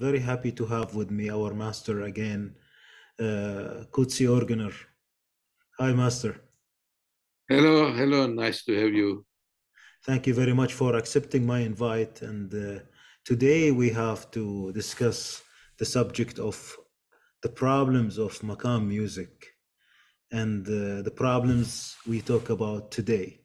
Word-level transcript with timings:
very 0.00 0.18
happy 0.18 0.50
to 0.52 0.64
have 0.64 0.94
with 0.94 1.10
me 1.10 1.28
our 1.28 1.52
master 1.52 2.02
again, 2.02 2.54
uh, 3.18 3.84
Kudsi 3.92 4.26
Erguner. 4.26 4.74
Hi, 5.78 5.92
master. 5.92 6.40
Hello, 7.48 7.92
hello. 7.92 8.26
Nice 8.26 8.64
to 8.64 8.72
have 8.80 8.94
you. 8.94 9.26
Thank 10.06 10.26
you 10.26 10.34
very 10.34 10.54
much 10.54 10.72
for 10.72 10.96
accepting 10.96 11.44
my 11.44 11.58
invite. 11.60 12.22
And 12.22 12.48
uh, 12.54 12.80
today 13.26 13.70
we 13.72 13.90
have 13.90 14.30
to 14.30 14.72
discuss 14.72 15.42
the 15.78 15.84
subject 15.84 16.38
of 16.38 16.56
the 17.42 17.50
problems 17.50 18.16
of 18.18 18.38
Makam 18.40 18.86
music 18.86 19.32
and 20.32 20.66
uh, 20.66 21.02
the 21.02 21.12
problems 21.14 21.96
we 22.06 22.22
talk 22.22 22.48
about 22.48 22.90
today. 22.90 23.40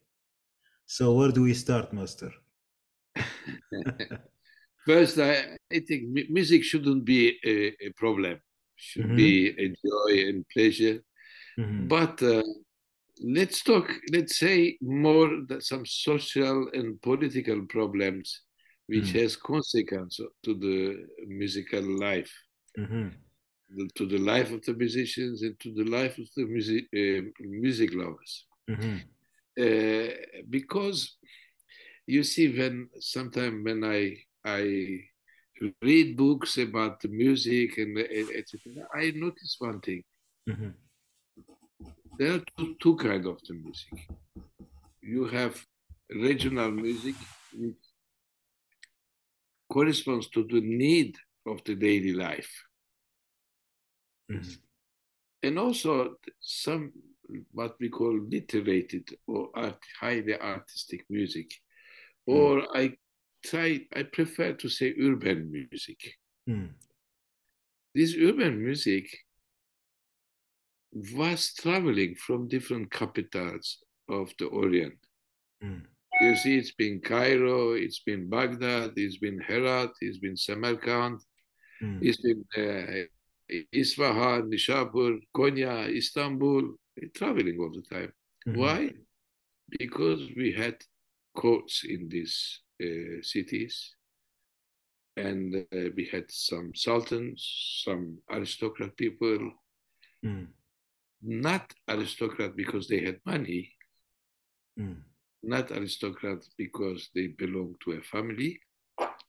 So, 0.85 1.13
where 1.13 1.31
do 1.31 1.41
we 1.43 1.53
start, 1.53 1.91
master? 1.91 2.31
First, 4.85 5.17
I, 5.17 5.57
I 5.71 5.79
think 5.79 6.29
music 6.29 6.63
shouldn't 6.63 7.05
be 7.05 7.37
a, 7.43 7.85
a 7.87 7.89
problem. 7.97 8.39
Should 8.75 9.05
Mhm. 9.07 9.15
be 9.15 9.49
a 9.65 9.67
joy 9.69 10.29
and 10.29 10.45
pleasure. 10.53 11.01
Mhm. 11.57 11.87
But 11.87 12.21
uh, 12.21 12.43
let's 13.19 13.63
talk. 13.63 13.89
Let's 14.11 14.37
say 14.37 14.77
more 14.81 15.29
that 15.47 15.63
some 15.63 15.85
social 15.85 16.69
and 16.73 17.01
political 17.01 17.65
problems, 17.65 18.41
which 18.87 19.13
Mm. 19.13 19.19
has 19.21 19.35
consequence 19.37 20.19
to 20.43 20.53
the 20.53 21.07
musical 21.25 21.81
life, 22.07 22.33
Mhm. 22.77 23.11
the- 23.75 23.89
to 23.95 24.05
the 24.05 24.19
life 24.19 24.51
of 24.51 24.61
the 24.65 24.73
musicians 24.73 25.41
and 25.41 25.57
to 25.59 25.69
the 25.73 25.85
life 25.97 26.15
of 26.19 26.27
the 26.35 26.45
music 26.45 26.83
uh, 26.93 27.21
music 27.39 27.93
lovers. 27.93 28.45
Mhm. 28.69 29.01
uh, 29.57 30.09
because 30.49 31.17
you 32.07 32.23
see 32.23 32.47
when 32.57 32.89
sometimes 32.99 33.63
when 33.63 33.83
I 33.83 33.99
I 34.45 35.01
read 35.81 36.15
books 36.15 36.57
about 36.57 36.99
the 37.01 37.07
music 37.07 37.77
and 37.79 37.97
etc. 37.97 38.87
I 38.93 39.11
notice 39.15 39.55
one 39.59 39.79
thing. 39.81 40.03
Mhm. 40.47 40.73
There 42.17 42.33
are 42.35 42.43
two, 42.57 42.75
two 42.79 42.95
kind 42.95 43.25
of 43.25 43.41
the 43.47 43.53
music. 43.55 44.07
You 45.01 45.25
have 45.25 45.65
regional 46.09 46.71
music 46.71 47.15
which 47.53 47.83
corresponds 49.67 50.29
to 50.29 50.43
the 50.43 50.61
need 50.61 51.17
of 51.45 51.63
the 51.63 51.75
daily 51.75 52.13
life. 52.13 52.53
Mhm. 54.31 54.57
and 55.43 55.59
also 55.59 56.17
some 56.39 56.91
what 57.51 57.75
we 57.79 57.89
call 57.89 58.19
literated 58.19 59.07
or 59.27 59.49
art, 59.53 59.79
highly 59.99 60.33
artistic 60.33 61.05
music 61.09 61.51
or 62.25 62.75
i 62.75 62.97
try 63.49 63.69
i 63.99 64.03
prefer 64.03 64.49
to 64.61 64.67
say 64.77 64.89
urban 65.07 65.39
music 65.51 65.99
Mhm. 66.47 66.69
this 67.95 68.11
urban 68.27 68.53
music 68.67 69.05
was 71.21 71.53
traveling 71.53 72.15
from 72.15 72.47
different 72.47 72.91
capitals 72.91 73.67
of 74.07 74.33
the 74.39 74.47
orient 74.61 74.99
Mhm. 75.61 75.83
you 76.21 76.35
see 76.41 76.57
it's 76.61 76.75
been 76.81 76.97
cairo 77.01 77.73
it's 77.73 78.01
been 78.07 78.23
baghdad 78.29 78.91
it's 79.03 79.17
been 79.25 79.39
herat 79.47 79.91
it's 80.01 80.19
been 80.25 80.37
samarkand 80.37 81.19
Mhm. 81.81 81.99
it's 82.07 82.21
been 82.25 82.41
uh, 82.57 83.05
isfahan 83.83 84.41
nishapur 84.53 85.11
konya 85.37 85.73
istanbul 86.01 86.63
traveling 87.13 87.57
all 87.61 87.71
the 87.79 87.85
time 87.95 88.11
Mhm. 88.47 88.55
Why? 88.61 88.81
Because 89.79 90.21
we 90.39 90.47
had 90.61 90.77
courts 91.41 91.83
in 91.83 92.01
uh, 92.07 92.64
cities, 93.21 93.95
and 95.17 95.55
uh, 95.55 95.89
we 95.95 96.09
had 96.11 96.29
some 96.29 96.73
sultans, 96.75 97.81
some 97.85 98.17
aristocrat 98.29 98.95
people, 98.97 99.51
Mhm. 100.23 100.47
not 101.21 101.73
aristocrat 101.87 102.55
because 102.55 102.87
they 102.87 103.01
had 103.01 103.19
money, 103.25 103.75
Mhm. 104.77 105.03
not 105.43 105.71
aristocrat 105.71 106.43
because 106.57 107.09
they 107.13 107.27
belonged 107.27 107.79
to 107.81 107.93
a 107.93 108.01
family, 108.01 108.61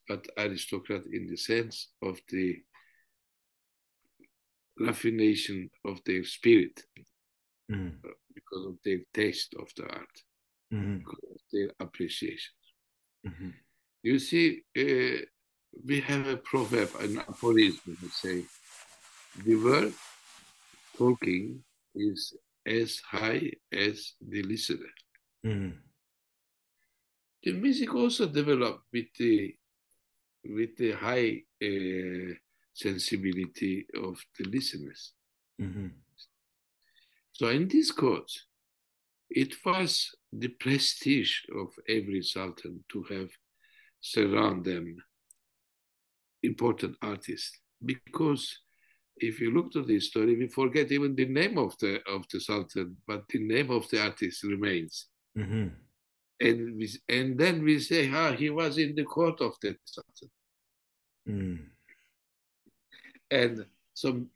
but 0.09 0.27
aristocrat 0.37 1.07
in 1.07 1.27
the 1.27 1.37
sense 1.37 1.93
of 2.03 2.21
the 2.29 2.65
raffination 4.79 5.71
of 5.85 6.03
their 6.05 6.25
spirit 6.25 6.85
Mhm. 7.71 8.01
because 8.35 8.67
of 8.67 8.79
their 8.85 9.01
taste 9.13 9.55
of 9.55 9.73
the 9.77 9.85
art, 9.85 10.25
Mhm. 10.73 10.99
because 10.99 11.25
of 11.31 11.41
their 11.53 11.71
appreciation. 11.81 12.55
Mhm. 13.25 13.55
You 14.03 14.19
see, 14.19 14.63
uh, 14.77 15.25
we 15.85 16.01
have 16.01 16.27
a 16.27 16.37
proverb, 16.37 16.91
an 17.01 17.19
aphorism, 17.19 17.97
let's 18.03 18.21
say, 18.21 18.45
the 19.45 19.57
word 19.57 19.95
talking 20.97 21.65
is 21.95 22.35
as 22.65 23.01
high 23.01 23.53
as 23.73 24.15
the 24.21 24.43
listener. 24.43 24.93
Mhm. 25.45 25.83
The 27.43 27.53
music 27.53 27.95
also 27.95 28.27
developed 28.27 28.85
with 28.93 29.13
the 29.19 29.57
with 30.45 30.77
the 30.77 30.93
high 30.93 31.43
uh, 31.63 32.35
sensibility 32.73 33.87
of 33.95 34.25
the 34.39 34.45
listeners. 34.45 35.13
Mhm. 35.61 35.91
So 37.33 37.49
in 37.49 37.69
this 37.69 37.91
court, 37.91 38.31
it 39.29 39.55
was 39.65 40.15
the 40.39 40.49
prestige 40.49 41.35
of 41.55 41.69
every 41.89 42.23
sultan 42.23 42.85
to 42.91 43.03
have 43.05 43.31
surround 44.01 44.65
them 44.65 44.97
important 46.43 46.97
artists 47.03 47.59
because 47.85 48.59
if 49.19 49.41
you 49.41 49.51
look 49.51 49.73
to 49.73 49.83
the 49.83 49.99
story, 49.99 50.37
we 50.37 50.49
forget 50.49 50.93
even 50.93 51.15
the 51.15 51.27
name 51.27 51.57
of 51.59 51.77
the 51.79 52.01
of 52.07 52.25
the 52.31 52.41
sultan, 52.41 52.97
but 53.07 53.23
the 53.29 53.39
name 53.39 53.71
of 53.71 53.89
the 53.89 54.03
artist 54.03 54.43
remains. 54.45 55.09
Mhm. 55.37 55.73
And 56.39 56.77
we, 56.77 56.89
and 57.09 57.39
then 57.39 57.65
we 57.65 57.79
say, 57.81 58.11
ah, 58.13 58.33
he 58.33 58.51
was 58.51 58.77
in 58.77 58.95
the 58.95 59.05
court 59.05 59.41
of 59.41 59.55
that 59.63 59.79
sultan. 59.85 60.31
Mhm. 61.27 61.71
And 63.31 63.67
so 63.95 64.27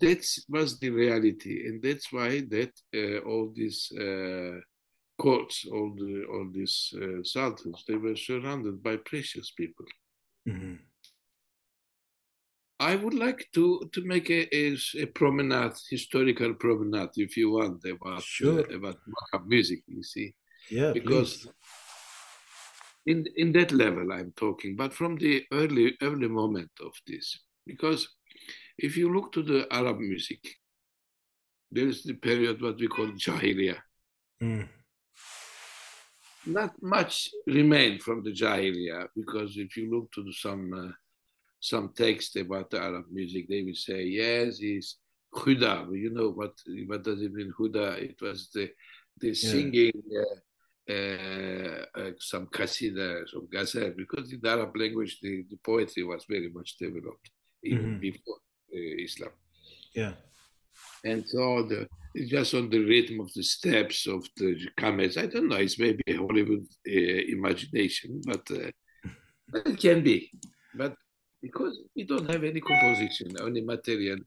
that 0.00 0.24
was 0.48 0.78
the 0.78 0.90
reality, 0.90 1.66
and 1.66 1.82
that's 1.82 2.10
why 2.10 2.40
that 2.40 2.72
uh, 2.94 3.18
all 3.28 3.52
these 3.54 3.92
uh, 3.92 4.60
courts, 5.22 5.66
all 5.74 5.90
the 6.02 6.24
all 6.32 6.46
these 6.52 6.94
uh, 7.02 7.22
sultans, 7.22 7.84
they 7.86 7.96
were 8.04 8.16
surrounded 8.16 8.82
by 8.82 8.96
precious 9.10 9.52
people. 9.60 9.86
Mhm. 10.46 10.78
I 12.80 12.96
would 12.96 13.14
like 13.14 13.42
to 13.52 13.64
to 13.92 14.00
make 14.04 14.30
a, 14.30 14.42
a, 14.56 14.76
a 15.02 15.06
promenade, 15.06 15.76
historical 15.90 16.54
promenade, 16.54 17.10
if 17.16 17.36
you 17.36 17.50
want, 17.58 17.84
about 17.84 18.22
Sure. 18.22 18.60
uh, 18.60 18.76
about 18.76 18.98
music. 19.46 19.80
You 19.86 20.02
see, 20.02 20.34
Yeah, 20.70 20.92
because 20.94 21.30
please. 21.36 21.52
in 23.06 23.24
in 23.36 23.52
that 23.52 23.70
level 23.72 24.12
I'm 24.12 24.32
talking, 24.36 24.76
but 24.76 24.92
from 24.94 25.16
the 25.18 25.44
early 25.52 25.96
early 26.00 26.28
moment 26.28 26.70
of 26.80 26.92
this, 27.06 27.44
because 27.66 28.08
if 28.78 28.96
you 28.96 29.12
look 29.12 29.32
to 29.32 29.42
the 29.42 29.66
Arab 29.70 29.98
music, 29.98 30.40
there 31.74 31.88
is 31.88 32.02
the 32.02 32.14
period 32.14 32.60
what 32.62 32.80
we 32.80 32.88
call 32.88 33.12
Jahiliyyah. 33.26 33.82
Mhm. 34.42 34.68
Not 36.46 36.72
much 36.82 37.30
remained 37.46 38.02
from 38.02 38.22
the 38.24 38.32
Jahiliyyah 38.32 39.08
because 39.14 39.56
if 39.56 39.76
you 39.76 39.90
look 39.90 40.10
to 40.12 40.32
some 40.32 40.72
uh, 40.72 40.92
some 41.60 41.92
text 41.94 42.36
about 42.36 42.70
the 42.70 42.80
Arab 42.80 43.06
music, 43.10 43.46
they 43.48 43.62
will 43.62 43.74
say 43.74 44.04
yes, 44.04 44.58
it's 44.60 44.96
huda. 45.34 45.86
But 45.86 45.94
you 45.96 46.10
know 46.10 46.30
what 46.30 46.54
what 46.86 47.02
does 47.02 47.20
it 47.22 47.32
mean 47.32 47.52
huda? 47.58 47.98
It 47.98 48.20
was 48.22 48.48
the 48.54 48.70
the 49.18 49.34
singing. 49.34 50.02
Uh, 50.16 50.36
uh, 50.90 51.84
uh, 51.94 52.10
some 52.18 52.46
qasida, 52.46 53.28
some 53.28 53.46
ghazal, 53.52 53.92
because 53.96 54.32
in 54.32 54.40
the 54.42 54.48
Arab 54.48 54.74
language 54.76 55.18
the, 55.22 55.44
the 55.48 55.56
poetry 55.64 56.02
was 56.02 56.24
very 56.28 56.48
much 56.48 56.76
developed 56.78 57.30
even 57.62 57.90
Mhm. 57.92 58.00
before 58.00 58.38
uh, 58.74 59.04
Islam. 59.04 59.30
Yeah. 59.94 60.14
And 61.04 61.24
so 61.28 61.62
the 61.62 61.86
just 62.16 62.54
on 62.54 62.70
the 62.70 62.78
rhythm 62.78 63.20
of 63.20 63.32
the 63.34 63.42
steps 63.42 64.06
of 64.06 64.26
the 64.36 64.56
camels. 64.76 65.16
I 65.16 65.26
don't 65.26 65.48
know. 65.48 65.56
It's 65.56 65.78
maybe 65.78 66.02
a 66.08 66.16
Hollywood 66.16 66.66
uh, 66.88 67.22
imagination, 67.36 68.20
but 68.24 68.42
uh, 68.50 68.70
it 69.70 69.78
can 69.78 70.02
be. 70.02 70.30
But 70.74 70.94
because 71.42 71.78
we 71.96 72.04
don't 72.04 72.30
have 72.30 72.44
any 72.44 72.60
composition, 72.60 73.36
only 73.40 73.62
material, 73.62 74.18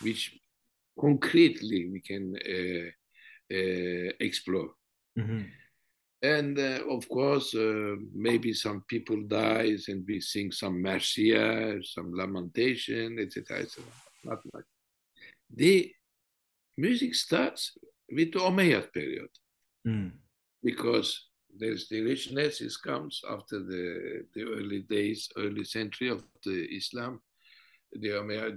which 0.00 0.38
concretely 0.98 1.88
we 1.90 2.00
can 2.00 2.34
uh, 2.36 2.88
uh, 3.54 4.12
explore. 4.20 4.70
Mhm. 5.18 5.50
And 6.22 6.58
uh, 6.58 6.80
of 6.88 7.08
course, 7.08 7.54
uh, 7.54 7.96
maybe 8.14 8.52
some 8.54 8.82
people 8.88 9.22
dies 9.28 9.88
and 9.88 10.04
we 10.08 10.20
sing 10.20 10.50
some 10.50 10.80
marcia, 10.80 11.78
some 11.82 12.12
lamentation, 12.14 13.18
etc. 13.18 13.58
etc. 13.58 13.84
Not 14.24 14.38
much. 14.52 14.64
The 15.54 15.92
music 16.76 17.14
starts 17.14 17.72
with 18.10 18.32
the 18.32 18.38
Umayyad 18.40 18.92
period 18.92 19.30
Mhm. 19.86 20.12
because 20.62 21.28
there's 21.58 21.88
the 21.88 22.00
richness. 22.02 22.60
It 22.60 22.74
comes 22.84 23.22
after 23.28 23.58
the 23.60 23.84
the 24.34 24.42
early 24.42 24.80
days, 24.82 25.28
early 25.36 25.64
century 25.64 26.08
of 26.10 26.22
the 26.44 26.58
Islam. 26.76 27.20
The, 27.92 28.10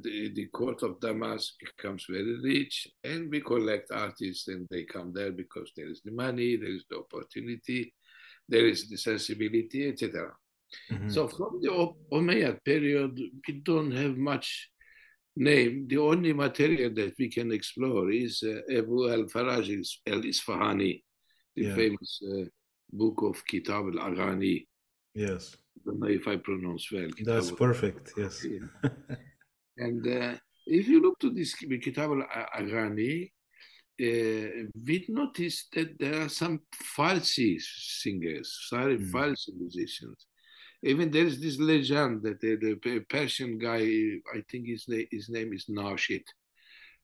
the, 0.03 0.33
the 0.33 0.47
court 0.47 0.83
of 0.83 0.99
Damas 0.99 1.55
becomes 1.59 2.05
very 2.09 2.35
rich, 2.41 2.87
and 3.03 3.29
we 3.31 3.39
collect 3.39 3.91
artists, 3.91 4.47
and 4.47 4.67
they 4.69 4.83
come 4.83 5.13
there 5.13 5.31
because 5.31 5.71
there 5.77 5.87
is 5.87 6.01
the 6.03 6.11
money, 6.11 6.57
there 6.57 6.75
is 6.79 6.83
the 6.89 6.97
opportunity, 6.97 7.93
there 8.49 8.67
is 8.67 8.89
the 8.89 8.97
sensibility, 8.97 9.87
etc. 9.87 10.35
Mm-hmm. 10.91 11.09
So 11.09 11.27
from 11.29 11.61
the 11.61 11.69
Umayyad 12.11 12.63
period, 12.65 13.17
we 13.47 13.53
don't 13.63 13.91
have 13.91 14.17
much 14.17 14.71
name. 15.39 15.87
The 15.87 15.97
only 15.97 16.33
material 16.33 16.91
that 16.95 17.13
we 17.17 17.29
can 17.29 17.51
explore 17.51 18.11
is 18.11 18.43
uh, 18.43 18.77
Abu 18.79 19.09
al-Faraj 19.09 19.67
al-Isfahani, 20.05 21.01
the 21.55 21.63
yeah. 21.63 21.75
famous 21.75 22.21
uh, 22.31 22.45
book 22.91 23.21
of 23.23 23.43
Kitab 23.45 23.85
al-Aghani. 23.85 24.67
Yes. 25.15 25.55
I 25.77 25.79
don't 25.85 25.99
know 25.99 26.07
if 26.07 26.27
I 26.27 26.35
pronounce 26.35 26.91
well. 26.91 27.09
That's 27.23 27.51
perfect, 27.51 28.11
yes. 28.17 28.45
and 29.77 30.07
uh, 30.07 30.35
if 30.67 30.87
you 30.87 31.01
look 31.01 31.17
to 31.19 31.31
this 31.31 31.55
Kitab 31.55 32.11
al-Aghani, 32.11 33.31
uh, 34.01 34.67
we 34.87 35.05
noticed 35.09 35.73
that 35.73 35.97
there 35.99 36.21
are 36.21 36.29
some 36.29 36.61
Farsi 36.95 37.59
singers, 37.59 38.57
sorry, 38.69 38.97
mm. 38.97 39.11
Farsi 39.11 39.49
musicians. 39.57 40.27
Even 40.83 41.11
there 41.11 41.25
is 41.25 41.41
this 41.41 41.59
legend 41.59 42.23
that 42.23 42.39
the, 42.39 42.55
the 42.55 42.99
Persian 43.09 43.57
guy, 43.57 43.81
I 44.33 44.41
think 44.49 44.67
his, 44.67 44.85
name, 44.87 45.07
his 45.11 45.29
name 45.29 45.53
is 45.53 45.65
Nashid. 45.67 46.23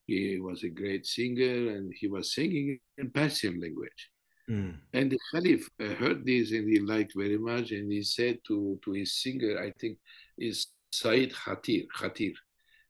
He 0.06 0.40
was 0.40 0.64
a 0.64 0.70
great 0.70 1.06
singer 1.06 1.72
and 1.72 1.92
he 1.94 2.08
was 2.08 2.34
singing 2.34 2.80
in 2.98 3.10
Persian 3.10 3.60
language. 3.60 4.12
Mm. 4.50 4.76
And 4.94 5.12
the 5.12 5.20
Caliph 5.32 5.68
uh, 5.82 5.96
heard 5.96 6.26
this 6.26 6.52
and 6.52 6.70
he 6.70 6.80
liked 6.80 7.14
very 7.16 7.38
much. 7.38 7.72
And 7.72 7.92
he 7.92 8.04
said 8.04 8.40
to, 8.48 8.80
to 8.86 8.92
his 8.92 9.22
singer, 9.22 9.60
I 9.60 9.72
think 9.80 9.98
is 10.38 10.68
Said 10.92 11.34
Khatir, 11.34 11.88
Khatir. 11.98 12.34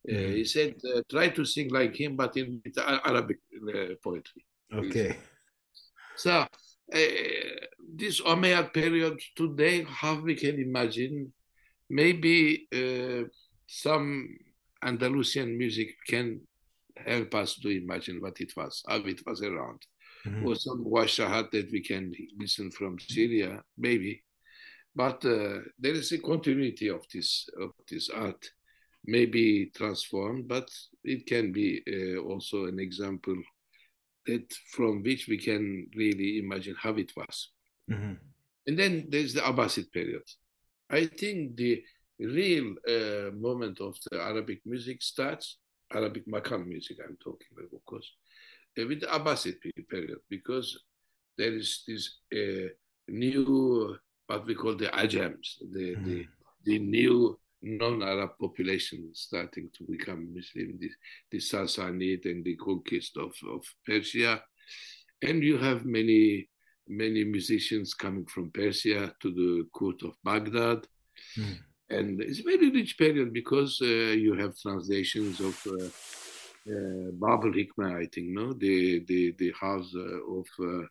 Uh, 0.08 0.14
mm. 0.14 0.36
He 0.36 0.46
said, 0.46 0.76
uh, 0.96 1.02
try 1.10 1.30
to 1.30 1.44
sing 1.46 1.70
like 1.70 1.96
him, 1.96 2.16
but 2.16 2.38
in 2.38 2.62
Arabic 2.78 3.40
uh, 3.68 3.96
poetry. 4.04 4.46
Okay. 4.72 5.18
So 6.16 6.46
this 6.92 8.22
Umayyad 8.22 8.74
period 8.74 9.20
today, 9.36 9.84
how 9.84 10.20
we 10.20 10.36
can 10.36 10.60
imagine, 10.60 11.34
maybe 11.90 12.68
some 13.68 14.38
Andalusian 14.84 15.58
music 15.58 15.90
can 16.08 16.42
help 16.98 17.36
us 17.36 17.56
to 17.56 17.70
imagine 17.70 18.22
what 18.22 18.40
it 18.40 18.54
was, 18.56 18.84
how 18.88 18.98
it 18.98 19.22
was 19.26 19.42
around. 19.42 19.82
Mm-hmm. 20.26 20.48
Or 20.48 20.56
some 20.56 20.84
washahat 20.84 21.52
that 21.52 21.72
we 21.72 21.82
can 21.82 22.12
listen 22.40 22.72
from 22.72 22.98
Syria, 23.00 23.62
maybe. 23.78 24.24
But 24.96 25.24
uh, 25.24 25.60
there 25.78 25.94
is 25.94 26.12
a 26.14 26.18
continuity 26.18 26.88
of 26.88 27.06
this 27.14 27.48
of 27.62 27.72
this 27.88 28.10
art, 28.10 28.44
maybe 29.06 29.72
transformed, 29.76 30.48
but 30.48 30.68
it 31.04 31.28
can 31.28 31.52
be 31.52 31.84
uh, 31.88 32.22
also 32.24 32.66
an 32.66 32.80
example 32.80 33.38
that 34.26 34.54
from 34.72 35.04
which 35.04 35.28
we 35.28 35.38
can 35.38 35.88
really 35.96 36.40
imagine 36.40 36.76
how 36.80 36.94
it 36.96 37.12
was. 37.16 37.50
Mm-hmm. 37.90 38.14
And 38.68 38.80
then 38.80 39.06
there's 39.10 39.34
the 39.34 39.42
Abbasid 39.42 39.92
period. 39.92 40.24
I 40.90 41.06
think 41.06 41.56
the 41.56 41.84
real 42.20 42.76
uh, 42.88 43.32
moment 43.36 43.80
of 43.82 43.96
the 44.10 44.22
Arabic 44.22 44.62
music 44.66 45.02
starts, 45.02 45.58
Arabic 45.94 46.28
Makam 46.28 46.66
music, 46.66 46.98
I'm 47.04 47.18
talking 47.24 47.48
about, 47.56 47.74
of 47.74 47.86
course, 47.86 48.12
uh, 48.80 48.88
with 48.88 49.02
the 49.02 49.08
Abbasid 49.08 49.58
period, 49.90 50.20
because 50.30 50.78
there 51.38 51.54
is 51.54 51.84
this 51.88 52.20
uh, 52.34 52.70
new, 53.08 53.98
what 54.28 54.46
we 54.48 54.56
call 54.56 54.76
the 54.76 54.88
Ajams, 54.88 55.58
the, 55.72 55.96
mm-hmm. 55.96 56.06
the, 56.06 56.26
the 56.66 56.80
new 56.80 57.40
non-Arab 57.66 58.38
population 58.40 59.10
starting 59.14 59.70
to 59.76 59.84
become 59.90 60.34
Muslim, 60.34 60.78
the, 60.80 60.90
the 61.32 61.40
Sassanid 61.40 62.26
and 62.26 62.46
the 62.46 62.56
conquest 62.56 63.18
of, 63.18 63.34
of 63.50 63.66
Persia. 63.86 64.42
And 65.22 65.44
you 65.44 65.58
have 65.58 65.84
many, 65.84 66.48
many 66.88 67.24
musicians 67.24 67.94
coming 67.94 68.26
from 68.28 68.52
Persia 68.52 69.14
to 69.22 69.32
the 69.34 69.68
court 69.74 70.04
of 70.04 70.14
Baghdad. 70.24 70.86
Mm. 71.38 71.58
And 71.90 72.22
it's 72.22 72.40
a 72.40 72.44
very 72.44 72.70
rich 72.70 72.98
period 72.98 73.34
because 73.34 73.80
uh, 73.82 73.86
you 73.86 74.36
have 74.36 74.58
translations 74.58 75.40
of 75.40 75.60
uh, 75.68 75.86
uh, 76.72 77.12
Bab 77.14 77.46
al-Hikmah, 77.46 78.04
I 78.04 78.08
think, 78.14 78.30
no? 78.30 78.54
The, 78.54 79.04
the, 79.08 79.36
the 79.38 79.54
house 79.60 79.92
uh, 79.96 80.38
of, 80.38 80.48
uh, 80.60 80.86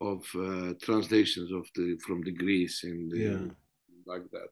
of 0.00 0.24
uh, 0.34 0.74
translations 0.82 1.52
of 1.52 1.66
the, 1.74 1.98
from 2.04 2.22
the 2.22 2.32
Greece 2.32 2.84
and 2.84 3.12
yeah. 3.14 3.54
Baghdad. 4.06 4.48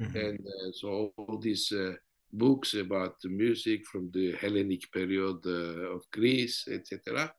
Mm-hmm. 0.00 0.16
And 0.16 0.40
uh, 0.40 0.72
so 0.72 1.12
all 1.16 1.38
these 1.38 1.72
uh, 1.72 1.92
books 2.32 2.74
about 2.74 3.20
the 3.22 3.28
music 3.28 3.86
from 3.86 4.10
the 4.12 4.32
Hellenic 4.32 4.90
period 4.92 5.38
uh, 5.46 5.94
of 5.94 6.02
Greece, 6.10 6.66
etc. 6.70 7.32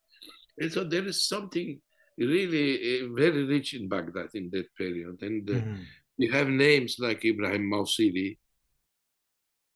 And 0.58 0.72
so 0.72 0.84
there 0.84 1.06
is 1.06 1.28
something 1.28 1.82
really 2.18 3.02
very 3.14 3.44
rich 3.44 3.74
in 3.74 3.90
Baghdad 3.90 4.30
in 4.34 4.50
that 4.52 4.74
period. 4.76 5.22
And 5.22 5.46
mm-hmm. 5.46 5.82
you 6.18 6.32
have 6.32 6.48
names 6.48 6.96
like 7.00 7.26
Ibrahim 7.26 7.70
Mausili, 7.70 8.38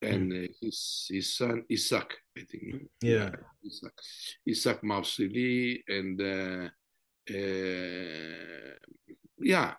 and 0.02 0.32
mm. 0.32 0.46
uh, 0.46 0.54
his 0.62 1.08
his 1.10 1.36
son 1.36 1.64
Isaac, 1.72 2.16
I 2.38 2.42
think. 2.50 2.90
Yeah, 3.02 3.32
Isaac, 3.66 3.94
Isaac 4.48 4.82
Mausili, 4.82 5.84
and 5.88 6.22
uh, 6.22 6.70
uh, 7.30 8.76
yeah, 9.40 9.74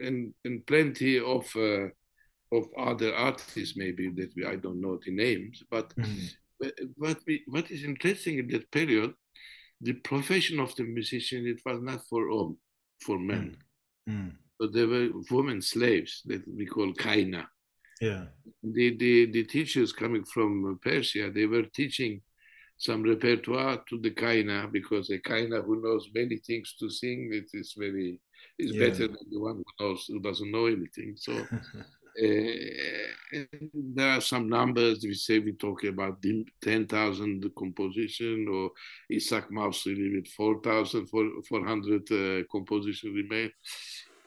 and 0.00 0.34
and 0.44 0.66
plenty 0.66 1.18
of 1.18 1.44
of 2.52 2.66
other 2.76 3.14
artists 3.14 3.76
maybe 3.76 4.08
that 4.10 4.34
we, 4.36 4.44
I 4.44 4.56
don't 4.56 4.80
know 4.80 4.98
the 5.04 5.12
names, 5.12 5.62
but 5.70 5.94
mm-hmm. 5.96 6.66
what 6.96 7.18
we, 7.26 7.42
what 7.46 7.70
is 7.70 7.84
interesting 7.84 8.38
in 8.38 8.48
that 8.48 8.70
period, 8.70 9.12
the 9.80 9.94
profession 9.94 10.60
of 10.60 10.74
the 10.76 10.84
musician 10.84 11.46
it 11.46 11.60
was 11.64 11.80
not 11.80 12.04
for 12.08 12.30
all 12.30 12.56
for 13.04 13.18
men, 13.18 13.56
mm-hmm. 14.08 14.30
but 14.58 14.72
there 14.72 14.88
were 14.88 15.08
women 15.30 15.62
slaves 15.62 16.22
that 16.26 16.42
we 16.46 16.66
call 16.66 16.92
kaina. 16.92 17.46
Yeah, 18.00 18.24
the, 18.62 18.96
the 18.96 19.30
the 19.30 19.44
teachers 19.44 19.92
coming 19.92 20.24
from 20.24 20.78
Persia 20.82 21.30
they 21.30 21.46
were 21.46 21.64
teaching 21.64 22.22
some 22.78 23.02
repertoire 23.02 23.78
to 23.90 23.98
the 23.98 24.10
kaina 24.10 24.72
because 24.72 25.10
a 25.10 25.18
kaina 25.18 25.62
who 25.62 25.82
knows 25.82 26.08
many 26.14 26.38
things 26.38 26.74
to 26.80 26.88
sing 26.88 27.28
it 27.30 27.50
is 27.52 27.74
very 27.76 28.18
is 28.58 28.72
yeah. 28.72 28.86
better 28.86 29.06
than 29.06 29.26
the 29.30 29.38
one 29.38 29.56
who 29.56 29.84
knows 29.84 30.06
who 30.08 30.18
doesn't 30.20 30.50
know 30.50 30.66
anything. 30.66 31.14
So 31.16 31.32
Uh, 32.18 33.38
there 33.72 34.10
are 34.16 34.20
some 34.20 34.48
numbers 34.48 35.04
we 35.04 35.14
say 35.14 35.38
we 35.38 35.52
talk 35.52 35.84
about 35.84 36.22
10,000 36.62 37.50
composition 37.56 38.46
or 38.48 38.70
Isaac 39.12 39.50
Mausili 39.50 40.16
with 40.16 40.28
4,400 40.28 42.12
uh, 42.12 42.44
composition 42.50 43.14
remain. 43.14 43.50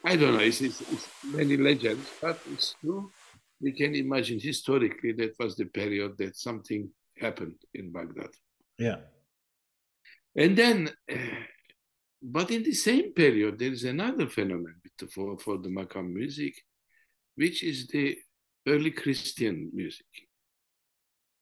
I 0.03 0.15
don't 0.15 0.33
know, 0.33 0.39
it's, 0.39 0.61
it's, 0.61 0.81
it's, 0.81 1.07
many 1.23 1.57
legends, 1.57 2.07
but 2.21 2.39
it's 2.51 2.75
true. 2.81 3.11
We 3.61 3.71
can 3.71 3.95
imagine 3.95 4.39
historically 4.39 5.13
that 5.13 5.35
was 5.39 5.55
the 5.55 5.65
period 5.65 6.17
that 6.17 6.37
something 6.37 6.89
happened 7.17 7.55
in 7.73 7.91
Baghdad. 7.91 8.29
Yeah. 8.77 8.97
And 10.35 10.57
then, 10.57 10.89
uh, 11.11 11.15
but 12.21 12.51
in 12.51 12.63
the 12.63 12.73
same 12.73 13.13
period, 13.13 13.59
there 13.59 13.71
is 13.71 13.83
another 13.83 14.27
phenomenon 14.27 14.81
for, 15.09 15.37
for 15.37 15.57
the 15.57 15.69
Makam 15.69 16.11
music 16.11 16.55
which 17.35 17.63
is 17.63 17.87
the 17.87 18.17
early 18.67 18.91
Christian 18.91 19.69
music, 19.73 20.05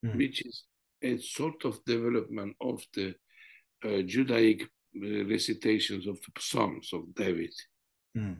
mm. 0.05 0.15
which 0.15 0.45
is 0.45 0.63
a 1.01 1.17
sort 1.17 1.65
of 1.65 1.83
development 1.85 2.55
of 2.61 2.83
the 2.93 3.15
uh, 3.83 4.01
Judaic 4.03 4.63
uh, 4.63 5.25
recitations 5.25 6.07
of 6.07 6.19
the 6.21 6.31
Psalms 6.39 6.91
of 6.93 7.13
David, 7.15 7.53
mm. 8.17 8.37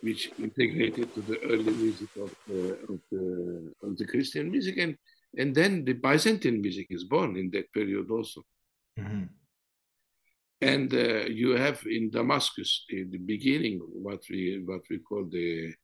which 0.00 0.30
integrated 0.38 1.14
to 1.14 1.20
the 1.22 1.40
early 1.42 1.72
music 1.72 2.08
of 2.16 2.34
the, 2.46 2.72
of 2.88 3.00
the, 3.10 3.72
of 3.82 3.96
the 3.96 4.06
Christian 4.06 4.50
music. 4.50 4.78
And, 4.78 4.96
and 5.36 5.54
then 5.54 5.84
the 5.84 5.94
Byzantine 5.94 6.60
music 6.60 6.88
is 6.90 7.04
born 7.04 7.36
in 7.36 7.50
that 7.50 7.72
period 7.72 8.10
also. 8.10 8.42
Mm-hmm. 8.98 9.24
And 10.60 10.94
uh, 10.94 11.24
you 11.26 11.56
have 11.56 11.82
in 11.86 12.10
Damascus, 12.10 12.84
in 12.88 13.10
the 13.10 13.18
beginning, 13.18 13.80
what 13.80 14.22
we 14.30 14.62
what 14.64 14.82
we 14.88 14.98
call 14.98 15.24
the 15.28 15.74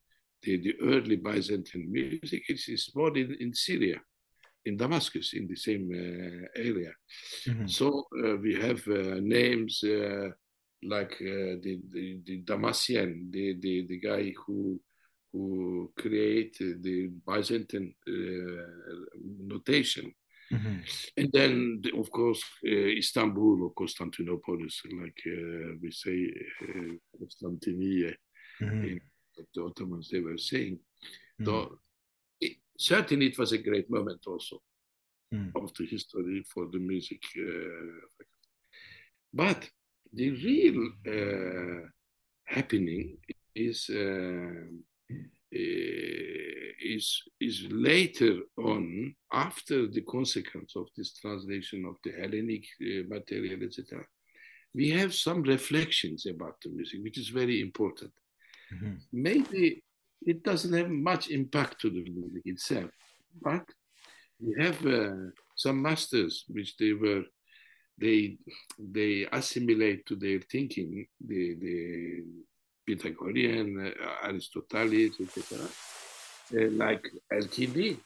the, 0.43 0.57
the 0.59 0.75
early 0.83 1.17
Byzantine 1.17 1.91
music 1.91 2.43
is, 2.49 2.69
is 2.69 2.91
born 2.95 3.17
in, 3.17 3.37
in 3.41 3.53
Syria, 3.53 4.01
in 4.65 4.77
Damascus, 4.77 5.35
in 5.35 5.47
the 5.47 5.57
same 5.57 5.91
uh, 5.93 6.61
area. 6.61 6.93
Mm-hmm. 7.47 7.67
So 7.67 8.07
uh, 8.25 8.37
we 8.37 8.55
have 8.55 8.87
uh, 8.89 9.21
names 9.21 9.83
uh, 9.85 10.31
like 10.83 11.13
uh, 11.21 11.59
the, 11.63 11.81
the, 11.91 12.21
the 12.25 12.37
Damascene, 12.39 13.29
the, 13.31 13.57
the, 13.61 13.87
the 13.87 13.99
guy 13.99 14.33
who 14.47 14.81
who 15.31 15.93
created 15.95 16.83
the 16.83 17.11
Byzantine 17.27 17.95
uh, 18.09 18.63
notation. 19.45 20.11
Mm-hmm. 20.51 20.77
And 21.19 21.31
then, 21.31 21.83
of 21.99 22.11
course, 22.11 22.43
uh, 22.67 22.71
Istanbul 22.71 23.65
or 23.65 23.75
Constantinopolis, 23.75 24.81
like 25.03 25.21
uh, 25.27 25.77
we 25.83 25.91
say, 25.91 26.33
uh, 26.63 26.95
Constantinople, 27.19 28.17
mm-hmm. 28.63 28.97
The 29.55 29.63
Ottomans 29.63 30.09
they 30.11 30.21
were 30.21 30.39
saying. 30.39 30.79
Mm-hmm. 31.41 31.45
So, 31.45 31.79
it, 32.41 32.57
certainly, 32.79 33.27
it 33.27 33.39
was 33.39 33.53
a 33.53 33.59
great 33.59 33.91
moment 33.91 34.21
also 34.27 34.61
mm. 35.35 35.51
of 35.57 35.73
the 35.75 35.87
history 35.87 36.45
for 36.53 36.67
the 36.73 36.79
music. 36.79 37.23
Uh, 37.37 38.25
but 39.33 39.69
the 40.13 40.31
real 40.31 40.89
uh, 41.07 41.89
happening 42.47 43.19
is 43.55 43.91
uh, 43.91 44.65
is 45.51 47.23
is 47.41 47.67
later 47.71 48.41
on 48.59 49.15
after 49.33 49.87
the 49.87 50.03
consequence 50.03 50.75
of 50.77 50.87
this 50.97 51.15
translation 51.15 51.85
of 51.87 51.97
the 52.05 52.13
Hellenic 52.13 52.65
uh, 52.83 53.05
material, 53.09 53.63
etc. 53.63 54.05
We 54.75 54.91
have 54.91 55.15
some 55.15 55.43
reflections 55.43 56.27
about 56.27 56.57
the 56.63 56.71
music, 56.71 57.01
which 57.03 57.19
is 57.19 57.29
very 57.29 57.61
important. 57.61 58.13
Mm-hmm. 58.73 58.95
Maybe 59.13 59.83
it 60.23 60.43
doesn't 60.43 60.73
have 60.73 60.91
much 60.91 61.31
impact 61.31 61.81
to 61.81 61.91
the 61.91 62.03
music 62.03 62.43
itself, 62.45 62.91
but 63.41 63.65
we 64.41 64.63
have 64.63 64.85
uh, 64.87 65.31
some 65.57 65.83
masters 65.83 66.45
which 66.49 66.77
they 66.77 66.93
were 66.93 67.23
they 68.01 68.39
they 68.79 69.27
assimilate 69.33 70.07
to 70.07 70.17
their 70.17 70.41
thinking 70.41 71.07
the 71.21 71.55
the 71.55 72.25
Pythagorean, 72.89 73.87
uh, 73.87 74.27
Aristotle, 74.27 74.95
etc. 75.21 75.59
Uh, 76.57 76.71
like 76.71 77.05
LTD, 77.31 77.99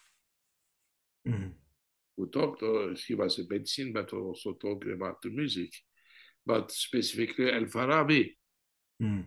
mm-hmm. 1.28 1.48
who 2.16 2.26
talked, 2.26 2.62
uh, 2.64 2.88
he 3.06 3.14
was 3.14 3.38
a 3.38 3.44
medicine, 3.48 3.92
but 3.92 4.12
also 4.12 4.54
talked 4.54 4.88
about 4.88 5.22
the 5.22 5.30
music, 5.30 5.70
but 6.44 6.72
specifically 6.72 7.52
Al 7.52 7.66
Farabi. 7.66 8.34
Mm. 9.00 9.24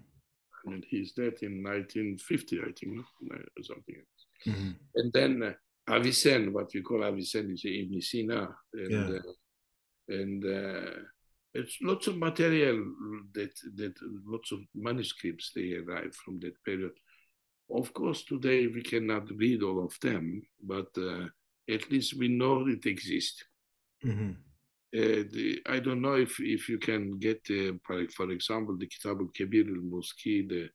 And 0.66 0.84
he's 0.88 1.14
dead 1.14 1.36
in 1.42 1.64
1950, 1.64 2.60
I 2.60 2.72
think, 2.78 3.06
or 3.32 3.64
something 3.64 3.96
else. 3.96 4.26
Mm-hmm. 4.48 4.72
And 4.96 5.14
then 5.14 5.44
uh, 5.44 5.94
Avicenne, 5.94 6.52
what 6.52 6.72
we 6.74 6.82
call 6.82 7.00
Avicenne, 7.00 7.54
is 7.54 7.64
Ibn 7.66 8.02
Sina. 8.02 8.50
And, 8.74 8.92
yeah. 8.92 9.20
uh, 9.20 10.14
and 10.14 10.46
uh, 10.46 10.92
it's 11.54 11.78
lots 11.82 12.08
of 12.08 12.18
material 12.18 12.84
that 13.34 13.54
that 13.76 13.94
lots 14.26 14.52
of 14.52 14.60
manuscripts 14.76 15.52
they 15.56 15.74
arrive 15.74 16.14
from 16.14 16.40
that 16.42 16.62
period. 16.64 16.92
Of 17.70 17.94
course, 17.94 18.24
today 18.26 18.68
we 18.68 18.84
cannot 18.84 19.30
read 19.32 19.64
all 19.64 19.84
of 19.84 19.98
them, 20.02 20.44
but 20.62 20.90
uh, 20.98 21.26
at 21.70 21.90
least 21.90 22.18
we 22.18 22.28
know 22.28 22.68
it 22.68 22.86
exists. 22.86 23.44
Mm-hmm. 24.06 24.34
Uh, 24.96 25.24
the, 25.32 25.62
I 25.68 25.80
don't 25.80 26.02
know 26.02 26.14
if, 26.14 26.40
if 26.40 26.70
you 26.70 26.78
can 26.78 27.18
get, 27.20 27.42
uh, 27.50 27.74
for, 27.84 28.32
example, 28.32 28.78
the 28.78 28.88
Kitab 28.88 29.20
al-Kabir 29.20 29.66
al-Muski, 29.68 30.48
the, 30.48 30.70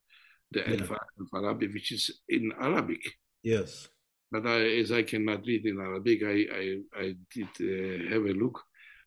the 0.50 0.60
yeah. 0.60 0.96
al-Farabi, 1.18 1.72
which 1.72 1.92
is 1.92 2.20
in 2.28 2.52
Arabic. 2.60 3.02
Yes. 3.42 3.88
But 4.30 4.46
I, 4.46 4.60
as 4.78 4.92
I 4.92 5.02
cannot 5.04 5.46
read 5.46 5.64
in 5.64 5.80
Arabic, 5.80 6.22
I, 6.22 6.46
I, 6.54 6.76
I 7.02 7.14
did 7.34 7.48
uh, 7.60 8.10
have 8.12 8.26
a 8.26 8.34
look 8.34 8.60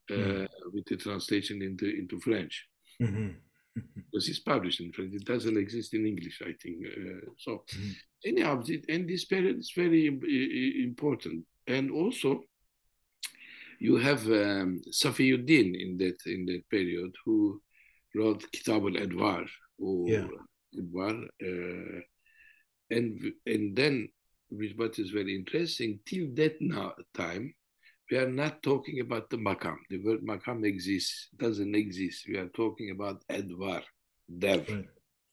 mm. 0.10 0.48
with 0.74 0.86
the 0.86 0.98
translation 0.98 1.62
into 1.62 1.86
into 1.86 2.20
French. 2.20 2.68
Mm-hmm. 3.02 3.30
Because 3.96 4.30
it's 4.30 4.40
published 4.40 4.82
in 4.82 4.92
French, 4.92 5.16
it 5.16 5.26
doesn't 5.26 5.58
exist 5.58 5.96
in 5.96 6.06
English, 6.06 6.44
I 6.46 6.54
think. 6.62 6.86
Uh, 6.86 7.32
so, 7.40 7.64
mm-hmm. 7.74 7.92
anyhow, 8.24 8.64
and 8.88 9.10
this 9.10 9.26
period 9.26 9.58
is 9.58 9.72
very 9.76 10.06
important. 10.84 11.46
And 11.66 11.90
also, 11.90 12.44
you 13.84 13.98
have 13.98 14.26
um, 14.28 14.82
Safiuddin 14.90 15.70
in 15.84 15.98
that 15.98 16.20
in 16.26 16.46
that 16.46 16.64
period 16.70 17.12
who 17.26 17.62
wrote 18.16 18.42
Kitab 18.54 18.84
al 18.84 18.98
Adwar, 19.06 19.46
or 19.78 20.08
yeah. 20.08 20.28
Adwar, 20.80 21.16
uh, 21.50 22.00
and 22.90 23.10
and 23.46 23.76
then 23.76 24.08
what 24.78 25.00
is 25.00 25.10
very 25.10 25.36
interesting 25.36 26.00
till 26.06 26.28
that 26.36 26.56
now 26.62 26.94
time 27.14 27.54
we 28.10 28.18
are 28.18 28.30
not 28.30 28.62
talking 28.62 29.00
about 29.00 29.30
the 29.30 29.38
makam. 29.38 29.78
The 29.90 29.98
word 30.06 30.22
makam 30.22 30.66
exists, 30.66 31.30
doesn't 31.36 31.76
exist. 31.76 32.28
We 32.28 32.38
are 32.38 32.50
talking 32.50 32.92
about 32.92 33.24
advar, 33.30 33.82
dev, 34.38 34.70
right. 34.70 34.86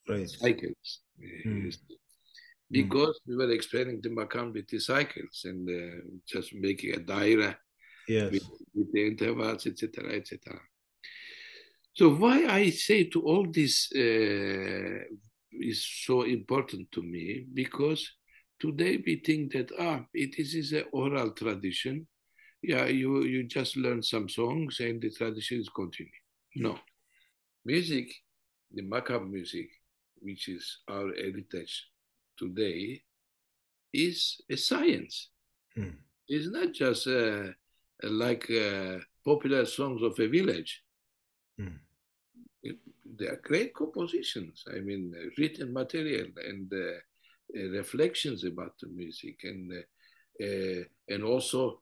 Right. 0.08 0.28
cycles. 0.28 1.00
Mm. 1.46 1.76
Because 2.70 3.20
mm. 3.20 3.28
we 3.28 3.36
were 3.36 3.52
explaining 3.52 4.00
the 4.02 4.10
makam 4.10 4.54
with 4.54 4.66
the 4.68 4.80
cycles 4.80 5.42
and 5.44 5.68
uh, 5.68 6.00
just 6.26 6.54
making 6.54 6.94
a 6.94 7.00
daira 7.00 7.54
yes. 8.10 8.32
with, 8.32 8.48
with 8.74 8.92
the 8.92 9.06
intervals, 9.06 9.66
etc., 9.66 10.12
etc. 10.14 10.60
So 11.94 12.10
why 12.14 12.46
I 12.46 12.70
say 12.70 13.04
to 13.04 13.22
all 13.22 13.46
this 13.50 13.90
uh, 13.94 15.04
is 15.52 15.86
so 16.06 16.22
important 16.22 16.90
to 16.92 17.02
me 17.02 17.46
because 17.52 18.08
today 18.58 19.02
we 19.04 19.22
think 19.24 19.52
that 19.52 19.70
ah, 19.78 20.00
it 20.14 20.38
is 20.38 20.54
is 20.54 20.72
an 20.72 20.84
oral 20.92 21.30
tradition 21.32 22.06
yeah, 22.62 22.86
you, 22.86 23.22
you 23.24 23.44
just 23.44 23.76
learn 23.76 24.02
some 24.02 24.28
songs 24.28 24.80
and 24.80 25.00
the 25.00 25.10
tradition 25.10 25.60
is 25.60 25.68
continue. 25.68 26.12
No. 26.56 26.78
Music, 27.64 28.12
the 28.72 28.82
makam 28.82 29.30
music, 29.30 29.68
which 30.20 30.48
is 30.48 30.78
our 30.88 31.14
heritage 31.14 31.86
today, 32.38 33.02
is 33.92 34.40
a 34.50 34.56
science. 34.56 35.30
Hmm. 35.74 35.96
It's 36.28 36.50
not 36.50 36.72
just 36.72 37.06
uh, 37.06 37.48
like 38.02 38.50
uh, 38.50 38.98
popular 39.24 39.66
songs 39.66 40.02
of 40.02 40.18
a 40.18 40.28
village. 40.28 40.82
It, 42.62 42.78
they 43.18 43.26
are 43.26 43.40
great 43.42 43.74
compositions. 43.74 44.64
I 44.74 44.80
mean, 44.80 45.14
uh, 45.16 45.28
written 45.38 45.72
material 45.72 46.28
and 46.36 46.72
uh, 46.72 47.68
reflections 47.70 48.44
about 48.44 48.74
the 48.80 48.88
music, 48.88 49.40
and 49.44 49.72
uh, 50.42 50.82
and 51.08 51.22
also 51.24 51.80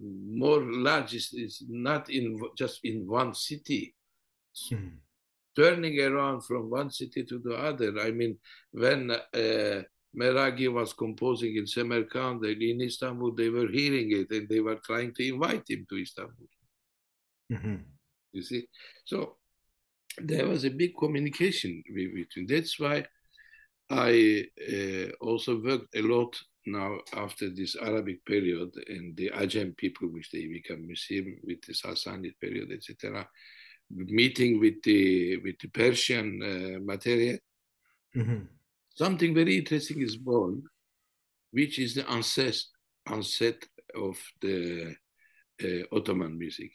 more 0.00 0.62
large 0.62 1.14
is, 1.14 1.32
is 1.34 1.64
not 1.68 2.10
in 2.10 2.40
just 2.56 2.80
in 2.84 3.06
one 3.06 3.34
city. 3.34 3.94
Hmm. 4.68 4.88
Turning 5.56 5.98
around 6.00 6.42
from 6.42 6.70
one 6.70 6.90
city 6.90 7.24
to 7.24 7.40
the 7.40 7.56
other. 7.56 7.98
I 8.00 8.12
mean, 8.12 8.38
when 8.70 9.10
uh, 9.10 9.82
Meragi 10.16 10.72
was 10.72 10.92
composing 10.92 11.56
in 11.56 11.66
Samarkand 11.66 12.44
in 12.44 12.80
Istanbul, 12.80 13.34
they 13.34 13.50
were 13.50 13.68
hearing 13.68 14.12
it 14.12 14.30
and 14.30 14.48
they 14.48 14.60
were 14.60 14.78
trying 14.84 15.14
to 15.14 15.28
invite 15.28 15.64
him 15.68 15.86
to 15.88 16.00
Istanbul. 16.00 16.46
Mm-hmm. 17.52 17.76
You 18.32 18.42
see, 18.42 18.68
so 19.04 19.36
there 20.18 20.46
was 20.46 20.64
a 20.64 20.70
big 20.70 20.96
communication 20.96 21.82
between. 21.94 22.46
That's 22.46 22.78
why 22.78 23.06
I 23.90 24.44
uh, 24.72 25.24
also 25.24 25.62
worked 25.62 25.94
a 25.94 26.02
lot 26.02 26.36
now 26.66 26.98
after 27.14 27.48
this 27.48 27.76
Arabic 27.76 28.24
period 28.26 28.70
and 28.88 29.16
the 29.16 29.30
Ajam 29.30 29.76
people, 29.76 30.08
which 30.08 30.30
they 30.30 30.46
become 30.46 30.86
Muslim 30.86 31.38
with 31.42 31.62
the 31.62 31.72
Sassanid 31.72 32.34
period, 32.40 32.70
etc., 32.72 33.26
meeting 33.90 34.60
with 34.60 34.82
the 34.82 35.38
with 35.38 35.58
the 35.60 35.68
Persian 35.68 36.42
uh, 36.42 36.78
material, 36.84 37.38
mm-hmm. 38.14 38.44
Something 38.98 39.34
very 39.34 39.56
interesting 39.56 40.02
is 40.02 40.16
born, 40.16 40.62
which 41.52 41.78
is 41.78 41.94
the 41.94 42.06
onset 42.06 42.56
onset 43.06 43.56
of 43.94 44.16
the 44.42 44.94
uh, 45.64 45.96
Ottoman 45.96 46.38
music, 46.38 46.72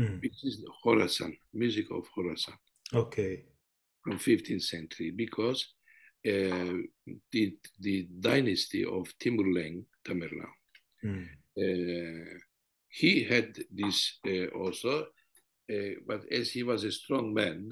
mm. 0.00 0.20
which 0.20 0.44
is 0.44 0.62
the 0.62 0.70
Khorasan 0.82 1.36
music 1.52 1.86
of 1.92 2.04
Khorasan. 2.16 2.56
Okay. 2.92 3.44
From 4.02 4.18
15th 4.18 4.62
century, 4.62 5.10
because 5.10 5.74
uh, 6.26 6.78
the, 7.32 7.56
the 7.80 8.08
dynasty 8.20 8.84
of 8.84 9.12
Timurlenk, 9.20 9.84
Tamerlane. 10.04 10.58
Mm. 11.04 11.28
Uh, 11.58 12.38
he 12.88 13.24
had 13.24 13.56
this 13.70 14.18
uh, 14.26 14.46
also, 14.58 15.06
but 16.06 16.22
as 16.32 16.50
he 16.50 16.62
was 16.62 16.84
a 16.84 16.92
strong 16.92 17.34
man, 17.34 17.70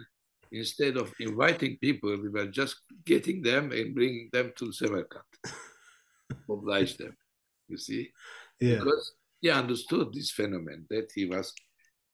instead 0.54 0.96
of 0.96 1.12
inviting 1.20 1.76
people, 1.78 2.16
we 2.22 2.28
were 2.28 2.46
just 2.46 2.76
getting 3.04 3.42
them 3.42 3.72
and 3.72 3.94
bringing 3.94 4.28
them 4.32 4.52
to 4.56 4.72
Samarkand, 4.72 5.24
oblige 6.50 6.96
them. 6.96 7.16
You 7.68 7.78
see, 7.78 8.12
yeah. 8.60 8.78
because 8.78 9.14
he 9.40 9.50
understood 9.50 10.12
this 10.12 10.30
phenomenon 10.30 10.86
that 10.90 11.10
he 11.14 11.26
was. 11.26 11.52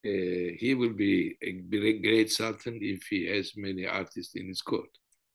Uh, 0.02 0.56
he 0.56 0.74
will 0.74 0.94
be 0.94 1.36
a 1.42 1.52
great 2.00 2.32
sultan 2.32 2.78
if 2.80 3.02
he 3.10 3.26
has 3.26 3.52
many 3.54 3.86
artists 3.86 4.34
in 4.34 4.48
his 4.48 4.62
court. 4.62 4.88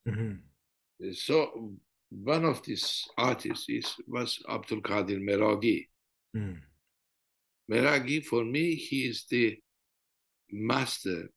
Mm-hmm. 0.07 1.11
So 1.13 1.75
one 2.09 2.45
of 2.45 2.63
these 2.63 3.07
artists 3.17 3.65
is, 3.69 3.93
was 4.07 4.39
Abdul 4.49 4.81
Qadir 4.81 5.21
Meragi. 5.21 5.87
Mm. 6.35 6.59
Meragi, 7.71 8.23
for 8.23 8.43
me, 8.43 8.75
he 8.75 9.03
is 9.03 9.25
the 9.29 9.57
master, 10.51 11.29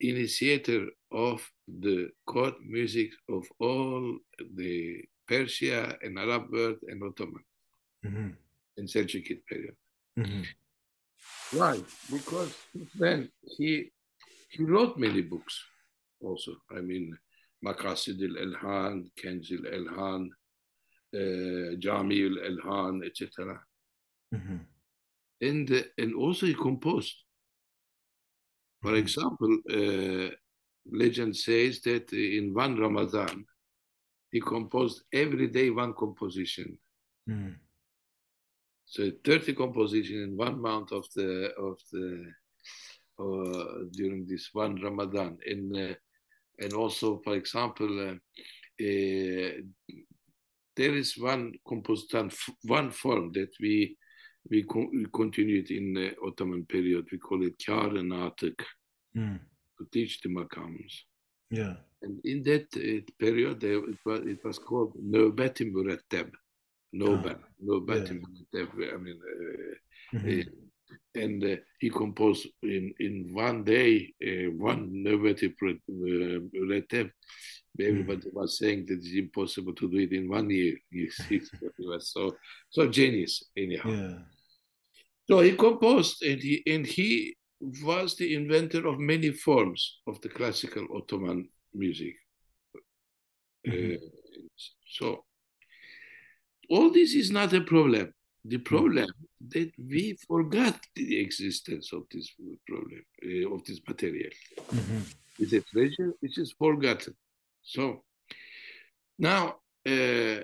initiator 0.00 0.86
of 1.14 1.40
the 1.68 2.10
court 2.26 2.54
music 2.66 3.10
of 3.28 3.44
all 3.60 4.18
the 4.56 5.00
Persia 5.26 5.96
and 6.02 6.18
Arab 6.18 6.50
world 6.52 6.78
and 6.88 7.02
Ottoman 7.02 7.44
mm-hmm. 8.04 8.28
in 8.76 8.84
Seljuk 8.86 9.28
period. 9.48 9.76
Mm-hmm. 10.18 10.42
Why? 11.58 11.80
Because 12.10 12.52
then 12.98 13.30
he 13.56 13.90
he 14.50 14.64
wrote 14.64 14.98
many 14.98 15.22
books 15.22 15.64
also. 16.20 16.52
I 16.70 16.80
mean, 16.80 17.16
Maqasid 17.64 18.20
al-Ilhan, 18.20 19.10
Kenz 19.16 19.50
al-Ilhan, 19.52 20.28
uh, 21.14 21.76
Jami 21.78 22.22
al-Ilhan, 22.24 23.06
etc. 23.06 23.60
Mm-hmm. 24.34 24.56
And, 25.40 25.70
uh, 25.72 25.82
and 25.98 26.14
also 26.14 26.46
he 26.46 26.54
composed. 26.54 27.16
For 28.82 28.92
Mhm. 28.92 28.98
example, 28.98 29.52
uh, 29.70 30.30
legend 30.90 31.36
says 31.36 31.80
that 31.82 32.12
in 32.12 32.52
one 32.54 32.78
Ramadan, 32.78 33.44
he 34.30 34.40
composed 34.40 35.02
every 35.12 35.48
day 35.48 35.70
one 35.70 35.94
composition. 35.94 36.78
Mm. 37.28 37.54
So 38.86 39.10
30 39.24 39.54
composition 39.54 40.22
in 40.22 40.36
one 40.36 40.60
month 40.60 40.92
of 40.92 41.06
the 41.14 41.52
of 41.56 41.78
the 41.92 42.32
uh, 43.18 43.84
during 43.92 44.26
this 44.26 44.50
one 44.52 44.80
Ramadan, 44.82 45.38
and 45.46 45.76
uh, 45.76 45.94
and 46.58 46.72
also, 46.72 47.20
for 47.24 47.34
example, 47.34 47.88
uh, 48.08 48.14
uh, 48.84 49.52
there 50.76 50.94
is 50.96 51.16
one 51.16 51.52
composition, 51.66 52.30
one 52.64 52.90
form 52.90 53.32
that 53.32 53.50
we 53.60 53.96
we, 54.50 54.62
con- 54.64 54.90
we 54.92 55.06
continued 55.12 55.70
in 55.70 55.94
the 55.94 56.14
Ottoman 56.26 56.66
period. 56.66 57.06
We 57.10 57.18
call 57.18 57.44
it 57.44 57.54
Kar 57.64 57.88
Mm. 59.16 59.38
To 59.78 59.86
teach 59.92 60.20
the 60.22 60.28
makams. 60.28 60.92
Yeah. 61.50 61.74
And 62.02 62.20
in 62.24 62.42
that 62.44 62.66
uh, 62.76 63.02
period, 63.18 63.60
there, 63.60 63.78
it 63.92 63.98
was 64.04 64.20
it 64.26 64.44
was 64.44 64.58
called 64.58 64.92
Nöbeti 65.02 65.64
Muretteb. 65.72 66.30
Nobel, 66.92 67.38
Nöbeti 67.64 68.14
yeah. 68.14 68.20
Muretteb. 68.22 68.94
I 68.94 68.96
mean. 68.98 69.18
Uh, 69.18 69.74
Mhm. 70.12 70.40
uh, 70.40 70.50
and 71.16 71.42
uh, 71.44 71.56
he 71.80 71.88
composed 71.90 72.46
in 72.62 72.92
in 73.00 73.32
one 73.32 73.64
day 73.64 74.12
uh, 74.22 74.50
one 74.70 74.90
Nöbeti 75.04 75.52
Muretteb. 75.88 77.10
Everybody 77.80 78.28
was 78.32 78.58
saying 78.58 78.86
that 78.86 78.98
it's 78.98 79.14
impossible 79.14 79.74
to 79.74 79.88
do 79.90 79.98
it 79.98 80.12
in 80.12 80.28
one 80.28 80.50
year. 80.50 80.76
You 80.90 81.10
see, 81.10 81.40
so 81.40 81.68
he 81.76 81.86
was 81.86 82.12
so 82.12 82.36
so 82.70 82.88
genius 82.88 83.42
anyhow. 83.56 83.90
Yeah. 83.90 84.18
So 85.28 85.40
he 85.40 85.56
composed, 85.56 86.22
and 86.22 86.40
he 86.40 86.62
and 86.66 86.86
he 86.86 87.36
was 87.82 88.16
the 88.16 88.34
inventor 88.34 88.86
of 88.86 88.98
many 88.98 89.30
forms 89.30 90.00
of 90.06 90.20
the 90.20 90.28
classical 90.28 90.86
Ottoman 90.96 91.48
music. 91.72 92.16
Mhm. 93.66 93.94
Uh, 93.94 93.98
so 94.86 95.24
all 96.68 96.90
this 96.90 97.14
is 97.14 97.30
not 97.30 97.52
a 97.52 97.60
problem. 97.60 98.12
The 98.44 98.58
problem 98.58 99.08
that 99.48 99.72
we 99.78 100.16
forgot 100.26 100.78
the 100.94 101.18
existence 101.20 101.92
of 101.92 102.02
this 102.10 102.28
problem 102.66 103.04
uh, 103.24 103.54
of 103.54 103.64
this 103.64 103.80
material. 103.88 104.32
Mhm. 104.78 105.14
It's 105.38 105.52
a 105.52 105.62
treasure 105.62 106.12
which 106.20 106.38
is 106.38 106.52
forgotten. 106.52 107.14
So 107.62 108.04
now, 109.18 109.60
uh, 109.86 110.40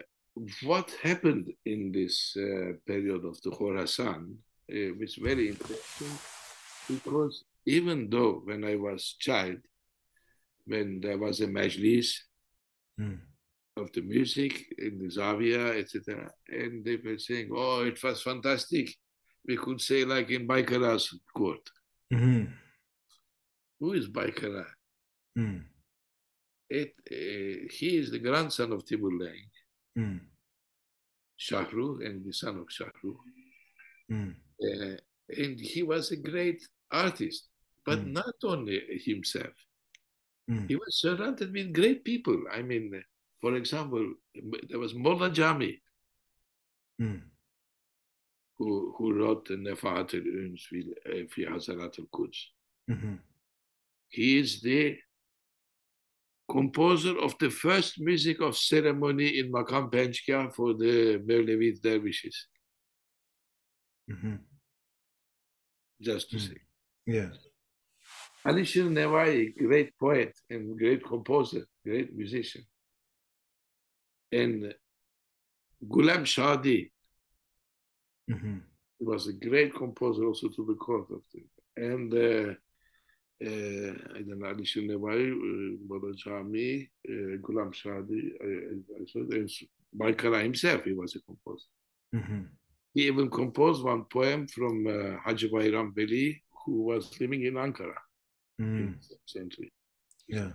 what 0.62 0.90
happened 1.02 1.52
in 1.64 1.92
this 1.92 2.36
uh, 2.36 2.72
period 2.86 3.24
of 3.24 3.40
the 3.42 3.50
Khorasan 3.50 4.36
uh, 4.72 4.94
was 4.98 5.14
very 5.16 5.48
interesting 5.48 6.12
because 6.94 7.44
even 7.66 8.09
though 8.11 8.40
when 8.44 8.64
I 8.64 8.76
was 8.76 9.16
child, 9.18 9.59
when 10.66 11.00
there 11.00 11.18
was 11.18 11.40
a 11.40 11.47
majlis 11.47 12.09
Mm. 12.99 13.18
of 13.76 13.90
the 13.92 14.02
music 14.02 14.75
in 14.76 14.99
the 14.99 15.06
Zavia, 15.06 15.78
etc., 15.80 16.30
and 16.49 16.84
they 16.84 16.97
were 16.97 17.19
saying, 17.19 17.49
"Oh, 17.54 17.80
it 17.91 18.02
was 18.02 18.23
fantastic." 18.23 18.86
We 19.49 19.56
could 19.56 19.80
say 19.80 20.04
like 20.04 20.28
in 20.30 20.47
Baykara's 20.47 21.06
court. 21.34 21.64
Mhm. 22.12 22.52
Who 23.78 23.93
is 23.95 24.08
Baykara? 24.08 24.67
Mm. 25.38 25.64
It, 26.69 26.93
uh, 27.10 27.69
he 27.76 27.97
is 28.00 28.10
the 28.10 28.19
grandson 28.19 28.73
of 28.73 28.84
Timur 28.84 29.12
Lenk, 29.23 29.50
Mm. 29.97 30.21
Shahru, 31.38 32.04
and 32.04 32.23
the 32.25 32.32
son 32.32 32.58
of 32.58 32.67
Shahru. 32.69 33.17
Mm. 34.10 34.34
Uh, 34.62 34.97
and 35.43 35.58
he 35.58 35.82
was 35.82 36.10
a 36.10 36.17
great 36.17 36.60
artist, 36.90 37.48
but 37.84 37.98
Mm. 38.00 38.12
not 38.12 38.34
only 38.44 38.80
himself. 39.04 39.54
Mm. 40.50 40.68
He 40.68 40.76
was 40.76 41.00
surrounded 41.00 41.52
with 41.52 41.72
great 41.72 42.04
people. 42.04 42.44
I 42.50 42.62
mean, 42.62 43.02
for 43.40 43.54
example, 43.56 44.14
there 44.68 44.78
was 44.78 44.94
Molla 44.94 45.30
Jami, 45.30 45.80
Mm. 47.00 47.22
who, 48.58 48.92
who 48.96 49.12
wrote 49.14 49.46
the 49.48 49.54
Nefa'at 49.56 50.12
al-Uns 50.14 50.66
fi 50.66 51.44
Hazarat 51.46 51.98
al-Quds. 51.98 52.50
He 54.08 54.38
is 54.38 54.60
the 54.60 54.98
composer 56.50 57.16
of 57.18 57.38
the 57.38 57.48
first 57.48 58.00
music 58.00 58.40
of 58.40 58.56
ceremony 58.56 59.38
in 59.38 59.52
Makam 59.52 59.88
Penchka 59.90 60.52
for 60.52 60.74
the 60.74 61.18
Mevlevi 61.24 61.80
dervishes, 61.80 62.48
Mhm. 64.10 64.40
just 66.00 66.28
to 66.30 66.36
Mm. 66.36 66.40
say. 66.48 66.60
Yeah. 67.10 67.30
Ali 68.44 68.64
Shir 68.64 68.84
Nevai, 68.84 69.56
great 69.56 69.90
poet 69.99 70.32
and 70.49 70.78
great 70.78 71.02
composer, 71.04 71.66
great 71.84 72.14
musician. 72.16 72.64
And 74.32 74.75
Gulam 75.94 76.23
Shadi 76.34 76.90
Mhm. 78.30 78.62
was 79.00 79.26
a 79.28 79.32
great 79.32 79.73
composer 79.75 80.25
also 80.25 80.49
to 80.49 80.64
the 80.64 80.75
court 80.75 81.10
of 81.10 81.23
the 81.32 81.42
and 81.76 82.12
uh, 82.14 82.54
uh, 83.49 83.92
I 84.16 84.20
don't 84.26 84.38
know, 84.38 84.49
Ali 84.49 84.64
Shir 84.64 84.82
Nevai, 84.82 85.20
uh, 85.32 85.76
Mola 85.88 86.12
Jami, 86.14 86.88
uh, 87.08 87.36
Gulam 87.44 87.70
Shadi, 87.80 88.23
uh, 88.44 89.00
I 89.00 89.04
saw 89.10 89.20
and 90.36 90.42
himself, 90.44 90.84
he 90.84 90.92
was 90.92 91.16
a 91.16 91.20
composer. 91.28 91.70
Mhm. 92.14 92.49
He 92.94 93.06
even 93.06 93.28
composed 93.30 93.82
one 93.82 94.04
poem 94.04 94.46
from 94.46 94.86
uh, 94.86 95.16
Haji 95.25 95.49
Bayram 95.49 95.94
Veli, 95.94 96.42
who 96.64 96.82
was 96.82 97.18
living 97.20 97.44
in 97.44 97.54
Ankara 97.54 97.96
in 98.58 98.66
Mm. 98.66 99.08
the 99.08 99.16
century. 99.26 99.73
Yeah. 100.28 100.52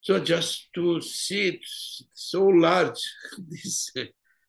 So 0.00 0.18
just 0.18 0.72
to 0.74 1.00
see 1.00 1.48
it 1.48 1.60
so 2.12 2.44
large, 2.46 3.00
this 3.50 3.90
uh, 3.96 4.04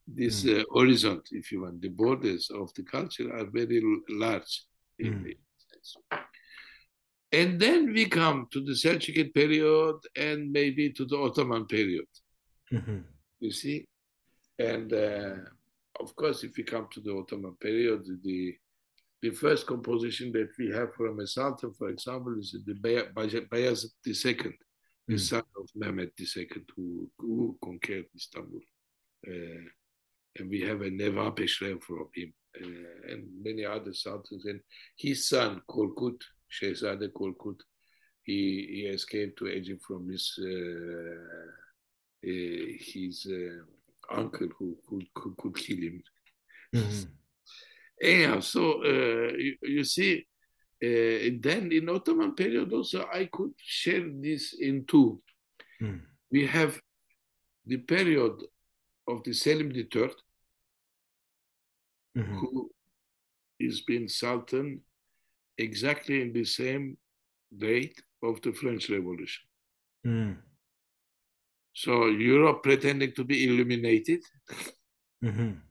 this 0.08 0.46
uh, 0.46 0.64
horizon, 0.74 1.22
if 1.32 1.52
you 1.52 1.62
want, 1.62 1.82
the 1.82 1.90
borders 1.90 2.50
of 2.50 2.74
the 2.74 2.84
culture 2.84 3.30
are 3.38 3.46
very 3.46 3.82
large. 4.10 4.64
In 5.00 5.14
Mm. 5.14 5.24
the 5.24 5.38
sense. 5.70 5.98
And 7.32 7.60
then 7.60 7.94
we 7.94 8.06
come 8.10 8.48
to 8.52 8.60
the 8.64 8.74
Selçukid 8.74 9.34
period 9.34 9.96
and 10.16 10.52
maybe 10.52 10.92
to 10.92 11.06
the 11.06 11.18
Ottoman 11.18 11.66
period. 11.66 12.08
Mhm. 12.72 13.04
You 13.40 13.52
see, 13.52 13.86
and 14.60 14.92
uh, 14.94 15.38
of 16.00 16.14
course, 16.16 16.44
if 16.44 16.58
we 16.58 16.64
come 16.64 16.88
to 16.94 17.00
the 17.02 17.14
Ottoman 17.14 17.56
period, 17.56 18.02
the 18.24 18.58
the 19.22 19.32
first 19.32 19.68
composition 19.68 20.32
that 20.32 20.50
we 20.58 20.70
have 20.72 20.94
from 20.96 21.20
a 21.20 21.28
sultan, 21.28 21.74
for 21.74 21.90
example, 21.90 22.38
is 22.40 22.56
the 22.66 22.74
Bay- 22.74 23.08
Bay- 23.16 23.46
Bayezid 23.52 23.92
II, 24.06 24.58
the 25.08 25.16
Mm. 25.16 25.20
son 25.20 25.44
of 25.56 25.70
Mehmet 25.76 26.12
II, 26.20 26.48
who, 26.76 27.10
who 27.20 27.58
conquered 27.64 28.06
Istanbul. 28.16 28.62
Uh, 29.28 29.66
and 30.38 30.50
we 30.50 30.62
have 30.62 30.82
a 30.82 30.90
Neva 30.90 31.32
Peshrev 31.32 31.82
from 31.84 32.08
him, 32.16 32.34
uh, 32.60 33.12
and 33.12 33.28
many 33.44 33.66
other 33.66 33.94
sultans. 33.94 34.46
And 34.46 34.62
his 34.98 35.28
son, 35.28 35.62
Korkut, 35.68 36.22
Shehzade 36.50 37.12
Korkut, 37.12 37.60
he, 38.24 38.68
he 38.72 38.82
escaped 38.88 39.38
to 39.40 39.48
Egypt 39.48 39.84
from 39.84 40.10
his 40.10 40.38
uh, 40.40 41.52
uh, 42.24 42.66
his 42.80 43.26
uh, 43.26 43.64
uncle 44.16 44.48
who 44.58 44.78
could, 44.88 45.08
could, 45.14 45.38
could 45.38 45.56
kill 45.56 45.78
him. 45.78 46.04
Mhm. 46.74 47.08
Anyhow, 48.02 48.40
so 48.40 48.84
uh, 48.84 49.32
you, 49.38 49.56
you 49.62 49.84
see, 49.84 50.26
uh, 50.84 51.38
then 51.40 51.72
in 51.72 51.88
Ottoman 51.90 52.34
period 52.34 52.74
also 52.74 53.08
I 53.14 53.26
could 53.32 53.54
share 53.58 54.08
this 54.10 54.54
in 54.54 54.86
two. 54.86 55.22
Mm. 55.82 56.02
We 56.32 56.48
have 56.48 56.82
the 57.66 57.78
period 57.78 58.34
of 59.08 59.24
the 59.24 59.34
Selim 59.34 59.72
III, 59.72 60.10
Mhm. 62.18 62.40
who 62.40 62.70
is 63.60 63.82
been 63.82 64.10
Sultan 64.10 64.82
exactly 65.58 66.22
in 66.22 66.34
the 66.34 66.44
same 66.44 66.98
date 67.56 68.02
of 68.22 68.42
the 68.42 68.52
French 68.52 68.90
Revolution. 68.90 69.44
Mm. 70.06 70.38
So 71.74 72.08
Europe 72.08 72.64
pretending 72.64 73.14
to 73.14 73.24
be 73.24 73.46
illuminated, 73.48 74.22
Mhm. 75.24 75.62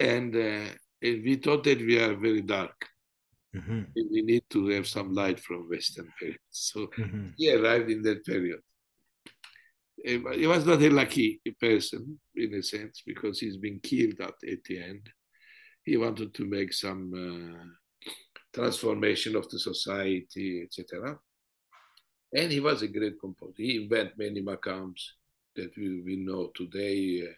And, 0.00 0.34
uh, 0.34 0.68
we 1.02 1.36
thought 1.36 1.64
that 1.64 1.78
we 1.78 1.98
are 1.98 2.14
very 2.14 2.40
dark. 2.42 2.88
Mhm. 3.54 3.92
We 3.94 4.22
need 4.22 4.44
to 4.50 4.68
have 4.68 4.86
some 4.86 5.12
light 5.12 5.38
from 5.38 5.68
Western 5.68 6.12
period. 6.18 6.40
So 6.50 6.86
Mhm. 6.98 7.34
he 7.36 7.52
arrived 7.52 7.90
in 7.90 8.02
that 8.02 8.24
period. 8.24 8.60
He 10.04 10.46
was 10.46 10.66
not 10.66 10.82
a 10.82 10.90
lucky 10.90 11.40
person 11.60 12.20
in 12.34 12.54
a 12.54 12.62
sense 12.62 13.02
because 13.06 13.40
he's 13.40 13.56
been 13.56 13.80
killed 13.80 14.20
at, 14.20 14.34
at 14.52 14.64
the 14.64 14.78
end. 14.78 15.10
he 15.86 15.98
wanted 15.98 16.32
to 16.32 16.46
make 16.46 16.72
some 16.72 17.12
uh, 17.12 18.10
transformation 18.54 19.36
of 19.36 19.46
the 19.50 19.58
society, 19.58 20.62
etc. 20.62 21.18
And 22.32 22.50
he 22.50 22.60
was 22.60 22.80
a 22.82 22.88
great 22.88 23.20
composer. 23.20 23.62
He 23.62 23.82
invented 23.82 24.16
many 24.16 24.40
makams 24.42 25.00
that 25.56 25.76
we, 25.76 26.00
we 26.00 26.16
know 26.16 26.50
today. 26.54 27.22
Uh, 27.28 27.34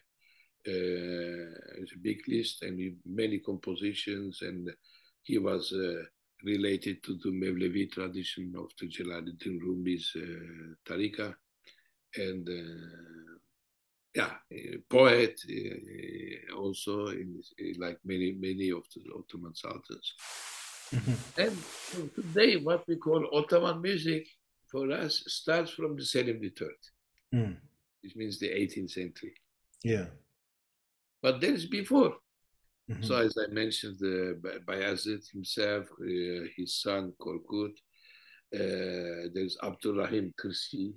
it's 0.67 1.93
a 1.93 1.99
big 2.01 2.19
list 2.27 2.63
and 2.63 2.97
many 3.05 3.39
compositions, 3.39 4.41
and 4.41 4.69
he 5.23 5.37
was 5.37 5.73
uh, 5.73 6.03
related 6.43 7.03
to 7.03 7.17
the 7.23 7.29
Mevlevi 7.29 7.91
tradition 7.91 8.53
of 8.57 8.69
the 8.79 8.87
Jalaluddin 8.87 9.59
Rumi's 9.59 10.11
uh, 10.15 10.73
Tariqa, 10.87 11.35
and 12.15 12.47
uh, 12.47 13.37
yeah, 14.15 14.33
poet 14.89 15.39
uh, 15.49 16.55
also 16.55 17.07
in, 17.07 17.41
like 17.77 17.99
many 18.05 18.33
many 18.39 18.71
of 18.71 18.83
the 18.95 19.03
Ottoman 19.17 19.55
sultans. 19.55 20.13
Mm-hmm. 20.93 21.41
And 21.41 22.13
today, 22.15 22.55
what 22.57 22.87
we 22.87 22.95
call 22.95 23.27
Ottoman 23.33 23.81
music 23.81 24.25
for 24.71 24.91
us 24.91 25.23
starts 25.27 25.71
from 25.71 25.97
the 25.97 26.05
Selim 26.05 26.41
III, 26.41 26.67
mm. 27.33 27.55
which 28.01 28.15
means 28.15 28.39
the 28.39 28.47
18th 28.47 28.91
century. 28.91 29.33
Yeah. 29.83 30.05
But 31.27 31.41
there 31.41 31.51
is 31.51 31.65
before. 31.65 32.13
Mm-hmm. 32.89 33.03
So, 33.03 33.17
as 33.17 33.35
I 33.37 33.51
mentioned, 33.51 33.97
uh, 34.01 34.39
Bayazid 34.65 35.29
himself, 35.29 35.83
uh, 36.01 36.47
his 36.55 36.79
son 36.81 37.11
Korkut, 37.19 37.75
uh, 38.55 39.27
there's 39.33 39.57
Abdurrahim 39.61 40.33
Kirsi, 40.39 40.93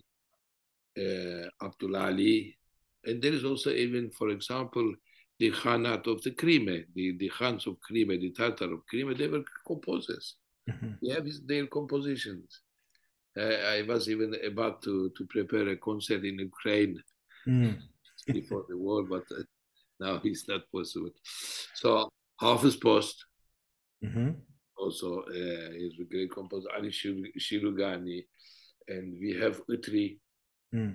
uh, 1.04 1.48
Abdul 1.66 1.96
Ali, 1.96 2.56
and 3.04 3.20
there 3.20 3.32
is 3.32 3.44
also 3.44 3.70
even, 3.70 4.08
for 4.12 4.28
example, 4.28 4.94
the 5.40 5.50
Khanat 5.50 6.06
of 6.06 6.22
the 6.22 6.30
Crimea, 6.30 6.84
the, 6.94 7.16
the 7.18 7.32
Khans 7.36 7.66
of 7.66 7.80
Crimea, 7.80 8.20
the 8.20 8.30
Tatar 8.30 8.72
of 8.72 8.86
Crimea, 8.86 9.16
they 9.16 9.26
were 9.26 9.42
composers. 9.66 10.36
Mm-hmm. 10.70 10.92
They 11.02 11.12
have 11.12 11.26
their 11.44 11.66
compositions. 11.66 12.60
Uh, 13.36 13.56
I 13.76 13.82
was 13.82 14.08
even 14.08 14.36
about 14.46 14.80
to, 14.82 15.10
to 15.16 15.26
prepare 15.26 15.70
a 15.70 15.76
concert 15.76 16.24
in 16.24 16.38
Ukraine 16.38 17.02
mm. 17.48 17.76
before 18.28 18.64
the 18.68 18.78
war, 18.78 19.02
but 19.02 19.24
uh, 19.36 19.42
now 20.00 20.18
he's 20.22 20.46
not 20.48 20.62
possible. 20.72 21.10
So 21.74 22.08
Hafiz 22.40 22.76
Post, 22.76 23.24
mm-hmm. 24.04 24.30
also 24.76 25.20
uh, 25.28 25.70
is 25.74 25.94
a 26.00 26.04
great 26.04 26.32
composer, 26.32 26.68
Ali 26.74 26.90
Shirugani, 26.90 28.24
and 28.88 29.18
we 29.20 29.38
have 29.38 29.60
Utri, 29.66 30.18
mm. 30.74 30.94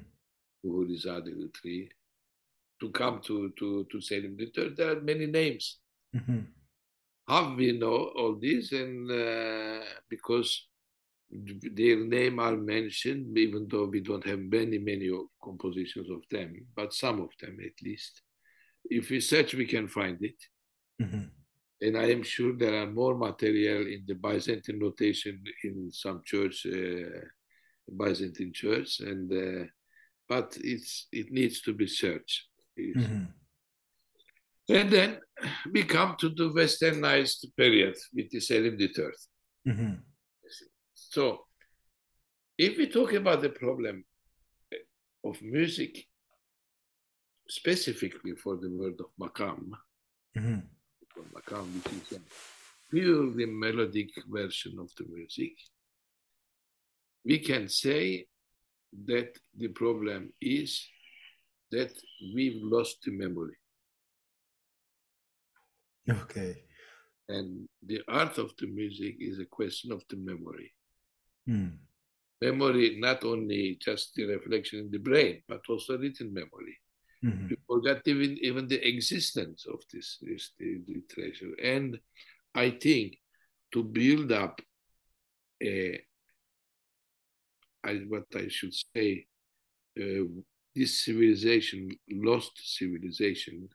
Uhurizade 0.66 1.32
Utri, 1.36 1.88
to 2.82 2.90
come 2.90 3.22
to, 3.24 3.54
to, 3.58 3.86
to 3.92 4.02
Selim. 4.02 4.38
There 4.76 4.92
are 4.92 5.02
many 5.02 5.28
names. 5.28 5.80
Mm-hmm. 6.16 6.40
How 7.28 7.56
we 7.56 7.78
know 7.78 8.12
all 8.18 8.38
this? 8.40 8.72
And 8.72 9.10
uh, 9.10 9.84
because 10.10 10.68
their 11.32 11.98
name 12.06 12.40
are 12.40 12.56
mentioned, 12.56 13.38
even 13.38 13.68
though 13.70 13.86
we 13.86 14.02
don't 14.02 14.26
have 14.26 14.40
many, 14.40 14.78
many 14.78 15.10
compositions 15.44 16.10
of 16.10 16.22
them, 16.30 16.54
but 16.76 16.94
some 16.94 17.22
of 17.22 17.30
them 17.42 17.58
at 17.64 17.82
least. 17.84 18.22
If 18.90 19.10
we 19.10 19.20
search, 19.20 19.54
we 19.54 19.66
can 19.66 19.88
find 19.88 20.18
it. 20.22 20.36
Mm-hmm. 21.02 21.24
And 21.82 21.98
I 21.98 22.12
am 22.12 22.24
sure 22.24 22.56
there 22.56 22.82
are 22.82 22.92
more 22.92 23.18
material 23.18 23.86
in 23.88 24.04
the 24.08 24.16
Byzantine 24.16 24.80
notation 24.80 25.44
in 25.64 25.92
some 25.92 26.22
church, 26.24 26.66
uh, 26.66 27.20
Byzantine 27.98 28.54
church, 28.54 29.02
and 29.02 29.32
uh, 29.32 29.66
but 30.28 30.58
it's 30.62 31.08
it 31.12 31.32
needs 31.32 31.62
to 31.62 31.74
be 31.74 31.88
searched. 31.88 32.48
Mm-hmm. 32.80 33.26
And 34.70 34.90
then 34.90 35.20
we 35.72 35.84
come 35.84 36.16
to 36.20 36.30
the 36.30 36.50
westernized 36.50 37.46
period 37.56 37.96
with 38.14 38.30
the 38.32 38.40
Selim 38.40 38.78
III. 38.80 38.90
Mm-hmm. 39.68 39.94
So, 40.94 41.42
if 42.58 42.78
we 42.78 42.88
talk 42.88 43.14
about 43.14 43.42
the 43.42 43.50
problem 43.50 44.06
of 45.24 45.42
music, 45.42 46.06
specifically 47.48 48.34
for 48.36 48.58
the 48.58 48.70
word 48.70 49.00
of 49.00 49.08
makam, 49.20 49.72
mm-hmm. 50.38 50.60
makam, 51.36 51.66
which 51.76 51.94
is 51.94 52.18
a 52.18 52.22
purely 52.90 53.46
melodic 53.46 54.10
version 54.28 54.78
of 54.80 54.90
the 54.98 55.06
music, 55.12 55.54
we 57.24 57.40
can 57.40 57.68
say 57.68 58.26
that 59.06 59.38
the 59.58 59.68
problem 59.70 60.32
is 60.42 60.88
that 61.72 61.92
we've 62.34 62.62
lost 62.62 62.98
the 63.04 63.12
memory. 63.12 63.58
Okay. 66.10 66.64
And 67.28 67.68
the 67.86 68.02
art 68.08 68.38
of 68.38 68.52
the 68.60 68.68
music 68.68 69.16
is 69.20 69.40
a 69.40 69.46
question 69.46 69.92
of 69.92 70.04
the 70.10 70.18
memory. 70.18 70.72
Mm. 71.50 71.78
Memory, 72.42 72.98
not 73.00 73.24
only 73.24 73.78
just 73.82 74.14
the 74.14 74.26
reflection 74.26 74.80
in 74.80 74.92
the 74.92 75.00
brain, 75.00 75.42
but 75.48 75.62
also 75.68 75.98
written 75.98 76.34
memory. 76.34 76.78
Mm-hmm. 77.24 77.48
You 77.50 77.58
forgot 77.68 78.02
even, 78.06 78.38
even 78.42 78.68
the 78.68 78.88
existence 78.88 79.66
of 79.66 79.80
this, 79.92 80.18
this 80.22 80.52
the, 80.58 80.82
the 80.88 81.02
treasure. 81.10 81.54
And 81.62 82.00
I 82.54 82.72
think 82.72 83.18
to 83.74 83.84
build 83.84 84.32
up 84.32 84.62
a, 85.62 86.00
I, 87.84 87.94
what 88.08 88.26
I 88.36 88.48
should 88.48 88.74
say, 88.74 89.26
uh, 90.00 90.26
this 90.76 91.06
civilization, 91.06 91.90
lost 92.10 92.52
civilization, 92.64 93.70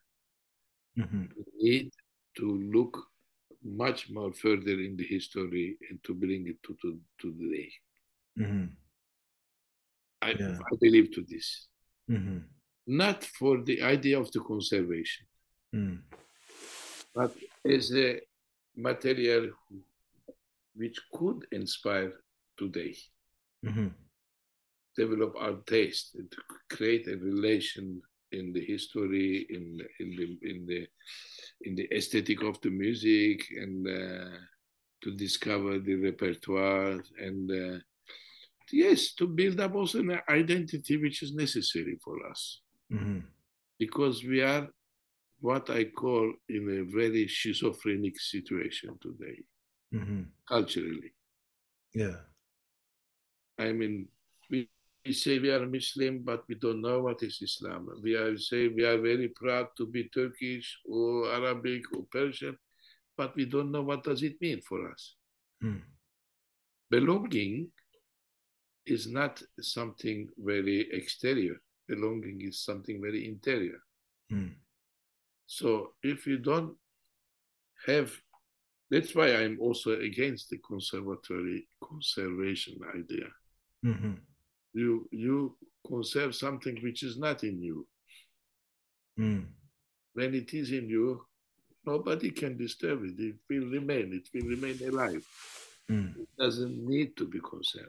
mm-hmm. 0.98 1.24
need 1.58 1.90
to 2.36 2.70
look 2.72 2.98
much 3.64 4.10
more 4.10 4.32
further 4.32 4.72
in 4.80 4.96
the 4.96 5.04
history 5.04 5.76
and 5.88 6.02
to 6.04 6.14
bring 6.14 6.46
it 6.46 6.62
to, 6.62 6.76
to, 6.82 6.98
to 7.20 7.32
today. 7.32 7.72
Mm-hmm. 8.38 8.64
I, 10.22 10.30
yeah. 10.30 10.58
I, 10.58 10.76
believe 10.80 11.12
to 11.14 11.24
this. 11.28 11.68
Mm-hmm. 12.10 12.38
Not 12.86 13.24
for 13.24 13.62
the 13.62 13.82
idea 13.82 14.18
of 14.18 14.30
the 14.32 14.40
conservation, 14.40 15.26
mm. 15.74 15.98
but 17.14 17.34
as 17.64 17.94
a 17.94 18.20
material 18.76 19.50
which 20.74 20.98
could 21.12 21.46
inspire 21.52 22.12
today. 22.56 22.96
Mm-hmm 23.64 23.88
develop 24.96 25.34
our 25.38 25.56
taste 25.66 26.14
and 26.16 26.32
create 26.68 27.06
a 27.08 27.16
relation 27.16 28.02
in 28.32 28.52
the 28.52 28.64
history, 28.64 29.46
in 29.50 29.64
in 30.02 30.08
the 30.18 30.26
in 30.50 30.66
the 30.66 30.86
in 31.66 31.74
the 31.74 31.88
aesthetic 31.96 32.42
of 32.42 32.60
the 32.60 32.70
music, 32.70 33.38
and 33.62 33.86
uh, 33.86 34.38
to 35.02 35.08
discover 35.16 35.78
the 35.78 35.96
repertoire, 36.08 37.02
and 37.18 37.50
uh, 37.50 37.78
yes, 38.72 39.14
to 39.14 39.26
build 39.26 39.58
up 39.60 39.74
also 39.74 39.98
an 39.98 40.20
identity 40.28 40.96
which 40.96 41.22
is 41.22 41.34
necessary 41.34 41.96
for 42.04 42.16
us, 42.30 42.60
mm-hmm. 42.90 43.18
because 43.78 44.24
we 44.24 44.42
are 44.42 44.68
what 45.40 45.70
I 45.70 45.84
call 45.84 46.32
in 46.48 46.68
a 46.68 46.94
very 46.94 47.26
schizophrenic 47.26 48.20
situation 48.20 48.98
today, 49.00 49.38
mm-hmm. 49.94 50.22
culturally. 50.46 51.14
Yeah. 51.94 52.16
I 53.58 53.72
mean, 53.72 54.08
we 54.50 54.68
we 55.06 55.12
say 55.12 55.38
we 55.38 55.50
are 55.50 55.66
Muslim, 55.66 56.22
but 56.22 56.44
we 56.48 56.54
don't 56.56 56.82
know 56.82 57.00
what 57.00 57.22
is 57.22 57.40
Islam. 57.40 57.88
We 58.02 58.14
are 58.14 58.36
say 58.36 58.68
we 58.68 58.84
are 58.84 58.98
very 58.98 59.28
proud 59.28 59.68
to 59.78 59.86
be 59.86 60.08
Turkish 60.08 60.78
or 60.84 61.32
Arabic 61.32 61.82
or 61.96 62.04
Persian, 62.12 62.56
but 63.16 63.34
we 63.34 63.46
don't 63.46 63.72
know 63.72 63.82
what 63.82 64.04
does 64.04 64.22
it 64.22 64.40
mean 64.40 64.60
for 64.60 64.90
us. 64.90 65.16
Hmm. 65.60 65.84
Belonging 66.90 67.70
is 68.86 69.06
not 69.06 69.42
something 69.60 70.28
very 70.36 70.88
exterior. 70.92 71.56
Belonging 71.92 72.38
is 72.42 72.64
something 72.68 73.00
very 73.00 73.26
interior. 73.26 73.80
Hmm. 74.30 74.54
So 75.46 75.94
if 76.02 76.26
you 76.26 76.38
don't 76.38 76.74
have, 77.86 78.08
that's 78.90 79.14
why 79.14 79.28
I'm 79.34 79.58
also 79.60 79.98
against 80.00 80.50
the 80.50 80.58
conservatory 80.58 81.66
conservation 81.82 82.78
idea. 82.94 83.28
Mm-hmm 83.84 84.14
you 84.72 85.08
you 85.10 85.56
conserve 85.86 86.34
something 86.34 86.78
which 86.82 87.02
is 87.02 87.18
not 87.18 87.44
in 87.44 87.62
you. 87.62 87.86
Mm. 89.18 89.46
When 90.12 90.34
it 90.34 90.54
is 90.54 90.72
in 90.72 90.88
you, 90.88 91.24
nobody 91.84 92.30
can 92.30 92.56
disturb 92.56 93.04
it. 93.04 93.18
It 93.18 93.36
will 93.48 93.70
remain. 93.70 94.12
It 94.12 94.28
will 94.32 94.48
remain 94.50 94.78
alive. 94.88 95.26
Mm. 95.90 96.16
It 96.16 96.28
doesn't 96.38 96.86
need 96.86 97.16
to 97.16 97.26
be 97.26 97.40
conserved. 97.40 97.88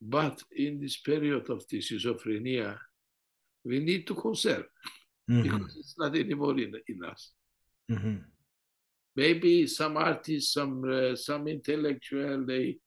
But 0.00 0.42
in 0.56 0.80
this 0.80 0.96
period 0.98 1.48
of 1.50 1.66
the 1.68 1.78
schizophrenia, 1.78 2.78
we 3.64 3.80
need 3.80 4.06
to 4.06 4.14
conserve 4.14 4.66
mm-hmm. 5.30 5.42
because 5.42 5.76
it's 5.76 5.94
not 5.98 6.16
anymore 6.16 6.58
in, 6.58 6.72
in 6.88 7.04
us. 7.04 7.30
Mm-hmm. 7.90 8.16
Maybe 9.16 9.66
some 9.66 9.96
artists, 9.96 10.52
some 10.52 10.84
uh, 10.84 11.16
some 11.16 11.46
intellectual, 11.48 12.44
they 12.44 12.78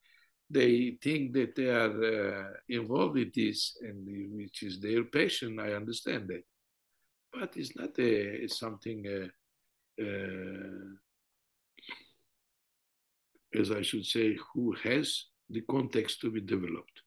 they 0.50 0.98
think 1.02 1.34
that 1.34 1.56
they 1.56 1.70
are 1.70 2.04
uh, 2.04 2.54
involved 2.70 3.16
with 3.16 3.34
this 3.34 3.78
and 3.82 4.08
which 4.38 4.64
is 4.64 4.80
their 4.80 5.04
passion 5.04 5.60
i 5.60 5.74
understand 5.74 6.30
that 6.30 6.44
but 7.34 7.58
it's 7.58 7.76
not 7.76 7.90
a, 8.00 8.44
it's 8.44 8.58
something 8.58 9.06
uh, 9.06 9.28
uh, 10.02 10.96
as 13.54 13.72
I 13.72 13.82
should 13.82 14.06
say, 14.06 14.38
who 14.54 14.76
has 14.84 15.26
the 15.50 15.62
context 15.62 16.22
to 16.22 16.32
be 16.32 16.42
developed. 16.42 17.02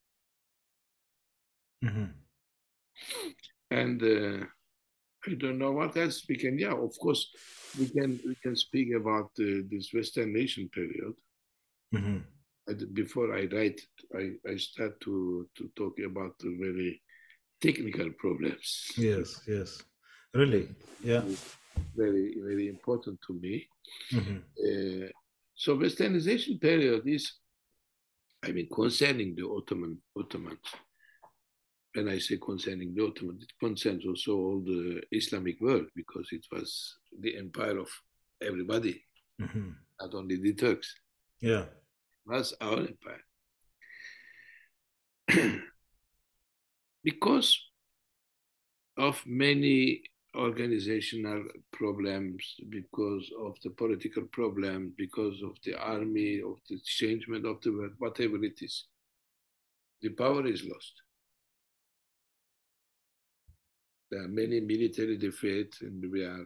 Mm-hmm. 1.83 2.11
And 3.71 4.03
uh, 4.03 4.45
I 5.27 5.33
don't 5.35 5.57
know 5.57 5.71
what 5.71 5.95
else 5.97 6.23
we 6.27 6.35
can. 6.35 6.59
Yeah, 6.59 6.73
of 6.73 6.97
course, 6.99 7.31
we 7.79 7.87
can 7.89 8.19
we 8.25 8.35
can 8.35 8.55
speak 8.55 8.93
about 8.93 9.31
uh, 9.39 9.63
this 9.71 9.91
Westernization 9.93 10.71
period. 10.71 11.15
Mm-hmm. 11.93 12.93
before 12.93 13.35
I 13.35 13.47
write, 13.51 13.81
I, 14.15 14.31
I 14.49 14.55
start 14.57 14.99
to 15.01 15.47
to 15.57 15.69
talk 15.75 15.99
about 15.99 16.37
the 16.39 16.55
very 16.59 17.01
technical 17.61 18.09
problems. 18.11 18.91
Yes, 18.97 19.41
yes, 19.47 19.81
really, 20.33 20.69
yeah, 21.03 21.23
very 21.95 22.35
very 22.41 22.67
important 22.67 23.19
to 23.27 23.33
me. 23.33 23.67
Mm-hmm. 24.13 24.37
Uh, 24.37 25.09
so 25.55 25.77
Westernization 25.77 26.59
period 26.59 27.03
is, 27.05 27.33
I 28.43 28.51
mean, 28.51 28.67
concerning 28.73 29.35
the 29.35 29.47
Ottoman 29.47 29.97
Ottomans 30.17 30.59
when 31.93 32.07
I 32.09 32.19
say 32.19 32.37
concerning 32.37 32.93
the 32.93 33.05
Ottoman, 33.05 33.39
it 33.41 33.51
concerns 33.59 34.05
also 34.05 34.33
all 34.33 34.61
the 34.61 35.01
Islamic 35.11 35.59
world 35.59 35.87
because 35.95 36.27
it 36.31 36.45
was 36.51 36.97
the 37.19 37.37
empire 37.37 37.77
of 37.77 37.89
everybody, 38.41 39.03
mm-hmm. 39.41 39.71
not 39.99 40.13
only 40.13 40.37
the 40.37 40.53
Turks. 40.53 40.95
Yeah. 41.39 41.63
It 41.63 42.27
was 42.27 42.53
our 42.61 42.79
empire. 42.79 43.23
because 47.03 47.59
of 48.97 49.21
many 49.25 50.01
organizational 50.35 51.43
problems, 51.73 52.55
because 52.69 53.29
of 53.39 53.57
the 53.63 53.69
political 53.71 54.23
problems, 54.31 54.93
because 54.97 55.41
of 55.43 55.57
the 55.65 55.75
army, 55.75 56.41
of 56.41 56.57
the 56.69 56.79
changement 56.85 57.45
of 57.45 57.59
the 57.61 57.71
world, 57.71 57.91
whatever 57.97 58.41
it 58.43 58.61
is, 58.61 58.85
the 60.01 60.09
power 60.09 60.45
is 60.47 60.63
lost. 60.63 60.93
There 64.11 64.23
are 64.23 64.27
many 64.27 64.59
military 64.59 65.17
defeats, 65.17 65.81
and 65.81 66.11
we 66.11 66.23
are 66.23 66.45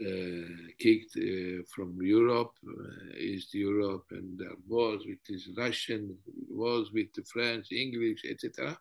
uh, 0.00 0.48
kicked 0.78 1.16
uh, 1.16 1.62
from 1.74 1.98
Europe, 2.00 2.52
uh, 2.66 3.16
East 3.18 3.52
Europe, 3.52 4.04
and 4.12 4.38
there 4.38 4.54
wars 4.68 5.02
with 5.04 5.18
the 5.28 5.60
Russian, 5.60 6.16
wars 6.48 6.92
with 6.92 7.12
the 7.12 7.24
French, 7.24 7.72
English, 7.72 8.22
etc. 8.24 8.78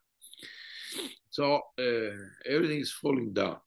So 1.31 1.55
uh, 1.79 2.15
everything 2.45 2.79
is 2.79 2.91
falling 2.91 3.33
down. 3.33 3.57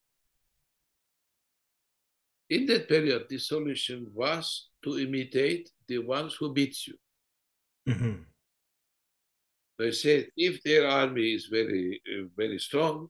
In 2.49 2.65
that 2.67 2.89
period, 2.89 3.27
the 3.29 3.39
solution 3.39 4.07
was 4.15 4.69
to 4.85 4.99
imitate 4.99 5.69
the 5.89 5.99
ones 5.99 6.37
who 6.39 6.53
beat 6.53 6.87
you. 6.87 6.95
Mm-hmm. 7.89 8.23
They 9.79 9.91
said 9.91 10.29
if 10.37 10.63
their 10.63 10.87
army 10.87 11.35
is 11.35 11.47
very, 11.47 12.01
very 12.37 12.59
strong, 12.59 13.09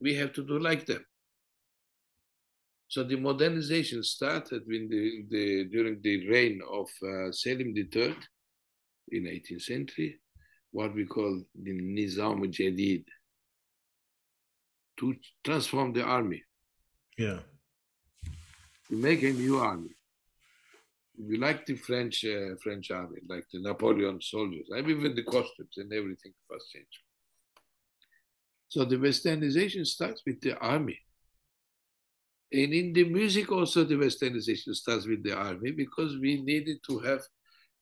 we 0.00 0.14
have 0.14 0.32
to 0.34 0.44
do 0.44 0.58
like 0.58 0.86
them. 0.86 1.04
So 2.88 3.02
the 3.02 3.16
modernization 3.16 4.02
started 4.04 4.62
the, 4.66 5.24
the, 5.28 5.64
during 5.64 6.00
the 6.00 6.28
reign 6.28 6.60
of 6.70 6.88
uh, 7.02 7.32
Selim 7.32 7.74
III 7.76 8.14
in 9.10 9.24
18th 9.24 9.62
century, 9.62 10.20
what 10.70 10.94
we 10.94 11.04
call 11.04 11.42
the 11.60 11.72
Nizam 11.72 12.44
Jadid, 12.52 13.04
to 14.98 15.16
transform 15.42 15.92
the 15.92 16.02
army. 16.02 16.42
Yeah. 17.18 17.40
To 18.88 18.94
make 18.94 19.22
a 19.22 19.32
new 19.32 19.58
army. 19.58 19.90
We 21.18 21.38
like 21.38 21.64
the 21.66 21.76
French 21.76 22.24
uh, 22.24 22.56
French 22.62 22.90
army, 22.90 23.20
like 23.28 23.46
the 23.52 23.60
Napoleon 23.60 24.20
soldiers. 24.20 24.68
I 24.74 24.82
mean, 24.82 24.98
even 24.98 25.14
the 25.14 25.22
costumes 25.22 25.74
and 25.76 25.92
everything 25.92 26.32
was 26.50 26.68
changed. 26.72 27.03
So 28.68 28.84
the 28.84 28.96
westernization 28.96 29.86
starts 29.86 30.22
with 30.26 30.40
the 30.40 30.56
army. 30.58 30.98
And 32.52 32.72
in 32.72 32.92
the 32.92 33.04
music 33.04 33.50
also 33.50 33.84
the 33.84 33.96
westernization 33.96 34.74
starts 34.74 35.06
with 35.06 35.22
the 35.22 35.36
army 35.36 35.72
because 35.72 36.16
we 36.18 36.42
needed 36.42 36.78
to 36.88 36.98
have 37.00 37.22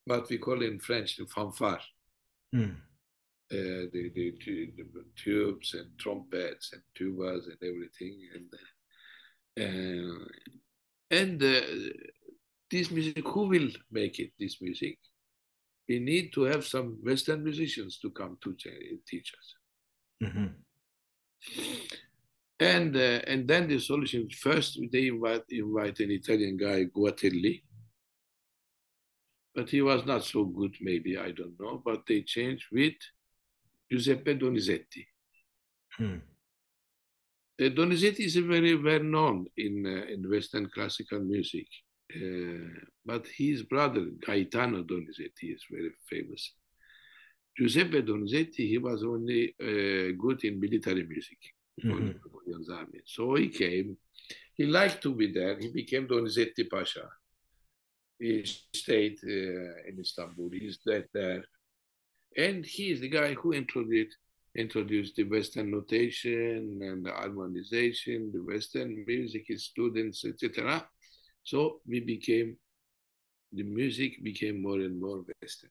what 0.04 0.28
we 0.28 0.38
call 0.38 0.62
in 0.62 0.78
French 0.78 1.16
the 1.16 1.26
fanfare. 1.26 1.80
Mm. 2.54 2.76
Uh, 3.50 3.84
the, 3.92 4.10
the, 4.14 4.32
the, 4.46 5.04
tubes 5.14 5.74
and 5.74 5.86
trumpets 5.98 6.72
and 6.72 6.82
tubas 6.98 7.44
and 7.44 7.58
everything. 7.62 8.18
And, 8.34 8.50
uh, 9.60 10.24
and 11.10 11.42
uh, 11.42 11.60
this 12.70 12.90
music, 12.90 13.26
who 13.28 13.48
will 13.48 13.68
make 13.90 14.18
it, 14.18 14.32
this 14.40 14.62
music? 14.62 14.98
We 15.86 15.98
need 15.98 16.32
to 16.32 16.44
have 16.44 16.64
some 16.64 16.98
Western 17.02 17.44
musicians 17.44 17.98
to 17.98 18.10
come 18.10 18.38
to 18.42 18.56
teach 19.06 19.34
us. 19.38 19.54
Mm-hmm. 20.28 20.46
And 22.61 22.96
uh, 22.96 23.20
and 23.26 23.48
then 23.48 23.66
the 23.66 23.81
solution 23.81 24.28
first 24.31 24.78
they 24.92 25.09
invite 25.09 25.42
invite 25.50 25.98
an 26.00 26.11
Italian 26.12 26.57
guy 26.57 26.85
Guatelli, 26.85 27.62
but 29.55 29.68
he 29.68 29.83
was 29.83 30.07
not 30.07 30.24
so 30.24 30.44
good. 30.44 30.76
Maybe 30.81 31.18
I 31.18 31.33
don't 31.33 31.59
know. 31.59 31.83
But 31.85 32.07
they 32.07 32.22
changed 32.22 32.66
with 32.70 32.94
Giuseppe 33.90 34.35
Donizetti. 34.37 35.05
Hmm. 35.96 36.18
Uh, 37.61 37.64
Donizetti 37.64 38.20
is 38.20 38.37
very 38.37 38.76
well 38.76 39.02
known 39.02 39.46
in 39.57 39.85
uh, 39.85 40.12
in 40.12 40.31
Western 40.31 40.70
classical 40.70 41.20
music, 41.20 41.66
uh, 42.14 42.68
but 43.05 43.26
his 43.26 43.64
brother 43.64 44.07
Gaetano 44.24 44.85
Donizetti 44.85 45.52
is 45.55 45.64
very 45.70 45.90
famous. 46.09 46.55
Giuseppe 47.56 48.02
Donizetti, 48.02 48.66
he 48.68 48.78
was 48.78 49.04
only 49.04 49.54
uh, 49.60 50.16
good 50.18 50.44
in 50.44 50.58
military 50.58 51.04
music, 51.06 51.38
mm-hmm. 51.82 52.10
So 53.04 53.34
he 53.34 53.48
came. 53.48 53.96
He 54.54 54.66
liked 54.66 55.02
to 55.02 55.14
be 55.14 55.32
there. 55.32 55.58
He 55.58 55.68
became 55.68 56.06
Donizetti 56.06 56.68
Pasha. 56.70 57.08
He 58.18 58.44
stayed 58.74 59.18
uh, 59.24 59.88
in 59.88 59.98
Istanbul. 60.00 60.50
He's 60.52 60.78
dead 60.78 61.08
there. 61.12 61.44
And 62.36 62.64
he 62.64 62.92
is 62.92 63.00
the 63.00 63.08
guy 63.08 63.34
who 63.34 63.52
introduced 63.52 64.16
introduced 64.54 65.16
the 65.16 65.24
Western 65.24 65.70
notation 65.70 66.78
and 66.82 67.04
the 67.04 67.10
harmonization, 67.10 68.30
the 68.32 68.42
Western 68.42 69.02
music, 69.06 69.44
his 69.48 69.64
students, 69.64 70.24
etc. 70.26 70.86
So 71.42 71.80
we 71.86 72.00
became, 72.00 72.56
the 73.52 73.62
music 73.62 74.22
became 74.22 74.60
more 74.62 74.80
and 74.80 75.00
more 75.00 75.24
Western 75.40 75.70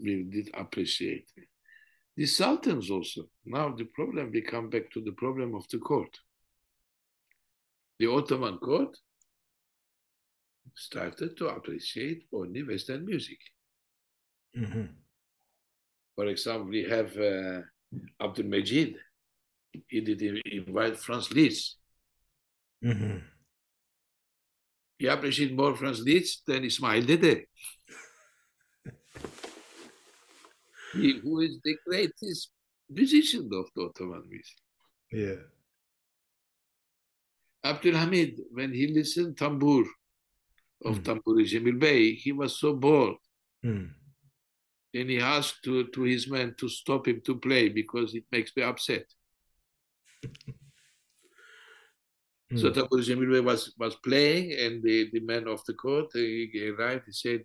we 0.00 0.24
did 0.24 0.50
appreciate. 0.54 1.28
The 2.16 2.26
sultans 2.26 2.90
also. 2.90 3.28
Now 3.44 3.74
the 3.74 3.84
problem, 3.84 4.30
we 4.32 4.42
come 4.42 4.68
back 4.68 4.90
to 4.92 5.00
the 5.00 5.12
problem 5.12 5.54
of 5.54 5.68
the 5.68 5.78
court. 5.78 6.18
The 7.98 8.10
Ottoman 8.10 8.58
court 8.58 8.96
started 10.74 11.36
to 11.36 11.48
appreciate 11.48 12.24
only 12.32 12.62
Western 12.62 13.04
music. 13.04 13.38
Mm-hmm. 14.56 14.86
For 16.14 16.26
example, 16.26 16.68
we 16.70 16.84
have 16.84 17.16
uh, 17.16 17.60
Abdul 18.20 18.46
Majid. 18.46 18.96
He 19.86 20.00
did 20.00 20.22
invite 20.22 20.98
Franz 20.98 21.32
Liszt. 21.32 21.76
Mm-hmm. 22.84 23.18
He 24.98 25.06
appreciated 25.06 25.56
more 25.56 25.76
Franz 25.76 26.00
Liszt 26.00 26.42
than 26.46 26.64
Ismail 26.64 27.02
Dede 27.02 27.46
he, 30.92 31.18
who 31.22 31.40
is 31.40 31.58
the 31.64 31.76
greatest 31.86 32.50
musician 32.88 33.48
of 33.52 33.66
the 33.74 33.82
Ottoman 33.82 34.22
music. 34.28 34.56
Yeah. 35.12 35.42
Abdul 37.64 37.94
Hamid, 37.94 38.40
when 38.50 38.72
he 38.72 38.88
listened 38.88 39.36
tambour 39.36 39.84
of 40.84 41.00
mm. 41.00 41.02
Tamburi 41.02 41.78
Bey, 41.78 42.14
he 42.14 42.32
was 42.32 42.58
so 42.58 42.74
bored. 42.74 43.16
Mm. 43.64 43.90
And 44.94 45.10
he 45.10 45.20
asked 45.20 45.62
to, 45.64 45.88
to 45.88 46.02
his 46.02 46.30
men 46.30 46.54
to 46.58 46.68
stop 46.68 47.08
him 47.08 47.20
to 47.26 47.36
play 47.36 47.68
because 47.68 48.14
it 48.14 48.24
makes 48.30 48.52
me 48.56 48.62
upset. 48.62 49.04
mm. 50.24 50.54
So 52.56 52.70
Tamburi 52.70 53.04
Jamil 53.04 53.30
Bey 53.30 53.40
was, 53.40 53.74
was 53.78 53.96
playing, 53.96 54.52
and 54.58 54.82
the, 54.82 55.10
the 55.12 55.20
man 55.20 55.46
of 55.48 55.62
the 55.66 55.74
court 55.74 56.06
he 56.14 56.72
arrived. 56.74 57.04
He 57.04 57.12
said, 57.12 57.42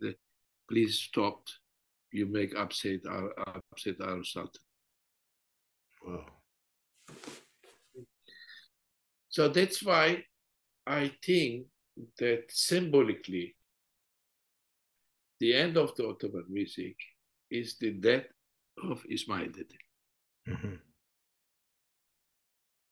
Please 0.69 0.97
stop 0.97 1.43
you 2.13 2.27
make 2.27 2.55
upset 2.55 3.01
our 3.09 3.33
upset 3.71 3.99
our 4.01 4.23
sultan. 4.23 4.61
Wow. 6.05 6.25
So 9.29 9.49
that's 9.49 9.81
why 9.81 10.23
I 10.85 11.11
think 11.25 11.65
that 12.19 12.43
symbolically 12.49 13.55
the 15.39 15.55
end 15.55 15.75
of 15.77 15.95
the 15.95 16.07
Ottoman 16.07 16.45
music 16.49 16.95
is 17.49 17.77
the 17.79 17.91
death 17.91 18.25
of 18.89 19.03
Ismail 19.09 19.47
Dede. 19.47 19.77
Mm-hmm. 20.47 20.75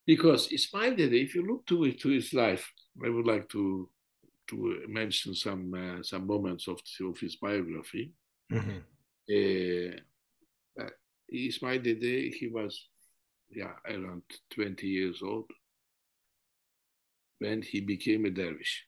Because 0.08 0.52
Ismail 0.52 0.96
Dede, 0.96 1.14
if 1.14 1.36
you 1.36 1.46
look 1.46 1.66
to, 1.68 1.92
to 1.92 2.10
his 2.10 2.34
life, 2.34 2.72
I 3.06 3.10
would 3.10 3.28
like 3.28 3.48
to 3.50 3.90
to 4.48 4.84
mention 4.88 5.34
some 5.34 5.74
uh, 5.74 6.04
some 6.04 6.28
moments 6.28 6.68
of, 6.68 6.82
of 7.02 7.20
his 7.20 7.36
biography. 7.36 8.12
Mhm. 8.52 8.82
Uh, 9.32 10.90
Ismail 11.30 11.82
Dede, 11.82 12.34
he 12.34 12.48
was 12.48 12.90
yeah 13.50 13.76
around 13.86 14.24
20 14.50 14.88
years 14.88 15.22
old 15.22 15.50
when 17.40 17.62
he 17.62 17.82
became 17.82 18.26
a 18.26 18.30
dervish 18.30 18.86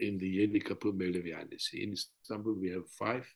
in 0.00 0.18
the 0.18 0.28
Yeni 0.28 0.60
Kapı 0.60 0.92
Mevlevihanesi. 0.92 1.82
In 1.82 1.92
Istanbul, 1.92 2.54
we 2.60 2.70
have 2.70 2.88
five 2.98 3.26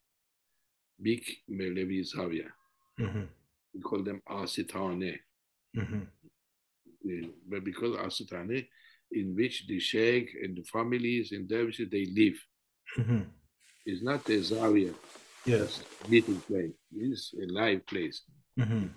big 1.00 1.24
Mevlevi 1.48 2.02
Zaviya. 2.02 2.50
Mhm. 2.98 3.28
We 3.74 3.80
call 3.80 4.02
them 4.02 4.20
Asitane. 4.28 5.20
Mhm. 5.76 6.08
Uh, 7.04 7.28
But 7.48 7.64
because 7.64 7.96
Asitane, 7.96 8.68
in 9.12 9.34
which 9.36 9.66
the 9.68 9.78
sheikh 9.78 10.34
and 10.42 10.56
the 10.56 10.64
families 10.64 11.32
and 11.32 11.48
dervishes, 11.48 11.88
they 11.90 12.06
live. 12.06 12.38
Mhm. 12.96 13.37
It's 13.88 14.02
not 14.02 14.28
a 14.28 14.42
Zaria. 14.42 14.92
Yes. 15.46 15.82
meeting 16.10 16.40
place. 16.42 16.74
It's 16.94 17.32
a 17.42 17.46
live 17.60 17.86
place. 17.86 18.22
Mhm. 18.58 18.90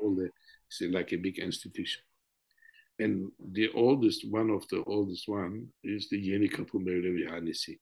all 0.00 0.14
the 0.16 0.30
it's 0.68 0.80
like 0.96 1.12
a 1.12 1.16
big 1.26 1.38
institution. 1.38 2.02
And 2.98 3.30
the 3.52 3.68
oldest 3.74 4.20
one 4.30 4.48
of 4.50 4.66
the 4.68 4.82
oldest 4.84 5.28
one 5.28 5.68
is 5.84 6.08
the 6.08 6.18
Yeni 6.18 6.48
Kapı 6.48 6.76
Mevlevi 6.86 7.24
Hanesi. 7.28 7.78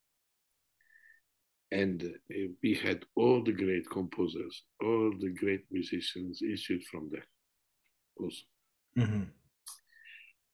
And 1.70 2.02
uh, 2.02 2.48
we 2.62 2.74
had 2.74 3.04
all 3.14 3.44
the 3.44 3.52
great 3.52 3.86
composers, 3.88 4.64
all 4.80 5.12
the 5.20 5.30
great 5.42 5.64
musicians 5.70 6.42
issued 6.42 6.82
from 6.90 7.08
there 7.12 7.26
also. 8.20 8.42
Mhm. 8.96 9.26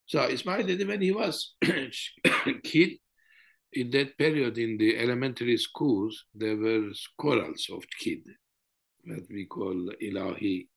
So 0.06 0.22
Ismail 0.28 0.66
when 0.86 1.00
he 1.00 1.12
was 1.12 1.54
kid, 2.62 2.98
in 3.74 3.90
that 3.90 4.16
period 4.16 4.58
in 4.58 4.78
the 4.78 4.98
elementary 4.98 5.56
schools, 5.56 6.24
there 6.34 6.56
were 6.56 6.90
chorals 7.18 7.68
of 7.72 7.84
kid, 7.98 8.22
that 9.04 9.26
we 9.30 9.46
call 9.46 9.90
ilahi, 10.02 10.68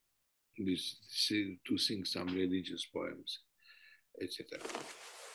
to 0.57 1.77
sing 1.77 2.03
some 2.03 2.27
religious 2.27 2.85
poems, 2.85 3.39
etc. 4.21 4.59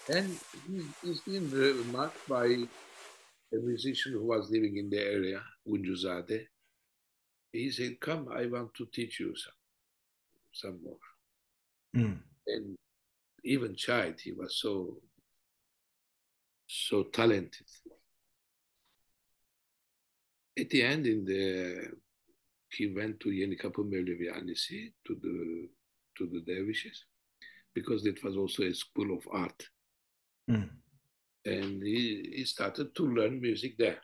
And 0.09 0.37
he, 0.68 0.83
he's 1.03 1.20
been 1.20 1.48
remarked 1.51 2.29
by 2.29 2.46
a 2.46 3.57
musician 3.57 4.12
who 4.12 4.27
was 4.27 4.51
living 4.51 4.77
in 4.79 4.90
the 4.90 5.01
area, 5.01 5.40
Unjuzade. 5.68 6.46
He 7.53 7.70
said, 7.70 8.01
come, 8.01 8.29
I 8.35 8.46
want 8.46 8.75
to 8.75 8.87
teach 8.92 9.20
you 9.20 9.35
some, 9.37 9.53
some 10.53 10.81
more 10.83 10.96
Mm. 11.94 12.18
and 12.46 12.77
even 13.44 13.75
child, 13.77 14.14
he 14.18 14.33
was 14.33 14.59
so 14.59 14.96
so 16.73 17.03
talented. 17.05 17.67
At 20.59 20.71
the 20.71 20.83
end, 20.83 21.07
in 21.07 21.25
the 21.25 21.93
he 22.71 22.87
went 22.87 23.21
to 23.21 23.31
Yeni 23.31 23.57
Kapı 23.57 23.85
Mevlevi 23.85 24.29
to 25.07 25.15
the 25.15 25.69
to 26.17 26.27
the 26.27 26.41
dervishes 26.41 27.05
because 27.75 28.07
it 28.07 28.23
was 28.25 28.37
also 28.37 28.63
a 28.63 28.75
school 28.75 29.17
of 29.17 29.27
art, 29.31 29.69
Mm. 30.51 30.69
and 31.45 31.83
he, 31.83 32.33
he 32.37 32.45
started 32.45 32.95
to 32.95 33.07
learn 33.07 33.41
music 33.41 33.77
there. 33.79 34.01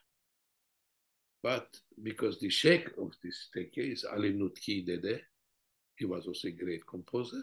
But 1.43 1.69
because 2.03 2.39
the 2.39 2.51
sheikh 2.51 2.89
of 2.99 3.13
this 3.23 3.49
tekke 3.57 3.93
is 3.93 4.05
Ali 4.05 4.33
Nutki 4.33 4.87
Dede, 4.87 5.23
he 5.97 6.05
was 6.05 6.27
also 6.27 6.49
a 6.49 6.53
great 6.53 6.87
composer. 6.87 7.43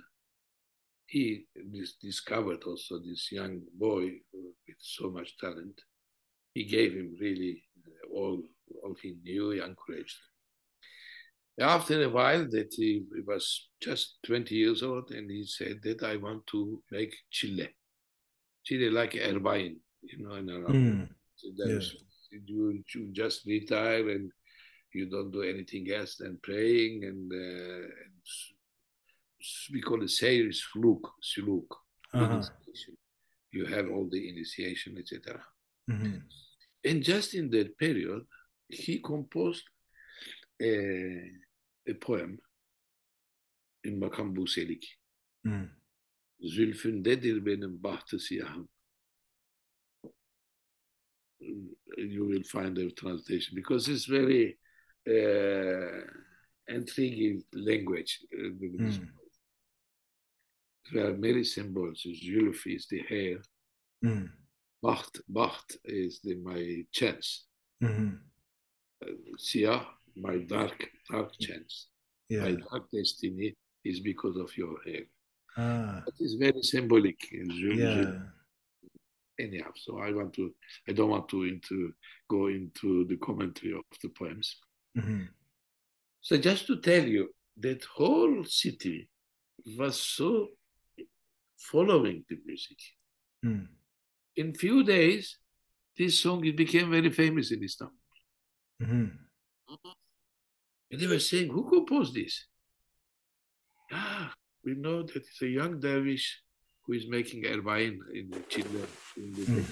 He 1.08 1.46
dis- 1.72 1.96
discovered 2.02 2.64
also 2.64 3.00
this 3.00 3.32
young 3.32 3.62
boy 3.78 4.20
with 4.34 4.78
so 4.80 5.10
much 5.12 5.38
talent. 5.38 5.80
He 6.54 6.64
gave 6.66 6.94
him 6.94 7.16
really 7.20 7.64
all, 8.12 8.42
all 8.84 8.96
he 9.02 9.18
knew, 9.24 9.52
he 9.52 9.60
encouraged 9.60 10.18
him. 11.58 11.68
After 11.68 12.04
a 12.04 12.10
while, 12.10 12.46
that 12.50 12.74
he, 12.76 13.04
he 13.16 13.22
was 13.26 13.70
just 13.82 14.18
20 14.26 14.56
years 14.56 14.84
old, 14.84 15.12
and 15.12 15.30
he 15.30 15.46
said 15.46 15.80
that 15.84 16.04
I 16.04 16.18
want 16.18 16.46
to 16.48 16.82
make 16.92 17.16
chile. 17.32 17.70
Chile 18.66 18.90
like 18.90 19.14
Erbain, 19.14 19.78
you 20.02 20.28
know, 20.28 20.36
in 20.36 20.50
Arab. 20.50 20.72
Mm. 20.72 21.10
So 21.36 21.50
there's- 21.56 21.96
you, 22.48 22.84
you 22.94 23.10
just 23.14 23.46
retire 23.46 24.10
and 24.10 24.30
you 24.94 25.06
don't 25.10 25.32
do 25.32 25.44
anything 25.44 25.90
else 25.92 26.16
than 26.18 26.38
praying 26.44 27.06
and, 27.06 27.32
uh, 27.32 27.86
and 27.86 28.14
we 29.74 29.82
call 29.82 30.04
it 30.04 30.10
Seir 30.10 30.52
Suluk. 30.52 31.68
Uh-huh. 32.14 32.42
You 33.52 33.66
have 33.66 33.90
all 33.90 34.10
the 34.10 34.30
initiation, 34.30 34.98
etc. 34.98 35.44
Mhm. 35.90 36.22
And 36.84 37.04
just 37.04 37.34
in 37.34 37.50
that 37.52 37.78
period, 37.78 38.26
he 38.70 39.00
composed 39.02 39.64
a, 40.62 41.32
a 41.88 41.94
poem 41.94 42.40
in 43.84 44.00
Makam 44.00 44.34
Buselik. 44.36 44.86
Mm. 45.46 45.70
Zülfündedir 46.40 47.46
benim 47.46 47.84
bahtı 47.84 48.20
siyahım. 48.20 48.70
You 51.98 52.28
will 52.28 52.44
find 52.44 52.76
the 52.78 52.90
translation 52.96 53.56
because 53.56 53.88
it's 53.92 54.10
very 54.10 54.58
uh, 55.08 56.02
intriguing 56.68 57.44
language. 57.54 58.20
uh. 58.34 59.00
Mm. 59.00 59.25
There 60.94 61.08
are 61.08 61.18
many 61.18 61.44
symbols. 61.44 62.06
Zülf 62.06 62.66
is 62.68 62.88
the 62.88 63.00
hair. 63.10 63.38
Mm. 64.04 64.30
Baht, 64.84 65.20
baht 65.32 65.78
is 65.84 66.20
the, 66.24 66.36
my 66.36 66.86
chance. 66.92 67.46
Mhm. 67.84 68.20
Siyah, 69.38 69.86
my 70.16 70.38
dark, 70.40 70.88
dark 71.10 71.32
chance. 71.40 71.88
My 72.30 72.52
dark 72.56 72.90
destiny 72.92 73.54
is 73.84 74.00
because 74.00 74.38
of 74.38 74.56
your 74.58 74.76
hair. 74.86 75.04
Ah. 75.58 76.04
That 76.06 76.20
is 76.20 76.36
very 76.36 76.62
symbolic. 76.62 77.20
Zül- 77.32 77.78
Yeah. 77.78 78.22
Anyhow 79.38 79.72
so 79.76 80.00
i 80.00 80.14
want 80.14 80.32
to 80.36 80.56
i 80.88 80.94
don't 80.94 81.10
want 81.10 81.28
to 81.28 81.44
into 81.44 81.92
go 82.30 82.48
into 82.48 83.04
the 83.10 83.18
commentary 83.18 83.74
of 83.74 83.84
the 84.02 84.08
poems 84.08 84.48
Mhm. 84.98 85.28
so 86.22 86.38
just 86.38 86.68
to 86.68 86.80
tell 86.80 87.06
you 87.06 87.24
that 87.58 87.84
whole 87.84 88.46
city 88.46 89.10
was 89.78 90.00
so 90.00 90.52
following 91.58 92.24
the 92.30 92.38
music 92.46 92.78
Mm. 93.44 93.68
in 94.36 94.54
few 94.54 94.84
days 94.84 95.38
this 95.98 96.20
song 96.20 96.44
it 96.46 96.56
became 96.58 96.90
very 96.90 97.12
famous 97.12 97.52
in 97.52 97.64
istanbul 97.64 97.98
Mhm. 98.82 99.10
and 100.92 101.00
they 101.00 101.08
were 101.08 101.20
saying 101.20 101.50
who 101.52 101.64
composed 101.70 102.14
this 102.16 102.36
ah 103.92 104.34
we 104.64 104.74
know 104.74 105.04
that 105.04 105.16
it's 105.30 105.42
a 105.42 105.48
young 105.60 105.80
dervish 105.80 106.42
who 106.84 106.94
is 106.94 107.06
making 107.08 107.44
erbain 107.46 107.94
in 108.14 108.30
the 108.30 108.40
Chile 108.52 108.84
in 109.18 109.34
the 109.36 109.44
Mm. 109.46 109.66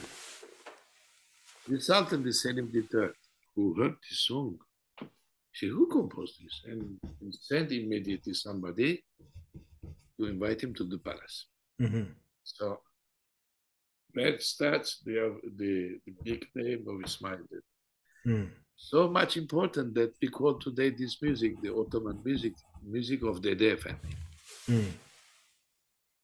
The 1.66 1.80
Sultan, 1.80 2.24
the 2.24 2.34
Selim 2.34 2.68
III, 2.76 3.14
who 3.56 3.74
heard 3.80 3.96
this 4.04 4.20
song, 4.28 4.60
said, 5.54 5.70
Who 5.70 5.88
composed 5.88 6.36
this? 6.44 6.56
And 6.66 7.00
sent 7.32 7.72
immediately 7.72 8.34
somebody 8.34 9.02
to 10.18 10.26
invite 10.26 10.60
him 10.62 10.74
to 10.76 10.84
the 10.84 10.98
palace. 10.98 11.38
Mhm. 11.82 12.16
So 12.44 12.80
that 14.14 14.42
starts 14.42 15.00
the, 15.06 15.40
the, 15.58 16.00
the 16.06 16.14
big 16.24 16.48
name 16.56 16.86
of 16.88 17.04
Ismail. 17.04 17.40
Mm. 18.26 18.50
So 18.76 19.10
much 19.10 19.38
important 19.38 19.94
that 19.96 20.14
we 20.22 20.28
call 20.28 20.60
today 20.60 20.90
this 20.90 21.22
music, 21.22 21.62
the 21.62 21.74
Ottoman 21.74 22.22
music, 22.24 22.54
music 22.86 23.24
of 23.24 23.42
the 23.42 23.56
Dede 23.56 23.80
family. 23.80 24.16
Mm. 24.70 24.92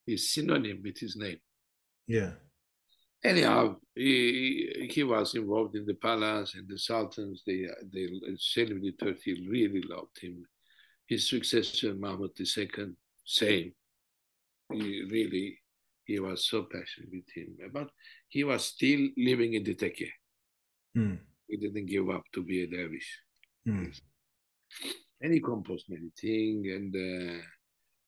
Is 0.07 0.31
synonym 0.31 0.81
with 0.83 0.97
his 0.97 1.15
name. 1.15 1.39
Yeah. 2.07 2.31
Anyhow, 3.23 3.75
he, 3.93 4.89
he 4.91 5.03
was 5.03 5.35
involved 5.35 5.75
in 5.75 5.85
the 5.85 5.93
palace 5.93 6.55
and 6.55 6.67
the 6.67 6.77
sultans. 6.79 7.43
They, 7.45 7.67
they 7.93 8.07
Selim 8.37 8.81
III 8.83 9.47
really 9.47 9.81
loved 9.81 10.19
him. 10.19 10.45
His 11.07 11.29
successor 11.29 11.93
Mahmud 11.95 12.31
II, 12.39 12.93
same. 13.25 13.73
He 14.71 15.03
really, 15.09 15.59
he 16.05 16.19
was 16.19 16.47
so 16.47 16.63
passionate 16.63 17.09
with 17.11 17.29
him. 17.33 17.57
But 17.73 17.89
he 18.27 18.43
was 18.43 18.65
still 18.65 19.09
living 19.17 19.53
in 19.53 19.63
the 19.63 19.75
tekke. 19.75 20.09
Mm. 20.95 21.19
He 21.47 21.57
didn't 21.57 21.87
give 21.87 22.09
up 22.09 22.23
to 22.33 22.43
be 22.43 22.63
a 22.63 22.67
dervish. 22.67 23.19
Mm. 23.67 23.99
And 25.21 25.33
he 25.33 25.39
composed 25.39 25.85
many 25.89 26.11
things 26.19 26.67
and 26.67 26.95
uh, 26.95 27.41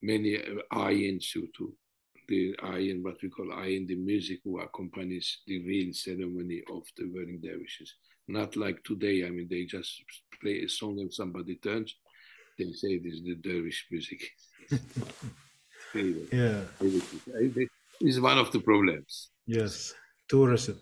many 0.01 0.37
uh, 0.37 0.61
ayins 0.73 1.31
too. 1.31 1.73
The 2.27 2.55
ayin, 2.63 3.03
what 3.03 3.17
we 3.21 3.29
call 3.29 3.47
ayin, 3.47 3.87
the 3.87 3.95
music 3.95 4.39
who 4.43 4.59
accompanies 4.59 5.39
the 5.47 5.65
real 5.65 5.93
ceremony 5.93 6.61
of 6.71 6.83
the 6.95 7.09
wearing 7.13 7.41
dervishes. 7.41 7.93
Not 8.27 8.55
like 8.55 8.81
today, 8.83 9.25
I 9.25 9.29
mean, 9.31 9.47
they 9.49 9.65
just 9.65 10.01
play 10.39 10.61
a 10.63 10.69
song 10.69 10.99
and 10.99 11.13
somebody 11.13 11.55
turns, 11.55 11.93
they 12.57 12.71
say 12.71 12.99
this 12.99 13.15
is 13.15 13.23
the 13.23 13.35
dervish 13.35 13.87
music. 13.91 14.29
Anyway, 15.93 16.27
Yeah. 16.31 16.61
This 16.79 18.15
is 18.15 18.19
one 18.19 18.37
of 18.37 18.51
the 18.51 18.59
problems. 18.59 19.29
Yes. 19.45 19.93
tourism. 20.27 20.79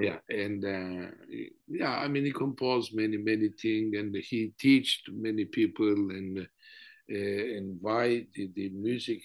Yeah, 0.00 0.18
and 0.28 0.64
uh, 0.64 1.10
yeah, 1.68 1.98
I 1.98 2.08
mean, 2.08 2.24
he 2.24 2.32
composed 2.32 2.94
many, 2.94 3.18
many 3.18 3.48
things, 3.50 3.94
and 3.98 4.14
he 4.16 4.52
taught 4.58 5.14
many 5.14 5.44
people, 5.44 5.92
and 6.10 6.38
uh, 6.38 7.42
and 7.56 7.78
why 7.80 8.26
the, 8.34 8.50
the 8.54 8.70
music 8.70 9.20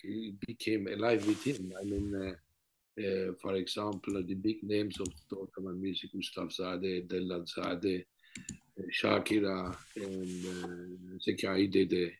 became 0.46 0.88
alive 0.88 1.26
with 1.26 1.42
him. 1.44 1.72
I 1.80 1.84
mean, 1.86 2.14
uh, 2.16 3.02
uh, 3.02 3.32
for 3.42 3.54
example, 3.56 4.22
the 4.26 4.34
big 4.36 4.58
names 4.64 5.00
of 5.00 5.08
Ottoman 5.32 5.82
music, 5.82 6.10
Mustafzadeh, 6.14 7.08
Dellalzadeh, 7.08 8.04
Shakira, 8.92 9.74
and 9.96 10.46
uh, 10.46 11.18
Zekai 11.26 11.72
Dede, 11.72 12.12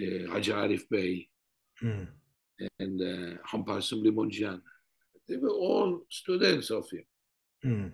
uh, 0.00 0.32
Haji 0.32 0.52
Arif 0.52 0.88
Bey, 0.88 1.28
Mm. 1.82 2.08
and 2.78 3.00
uh, 3.02 3.38
Hamparsum 3.50 4.02
Limonjian. 4.02 4.60
They 5.28 5.36
were 5.36 5.50
all 5.50 6.00
students 6.08 6.70
of 6.70 6.88
him. 6.90 7.04
Mm. 7.64 7.92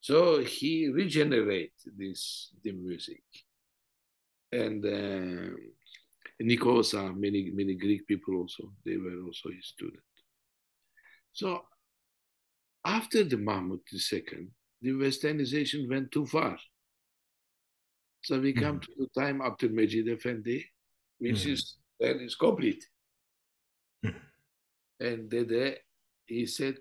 So 0.00 0.40
he 0.44 0.88
regenerated 0.88 1.72
this 1.96 2.50
the 2.62 2.72
music. 2.72 3.22
And 4.52 4.84
uh, 4.84 5.56
Nikosa, 6.42 7.12
many 7.16 7.50
many 7.52 7.74
Greek 7.74 8.06
people 8.06 8.36
also, 8.36 8.72
they 8.84 8.96
were 8.96 9.22
also 9.26 9.50
his 9.50 9.66
student. 9.66 10.02
So 11.32 11.62
after 12.84 13.24
the 13.24 13.38
Mahmud 13.38 13.80
II, 13.92 14.48
the 14.82 14.90
westernization 14.90 15.88
went 15.88 16.12
too 16.12 16.26
far. 16.26 16.58
So 18.22 18.38
we 18.38 18.52
come 18.52 18.78
to 18.80 18.88
the 18.98 19.08
time 19.20 19.40
after 19.42 19.68
Mejid 19.68 20.06
Effendi, 20.08 20.64
which 21.18 21.44
Mhm. 21.44 21.52
is 21.52 21.76
then 22.00 22.20
it's 22.20 22.34
complete. 22.34 22.84
Mhm. 24.04 24.20
And 25.00 25.30
Dede, 25.30 25.78
he 26.26 26.46
said 26.46 26.78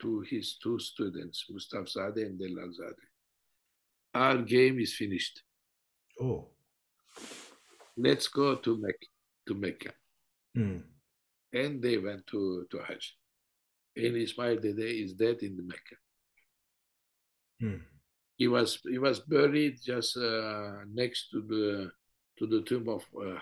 to 0.00 0.20
his 0.20 0.58
two 0.58 0.78
students, 0.78 1.46
Mustafzadeh 1.50 2.26
and 2.26 2.40
Dellalzadeh, 2.40 3.08
our 4.14 4.38
game 4.42 4.78
is 4.80 4.94
finished. 4.94 5.42
Oh. 6.20 6.48
Let's 7.96 8.28
go 8.28 8.56
to 8.56 8.76
Mecca. 8.76 9.06
To 9.48 9.54
Mecca. 9.54 9.92
Mm. 10.56 10.82
And 11.52 11.82
they 11.82 11.98
went 11.98 12.26
to, 12.28 12.66
to 12.70 12.78
Hajj. 12.78 13.16
And 13.96 14.16
Ismail 14.16 14.58
Dede 14.60 15.04
is 15.04 15.14
dead 15.14 15.38
in 15.42 15.56
the 15.56 15.62
Mecca. 15.62 15.96
Mm. 17.62 17.82
He 18.36 18.48
was 18.48 18.80
he 18.82 18.98
was 18.98 19.20
buried 19.20 19.80
just 19.82 20.16
uh, 20.18 20.84
next 20.92 21.30
to 21.30 21.40
the 21.40 21.90
to 22.38 22.46
the 22.46 22.60
tomb 22.62 22.88
of 22.88 23.02
uh, 23.16 23.40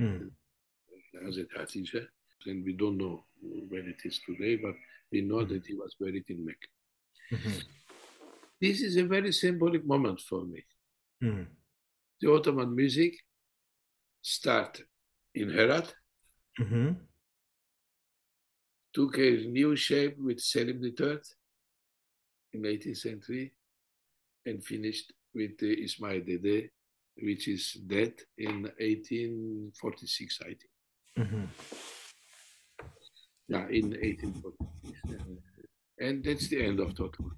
Mm. 0.00 0.30
Hazrat 1.22 1.50
Hatice, 1.56 2.08
and 2.46 2.64
we 2.64 2.72
don't 2.72 2.96
know 2.96 3.24
where 3.68 3.86
it 3.86 4.00
is 4.04 4.20
today, 4.24 4.56
but 4.56 4.74
we 5.12 5.20
know 5.20 5.44
that 5.44 5.66
he 5.66 5.74
was 5.74 5.94
buried 6.00 6.24
in 6.28 6.44
Mecca. 6.44 6.68
Mhm. 7.30 7.62
This 8.60 8.80
is 8.80 8.96
a 8.96 9.04
very 9.04 9.32
symbolic 9.32 9.84
moment 9.84 10.20
for 10.20 10.44
me. 10.44 10.64
Mm. 11.22 11.46
The 12.20 12.32
Ottoman 12.32 12.74
music 12.74 13.14
started 14.22 14.86
in 15.34 15.50
Herat, 15.50 15.94
Mhm. 16.58 16.96
took 18.92 19.18
a 19.18 19.30
new 19.46 19.76
shape 19.76 20.16
with 20.18 20.40
Selim 20.40 20.82
III 20.82 21.20
in 22.52 22.64
18th 22.66 22.98
century, 22.98 23.54
and 24.46 24.64
finished 24.64 25.12
with 25.34 25.62
uh, 25.62 25.66
Ismail 25.66 26.20
Dede, 26.24 26.70
which 27.22 27.48
is 27.48 27.72
dead 27.86 28.14
in 28.38 28.70
1846, 28.78 30.40
I 30.42 30.44
think. 30.44 30.70
Mhm. 31.18 31.48
Yeah, 33.48 33.66
in 33.68 33.92
1846. 33.92 35.20
Uh, 35.20 35.36
And 36.02 36.24
that's 36.24 36.48
the 36.48 36.62
end 36.64 36.80
of 36.80 36.88
Ottoman. 36.98 37.36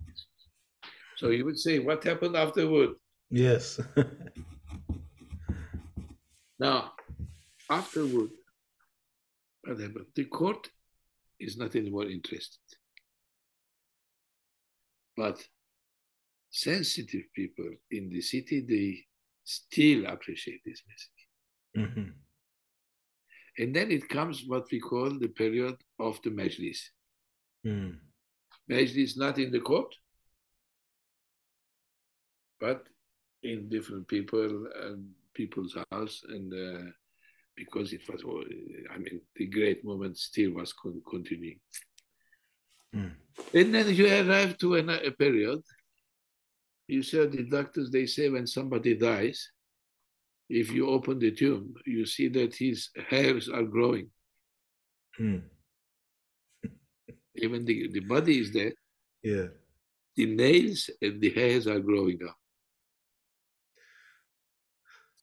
So 1.16 1.30
you 1.30 1.45
would 1.45 1.59
say, 1.59 1.78
what 1.80 2.05
happened 2.05 2.37
afterward? 2.37 2.91
Yes. 3.30 3.80
Now, 6.59 6.93
afterward, 7.68 8.30
what 9.62 9.80
happened? 9.80 10.07
The 10.14 10.26
court 10.26 10.70
is 11.41 11.57
not 11.57 11.74
anymore 11.74 12.07
interested. 12.09 12.61
But 15.16 15.45
sensitive 16.51 17.24
people 17.35 17.68
in 17.91 18.11
the 18.11 18.20
city, 18.20 18.61
they 18.61 19.05
still 19.61 20.07
appreciate 20.07 20.62
this 20.64 20.82
music. 20.88 21.16
Mhm. 21.76 22.12
And 23.59 23.76
then 23.76 23.90
it 23.90 24.09
comes 24.09 24.44
what 24.46 24.70
we 24.72 24.80
call 24.80 25.18
the 25.18 25.28
period 25.28 25.76
of 25.98 26.20
the 26.22 26.30
Majlis. 26.30 26.80
Mm. 27.66 27.98
Majlis 28.70 29.16
not 29.16 29.38
in 29.38 29.53
the 29.53 29.61
court, 29.61 29.94
but 32.59 32.86
in 33.42 33.68
different 33.68 34.09
people 34.09 34.68
and 34.84 35.11
people's 35.34 35.76
house. 35.90 36.22
And 36.28 36.53
uh, 36.53 36.90
because 37.55 37.92
it 37.92 38.09
was, 38.09 38.22
I 38.90 38.98
mean, 38.98 39.20
the 39.36 39.46
great 39.46 39.84
moment 39.84 40.16
still 40.16 40.53
was 40.53 40.72
con- 40.72 41.03
continuing. 41.09 41.61
Mm. 42.94 43.12
And 43.53 43.74
then 43.74 43.94
you 43.94 44.07
arrive 44.07 44.57
to 44.59 44.76
an, 44.76 44.88
a 44.90 45.11
period. 45.11 45.61
You 46.89 47.03
see, 47.03 47.24
the 47.26 47.45
doctors 47.45 47.91
they 47.91 48.07
say 48.07 48.28
when 48.28 48.47
somebody 48.47 48.95
dies, 48.95 49.51
if 50.49 50.70
you 50.70 50.89
open 50.89 51.18
the 51.18 51.30
tomb, 51.30 51.74
you 51.87 52.05
see 52.05 52.28
that 52.28 52.55
his 52.55 52.91
hairs 53.09 53.49
are 53.49 53.62
growing. 53.62 54.11
Mm. 55.20 55.43
Even 57.37 57.64
the, 57.64 57.89
the 57.89 58.01
body 58.01 58.39
is 58.41 58.53
there, 58.53 58.72
Yeah. 59.22 59.49
the 60.16 60.26
nails 60.26 60.91
and 61.01 61.20
the 61.20 61.30
hairs 61.30 61.66
are 61.66 61.80
growing 61.80 62.18
up. 62.28 62.37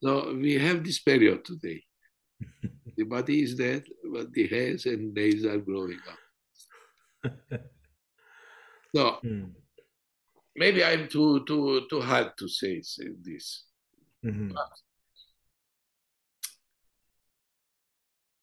So 0.02 0.34
we 0.34 0.54
have 0.58 0.84
this 0.84 1.00
period 1.00 1.46
today. 1.46 1.84
The 2.98 3.04
body 3.04 3.44
is 3.44 3.56
dead, 3.56 3.84
but 4.12 4.34
the 4.34 4.48
hairs 4.48 4.86
and 4.86 5.14
nails 5.14 5.46
are 5.46 5.60
growing 5.60 6.00
up. 6.10 6.20
So 8.96 9.20
Mm. 9.24 9.52
Maybe 10.60 10.84
I'm 10.84 11.08
too 11.08 11.44
too 11.46 11.88
too 11.90 12.02
hard 12.02 12.38
to 12.38 12.48
say, 12.48 12.82
say 12.82 13.10
this. 13.24 13.64
Mhm. 14.24 14.54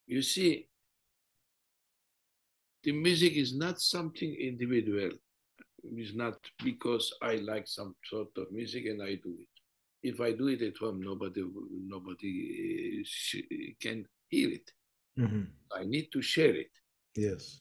You 0.07 0.23
see, 0.23 0.69
the 2.85 2.93
music 2.93 3.35
is 3.37 3.55
not 3.55 3.81
something 3.81 4.35
individual. 4.35 5.11
It's 5.83 6.15
not 6.15 6.39
because 6.65 7.13
I 7.21 7.37
like 7.37 7.67
some 7.69 7.95
sort 8.05 8.31
of 8.39 8.51
music 8.51 8.87
and 8.87 9.03
I 9.03 9.17
do 9.17 9.37
it. 9.45 9.49
If 10.03 10.21
I 10.21 10.33
do 10.33 10.49
it 10.49 10.63
at 10.63 10.77
home, 10.79 11.01
nobody 11.03 11.43
nobody 11.95 13.03
uh, 13.03 13.73
can 13.81 14.07
hear 14.29 14.51
it. 14.51 14.73
Mhm. 15.19 15.47
I 15.81 15.85
need 15.85 16.11
to 16.13 16.23
share 16.23 16.55
it. 16.55 16.71
Yes. 17.15 17.61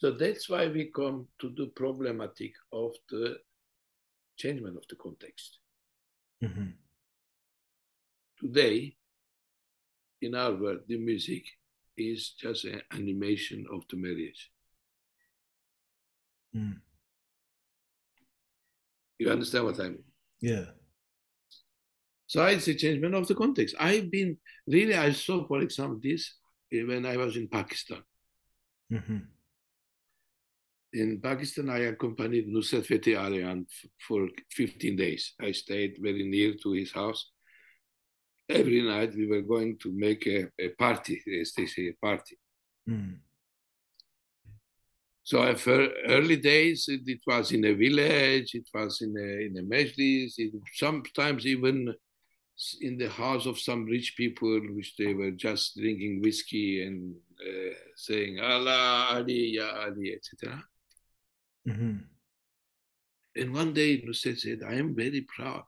So 0.00 0.12
that's 0.12 0.48
why 0.48 0.68
we 0.68 0.92
come 0.94 1.26
to 1.40 1.50
the 1.56 1.66
problematic 1.74 2.52
of 2.72 2.92
the 3.10 3.40
changement 4.36 4.76
of 4.76 4.86
the 4.88 4.94
context. 4.94 5.58
Mhm. 6.40 6.74
Today, 8.38 8.96
in 10.20 10.36
our 10.36 10.54
world, 10.54 10.86
the 10.86 10.98
music 10.98 11.44
is 11.96 12.30
just 12.30 12.64
an 12.64 12.80
animation 12.92 13.66
of 13.72 13.88
the 13.88 13.96
marriage. 13.96 14.52
Mm. 16.54 16.80
You 19.18 19.30
understand 19.30 19.64
what 19.64 19.80
I 19.80 19.88
mean? 19.88 20.04
Yeah. 20.40 20.74
So 22.26 22.44
it's 22.46 22.68
a 22.68 22.74
changement 22.74 23.16
of 23.16 23.26
the 23.26 23.34
context. 23.34 23.74
I've 23.80 24.12
been 24.12 24.38
really, 24.64 24.94
I 24.94 25.10
saw, 25.10 25.44
for 25.48 25.60
example, 25.60 25.98
this 26.00 26.38
when 26.70 27.04
I 27.04 27.16
was 27.16 27.36
in 27.36 27.48
Pakistan. 27.48 28.04
Mhm. 28.92 29.37
In 30.92 31.20
Pakistan, 31.20 31.68
I 31.68 31.80
accompanied 31.80 32.48
Nusrat 32.48 32.88
Aryan 32.90 33.66
for 34.06 34.28
15 34.52 34.96
days. 34.96 35.34
I 35.40 35.52
stayed 35.52 35.98
very 36.00 36.24
near 36.24 36.54
to 36.62 36.72
his 36.72 36.92
house. 36.92 37.30
Every 38.48 38.82
night 38.82 39.14
we 39.14 39.26
were 39.26 39.42
going 39.42 39.78
to 39.82 39.92
make 39.92 40.26
a, 40.26 40.46
a 40.58 40.70
party, 40.70 41.20
as 41.40 41.52
they 41.52 41.66
say, 41.66 41.88
a 41.88 42.06
party. 42.06 42.38
Mm. 42.88 43.18
So 45.22 45.54
for 45.56 45.88
early 46.06 46.36
days, 46.36 46.86
it, 46.88 47.02
it 47.06 47.20
was 47.26 47.52
in 47.52 47.66
a 47.66 47.74
village, 47.74 48.54
it 48.54 48.66
was 48.72 49.02
in 49.02 49.14
a, 49.14 49.44
in 49.44 49.58
a 49.58 49.62
majlis, 49.62 50.38
it, 50.38 50.54
sometimes 50.72 51.44
even 51.44 51.94
in 52.80 52.96
the 52.96 53.10
house 53.10 53.44
of 53.44 53.58
some 53.58 53.84
rich 53.84 54.14
people, 54.16 54.58
which 54.70 54.96
they 54.96 55.12
were 55.12 55.32
just 55.32 55.76
drinking 55.76 56.22
whiskey 56.22 56.82
and 56.82 57.14
uh, 57.46 57.74
saying 57.94 58.40
Allah, 58.40 59.08
Ali, 59.12 59.56
Ya 59.56 59.68
Ali, 59.84 60.14
etc. 60.14 60.64
Mhm. 61.66 62.04
And 63.36 63.54
one 63.54 63.72
day 63.72 64.02
Nusret 64.02 64.38
said, 64.38 64.62
I 64.66 64.74
am 64.74 64.94
very 64.94 65.20
proud. 65.22 65.64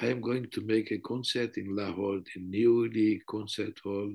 I 0.00 0.06
am 0.06 0.20
going 0.20 0.48
to 0.50 0.60
make 0.62 0.90
a 0.92 0.98
concert 0.98 1.56
in 1.58 1.74
Lahore, 1.74 2.20
the 2.20 2.40
newly 2.40 3.20
concert 3.26 3.78
hall. 3.84 4.12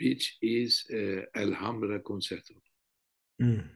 which 0.00 0.38
is 0.40 0.84
uh, 0.92 1.22
Alhamra 1.36 1.98
Concerto. 2.04 2.54
Mm. 3.42 3.68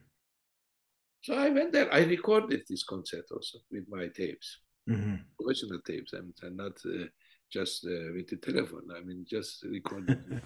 So 1.22 1.34
I 1.34 1.50
went 1.50 1.72
there. 1.72 1.92
I 1.92 2.04
recorded 2.04 2.62
this 2.68 2.84
concert 2.84 3.24
also 3.30 3.58
with 3.70 3.88
my 3.88 4.08
tapes, 4.08 4.58
hmm 4.86 5.16
original 5.44 5.80
tapes, 5.84 6.12
and, 6.12 6.32
and 6.42 6.56
not 6.56 6.78
uh, 6.86 7.06
just 7.50 7.84
uh, 7.84 8.12
with 8.14 8.28
the 8.28 8.36
telephone. 8.36 8.88
I 8.96 9.00
mean, 9.02 9.24
just 9.28 9.64
recorded. 9.64 10.18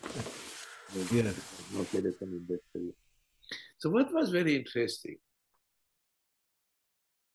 Yeah. 1.12 1.32
no 1.74 1.84
telephone 1.84 2.32
in 2.39 2.47
that. 2.49 2.62
So 3.79 3.91
what 3.91 4.12
was 4.12 4.31
very 4.31 4.57
interesting, 4.57 5.16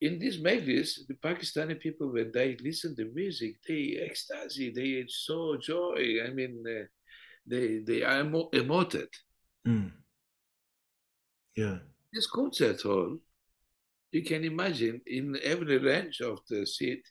in 0.02 0.18
this 0.18 0.38
majlis, 0.38 1.08
the 1.08 1.14
Pakistani 1.14 1.80
people, 1.80 2.12
when 2.12 2.32
they 2.34 2.58
listen 2.64 2.96
to 2.96 3.06
music, 3.14 3.58
they 3.68 4.00
ecstasy, 4.02 4.72
they 4.72 5.06
so 5.08 5.58
joy. 5.58 6.18
I 6.26 6.32
mean, 6.32 6.64
uh, 6.68 6.86
they 7.46 7.80
they 7.80 8.02
are 8.04 8.22
emo- 8.22 8.50
emoted. 8.52 9.10
Mm. 9.68 9.92
Yeah. 11.56 11.78
This 12.12 12.28
concert 12.28 12.82
hall, 12.82 13.18
you 14.12 14.24
can 14.24 14.44
imagine, 14.44 15.02
in 15.06 15.38
every 15.44 15.78
range 15.78 16.20
of 16.22 16.40
the 16.50 16.66
seat, 16.66 17.04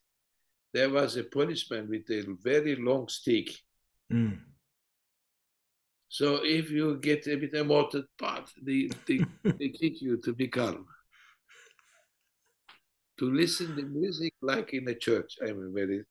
there 0.74 0.90
was 0.90 1.16
a 1.16 1.24
policeman 1.24 1.88
with 1.88 2.10
a 2.10 2.24
very 2.42 2.74
long 2.74 3.08
stick. 3.08 3.48
Mm. 4.12 4.40
So 6.10 6.40
if 6.42 6.72
you 6.72 6.96
get 6.96 7.28
a 7.28 7.36
bit 7.36 7.54
emoted, 7.54 8.02
but 8.18 8.50
they, 8.60 8.90
they, 9.06 9.20
they 9.58 9.68
kick 9.68 10.02
you 10.02 10.16
to 10.24 10.32
be 10.34 10.48
calm. 10.48 10.84
To 13.20 13.32
listen 13.32 13.76
to 13.76 13.82
music 13.84 14.34
like 14.42 14.74
in 14.74 14.88
a 14.88 14.94
church. 14.94 15.36
I 15.40 15.52
mean, 15.52 15.72
very, 15.72 16.02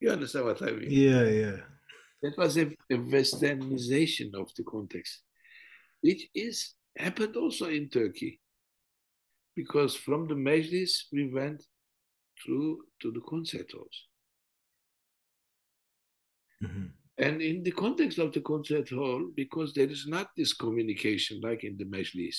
you 0.00 0.10
understand 0.10 0.46
what 0.46 0.62
I 0.62 0.70
mean? 0.70 0.90
Yeah, 0.90 1.24
yeah. 1.24 1.56
That 2.22 2.38
was 2.38 2.56
a, 2.56 2.68
a 2.90 2.96
westernization 2.96 4.34
of 4.34 4.50
the 4.56 4.64
context, 4.64 5.22
which 6.00 6.28
is 6.34 6.74
happened 6.96 7.36
also 7.36 7.68
in 7.68 7.90
Turkey. 7.90 8.40
Because 9.54 9.94
from 9.94 10.26
the 10.26 10.34
majlis, 10.34 11.04
we 11.12 11.30
went 11.30 11.62
through 12.42 12.78
to 13.02 13.12
the 13.12 13.20
concert 13.28 13.70
halls. 13.72 14.06
hmm 16.62 16.86
And 17.18 17.40
in 17.40 17.62
the 17.62 17.72
context 17.72 18.18
of 18.18 18.32
the 18.32 18.40
concert 18.40 18.90
hall, 18.90 19.30
because 19.34 19.72
there 19.72 19.88
is 19.88 20.06
not 20.06 20.28
this 20.36 20.52
communication 20.52 21.40
like 21.40 21.64
in 21.64 21.76
the 21.76 21.84
majlis, 21.84 22.36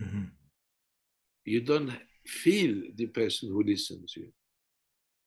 hmm 0.00 0.24
you 1.44 1.62
don't 1.62 1.92
feel 2.26 2.74
the 2.96 3.06
person 3.06 3.48
who 3.48 3.62
listens 3.62 4.12
to 4.12 4.20
you. 4.20 4.32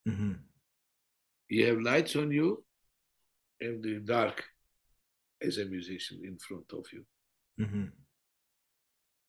hmm 0.06 0.34
You 1.50 1.66
have 1.68 1.82
lights 1.82 2.16
on 2.16 2.32
you 2.32 2.64
and 3.60 3.84
the 3.84 4.00
dark 4.00 4.44
as 5.42 5.58
a 5.58 5.66
musician 5.66 6.22
in 6.24 6.38
front 6.38 6.72
of 6.74 6.86
you. 6.94 7.04
hmm 7.58 7.88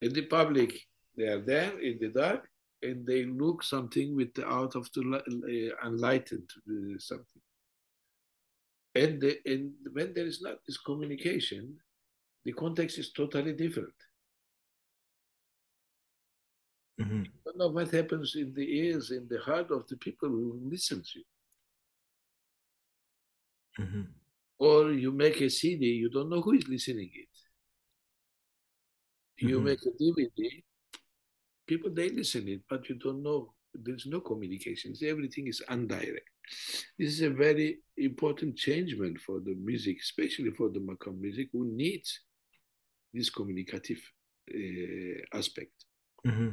In 0.03 0.12
the 0.12 0.27
public, 0.27 0.73
they 1.16 1.29
are 1.29 1.41
there 1.41 1.79
in 1.79 1.99
the 1.99 2.09
dark 2.09 2.49
and 2.83 3.07
they 3.07 3.25
look 3.25 3.62
something 3.62 4.16
with 4.16 4.35
the 4.35 4.47
out 4.47 4.77
of 4.77 4.89
the 4.95 5.03
uh, 5.03 5.87
enlightened 5.89 6.51
uh, 6.68 6.99
something. 6.99 7.43
And, 8.95 9.20
the, 9.20 9.38
and 9.47 9.72
when 9.93 10.12
there 10.14 10.26
is 10.26 10.43
not 10.43 10.59
this 10.66 10.78
communication, 10.78 11.78
the 12.45 12.53
context 12.53 12.99
is 12.99 13.12
totally 13.12 13.53
different. 13.55 13.95
hmm 16.99 17.24
You 17.24 17.30
don't 17.45 17.59
know 17.59 17.68
what 17.68 17.90
happens 17.90 18.34
in 18.36 18.53
the 18.55 18.66
ears, 18.78 19.11
in 19.11 19.26
the 19.28 19.40
heart 19.40 19.70
of 19.70 19.86
the 19.88 19.97
people 19.97 20.28
who 20.28 20.61
listen 20.64 21.03
to 21.03 21.18
you. 21.18 21.24
hmm 23.78 24.03
Or 24.59 24.93
you 24.93 25.12
make 25.12 25.40
a 25.40 25.49
CD, 25.51 25.86
you 25.86 26.11
don't 26.11 26.30
know 26.30 26.40
who 26.40 26.53
is 26.53 26.68
listening 26.68 27.11
it. 27.14 27.28
You 29.38 29.61
Mhm. 29.61 29.64
make 29.64 29.82
a 29.86 29.90
DVD, 29.99 30.64
people 31.66 31.90
they 31.90 32.11
listen 32.11 32.49
it, 32.49 32.62
but 32.68 32.88
you 32.88 32.97
don't 32.97 33.22
know. 33.22 33.55
There's 33.75 34.07
no 34.07 34.20
communications. 34.20 35.03
Everything 35.03 35.47
is 35.49 35.62
indirect. 35.70 36.29
This 36.99 37.14
is 37.14 37.23
a 37.23 37.31
very 37.31 37.79
important 37.97 38.57
changement 38.57 39.18
for 39.20 39.41
the 39.41 39.55
music, 39.55 39.99
especially 40.01 40.51
for 40.51 40.68
the 40.68 40.81
Makam 40.81 41.18
music, 41.20 41.49
who 41.53 41.64
needs 41.64 42.20
this 43.12 43.31
communicative 43.31 44.01
uh, 44.55 45.39
aspect. 45.39 45.73
hmm 46.25 46.51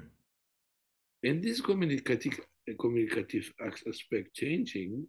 And 1.23 1.43
this 1.43 1.59
communicative 1.61 2.39
communicative 2.79 3.51
aspect 3.59 4.33
changing, 4.35 5.07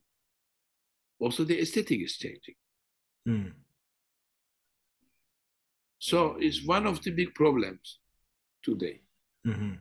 also 1.21 1.45
the 1.45 1.61
aesthetic 1.61 2.01
is 2.01 2.17
changing. 2.17 2.55
Mm. 3.29 3.53
So 5.99 6.37
it's 6.41 6.67
one 6.67 6.87
of 6.87 7.03
the 7.03 7.11
big 7.11 7.35
problems 7.35 7.99
today. 8.65 9.03
hmm 9.45 9.75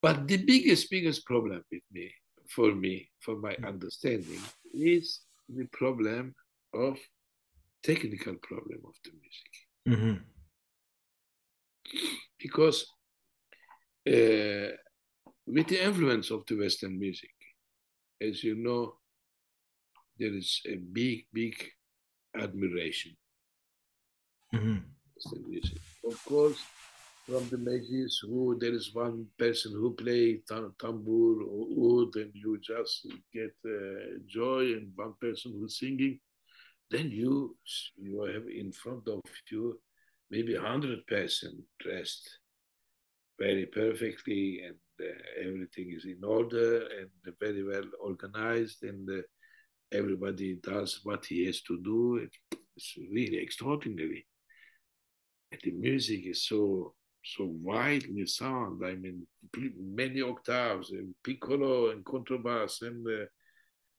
But 0.00 0.28
the 0.28 0.36
biggest, 0.36 0.90
biggest 0.90 1.24
problem 1.26 1.62
with 1.70 1.82
me, 1.92 2.12
for 2.48 2.74
me, 2.74 3.10
for 3.20 3.36
my 3.36 3.56
understanding, 3.66 4.40
is 4.72 5.20
the 5.48 5.66
problem 5.72 6.34
of 6.72 6.98
technical 7.82 8.34
problem 8.36 8.80
of 8.84 8.94
the 9.04 9.12
music. 9.22 9.52
hmm 9.86 10.22
Because 12.38 12.86
uh, 14.06 14.70
with 15.46 15.66
the 15.68 15.84
influence 15.84 16.30
of 16.30 16.44
the 16.46 16.56
Western 16.56 16.98
music, 16.98 17.34
as 18.20 18.44
you 18.44 18.54
know, 18.54 18.94
there 20.18 20.34
is 20.34 20.60
a 20.66 20.76
big, 20.76 21.26
big 21.32 21.54
admiration 22.34 23.16
hmm 24.52 24.78
Western 25.14 25.50
music. 25.50 25.78
Of 26.04 26.24
course, 26.24 26.58
from 27.28 27.46
the 27.50 27.58
majlis 27.58 28.14
who 28.22 28.56
there 28.58 28.72
is 28.72 28.94
one 28.94 29.26
person 29.38 29.72
who 29.72 29.92
play 29.94 30.40
tam- 30.48 30.74
tambour 30.80 31.42
or 31.42 31.66
oud 31.84 32.16
and 32.16 32.30
you 32.32 32.58
just 32.58 33.06
get 33.34 33.54
uh, 33.66 34.16
joy 34.26 34.62
and 34.72 34.90
one 34.96 35.12
person 35.20 35.52
who's 35.52 35.78
singing, 35.78 36.18
then 36.90 37.10
you 37.10 37.54
you 37.96 38.22
have 38.22 38.48
in 38.48 38.72
front 38.72 39.06
of 39.08 39.20
you 39.50 39.78
maybe 40.30 40.54
hundred 40.56 41.06
person 41.06 41.62
dressed 41.80 42.38
very 43.38 43.66
perfectly 43.66 44.62
and 44.66 44.80
uh, 45.00 45.46
everything 45.46 45.92
is 45.96 46.06
in 46.06 46.24
order 46.24 46.86
and 46.98 47.10
very 47.38 47.62
well 47.62 47.88
organized 48.00 48.82
and 48.84 49.08
uh, 49.10 49.22
everybody 49.92 50.58
does 50.62 51.00
what 51.04 51.26
he 51.26 51.44
has 51.44 51.60
to 51.60 51.78
do. 51.82 52.26
It's 52.74 52.96
really 53.12 53.36
extraordinary 53.36 54.26
and 55.52 55.60
the 55.62 55.72
music 55.72 56.26
is 56.26 56.46
so 56.46 56.94
so 57.24 57.44
widely 57.62 58.26
sound. 58.26 58.84
I 58.84 58.94
mean, 58.94 59.26
many 59.78 60.22
octaves 60.22 60.90
and 60.90 61.14
piccolo 61.22 61.90
and 61.90 62.04
contrabass 62.04 62.82
and 62.82 63.06
uh, 63.06 63.26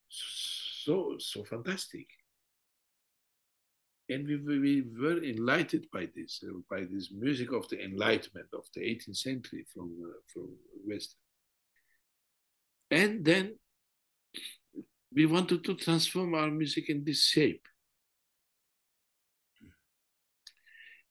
so 0.09 1.15
so 1.19 1.43
fantastic. 1.43 2.07
And 4.11 4.25
we, 4.25 4.37
we, 4.37 4.59
we 4.59 4.83
were 4.99 5.23
enlightened 5.23 5.85
by 5.93 6.09
this, 6.15 6.43
uh, 6.43 6.57
by 6.67 6.83
this 6.91 7.11
music 7.11 7.51
of 7.51 7.69
the 7.69 7.79
Enlightenment 7.83 8.47
of 8.53 8.65
the 8.73 8.81
18th 8.81 9.17
century 9.17 9.65
from 9.71 9.95
uh, 10.03 10.19
from 10.33 10.49
West. 10.87 11.15
And 12.89 13.23
then 13.23 13.55
we 15.13 15.27
wanted 15.27 15.63
to 15.63 15.75
transform 15.75 16.33
our 16.33 16.49
music 16.49 16.89
in 16.89 17.03
this 17.03 17.23
shape. 17.23 17.65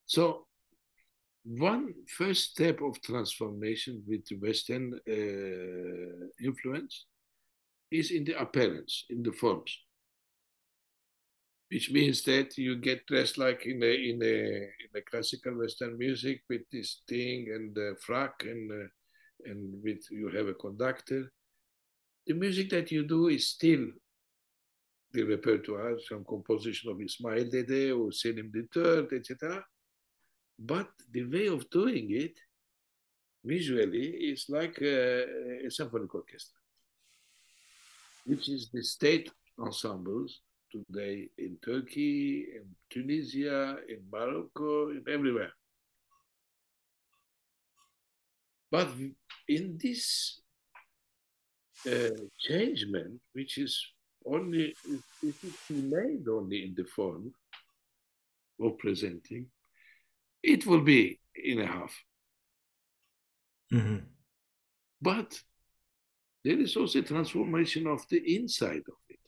So 0.07 0.48
one 1.57 1.95
first 2.07 2.51
step 2.51 2.83
of 2.83 3.01
transformation 3.01 4.03
with 4.07 4.27
Western 4.39 5.01
uh, 5.09 6.45
influence 6.45 7.07
is 7.91 8.11
in 8.11 8.25
the 8.25 8.39
appearance, 8.39 9.07
in 9.09 9.23
the 9.23 9.33
forms, 9.33 9.79
which 11.71 11.91
means 11.91 12.23
that 12.25 12.59
you 12.59 12.77
get 12.77 13.07
dressed 13.07 13.39
like 13.39 13.65
in 13.65 13.83
a 13.83 14.11
in 14.11 14.23
a 14.23 14.37
in 14.85 14.91
a 14.95 15.01
classical 15.11 15.57
Western 15.57 15.97
music 15.97 16.43
with 16.51 16.69
this 16.71 17.01
thing 17.09 17.47
and 17.55 17.75
the 17.75 17.97
frock 18.05 18.43
and 18.43 18.71
uh, 18.71 18.89
and 19.47 19.83
with 19.83 20.05
you 20.11 20.29
have 20.29 20.49
a 20.49 20.55
conductor. 20.55 21.33
The 22.27 22.35
music 22.35 22.69
that 22.71 22.93
you 22.93 23.05
do 23.07 23.29
is 23.29 23.49
still 23.49 23.87
the 25.13 25.23
repertoire, 25.23 25.97
some 26.07 26.27
composition 26.29 26.91
of 26.91 27.01
Ismail 27.01 27.49
Dede 27.49 27.93
or 27.93 28.13
Selim 28.13 28.53
III, 28.55 29.07
etc. 29.17 29.65
But 30.59 30.89
the 31.13 31.25
way 31.25 31.47
of 31.47 31.71
doing 31.71 32.11
it 32.11 32.37
visually 33.45 34.09
is 34.33 34.47
like 34.49 34.79
a, 34.83 35.67
a 35.67 35.71
symphonic 35.71 36.15
orchestra, 36.15 36.59
which 38.27 38.49
is 38.49 38.69
the 38.73 38.83
state 38.83 39.31
ensembles 39.59 40.41
today 40.71 41.29
in 41.39 41.57
Turkey, 41.65 42.47
in 42.57 42.65
Tunisia, 42.91 43.77
in 43.89 44.01
Morocco, 44.13 44.91
in 44.91 45.05
everywhere. 45.09 45.53
But 48.71 48.89
in 49.49 49.79
this 49.81 50.41
uh, 51.87 52.11
changement, 52.39 53.21
which 53.33 53.57
is 53.59 53.81
only 54.27 54.75
it 55.23 55.35
is 55.43 55.57
delayed 55.69 56.29
only 56.29 56.65
in 56.65 56.75
the 56.75 56.85
form, 56.85 57.33
of 58.61 58.77
presenting, 58.79 59.47
it 60.43 60.67
will 60.67 60.83
be 60.83 61.21
in 61.35 61.61
a 61.61 61.67
half. 61.67 61.95
Mhm. 63.73 64.07
But 65.01 65.41
there 66.45 66.59
is 66.59 66.77
also 66.77 67.01
a 67.01 67.03
transformation 67.03 67.87
of 67.87 68.07
the 68.09 68.37
inside 68.37 68.83
of 68.89 68.99
it. 69.09 69.21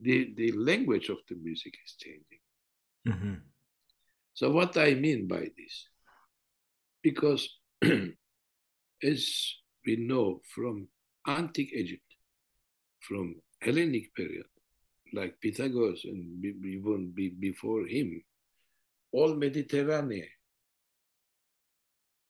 The, 0.00 0.34
the 0.34 0.52
language 0.52 1.08
of 1.08 1.18
the 1.28 1.36
music 1.36 1.74
is 1.84 1.94
changing. 1.98 2.40
Mhm. 3.06 3.40
So, 4.34 4.50
what 4.50 4.76
I 4.76 4.94
mean 4.94 5.26
by 5.26 5.50
this, 5.56 5.88
because 7.02 7.58
as 9.02 9.54
we 9.86 9.96
know 9.96 10.40
from 10.54 10.88
antique 11.26 11.72
Egypt, 11.72 12.02
from 13.00 13.40
Hellenic 13.60 14.14
period, 14.14 14.46
like 15.12 15.40
Pythagoras 15.40 16.04
and 16.04 16.44
even 16.44 17.12
before 17.40 17.86
him, 17.86 18.22
all 19.12 19.34
Mediterranean, 19.34 20.28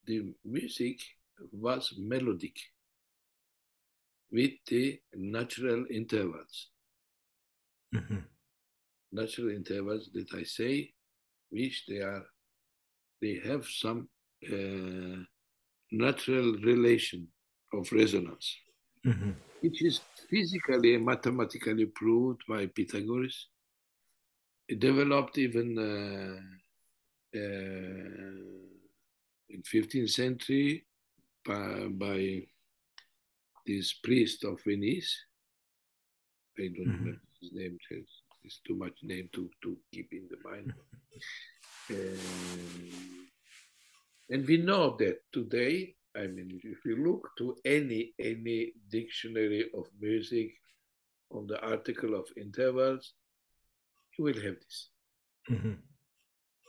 the 0.04 0.34
music 0.44 1.00
was 1.52 1.94
melodic 1.98 2.56
with 4.30 4.52
the 4.66 5.00
natural 5.14 5.86
intervals. 5.90 6.70
Mhm. 7.94 8.24
Natural 9.12 9.50
intervals 9.50 10.10
that 10.12 10.32
I 10.34 10.44
say, 10.44 10.94
which 11.50 11.84
they 11.86 11.98
are, 12.00 12.26
they 13.20 13.40
have 13.44 13.66
some 13.66 14.08
uh, 14.52 15.24
natural 15.90 16.52
relation 16.62 17.28
of 17.72 17.90
resonance, 17.92 18.56
Mhm. 19.04 19.34
which 19.60 19.82
is 19.82 20.00
physically 20.30 20.94
and 20.94 21.04
mathematically 21.04 21.86
proved 21.86 22.42
by 22.46 22.66
Pythagoras. 22.66 23.48
It 24.68 24.80
developed 24.80 25.38
even 25.38 25.78
uh, 25.78 26.40
in 27.32 29.62
15th 29.62 30.10
century 30.10 30.84
by, 31.44 31.86
by 31.90 32.46
this 33.66 33.92
priest 33.94 34.44
of 34.44 34.60
Venice. 34.64 35.14
I 36.58 36.68
don't 36.68 36.86
Mhm. 36.86 36.98
remember 36.98 37.20
his 37.40 37.52
name. 37.52 37.78
It's, 37.90 38.22
it's 38.44 38.60
too 38.66 38.74
much 38.74 38.96
name 39.02 39.28
to, 39.34 39.50
to 39.62 39.78
keep 39.92 40.12
in 40.12 40.28
the 40.30 40.38
mind. 40.48 40.72
Um, 41.90 43.30
and 44.28 44.46
we 44.46 44.58
know 44.58 44.94
that 44.98 45.22
today, 45.32 45.96
I 46.14 46.26
mean, 46.26 46.60
if 46.62 46.84
you 46.84 46.96
look 47.02 47.30
to 47.38 47.56
any 47.64 48.12
any 48.18 48.74
dictionary 48.90 49.70
of 49.74 49.86
music 49.98 50.50
on 51.30 51.46
the 51.46 51.58
article 51.62 52.14
of 52.14 52.26
intervals, 52.36 53.14
you 54.18 54.24
will 54.24 54.38
have 54.42 54.60
this. 54.60 54.90
Mhm. 55.50 55.78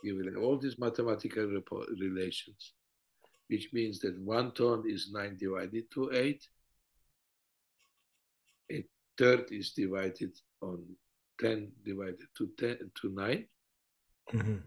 You 0.02 0.16
will 0.16 0.32
have 0.32 0.42
all 0.42 0.58
these 0.58 0.78
mathematical 0.78 1.46
relations, 1.98 2.74
which 3.48 3.68
means 3.72 4.00
that 4.00 4.18
one 4.20 4.52
tone 4.52 4.84
is 4.88 5.10
nine 5.12 5.36
divided 5.36 5.90
to 5.92 6.10
eight. 6.12 6.46
A 8.72 8.84
third 9.18 9.50
is 9.50 9.72
divided 9.72 10.32
on 10.62 10.84
ten 11.40 11.72
divided 11.84 12.28
to 12.38 12.50
ten 12.58 12.90
to 13.00 13.08
nine. 13.10 13.46
Mhm. 14.32 14.62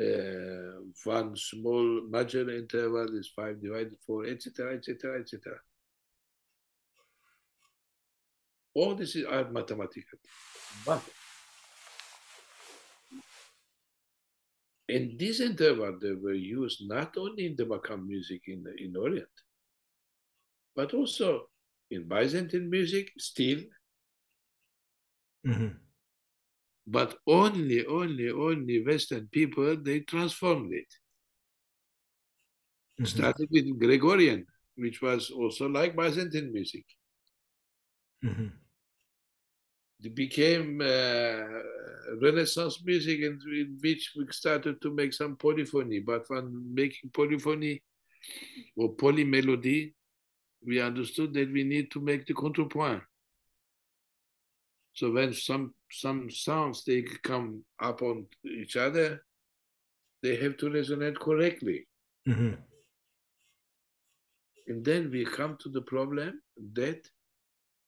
uh, 0.00 0.80
one 1.04 1.36
small 1.36 2.02
major 2.08 2.48
interval 2.50 3.16
is 3.16 3.28
5 3.36 3.60
divided 3.62 3.96
4, 4.06 4.26
etc., 4.26 4.74
etc., 4.74 5.20
etc. 5.20 5.60
All 8.74 8.94
this 8.94 9.14
is 9.14 9.24
are 9.26 9.48
mathematical. 9.50 10.18
But 10.84 11.02
in 14.92 15.16
this 15.18 15.40
interval, 15.40 15.98
they 16.00 16.12
were 16.12 16.34
used 16.34 16.88
not 16.88 17.16
only 17.16 17.46
in 17.46 17.56
the 17.56 17.64
Makam 17.64 18.06
music 18.06 18.42
in, 18.46 18.64
in 18.78 18.96
Orient, 18.96 19.36
but 20.76 20.94
also 20.94 21.48
in 21.90 22.08
Byzantine 22.08 22.68
music, 22.70 23.12
still, 23.18 23.60
Mhm. 25.44 25.80
but 26.86 27.18
only, 27.26 27.86
only, 27.86 28.30
only 28.30 28.84
Western 28.84 29.28
people, 29.28 29.76
they 29.76 30.00
transformed 30.00 30.72
it. 30.72 30.90
Mhm. 32.98 33.06
started 33.06 33.48
with 33.50 33.78
Gregorian, 33.78 34.46
which 34.76 35.02
was 35.02 35.30
also 35.30 35.68
like 35.68 35.96
Byzantine 35.96 36.52
music. 36.52 36.84
Mhm. 38.22 38.61
It 40.04 40.14
became 40.14 40.80
uh, 40.80 41.44
Renaissance 42.20 42.82
music, 42.84 43.20
in, 43.20 43.38
in 43.46 43.78
which 43.80 44.12
we 44.16 44.26
started 44.30 44.80
to 44.82 44.92
make 44.92 45.12
some 45.12 45.36
polyphony. 45.36 46.00
But 46.00 46.24
when 46.28 46.74
making 46.74 47.10
polyphony 47.10 47.82
or 48.76 48.94
polymelody, 48.96 49.92
we 50.64 50.80
understood 50.80 51.34
that 51.34 51.52
we 51.52 51.64
need 51.64 51.90
to 51.92 52.00
make 52.00 52.26
the 52.26 52.34
contrepoint. 52.34 53.02
So 54.94 55.10
when 55.10 55.32
some 55.32 55.74
some 55.90 56.30
sounds 56.30 56.84
they 56.84 57.02
come 57.02 57.64
up 57.80 58.02
on 58.02 58.26
each 58.44 58.76
other, 58.76 59.24
they 60.22 60.36
have 60.36 60.56
to 60.58 60.66
resonate 60.66 61.18
correctly. 61.18 61.86
Mhm. 62.28 62.58
And 64.66 64.84
then 64.84 65.10
we 65.10 65.24
come 65.24 65.56
to 65.58 65.68
the 65.68 65.82
problem 65.82 66.40
that 66.74 67.10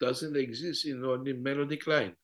doesn't 0.05 0.37
exist 0.37 0.85
in 0.85 1.03
only 1.03 1.33
melodic 1.33 1.87
line. 1.87 2.15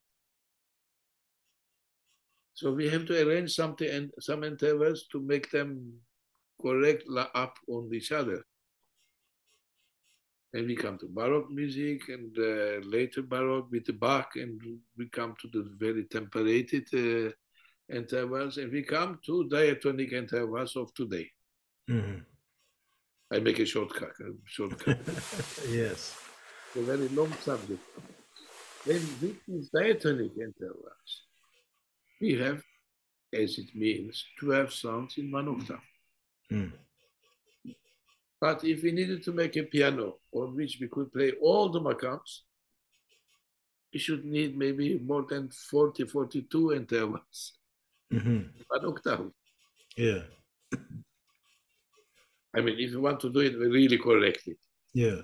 So 2.54 2.70
we 2.72 2.88
have 2.94 3.04
to 3.06 3.14
arrange 3.22 3.50
something 3.62 3.90
and 3.96 4.10
some 4.20 4.44
intervals 4.44 5.06
to 5.12 5.18
make 5.32 5.50
them 5.50 5.70
correct 6.64 7.02
la- 7.08 7.34
up 7.34 7.54
on 7.66 7.90
each 7.92 8.12
other. 8.12 8.40
And 10.54 10.66
we 10.66 10.76
come 10.76 10.96
to 10.98 11.08
Baroque 11.08 11.50
music 11.50 12.00
and 12.08 12.30
uh, 12.38 12.86
later 12.96 13.22
Baroque 13.22 13.70
with 13.72 13.86
the 13.86 13.94
Bach, 13.94 14.30
and 14.36 14.60
we 14.98 15.08
come 15.08 15.34
to 15.40 15.48
the 15.54 15.64
very 15.84 16.04
temperated 16.04 16.86
uh, 16.94 17.30
intervals, 18.00 18.58
and 18.58 18.70
we 18.70 18.82
come 18.82 19.18
to 19.26 19.48
diatonic 19.48 20.12
intervals 20.12 20.76
of 20.76 20.92
today. 20.94 21.26
Mhm. 21.88 22.20
I 23.34 23.38
make 23.40 23.60
a 23.60 23.64
shortcut. 23.64 24.14
A 24.20 24.28
shortcut. 24.44 25.00
yes. 25.80 25.98
A 26.76 26.82
very 26.82 27.08
long 27.08 27.32
subject. 27.44 27.80
Then 28.86 29.00
with 29.20 29.36
these 29.46 29.68
diatonic 29.70 30.32
intervals, 30.36 31.10
we 32.20 32.34
have, 32.34 32.62
as 33.32 33.58
it 33.58 33.74
means, 33.74 34.24
12 34.40 34.72
sounds 34.72 35.18
in 35.18 35.30
one 35.30 35.48
octave. 35.48 35.80
Mm. 36.50 36.72
But 38.40 38.64
if 38.64 38.82
we 38.82 38.90
needed 38.90 39.22
to 39.24 39.32
make 39.32 39.56
a 39.56 39.62
piano 39.62 40.16
on 40.32 40.56
which 40.56 40.78
we 40.80 40.88
could 40.88 41.12
play 41.12 41.32
all 41.40 41.68
the 41.68 41.80
makams, 41.80 42.40
we 43.92 44.00
should 44.00 44.24
need 44.24 44.56
maybe 44.58 44.98
more 44.98 45.24
than 45.28 45.48
40, 45.50 46.04
42 46.06 46.72
intervals 46.72 47.52
Mhm. 48.10 48.26
in 48.56 48.64
one 48.66 48.86
octave. 48.86 49.32
Yeah. 49.96 50.24
I 52.54 52.60
mean, 52.60 52.78
if 52.78 52.90
you 52.90 53.00
want 53.00 53.20
to 53.20 53.30
do 53.30 53.40
it 53.40 53.56
really 53.56 53.98
correctly. 53.98 54.56
Yeah. 54.92 55.22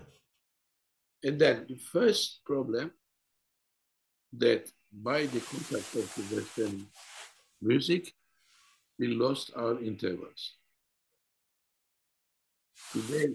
And 1.22 1.38
then 1.38 1.66
the 1.68 1.76
first 1.76 2.40
problem 2.44 2.92
that 4.32 4.70
by 4.92 5.26
the 5.26 5.40
contact 5.40 5.94
of 5.94 6.14
the 6.14 6.36
Western 6.36 6.86
music, 7.60 8.14
we 8.98 9.08
lost 9.08 9.50
our 9.56 9.80
intervals. 9.82 10.54
Today, 12.92 13.34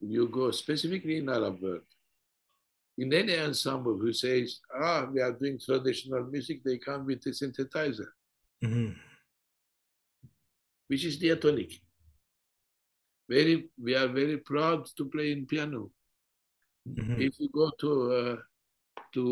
you 0.00 0.28
go 0.28 0.50
specifically 0.50 1.18
in 1.18 1.28
Arab 1.28 1.60
world, 1.60 1.82
in 2.96 3.12
any 3.12 3.38
ensemble 3.38 3.96
who 3.96 4.12
says, 4.12 4.60
ah, 4.74 5.06
we 5.12 5.20
are 5.20 5.32
doing 5.32 5.58
traditional 5.58 6.24
music, 6.24 6.62
they 6.64 6.78
come 6.78 7.04
with 7.06 7.24
a 7.26 7.30
synthesizer, 7.30 8.10
Mhm. 8.62 8.98
which 10.88 11.04
is 11.04 11.18
diatonic. 11.18 11.80
Very, 13.28 13.70
we 13.76 13.94
are 13.94 14.08
very 14.08 14.38
proud 14.38 14.86
to 14.96 15.04
play 15.04 15.32
in 15.32 15.46
piano. 15.46 15.92
Mhm. 16.96 17.20
If 17.20 17.38
you 17.40 17.48
go 17.48 17.70
to 17.80 17.90
uh, 18.12 18.36
to 19.14 19.22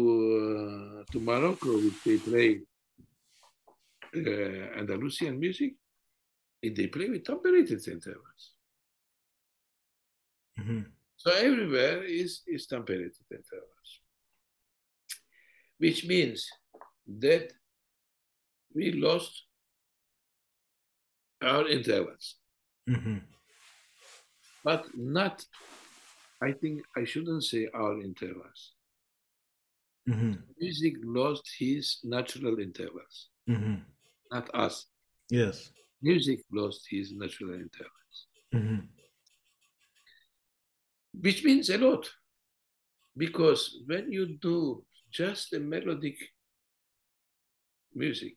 uh, 1.00 1.04
to 1.12 1.20
Morocco, 1.20 1.78
if 1.78 2.02
they 2.04 2.18
play 2.18 2.60
uh, 4.14 4.78
Andalusian 4.78 5.38
music, 5.38 5.74
if 6.62 6.74
they 6.74 6.86
play 6.88 7.08
with 7.10 7.24
temperated 7.24 7.86
intervals. 7.88 8.42
Mhm. 10.58 10.92
So 11.16 11.30
everywhere 11.32 12.02
is 12.04 12.42
is 12.46 12.66
temperated 12.66 13.16
intervals, 13.30 14.00
which 15.78 16.06
means 16.06 16.48
that 17.20 17.52
we 18.74 18.92
lost 18.92 19.46
our 21.42 21.68
intervals, 21.68 22.36
Mhm. 22.88 23.22
but 24.64 24.84
not. 24.94 25.44
I 26.42 26.52
think 26.52 26.82
I 26.96 27.04
shouldn't 27.04 27.44
say 27.44 27.68
our 27.74 28.00
intervals. 28.00 28.74
Mhm. 30.08 30.42
Music 30.58 30.94
lost 31.02 31.48
his 31.58 31.98
natural 32.04 32.58
intervals. 32.58 33.28
Mhm. 33.48 33.84
not 34.30 34.50
us. 34.54 34.86
Yes. 35.30 35.72
Music 36.02 36.40
lost 36.52 36.86
his 36.90 37.12
natural 37.12 37.54
intelligence, 37.54 38.26
hmm 38.52 38.78
which 41.12 41.44
means 41.44 41.70
a 41.70 41.78
lot. 41.78 42.10
Because 43.16 43.82
when 43.86 44.12
you 44.12 44.36
do 44.36 44.84
just 45.10 45.52
a 45.54 45.60
melodic 45.60 46.18
music, 47.94 48.36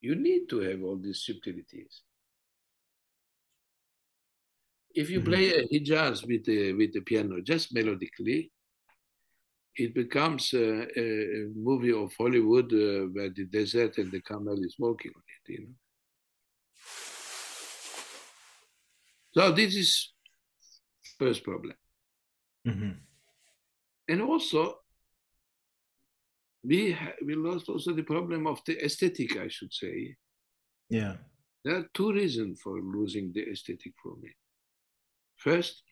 you 0.00 0.14
need 0.14 0.48
to 0.50 0.58
have 0.60 0.82
all 0.82 0.98
these 0.98 1.24
subtleties. 1.24 2.02
If 4.94 5.10
you 5.10 5.20
Mhm. 5.20 5.24
play 5.24 5.54
a 5.54 5.66
Hijaz 5.66 6.26
with 6.26 6.44
the, 6.44 6.72
with 6.72 6.92
the 6.92 7.00
piano 7.00 7.40
just 7.40 7.74
melodically, 7.74 8.50
it 9.76 9.92
becomes 9.92 10.52
a, 10.54 10.86
a, 10.98 11.48
movie 11.54 11.92
of 11.92 12.14
Hollywood 12.16 12.72
uh, 12.72 13.06
where 13.12 13.30
the 13.30 13.44
desert 13.46 13.98
and 13.98 14.10
the 14.12 14.20
camel 14.22 14.62
is 14.62 14.76
walking 14.78 15.12
on 15.16 15.22
it, 15.36 15.52
you 15.52 15.60
know. 15.66 15.74
So 19.32 19.52
this 19.52 19.74
is 19.74 20.12
first 21.18 21.42
problem. 21.42 21.76
hmm 22.64 22.92
And 24.06 24.22
also, 24.22 24.78
we, 26.62 26.92
ha- 26.92 27.16
we 27.26 27.34
lost 27.34 27.68
also 27.68 27.92
the 27.92 28.02
problem 28.04 28.46
of 28.46 28.60
the 28.64 28.76
aesthetic, 28.84 29.36
I 29.38 29.48
should 29.48 29.72
say. 29.72 30.16
Yeah. 30.88 31.16
There 31.64 31.76
are 31.76 31.88
two 31.94 32.12
reasons 32.12 32.60
for 32.60 32.80
losing 32.80 33.32
the 33.32 33.48
aesthetic 33.50 33.94
for 34.02 34.14
me. 34.16 34.30
First, 35.44 35.82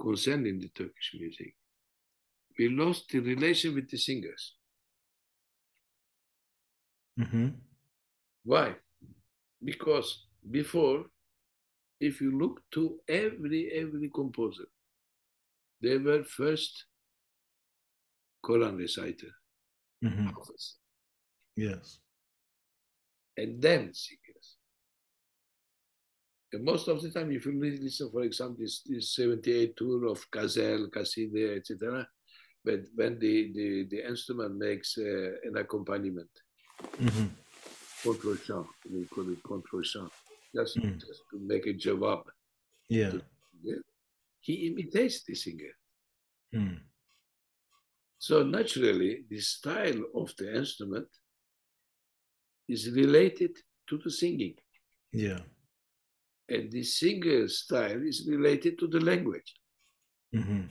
concerning 0.00 0.58
the 0.58 0.68
Turkish 0.70 1.14
music, 1.14 1.54
we 2.58 2.68
lost 2.68 3.08
the 3.10 3.20
relation 3.20 3.74
with 3.74 3.88
the 3.88 3.98
singers. 3.98 4.56
hmm 7.18 7.48
Why? 8.44 8.76
Because 9.62 10.26
before, 10.50 11.06
if 12.00 12.20
you 12.20 12.36
look 12.38 12.62
to 12.72 13.00
every 13.08 13.70
every 13.72 14.10
composer, 14.10 14.66
they 15.82 15.98
were 15.98 16.24
first 16.24 16.86
Quran 18.42 18.76
reciter, 18.78 19.32
hmm 20.02 20.28
Yes. 21.56 22.00
and 23.36 23.62
then. 23.62 23.92
And 26.56 26.64
most 26.64 26.88
of 26.88 27.02
the 27.02 27.10
time, 27.10 27.30
if 27.32 27.44
you 27.44 27.52
listen, 27.60 28.10
for 28.10 28.22
example, 28.22 28.56
this, 28.60 28.80
this 28.86 29.14
78 29.14 29.76
tour 29.76 30.06
of 30.06 30.24
Gazel, 30.30 30.88
Qaside, 30.88 31.58
etc., 31.58 32.08
but 32.64 32.80
when 32.94 33.18
the, 33.18 33.52
the, 33.52 33.86
the 33.90 34.08
instrument 34.08 34.56
makes 34.56 34.96
uh, 34.96 35.32
an 35.44 35.56
accompaniment, 35.58 36.30
hmm 36.98 37.26
contrechant, 38.02 38.66
we 38.90 39.04
call 39.06 39.28
it 39.30 39.42
contrechant, 39.42 40.10
just, 40.54 40.78
Mm. 40.78 40.98
just 40.98 41.22
to 41.30 41.38
make 41.40 41.66
a 41.66 41.74
jawab. 41.74 42.22
Yeah. 42.88 43.12
Yeah. 43.62 43.82
He 44.40 44.68
imitates 44.68 45.24
the 45.24 45.34
singer. 45.34 45.74
Mm. 46.54 46.78
So 48.18 48.44
naturally, 48.44 49.24
the 49.28 49.40
style 49.40 50.02
of 50.14 50.32
the 50.38 50.56
instrument 50.56 51.08
is 52.66 52.90
related 52.92 53.54
to 53.88 53.98
the 53.98 54.10
singing, 54.10 54.54
Yeah. 55.12 55.40
And 56.48 56.70
the 56.70 56.82
singer's 56.82 57.58
style 57.60 58.02
is 58.02 58.26
related 58.28 58.78
to 58.78 58.86
the 58.86 59.00
language. 59.00 59.54
hmm 60.32 60.62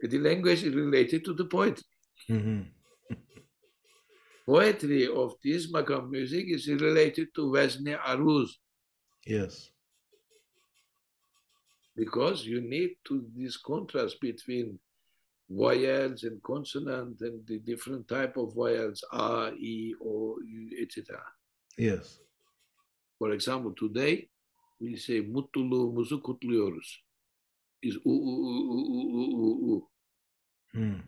And 0.00 0.10
the 0.10 0.18
language 0.18 0.62
is 0.64 0.74
related 0.74 1.24
to 1.24 1.34
the 1.34 1.44
poetry. 1.44 1.84
hmm 2.26 2.62
Poetry 4.46 5.06
of 5.08 5.34
this 5.44 5.70
makam 5.70 6.08
music 6.10 6.46
is 6.48 6.68
related 6.68 7.28
to 7.34 7.42
Wezni 7.52 7.94
Aruz 7.98 8.48
Yes. 9.26 9.70
because 11.96 12.46
you 12.46 12.60
need 12.62 12.96
to 13.04 13.26
this 13.36 13.56
contrast 13.58 14.20
between 14.20 14.78
vowels 15.50 16.22
and 16.24 16.42
consonant 16.42 17.20
and 17.20 17.46
the 17.46 17.58
different 17.58 18.06
type 18.08 18.36
of 18.36 18.54
vowels 18.54 19.02
a, 19.12 19.52
e, 19.58 19.94
o, 20.02 20.38
u, 20.46 20.82
etc. 20.82 21.20
Yes. 21.76 22.20
For 23.18 23.32
example, 23.32 23.74
today 23.76 24.28
we 24.80 24.96
say 24.96 25.20
mutluluğumuzu 25.20 26.22
kutluyoruz. 26.22 27.04
Is 27.82 27.96
u 27.96 28.10
u 28.10 28.10
u 28.10 28.58
u 28.68 29.00
u 29.08 29.44
u 29.44 29.74
u. 29.74 29.90
Hmm. 30.72 31.00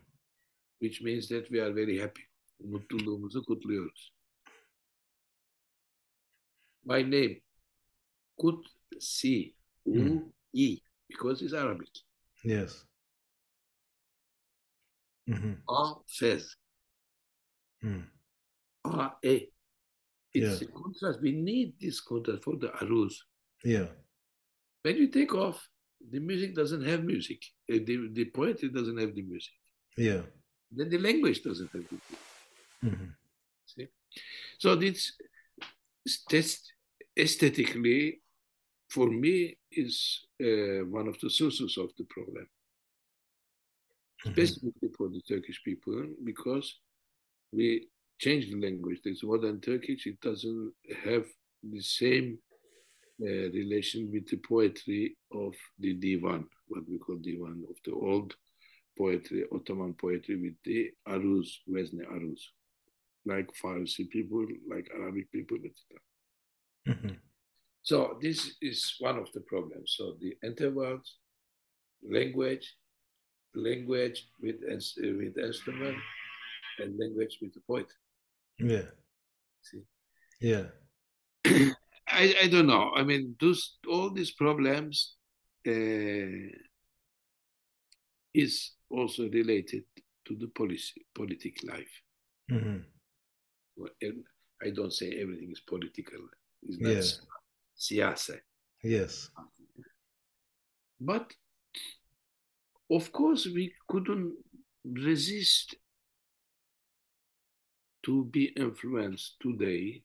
Which 0.79 1.01
means 1.01 1.27
that 1.27 1.47
we 1.47 1.63
are 1.63 1.75
very 1.75 1.99
happy. 1.99 2.21
Mutluluğumuzu 2.59 3.45
kutluyoruz. 3.45 4.13
My 6.83 7.03
name 7.03 7.41
Kut 8.37 8.67
Si 8.99 9.55
hmm. 9.85 10.31
Because 11.07 11.45
it's 11.45 11.53
Arabic. 11.53 12.03
Yes. 12.43 12.85
Mm-hmm. 15.27 15.53
A 15.67 15.95
It's 20.33 20.61
yeah. 20.61 20.67
a 20.67 20.71
contrast. 20.71 21.21
We 21.21 21.31
need 21.31 21.73
this 21.79 21.99
contrast 21.99 22.43
for 22.43 22.55
the 22.57 22.71
aruz. 22.81 23.13
Yeah. 23.63 23.87
When 24.83 24.97
you 24.97 25.07
take 25.07 25.33
off, 25.35 25.67
the 26.09 26.19
music 26.19 26.55
doesn't 26.55 26.83
have 26.83 27.03
music. 27.03 27.43
Uh, 27.71 27.79
The, 27.85 28.09
the 28.11 28.25
poetry 28.25 28.69
doesn't 28.69 28.97
have 28.97 29.13
the 29.13 29.21
music. 29.21 29.53
Yeah. 29.97 30.23
Then 30.71 30.89
the 30.89 30.97
language 30.97 31.43
doesn't 31.43 31.71
have 31.73 31.83
the 31.89 31.99
music. 32.09 32.25
hmm 32.81 33.11
See? 33.65 33.87
So 34.57 34.75
this 34.75 35.13
test 36.29 36.73
aesthetically, 37.15 38.21
for 38.89 39.07
me, 39.09 39.57
is 39.71 40.25
uh, 40.41 40.83
one 40.89 41.07
of 41.07 41.19
the 41.21 41.29
sources 41.29 41.77
of 41.77 41.89
the 41.97 42.05
problem, 42.05 42.47
hmm 44.23 44.31
specifically 44.31 44.89
for 44.97 45.09
the 45.09 45.21
Turkish 45.21 45.61
people, 45.63 46.07
because 46.23 46.79
we 47.51 47.87
change 48.19 48.49
the 48.49 48.59
language. 48.59 48.99
There's 49.03 49.23
modern 49.23 49.59
Turkish, 49.61 50.07
it 50.07 50.19
doesn't 50.21 50.73
have 51.05 51.25
the 51.63 51.81
same 51.81 52.39
relation 53.27 54.09
with 54.11 54.27
the 54.27 54.37
poetry 54.37 55.17
of 55.33 55.53
the 55.79 55.93
divan, 55.93 56.45
what 56.67 56.83
we 56.89 56.97
call 56.97 57.17
divan, 57.17 57.63
of 57.69 57.75
the 57.85 57.93
old 57.93 58.35
poetry, 58.97 59.45
Ottoman 59.51 59.93
poetry 59.93 60.35
with 60.35 60.55
the 60.63 60.91
aruz, 61.07 61.47
Wezni 61.69 62.05
aruz, 62.11 62.39
like 63.25 63.49
Farsi 63.61 64.09
people, 64.09 64.45
like 64.69 64.89
Arabic 64.95 65.31
people, 65.31 65.57
etc. 65.57 66.99
hmm 66.99 67.15
So 67.83 68.17
this 68.21 68.55
is 68.61 68.95
one 68.99 69.17
of 69.17 69.31
the 69.33 69.41
problems. 69.41 69.95
So 69.97 70.15
the 70.19 70.35
intervals, 70.43 71.17
language, 72.03 72.75
language 73.55 74.27
with 74.41 74.61
with 74.61 75.37
instrument, 75.37 75.97
and 76.79 76.97
language 76.99 77.37
with 77.41 77.53
the 77.53 77.61
poet. 77.67 77.87
Yeah. 78.59 78.89
See, 79.61 79.83
Yeah. 80.39 80.67
I, 82.11 82.35
I 82.43 82.47
don't 82.47 82.67
know. 82.67 82.91
I 82.95 83.03
mean, 83.03 83.35
those 83.39 83.77
all 83.87 84.11
these 84.11 84.31
problems 84.31 85.15
uh, 85.67 86.51
is 88.33 88.71
also 88.89 89.29
related 89.29 89.83
to 90.25 90.35
the 90.35 90.47
policy, 90.47 91.05
politic 91.15 91.63
life. 91.63 92.01
hmm 92.49 92.77
Well, 93.75 93.89
I 94.63 94.69
don't 94.69 94.93
say 94.93 95.11
everything 95.21 95.51
is 95.51 95.61
political. 95.61 96.19
It's 96.63 96.79
not 96.79 96.91
Yeah. 96.93 97.01
siyasa. 97.77 98.39
Yes. 98.83 99.29
But 100.99 101.33
of 102.89 103.11
course, 103.11 103.45
we 103.45 103.73
couldn't 103.87 104.35
resist 104.83 105.75
to 108.03 108.25
be 108.25 108.45
influenced 108.57 109.39
today 109.39 110.03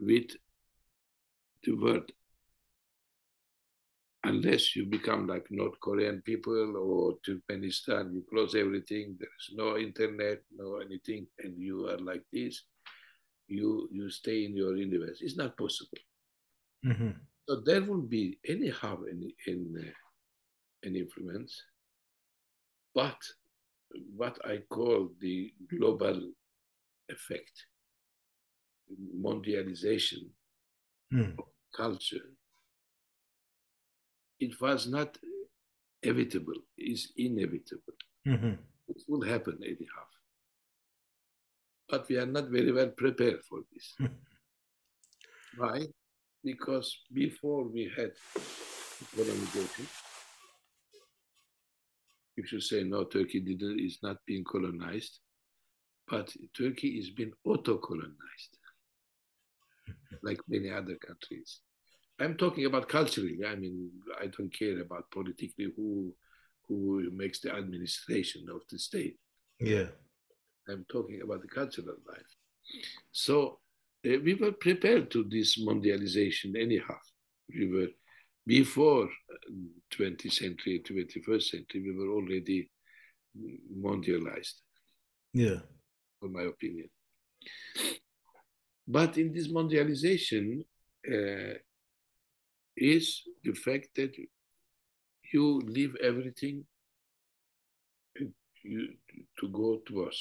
with 0.00 0.30
the 1.64 1.72
word. 1.72 2.12
Unless 4.24 4.76
you 4.76 4.84
become 4.86 5.26
like 5.26 5.46
North 5.50 5.80
Korean 5.80 6.20
people 6.22 6.76
or 6.76 7.16
Turkmenistan, 7.26 8.12
you 8.12 8.24
close 8.28 8.54
everything, 8.54 9.16
there's 9.18 9.50
no 9.54 9.78
internet, 9.78 10.42
no 10.54 10.76
anything, 10.76 11.26
and 11.38 11.58
you 11.58 11.88
are 11.88 11.98
like 11.98 12.22
this, 12.32 12.64
you 13.48 13.88
you 13.90 14.10
stay 14.10 14.44
in 14.44 14.56
your 14.56 14.76
universe. 14.76 15.18
It's 15.20 15.36
not 15.36 15.56
possible. 15.56 15.98
hmm 16.84 17.10
So 17.48 17.62
there 17.64 17.82
won't 17.82 18.08
be 18.10 18.38
anyhow 18.46 18.98
an, 19.10 19.28
in, 19.46 19.74
uh, 19.76 20.86
an 20.86 20.96
influence, 20.96 21.62
but 22.94 23.18
what 24.14 24.38
I 24.46 24.58
call 24.68 25.10
the 25.20 25.52
global 25.78 26.30
effect, 27.08 27.66
mondialization, 29.16 30.30
Mm. 31.12 31.36
culture, 31.74 32.26
it 34.38 34.60
was 34.60 34.86
not 34.86 35.18
evitable, 36.04 36.62
it's 36.76 37.12
inevitable. 37.16 37.94
hmm 38.24 38.54
It 38.88 39.02
will 39.08 39.22
happen 39.22 39.58
anyhow. 39.64 40.06
but 41.88 42.08
we 42.08 42.16
are 42.18 42.26
not 42.26 42.48
very 42.48 42.70
well 42.70 42.90
prepared 42.90 43.40
for 43.48 43.60
this. 43.72 43.96
Why? 45.56 45.80
Because 46.44 46.96
before 47.12 47.64
we 47.64 47.90
had 47.96 48.12
colonization, 49.16 49.86
you 52.36 52.46
should 52.46 52.62
say 52.62 52.84
no, 52.84 53.04
Turkey 53.04 53.40
didn't, 53.40 53.80
is 53.80 53.98
not 54.02 54.18
being 54.24 54.44
colonized, 54.44 55.18
but 56.06 56.32
Turkey 56.56 56.98
is 57.00 57.10
being 57.10 57.32
auto-colonized, 57.44 58.58
like 60.22 60.40
many 60.48 60.70
other 60.70 60.96
countries. 60.96 61.60
I'm 62.18 62.36
talking 62.36 62.66
about 62.66 62.88
culturally. 62.88 63.38
I 63.46 63.54
mean, 63.56 63.90
I 64.20 64.26
don't 64.26 64.52
care 64.52 64.80
about 64.80 65.10
politically 65.10 65.72
who 65.76 66.14
who 66.68 67.10
makes 67.10 67.40
the 67.40 67.52
administration 67.52 68.46
of 68.48 68.60
the 68.70 68.78
state. 68.78 69.16
Yeah. 69.58 69.88
I'm 70.68 70.84
talking 70.88 71.20
about 71.22 71.42
the 71.42 71.48
cultural 71.48 71.96
life. 72.08 72.30
So 73.10 73.58
uh, 74.06 74.18
we 74.24 74.34
were 74.34 74.52
prepared 74.52 75.10
to 75.10 75.24
this 75.24 75.58
mondialization 75.58 76.56
anyhow. 76.56 76.98
We 77.48 77.66
were 77.68 77.88
before 78.46 79.08
20th 79.90 80.26
uh, 80.26 80.30
century, 80.30 80.82
21st 80.88 81.42
century, 81.42 81.82
we 81.82 81.96
were 81.96 82.12
already 82.12 82.70
mondialized. 83.76 84.54
Yeah. 85.32 85.60
in 86.22 86.32
my 86.32 86.42
opinion. 86.42 86.88
But 88.90 89.18
in 89.18 89.32
this 89.32 89.46
mondialization 89.46 90.64
uh, 91.06 91.54
is 92.76 93.22
the 93.44 93.52
fact 93.52 93.90
that 93.94 94.16
you 95.32 95.60
leave 95.60 95.94
everything 96.02 96.64
you, 98.64 98.88
to 99.38 99.48
go 99.48 99.80
to 99.86 100.06
us. 100.06 100.18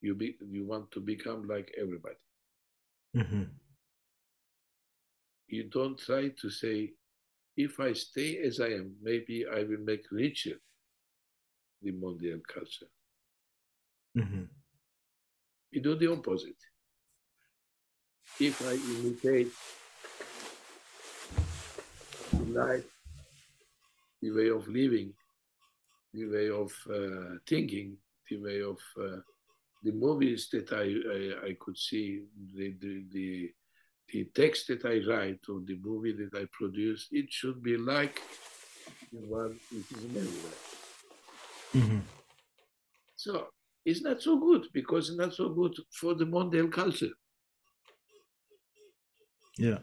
You 0.00 0.14
be, 0.14 0.38
you 0.50 0.64
want 0.64 0.90
to 0.92 1.00
become 1.00 1.46
like 1.46 1.70
everybody. 1.78 2.22
Mm-hmm. 3.14 3.42
You 5.48 5.64
don't 5.64 5.98
try 5.98 6.30
to 6.40 6.50
say, 6.50 6.94
if 7.54 7.78
I 7.80 7.92
stay 7.92 8.38
as 8.38 8.60
I 8.60 8.68
am, 8.68 8.94
maybe 9.02 9.44
I 9.46 9.62
will 9.64 9.84
make 9.84 10.06
richer 10.10 10.56
the 11.82 11.92
mondial 11.92 12.40
culture. 12.48 12.90
Mm-hmm. 14.16 14.44
You 15.76 15.82
do 15.82 15.94
the 15.94 16.10
opposite. 16.10 16.62
If 18.40 18.62
I 18.66 18.76
imitate 18.94 19.52
life, 22.48 22.86
the 24.22 24.30
way 24.30 24.48
of 24.48 24.66
living, 24.68 25.12
the 26.14 26.28
way 26.28 26.48
of 26.48 26.72
uh, 26.88 27.36
thinking, 27.46 27.98
the 28.30 28.38
way 28.38 28.62
of 28.62 28.78
uh, 28.98 29.20
the 29.82 29.92
movies 29.92 30.48
that 30.52 30.72
I, 30.72 30.86
I, 31.16 31.48
I 31.48 31.56
could 31.60 31.76
see, 31.76 32.22
the, 32.54 32.74
the, 32.80 33.04
the, 33.12 33.52
the, 34.08 34.24
text 34.34 34.68
that 34.68 34.86
I 34.86 35.02
write 35.06 35.40
or 35.50 35.60
the 35.60 35.78
movie 35.84 36.12
that 36.12 36.34
I 36.40 36.46
produce, 36.52 37.06
it 37.12 37.30
should 37.30 37.62
be 37.62 37.76
like 37.76 38.22
the 39.12 39.26
one 39.28 39.60
it 39.70 39.84
is 39.94 40.04
everywhere. 40.04 40.60
Mm-hmm. 41.74 41.98
So 43.16 43.48
it's 43.86 44.02
not 44.02 44.20
so 44.20 44.38
good 44.38 44.66
because 44.74 45.08
it's 45.08 45.18
not 45.18 45.32
so 45.32 45.48
good 45.48 45.74
for 45.98 46.14
the 46.14 46.26
mondial 46.26 46.70
culture. 46.70 47.14
Yeah 49.56 49.78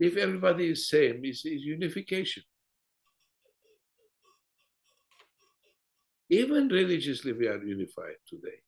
if 0.00 0.16
everybody 0.16 0.70
is 0.70 0.88
same, 0.88 1.20
it's, 1.22 1.44
it's 1.44 1.62
unification. 1.62 2.42
Even 6.30 6.68
religiously, 6.68 7.32
we 7.32 7.46
are 7.46 7.62
unified 7.62 8.16
today. 8.26 8.58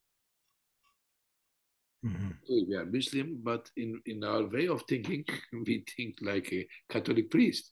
Mm-hmm. 2.05 2.29
We 2.69 2.75
are 2.75 2.85
Muslim, 2.85 3.39
but 3.41 3.71
in, 3.77 3.99
in 4.05 4.23
our 4.23 4.43
way 4.43 4.67
of 4.67 4.83
thinking, 4.87 5.25
we 5.65 5.83
think 5.95 6.17
like 6.21 6.51
a 6.53 6.67
Catholic 6.89 7.31
priest. 7.31 7.71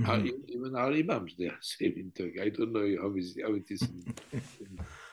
Mm-hmm. 0.00 0.10
Our, 0.10 0.20
even 0.48 0.76
our 0.76 0.92
imams, 0.92 1.34
they 1.36 1.46
are 1.46 1.58
same 1.60 1.94
in 1.96 2.12
Turkey. 2.16 2.40
I 2.40 2.48
don't 2.48 2.72
know 2.72 2.88
how, 3.02 3.14
is, 3.16 3.36
how 3.44 3.54
it 3.54 3.64
is. 3.68 3.82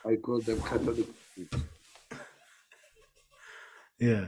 I 0.08 0.16
call 0.16 0.42
them 0.42 0.62
Catholic. 0.62 1.08
Yeah. 4.00 4.28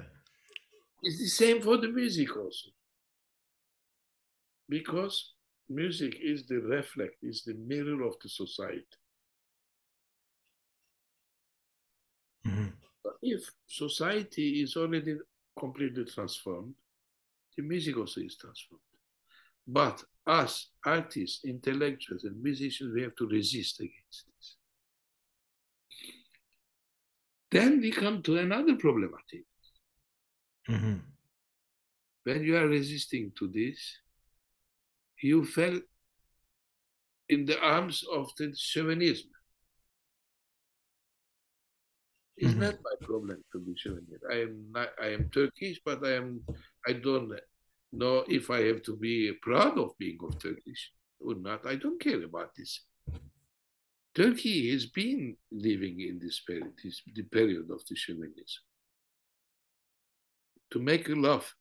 It's 1.01 1.19
the 1.19 1.27
same 1.27 1.61
for 1.61 1.77
the 1.77 1.87
music 1.87 2.35
also 2.35 2.69
because 4.67 5.33
music 5.69 6.17
is 6.21 6.45
the 6.45 6.57
reflect, 6.57 7.15
is 7.23 7.43
the 7.43 7.53
mirror 7.53 8.03
of 8.03 8.15
the 8.21 8.29
society. 8.29 8.85
Mm-hmm. 12.45 12.67
If 13.21 13.49
society 13.67 14.61
is 14.61 14.75
already 14.75 15.17
completely 15.57 16.05
transformed, 16.05 16.75
the 17.55 17.63
music 17.63 17.97
also 17.97 18.21
is 18.21 18.35
transformed. 18.37 18.81
But 19.67 20.03
us, 20.25 20.69
artists, 20.85 21.45
intellectuals, 21.45 22.23
and 22.23 22.41
musicians, 22.41 22.93
we 22.93 23.01
have 23.03 23.15
to 23.15 23.27
resist 23.27 23.79
against 23.79 24.25
this. 24.25 24.55
Then 27.51 27.81
we 27.81 27.91
come 27.91 28.21
to 28.23 28.37
another 28.37 28.75
problematic. 28.75 29.45
Mm-hmm. 30.69 30.97
When 32.23 32.43
you 32.43 32.57
are 32.57 32.67
resisting 32.67 33.31
to 33.39 33.47
this, 33.47 33.97
you 35.21 35.45
fell 35.45 35.79
in 37.27 37.45
the 37.45 37.59
arms 37.59 38.03
of 38.11 38.29
the 38.37 38.53
chauvinism. 38.55 39.29
It's 42.37 42.51
mm-hmm. 42.51 42.61
not 42.61 42.75
my 42.83 43.05
problem 43.05 43.43
to 43.51 43.59
be 43.59 43.73
chauvinist. 43.75 44.23
I 44.31 44.41
am 44.41 44.65
not, 44.71 44.89
I 45.01 45.07
am 45.07 45.29
Turkish, 45.29 45.81
but 45.83 46.05
I 46.05 46.13
am 46.13 46.41
I 46.87 46.93
don't 46.93 47.33
know 47.91 48.23
if 48.29 48.49
I 48.49 48.61
have 48.61 48.81
to 48.83 48.95
be 48.95 49.33
proud 49.41 49.77
of 49.77 49.97
being 49.97 50.19
of 50.23 50.39
Turkish 50.39 50.91
or 51.19 51.35
not. 51.35 51.65
I 51.65 51.75
don't 51.75 51.99
care 51.99 52.23
about 52.23 52.55
this. 52.55 52.81
Turkey 54.15 54.71
has 54.71 54.87
been 54.87 55.37
living 55.51 56.01
in 56.01 56.19
this 56.19 56.41
period, 56.41 56.73
this, 56.83 57.01
the 57.15 57.23
period 57.23 57.69
of 57.71 57.81
the 57.87 57.95
chauvinism. 57.95 58.63
To 60.71 60.79
make 60.79 61.07
love 61.09 61.51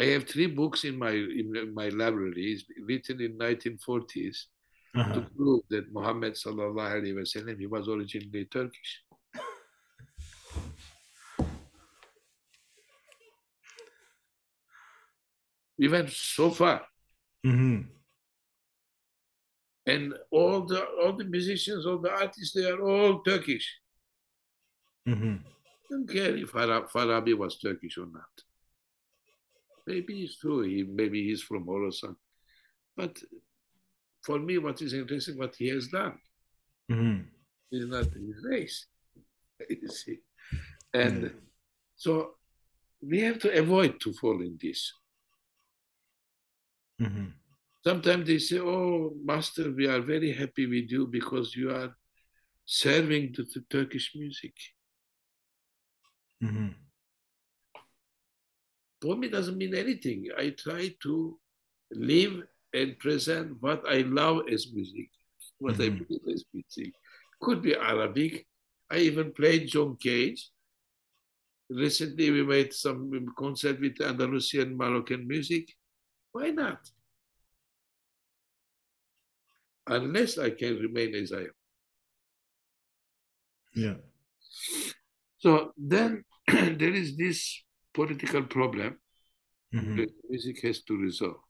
I 0.00 0.06
have 0.16 0.24
three 0.24 0.46
books 0.46 0.84
in 0.84 0.98
my 0.98 1.10
in 1.10 1.74
my 1.74 1.90
library 1.90 2.58
written 2.86 3.20
in 3.20 3.36
1940s 3.36 4.46
uh-huh. 4.94 5.12
to 5.12 5.20
prove 5.36 5.60
that 5.68 5.92
Muhammad 5.92 6.32
sallallahu 6.34 6.78
alaihi 6.78 7.14
wasallam 7.20 7.58
he 7.58 7.66
was 7.66 7.86
originally 7.86 8.46
Turkish. 8.46 9.02
we 15.78 15.88
went 15.88 16.08
so 16.10 16.50
far. 16.50 16.86
Mm-hmm. 17.44 17.99
And 19.90 20.14
all 20.30 20.58
the 20.70 20.80
all 21.00 21.14
the 21.20 21.24
musicians, 21.36 21.84
all 21.84 21.98
the 21.98 22.12
artists, 22.24 22.54
they 22.54 22.66
are 22.72 22.80
all 22.80 23.22
Turkish. 23.30 23.66
Mm-hmm. 25.08 25.36
I 25.42 25.86
don't 25.90 26.08
care 26.08 26.36
if 26.36 26.52
Farabi 26.52 27.34
was 27.36 27.58
Turkish 27.58 27.98
or 27.98 28.06
not. 28.06 28.34
Maybe 29.86 30.22
it's 30.22 30.38
true. 30.38 30.62
He, 30.62 30.84
maybe 30.84 31.24
he's 31.26 31.42
from 31.42 31.66
Khorasan. 31.66 32.14
But 32.96 33.18
for 34.22 34.38
me, 34.38 34.58
what 34.58 34.80
is 34.82 34.92
interesting, 34.92 35.38
what 35.38 35.56
he 35.56 35.68
has 35.68 35.88
done. 35.88 36.18
Mm-hmm. 36.92 37.22
Is 37.72 37.86
not 37.86 38.04
his 38.04 38.44
race. 38.44 38.86
you 39.68 39.88
see. 39.88 40.18
And 40.94 41.22
mm-hmm. 41.24 41.38
so 41.96 42.34
we 43.02 43.20
have 43.22 43.40
to 43.40 43.58
avoid 43.58 44.00
to 44.02 44.12
fall 44.12 44.40
in 44.42 44.56
this. 44.62 44.92
Mm-hmm. 47.00 47.39
Sometimes 47.84 48.26
they 48.26 48.38
say, 48.38 48.58
"Oh, 48.58 49.12
master, 49.24 49.72
we 49.72 49.86
are 49.86 50.00
very 50.00 50.32
happy 50.32 50.66
with 50.66 50.90
you 50.90 51.06
because 51.06 51.56
you 51.56 51.70
are 51.70 51.96
serving 52.64 53.32
to 53.34 53.44
the 53.44 53.64
Turkish 53.70 54.12
music." 54.14 54.54
Mm-hmm 56.42 56.80
for 59.00 59.16
me 59.16 59.28
doesn't 59.28 59.56
mean 59.56 59.74
anything. 59.74 60.28
I 60.36 60.50
try 60.50 60.94
to 61.02 61.38
live 61.92 62.42
and 62.72 62.98
present 62.98 63.56
what 63.60 63.82
I 63.88 64.02
love 64.02 64.42
as 64.52 64.72
music, 64.72 65.08
what 65.58 65.74
mm-hmm. 65.74 65.82
I 65.82 65.88
believe 65.88 66.34
as 66.34 66.44
music. 66.52 66.92
Could 67.40 67.62
be 67.62 67.74
Arabic. 67.74 68.46
I 68.90 68.98
even 68.98 69.32
played 69.32 69.68
John 69.68 69.96
Cage. 69.96 70.50
Recently, 71.70 72.30
we 72.30 72.42
made 72.42 72.74
some 72.74 73.26
concert 73.38 73.80
with 73.80 74.00
Andalusian 74.00 74.76
Moroccan 74.76 75.26
music. 75.26 75.68
Why 76.32 76.50
not? 76.50 76.80
Unless 79.90 80.38
I 80.38 80.50
can 80.50 80.78
remain 80.78 81.14
as 81.16 81.32
I 81.32 81.40
am. 81.40 81.56
Yeah. 83.74 83.94
So 85.38 85.72
then 85.76 86.24
there 86.46 86.94
is 86.94 87.16
this 87.16 87.62
political 87.92 88.44
problem 88.44 88.98
mm-hmm. 89.74 89.96
that 89.96 90.10
music 90.28 90.62
has 90.62 90.82
to 90.82 90.96
resolve. 90.96 91.42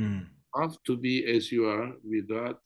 Mm. 0.00 0.26
Have 0.56 0.76
to 0.86 0.96
be 0.96 1.26
as 1.26 1.52
you 1.52 1.68
are 1.68 1.92
without 2.02 2.58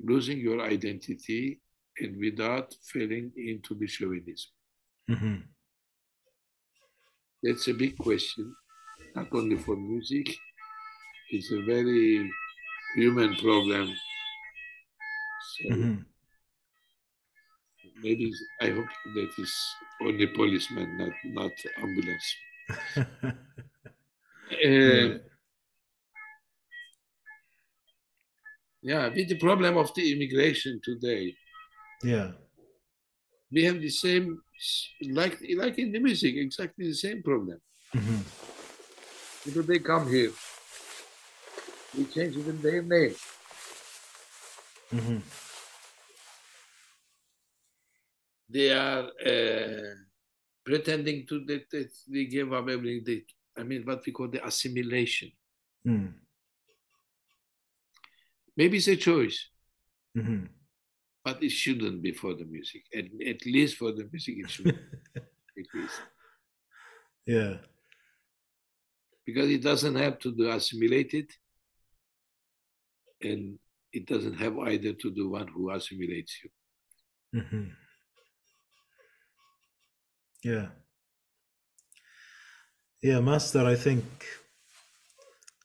losing 0.00 0.38
your 0.38 0.60
identity 0.62 1.60
and 1.98 2.16
without 2.20 2.72
falling 2.92 3.32
into 3.36 3.74
the 3.74 3.86
chauvinism? 3.86 4.50
hmm 5.08 5.36
That's 7.42 7.66
a 7.66 7.74
big 7.74 7.98
question, 7.98 8.54
not 9.16 9.28
only 9.32 9.56
for 9.56 9.76
music. 9.76 10.36
It's 11.30 11.50
a 11.52 11.62
very 11.62 12.30
human 12.96 13.34
problem. 13.36 13.94
So 15.40 15.68
hmm 15.74 15.98
maybe 18.02 18.32
I 18.60 18.68
hope 18.70 18.88
that 19.14 19.30
is 19.38 19.52
only 20.02 20.26
policeman, 20.28 20.96
not 20.98 21.12
not 21.24 21.52
ambulance. 21.82 22.28
Uh, 24.64 25.18
yeah, 28.82 29.08
with 29.08 29.28
the 29.28 29.38
problem 29.38 29.76
of 29.76 29.92
the 29.94 30.12
immigration 30.12 30.80
today, 30.82 31.34
yeah. 32.02 32.32
we 33.50 33.64
have 33.64 33.80
the 33.80 33.90
same, 33.90 34.40
like 35.10 35.38
like 35.56 35.78
in 35.78 35.92
the 35.92 35.98
music, 35.98 36.34
exactly 36.36 36.86
the 36.86 36.94
same 36.94 37.22
problem. 37.22 37.60
hmm 37.92 38.20
People 39.44 39.62
they 39.62 39.78
come 39.78 40.08
here, 40.08 40.32
we 41.96 42.04
change 42.06 42.36
even 42.36 42.60
their 42.60 42.82
name. 42.82 43.14
hmm 44.90 45.18
They 48.50 48.70
are 48.72 49.04
uh, 49.26 49.94
pretending 50.64 51.26
to 51.26 51.44
that, 51.44 51.68
that 51.70 51.90
they 52.08 52.24
give 52.24 52.52
up 52.52 52.66
everything. 52.68 53.02
They, 53.04 53.22
I 53.60 53.62
mean, 53.64 53.82
what 53.84 54.04
we 54.06 54.12
call 54.12 54.28
the 54.28 54.44
assimilation. 54.46 55.32
mm 55.86 56.12
Maybe 58.56 58.78
it's 58.78 58.88
a 58.88 58.96
choice, 58.96 59.50
hmm 60.14 60.46
but 61.24 61.42
it 61.42 61.50
shouldn't 61.50 62.00
be 62.02 62.12
for 62.12 62.34
the 62.34 62.44
music. 62.44 62.82
At, 62.96 63.04
at 63.26 63.44
least 63.44 63.76
for 63.76 63.92
the 63.92 64.08
music, 64.10 64.36
it 64.38 64.50
should. 64.50 64.66
at 65.16 65.66
least. 65.74 66.00
yeah. 67.26 67.56
because 69.26 69.50
it 69.50 69.62
doesn't 69.62 69.94
have 69.96 70.18
to 70.20 70.32
do 70.34 70.48
assimilated 70.50 71.28
and 73.22 73.58
it 73.92 74.06
doesn't 74.06 74.34
have 74.34 74.58
either 74.58 74.92
to 74.92 75.10
do 75.10 75.30
one 75.30 75.48
who 75.48 75.70
assimilates 75.70 76.40
you. 76.42 77.40
hmm 77.40 77.64
Yeah. 80.44 80.68
Yeah, 83.02 83.20
Master, 83.20 83.64
I 83.64 83.76
think 83.76 84.04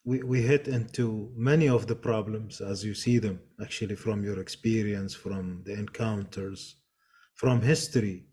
we, 0.06 0.22
we 0.22 0.42
hit 0.42 0.68
into 0.68 1.32
many 1.36 1.68
of 1.68 1.88
the 1.88 1.96
problems 1.96 2.62
as 2.62 2.84
you 2.84 2.94
see 2.94 3.18
them, 3.18 3.40
actually, 3.62 3.96
from 3.96 4.24
your 4.24 4.40
experience, 4.40 5.16
from 5.16 5.64
the 5.66 5.74
encounters, 5.74 6.76
from 7.36 7.62
history. 7.62 8.26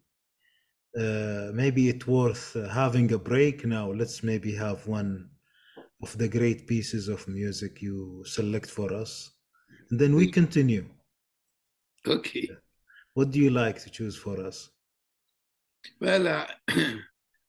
Uh, 0.99 1.51
maybe 1.55 1.89
it's 1.89 2.07
worth 2.07 2.57
having 2.73 3.13
a 3.13 3.19
break 3.19 3.65
now. 3.65 3.91
Let's 3.93 4.23
maybe 4.23 4.53
have 4.57 4.87
one 4.87 5.30
of 6.03 6.17
the 6.19 6.29
great 6.29 6.67
pieces 6.67 7.09
of 7.09 7.27
music 7.29 7.83
you 7.83 8.23
select 8.27 8.71
for 8.71 8.93
us. 8.93 9.31
And 9.91 10.01
then 10.01 10.15
we 10.15 10.31
continue. 10.31 10.87
Okay. 12.07 12.49
What 13.15 13.31
do 13.31 13.39
you 13.39 13.51
like 13.51 13.83
to 13.83 13.91
choose 13.91 14.17
for 14.17 14.41
us? 14.41 14.71
Well, 16.01 16.29
uh, 16.29 16.47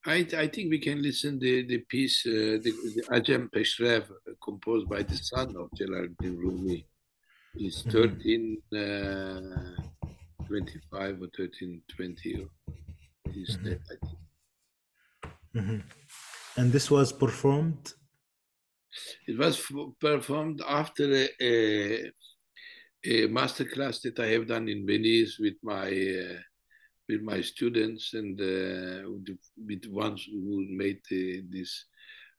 I, 0.06 0.28
I 0.38 0.48
think 0.48 0.72
we 0.72 0.80
can 0.80 1.02
listen 1.02 1.38
the 1.40 1.64
the 1.68 1.80
piece 1.80 2.26
uh, 2.26 2.58
the, 2.64 2.72
the 2.96 3.04
Ajem 3.12 3.50
Peshrev 3.52 4.04
uh, 4.10 4.34
composed 4.44 4.90
by 4.90 5.04
the 5.04 5.16
son 5.16 5.56
of 5.56 5.70
Jalaluddin 5.78 6.38
Rumi. 6.38 6.86
It's 7.56 7.84
Mhm. 7.84 7.92
13 7.92 8.62
uh, 8.74 9.82
25 10.48 11.22
or 11.22 11.28
13 11.38 11.82
20. 11.88 12.48
Is 13.36 13.58
Mhm. 13.58 13.64
that, 13.64 13.82
I 13.94 13.96
think. 14.06 14.20
Mhm. 15.56 15.84
And 16.58 16.72
this 16.72 16.90
was 16.90 17.14
performed? 17.14 17.94
It 19.28 19.38
was 19.38 19.62
performed 20.00 20.62
after 20.68 21.06
a, 21.14 21.30
a, 21.42 22.12
a 23.06 23.28
master 23.28 23.66
class 23.66 24.00
that 24.02 24.20
I 24.20 24.28
have 24.28 24.48
done 24.48 24.68
in 24.68 24.86
Venice 24.86 25.38
with 25.40 25.56
my 25.64 25.88
uh, 25.88 26.40
with 27.10 27.22
my 27.22 27.42
students 27.42 28.14
and 28.14 28.40
uh, 28.40 29.10
with 29.68 29.86
ones 29.88 30.28
who 30.32 30.66
made 30.70 31.00
the, 31.10 31.44
this 31.50 31.86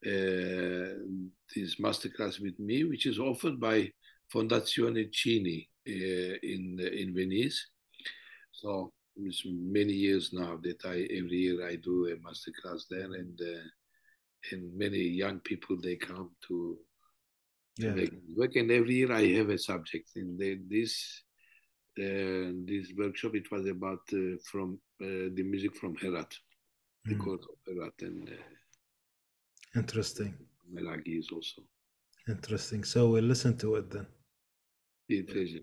uh, 0.06 0.98
this 1.54 1.78
master 1.78 2.08
class 2.08 2.40
with 2.40 2.58
me, 2.58 2.84
which 2.84 3.06
is 3.06 3.18
offered 3.18 3.60
by 3.60 3.90
Fondazione 4.32 5.10
Cini 5.12 5.68
uh, 5.88 6.36
in 6.42 6.78
in 6.80 7.14
Venice. 7.14 7.58
So 8.52 8.92
it's 9.16 9.42
many 9.46 9.92
years 9.92 10.32
now 10.32 10.58
that 10.62 10.84
I 10.84 11.06
every 11.18 11.38
year 11.46 11.68
I 11.68 11.76
do 11.76 12.06
a 12.06 12.16
master 12.26 12.52
class 12.60 12.86
there, 12.90 13.12
and 13.12 13.40
uh, 13.40 13.62
and 14.50 14.76
many 14.76 14.98
young 14.98 15.40
people 15.40 15.76
they 15.80 15.96
come 15.96 16.30
to 16.48 16.78
Yeah. 17.78 17.94
make 17.94 18.12
work. 18.36 18.56
And 18.56 18.70
every 18.70 18.94
year 18.94 19.12
I 19.12 19.26
have 19.38 19.50
a 19.50 19.58
subject. 19.58 20.10
In 20.16 20.36
the, 20.36 20.60
this 20.68 21.22
uh, 21.98 22.52
this 22.66 22.92
workshop, 22.96 23.34
it 23.34 23.50
was 23.50 23.66
about 23.66 24.00
uh, 24.12 24.36
from 24.50 24.80
uh, 25.00 25.28
the 25.36 25.42
music 25.42 25.76
from 25.76 25.94
Herat, 25.96 26.32
the 27.04 27.14
Mm. 27.14 27.20
court 27.24 27.42
of 27.50 27.56
Herat, 27.66 28.02
and 28.02 28.28
uh, 28.28 29.78
Interesting. 29.80 30.34
Melagis 30.74 31.32
also. 31.32 31.62
Interesting. 32.28 32.84
So 32.84 33.10
we'll 33.10 33.24
listen 33.24 33.56
to 33.58 33.76
it 33.76 33.90
then. 33.90 34.06
The. 35.08 35.16
Yeah. 35.16 35.60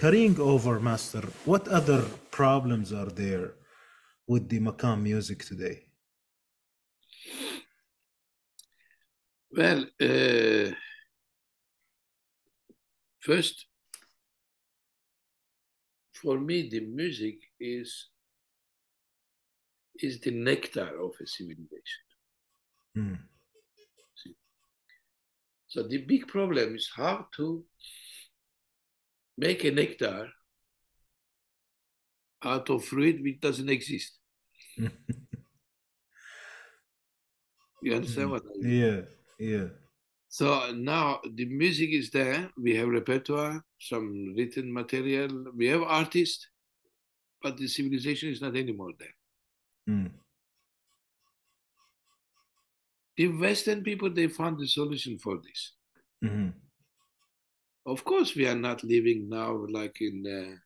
Carrying 0.00 0.40
over, 0.40 0.80
Master, 0.80 1.20
what 1.44 1.68
other 1.68 2.02
problems 2.30 2.90
are 2.90 3.10
there 3.10 3.52
with 4.26 4.48
the 4.48 4.58
Makam 4.58 5.02
music 5.02 5.44
today? 5.44 5.82
Well, 9.50 9.84
uh, 10.00 10.70
first, 13.18 13.66
for 16.14 16.40
me, 16.40 16.70
the 16.70 16.80
music 16.80 17.36
is 17.60 18.08
is 20.02 20.18
the 20.20 20.30
nectar 20.30 20.90
of 21.04 21.12
a 21.20 21.26
civilization. 21.26 22.04
Mm. 22.96 23.18
So 25.66 25.82
the 25.82 25.98
big 25.98 26.26
problem 26.26 26.74
is 26.74 26.90
how 26.96 27.26
to 27.36 27.64
make 29.40 29.64
a 29.64 29.70
nectar 29.70 30.28
out 32.42 32.68
of 32.70 32.84
fruit 32.84 33.22
which 33.22 33.40
doesn't 33.40 33.70
exist. 33.70 34.18
you 37.82 37.94
understand 37.94 38.30
what 38.30 38.42
I 38.44 38.58
mean? 38.58 38.80
yeah, 38.80 39.00
yeah. 39.38 39.68
So 40.28 40.72
now 40.72 41.20
the 41.34 41.46
music 41.46 41.90
is 41.90 42.10
there. 42.10 42.50
We 42.56 42.76
have 42.76 42.88
repertoire, 42.88 43.64
some 43.80 44.34
written 44.36 44.72
material. 44.72 45.46
We 45.56 45.66
have 45.68 45.82
artists, 45.82 46.46
but 47.42 47.56
the 47.56 47.66
civilization 47.66 48.28
is 48.28 48.40
not 48.40 48.56
anymore 48.56 48.92
there. 48.98 49.16
Mm. 49.88 50.10
The 53.16 53.28
Western 53.28 53.82
people 53.82 54.10
they 54.10 54.28
found 54.28 54.58
the 54.58 54.68
solution 54.68 55.18
for 55.18 55.38
this. 55.38 55.72
Mhm. 56.22 56.52
Of 57.86 58.04
course, 58.04 58.34
we 58.34 58.46
are 58.46 58.54
not 58.54 58.84
living 58.84 59.28
now 59.28 59.52
like 59.68 60.00
in 60.00 60.26
uh, 60.26 60.56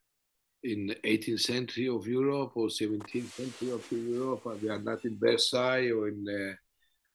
in 0.64 0.94
18th 1.04 1.40
century 1.40 1.88
of 1.88 2.06
Europe 2.06 2.52
or 2.56 2.68
17th 2.68 3.30
century 3.30 3.70
of 3.70 3.92
Europe. 3.92 4.44
We 4.60 4.68
are 4.68 4.80
not 4.80 5.04
in 5.04 5.18
Versailles 5.18 5.90
or 5.90 6.08
in 6.08 6.26
uh, 6.28 6.54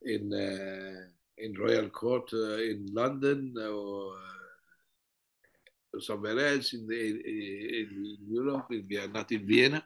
in 0.02 0.34
uh, 0.34 1.10
in 1.38 1.54
Royal 1.56 1.90
Court 1.90 2.30
uh, 2.34 2.58
in 2.58 2.88
London 2.94 3.54
or 3.58 4.14
uh, 5.96 6.00
somewhere 6.00 6.54
else 6.54 6.74
in, 6.74 6.88
the, 6.88 7.00
in 7.00 8.18
Europe. 8.28 8.68
We 8.70 8.98
are 8.98 9.08
not 9.08 9.32
in 9.32 9.46
Vienna. 9.48 9.84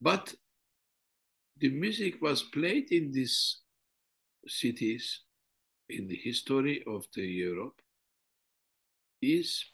But 0.00 0.34
the 1.58 1.70
music 1.70 2.20
was 2.20 2.42
played 2.42 2.90
in 2.90 3.12
these 3.12 3.60
cities 4.48 5.20
in 5.98 6.08
the 6.08 6.16
history 6.16 6.82
of 6.86 7.06
the 7.14 7.22
Europe 7.22 7.80
is 9.20 9.64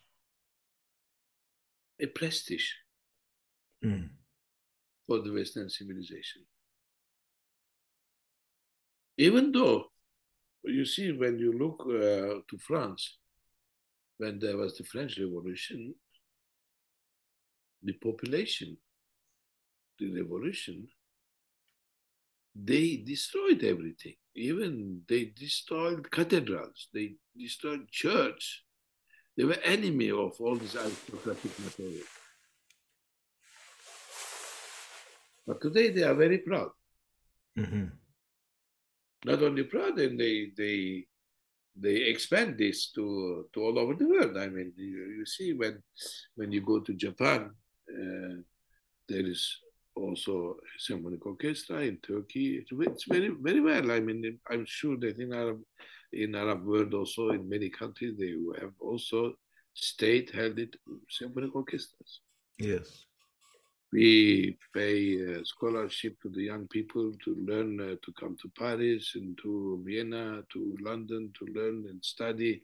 a 2.01 2.07
prestige 2.07 2.71
Mm. 3.85 4.11
for 5.07 5.21
the 5.21 5.33
Western 5.33 5.71
civilization. 5.71 6.43
Even 9.17 9.53
though 9.53 9.93
you 10.65 10.85
see 10.85 11.13
when 11.13 11.39
you 11.39 11.53
look 11.53 11.81
uh, 11.87 12.43
to 12.49 12.59
France, 12.59 13.19
when 14.17 14.41
there 14.41 14.57
was 14.57 14.77
the 14.77 14.85
French 14.85 15.17
Revolution, 15.19 15.95
the 17.83 17.93
population, 17.93 18.77
the 19.99 20.11
revolution, 20.11 20.89
they 22.65 22.97
destroyed 22.97 23.63
everything. 23.65 24.17
Even 24.35 25.03
they 25.09 25.27
destroyed 25.27 26.11
cathedrals, 26.11 26.89
they 26.93 27.15
destroyed 27.37 27.89
church. 27.91 28.65
They 29.37 29.45
were 29.45 29.59
enemy 29.63 30.11
of 30.11 30.41
all 30.41 30.57
this 30.57 30.75
aristocratic 30.75 31.59
material. 31.61 32.07
But 35.47 35.61
today 35.61 35.91
they 35.91 36.03
are 36.03 36.15
very 36.15 36.39
proud. 36.39 36.71
Mhm. 37.57 37.93
Not 39.25 39.43
only 39.43 39.65
proud, 39.65 39.99
and 39.99 40.19
they 40.19 40.53
they 40.57 41.07
they 41.75 41.97
expand 42.13 42.59
this 42.59 42.91
to 42.93 43.49
to 43.53 43.63
all 43.63 43.79
over 43.79 43.95
the 43.95 44.07
world. 44.07 44.37
I 44.37 44.49
mean, 44.49 44.73
you, 44.77 45.07
you 45.19 45.27
see 45.27 45.53
when 45.55 45.83
when 46.35 46.53
you 46.53 46.61
go 46.61 46.81
to 46.81 46.93
Japan, 46.95 47.51
uh, 47.91 48.35
there 49.09 49.27
is 49.27 49.59
also 49.99 50.57
symphonic 50.79 51.25
orchestra 51.27 51.81
in 51.81 51.99
Turkey. 51.99 52.65
It's, 52.71 53.05
very 53.05 53.31
very 53.41 53.61
well. 53.61 53.91
I 53.93 54.01
mean, 54.01 54.39
I'm 54.51 54.65
sure 54.67 54.97
that 54.99 55.19
in 55.19 55.33
Arab 55.33 55.61
in 56.13 56.35
Arab 56.35 56.65
world 56.65 56.95
also 56.95 57.31
in 57.31 57.49
many 57.49 57.69
countries 57.69 58.17
they 58.19 58.33
have 58.61 58.73
also 58.81 59.35
state 59.75 60.31
held 60.35 60.59
it 60.59 60.75
symphonic 61.09 61.55
orchestras. 61.55 62.21
Yes. 62.59 63.05
we 63.93 64.59
pay 64.75 65.43
scholarship 65.45 66.21
to 66.21 66.29
the 66.29 66.43
young 66.43 66.67
people 66.69 67.13
to 67.25 67.35
learn 67.37 67.81
uh, 67.81 67.95
to 68.05 68.13
come 68.21 68.37
to 68.43 68.51
Paris 68.59 69.13
and 69.15 69.39
to 69.43 69.83
Vienna, 69.87 70.43
to 70.53 70.77
London 70.81 71.33
to 71.39 71.47
learn 71.55 71.87
and 71.89 72.05
study 72.05 72.63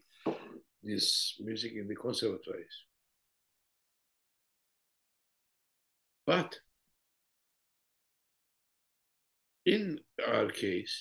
this 0.83 1.35
music 1.39 1.73
in 1.73 1.87
the 1.87 1.95
conservatories. 1.95 2.85
But 6.25 6.59
in 9.65 9.99
our 10.27 10.47
case, 10.47 10.95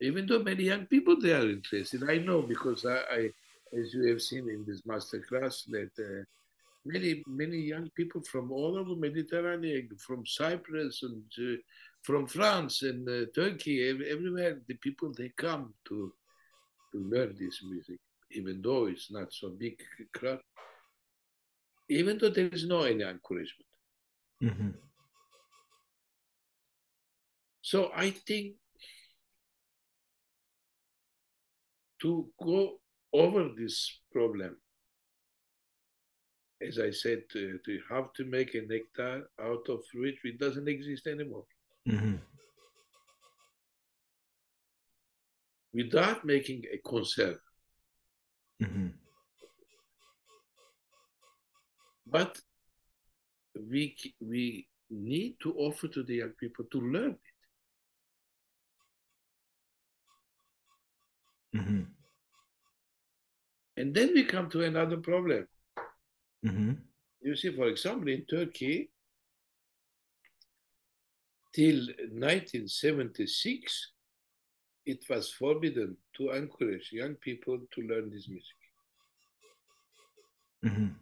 even 0.00 0.26
though 0.26 0.42
many 0.42 0.64
young 0.64 0.86
people 0.86 1.18
they 1.20 1.32
are 1.32 1.48
interested, 1.48 2.08
I 2.08 2.18
know 2.18 2.42
because 2.42 2.84
I, 2.84 2.98
I 3.10 3.30
as 3.78 3.94
you 3.94 4.06
have 4.08 4.20
seen 4.20 4.48
in 4.50 4.64
this 4.66 4.82
master 4.84 5.20
class 5.20 5.64
that 5.70 5.90
uh, 5.98 6.24
many 6.84 7.22
many 7.26 7.58
young 7.58 7.88
people 7.96 8.20
from 8.30 8.52
all 8.52 8.76
over 8.76 8.94
Mediterranean, 8.96 9.88
from 9.98 10.26
Cyprus 10.26 11.02
and 11.02 11.22
uh, 11.38 11.56
from 12.02 12.26
France 12.26 12.82
and 12.82 13.08
uh, 13.08 13.26
Turkey, 13.34 13.88
ev- 13.88 14.02
everywhere 14.02 14.60
the 14.66 14.74
people 14.74 15.12
they 15.16 15.30
come 15.36 15.72
to 15.88 16.12
to 16.92 16.98
learn 16.98 17.34
this 17.38 17.62
music, 17.62 18.00
even 18.32 18.60
though 18.60 18.86
it's 18.86 19.10
not 19.10 19.32
so 19.32 19.48
big 19.50 19.80
crowd, 20.12 20.40
even 21.88 22.18
though 22.18 22.28
there 22.28 22.48
is 22.48 22.66
no 22.66 22.82
any 22.82 23.04
encouragement. 23.04 23.70
Mhm. 24.42 24.74
So 27.72 27.90
I 27.96 28.10
think 28.10 28.56
to 32.02 32.28
go 32.38 32.76
over 33.14 33.48
this 33.56 34.00
problem, 34.12 34.58
as 36.60 36.78
I 36.78 36.90
said, 36.90 37.22
to, 37.32 37.58
to 37.64 37.78
have 37.88 38.12
to 38.18 38.26
make 38.26 38.54
a 38.54 38.60
nectar 38.66 39.26
out 39.40 39.66
of 39.70 39.86
fruit 39.90 40.16
which 40.22 40.38
doesn't 40.38 40.68
exist 40.68 41.06
anymore. 41.06 41.46
Mhm. 41.88 42.20
without 45.72 46.22
making 46.26 46.62
a 46.70 46.76
concern. 46.86 47.38
Mhm. 48.60 48.92
But 52.06 52.38
we 53.54 53.96
we 54.20 54.68
need 54.90 55.40
to 55.40 55.54
offer 55.54 55.88
to 55.88 56.02
the 56.02 56.16
young 56.16 56.34
people 56.42 56.66
to 56.72 56.80
learn 56.80 57.18
Mhm. 61.54 61.86
And 63.76 63.94
then 63.94 64.12
we 64.14 64.24
come 64.24 64.48
to 64.50 64.62
another 64.64 64.98
problem. 64.98 65.48
Mhm. 66.44 66.76
You 67.20 67.36
see, 67.36 67.54
for 67.54 67.68
example, 67.68 68.08
in 68.08 68.24
Turkey, 68.26 68.90
till 71.52 71.86
1976, 72.10 73.92
it 74.84 75.08
was 75.08 75.30
forbidden 75.32 75.96
to 76.14 76.30
encourage 76.30 76.92
young 76.92 77.14
people 77.14 77.66
to 77.70 77.82
learn 77.82 78.10
this 78.10 78.28
music. 78.28 78.56
Mhm. 80.62 80.96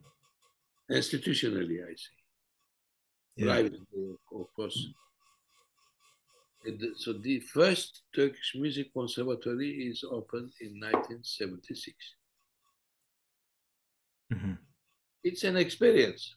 Institutionally, 0.88 1.82
I 1.84 1.94
say. 1.94 2.16
Yeah. 3.36 3.46
privately, 3.46 4.16
of 4.32 4.52
course. 4.54 4.74
The- 4.74 5.09
so 6.96 7.12
the 7.14 7.40
first 7.40 8.02
Turkish 8.14 8.54
Music 8.54 8.92
Conservatory 8.92 9.88
is 9.88 10.04
opened 10.04 10.52
in 10.60 10.78
1976. 10.78 11.96
Mhm. 14.32 14.58
It's 15.24 15.44
an 15.44 15.56
experience. 15.56 16.36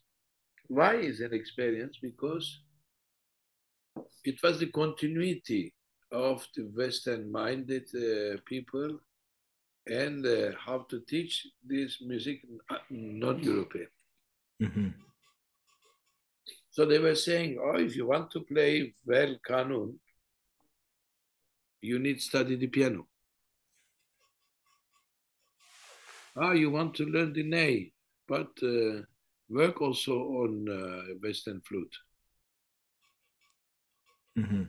Why 0.67 0.95
is 0.95 1.19
an 1.19 1.33
experience? 1.33 1.97
Because 2.01 2.61
it 4.23 4.41
was 4.41 4.59
the 4.59 4.67
continuity 4.71 5.73
of 6.11 6.47
the 6.55 6.63
Western-minded 6.63 7.85
uh, 7.95 8.37
people 8.45 8.99
and 9.85 10.25
uh, 10.25 10.51
how 10.57 10.79
to 10.89 11.01
teach 11.01 11.47
this 11.63 12.01
music 12.01 12.41
uh, 12.69 12.77
non-European. 12.89 13.89
Mhm. 14.61 14.93
So 16.71 16.85
they 16.85 16.99
were 16.99 17.15
saying, 17.15 17.59
oh, 17.61 17.77
if 17.77 17.95
you 17.95 18.07
want 18.07 18.31
to 18.31 18.41
play 18.41 18.95
well 19.05 19.37
kanun, 19.47 19.99
you 21.83 21.99
need 21.99 22.21
study 22.21 22.55
the 22.55 22.67
piano. 22.67 23.07
ah, 26.35 26.51
you 26.51 26.69
want 26.71 26.95
to 26.95 27.05
learn 27.05 27.33
the 27.33 27.43
ney, 27.43 27.91
but 28.27 28.49
uh, 28.63 29.01
work 29.49 29.81
also 29.81 30.13
on 30.13 30.67
uh, 30.69 31.13
Western 31.21 31.61
flute. 31.61 31.95
Mm-hmm. 34.37 34.63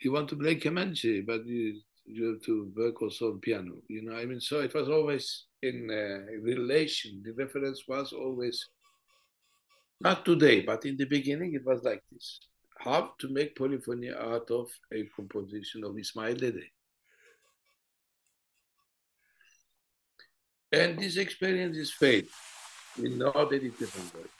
You 0.00 0.12
want 0.12 0.28
to 0.30 0.36
play 0.36 0.56
kemenche, 0.56 1.24
but 1.26 1.46
you, 1.46 1.80
you 2.06 2.32
have 2.32 2.42
to 2.42 2.72
work 2.74 3.02
also 3.02 3.32
on 3.32 3.40
piano. 3.40 3.74
You 3.88 4.02
know, 4.02 4.16
I 4.16 4.24
mean, 4.24 4.40
so 4.40 4.60
it 4.60 4.74
was 4.74 4.88
always 4.88 5.44
in 5.62 5.90
uh, 5.90 6.32
relation. 6.40 7.22
The 7.24 7.32
reference 7.32 7.84
was 7.86 8.12
always 8.12 8.68
not 10.00 10.24
today, 10.24 10.62
but 10.62 10.84
in 10.84 10.96
the 10.96 11.04
beginning 11.04 11.54
it 11.54 11.64
was 11.64 11.84
like 11.84 12.02
this: 12.10 12.40
how 12.84 13.12
to 13.18 13.28
make 13.28 13.56
polyphony 13.56 14.10
out 14.10 14.50
of 14.50 14.68
a 14.92 15.04
composition 15.14 15.84
of 15.84 15.96
Ismail 15.98 16.34
Dede. 16.34 16.64
And 20.72 20.98
this 20.98 21.16
experience 21.16 21.76
is 21.76 21.92
fade. 21.92 22.28
We 23.00 23.10
know 23.10 23.32
that 23.32 23.62
it 23.62 23.78
didn't 23.78 24.14
work. 24.14 24.30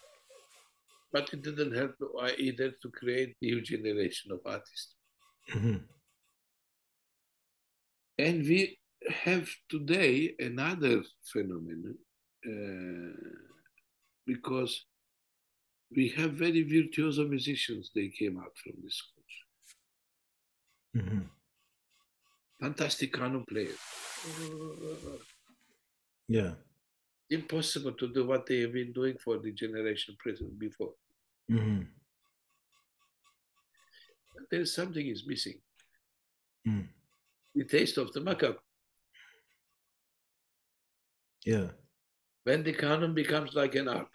But 1.12 1.32
it 1.32 1.42
didn't 1.42 1.74
help 1.74 1.94
either 2.38 2.70
to 2.82 2.88
create 2.90 3.36
new 3.40 3.60
generation 3.60 4.32
of 4.32 4.40
artists. 4.46 4.94
Mm-hmm. 5.52 5.76
And 8.18 8.42
we 8.42 8.78
have 9.08 9.48
today 9.68 10.34
another 10.38 11.02
phenomenon 11.32 11.96
uh, 12.46 13.18
because 14.26 14.84
we 15.94 16.08
have 16.16 16.32
very 16.32 16.62
virtuoso 16.62 17.26
musicians. 17.26 17.90
They 17.94 18.08
came 18.08 18.38
out 18.38 18.56
from 18.62 18.74
this 18.82 18.96
schools. 18.96 19.34
Mm-hmm. 20.96 21.20
Fantastic 22.60 23.12
kanun 23.12 23.46
players. 23.46 23.78
Yeah. 26.28 26.52
Impossible 27.30 27.92
to 27.92 28.08
do 28.12 28.26
what 28.26 28.46
they 28.46 28.60
have 28.60 28.72
been 28.72 28.92
doing 28.92 29.16
for 29.22 29.38
the 29.38 29.52
generation 29.52 30.16
present 30.18 30.58
before. 30.58 30.92
Mm-hmm. 31.50 31.82
There's 34.50 34.74
something 34.74 35.06
is 35.06 35.26
missing. 35.26 35.60
Mm. 36.68 36.86
The 37.54 37.64
taste 37.64 37.98
of 37.98 38.12
the 38.12 38.20
makam. 38.20 38.56
Yeah. 41.44 41.68
When 42.44 42.62
the 42.62 42.72
kanun 42.72 43.14
becomes 43.14 43.54
like 43.54 43.74
an 43.74 43.86
harp, 43.86 44.10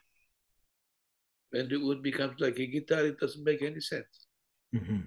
when 1.52 1.70
the 1.70 1.76
oud 1.76 2.04
becomes 2.04 2.40
like 2.40 2.58
a 2.60 2.68
guitar, 2.68 3.06
it 3.06 3.20
doesn't 3.20 3.44
make 3.44 3.62
any 3.62 3.80
sense. 3.80 4.28
Mm-hmm. 4.76 5.02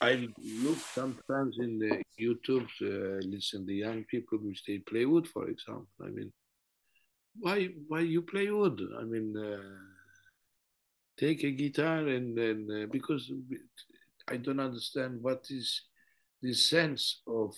I 0.00 0.28
look 0.62 0.78
sometimes 0.78 1.58
in 1.58 1.78
the 1.78 2.02
YouTube, 2.20 2.68
uh, 2.82 3.20
listen 3.26 3.66
the 3.66 3.74
young 3.74 4.04
people 4.04 4.38
which 4.38 4.64
they 4.64 4.78
play 4.78 5.04
oud, 5.04 5.26
for 5.26 5.48
example. 5.48 5.88
I 6.00 6.08
mean, 6.08 6.32
why 7.40 7.70
why 7.88 8.00
you 8.00 8.22
play 8.22 8.48
oud? 8.48 8.80
I 9.00 9.02
mean, 9.02 9.36
uh, 9.36 9.58
take 11.18 11.42
a 11.42 11.50
guitar 11.50 12.06
and 12.06 12.38
then 12.38 12.68
uh, 12.70 12.86
because 12.92 13.30
I 14.28 14.36
don't 14.36 14.60
understand 14.60 15.20
what 15.20 15.46
is 15.50 15.82
the 16.42 16.54
sense 16.54 17.22
of 17.26 17.56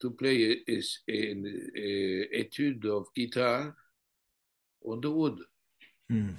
to 0.00 0.10
play 0.10 0.56
is 0.66 0.98
an 1.06 1.44
etude 2.34 2.84
of 2.86 3.06
guitar 3.14 3.76
on 4.84 5.00
the 5.00 5.10
oud. 5.10 5.38
Mm. 6.10 6.34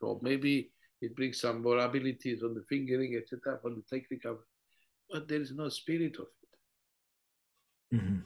So 0.00 0.20
maybe 0.22 0.70
it 1.00 1.16
brings 1.16 1.40
some 1.40 1.62
more 1.62 1.78
abilities 1.78 2.42
on 2.42 2.54
the 2.54 2.64
fingering, 2.68 3.16
etc., 3.16 3.58
on 3.64 3.76
the 3.76 3.98
technical, 3.98 4.38
but 5.10 5.28
there 5.28 5.40
is 5.40 5.52
no 5.52 5.68
spirit 5.68 6.16
of 6.18 6.26
it. 6.42 7.96
Mm-hmm. 7.96 8.18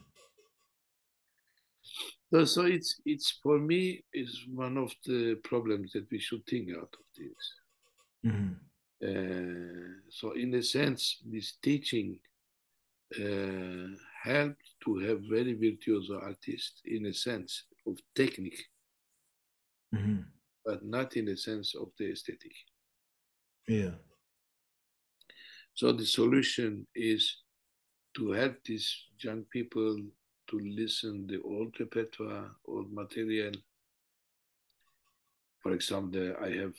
So, 2.33 2.45
so 2.45 2.63
it's 2.63 3.01
it's 3.05 3.39
for 3.43 3.59
me 3.59 4.05
is 4.15 4.47
one 4.55 4.77
of 4.79 4.93
the 5.05 5.35
problems 5.43 5.93
that 5.93 6.09
we 6.11 6.21
should 6.21 6.47
think 6.47 6.71
out 6.71 6.95
of 6.95 7.07
this. 7.19 7.55
Mm-hmm. 8.25 8.53
Uh, 9.03 9.95
so 10.11 10.33
in 10.33 10.55
a 10.55 10.63
sense, 10.63 11.19
this 11.25 11.57
teaching 11.63 12.19
uh, 13.19 13.89
helped 14.23 14.63
to 14.85 14.99
have 14.99 15.21
very 15.29 15.55
virtuoso 15.55 16.21
artists 16.21 16.81
in 16.85 17.07
a 17.07 17.15
sense 17.15 17.65
of 17.87 17.97
technique, 18.15 18.63
Mm-hmm. 19.95 20.21
but 20.65 20.85
not 20.85 21.17
in 21.17 21.25
the 21.25 21.37
sense 21.37 21.75
of 21.75 21.89
the 21.99 22.13
aesthetic. 22.13 22.53
Yeah. 23.67 23.95
So 25.75 25.91
the 25.93 26.07
solution 26.07 26.87
is 26.95 27.39
to 28.17 28.31
help 28.33 28.55
these 28.65 28.89
young 29.19 29.43
people 29.51 29.97
to 30.49 30.59
listen 30.61 31.27
the 31.27 31.41
old 31.43 31.75
repertoire, 31.81 32.51
old 32.69 32.93
material. 32.93 33.53
For 35.63 35.73
example, 35.73 36.35
I 36.41 36.51
have 36.51 36.75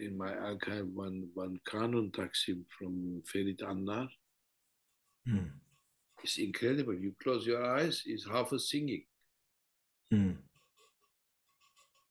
in 0.00 0.16
my 0.16 0.34
archive 0.34 0.86
one 0.92 1.28
one 1.34 1.58
kanun 1.66 2.10
taksim 2.12 2.64
from 2.78 3.22
Ferit 3.24 3.60
Alnar. 3.62 4.08
Mm. 5.28 5.50
It's 6.22 6.38
incredible. 6.38 6.94
You 6.94 7.14
close 7.22 7.46
your 7.46 7.64
eyes, 7.64 8.02
it's 8.06 8.26
half 8.28 8.52
a 8.52 8.58
singing. 8.58 9.04
Mm. 10.12 10.36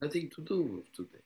Nothing 0.01 0.29
to 0.35 0.41
do 0.43 0.61
with 0.63 0.91
today. 0.93 1.23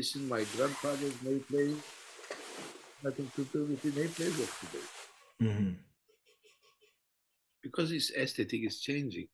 Listen 0.00 0.26
my 0.28 0.42
grandfather's 0.56 1.22
ney 1.22 1.38
play, 1.40 1.74
nothing 3.04 3.30
to 3.36 3.44
do 3.52 3.64
with 3.66 3.82
the 3.82 3.90
ney 4.00 4.08
plays 4.08 4.40
of 4.40 4.50
today. 4.60 4.86
hmm 5.42 5.72
Because 7.62 7.92
its 7.92 8.10
aesthetic 8.16 8.62
is 8.64 8.80
changing. 8.80 9.28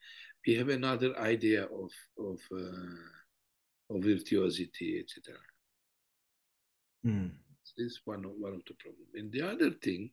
We 0.44 0.54
have 0.56 0.70
another 0.70 1.16
idea 1.20 1.66
of 1.82 1.90
of 2.18 2.40
uh, 2.50 3.94
of 3.94 4.02
virtuosity, 4.02 4.88
etc. 5.02 5.38
Mm. 7.06 7.30
This 7.78 7.86
is 7.86 8.00
one 8.04 8.24
of 8.24 8.32
one 8.46 8.54
of 8.54 8.62
the 8.66 8.74
problems. 8.82 9.12
And 9.14 9.30
the 9.30 9.42
other 9.52 9.70
thing, 9.70 10.10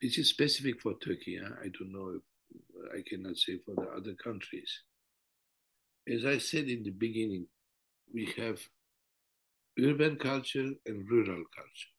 which 0.00 0.16
is 0.18 0.30
specific 0.30 0.80
for 0.80 0.94
Turkey, 1.04 1.36
huh? 1.42 1.54
I 1.64 1.68
don't 1.76 1.92
know 1.92 2.08
if 2.16 2.24
I 2.96 3.02
cannot 3.06 3.36
say 3.36 3.58
for 3.66 3.74
the 3.74 3.90
other 3.98 4.14
countries. 4.14 4.72
As 6.08 6.24
I 6.24 6.38
said 6.38 6.68
in 6.68 6.82
the 6.82 6.90
beginning, 6.90 7.46
we 8.12 8.26
have 8.36 8.58
urban 9.78 10.16
culture 10.16 10.70
and 10.86 11.08
rural 11.10 11.44
culture. 11.54 11.92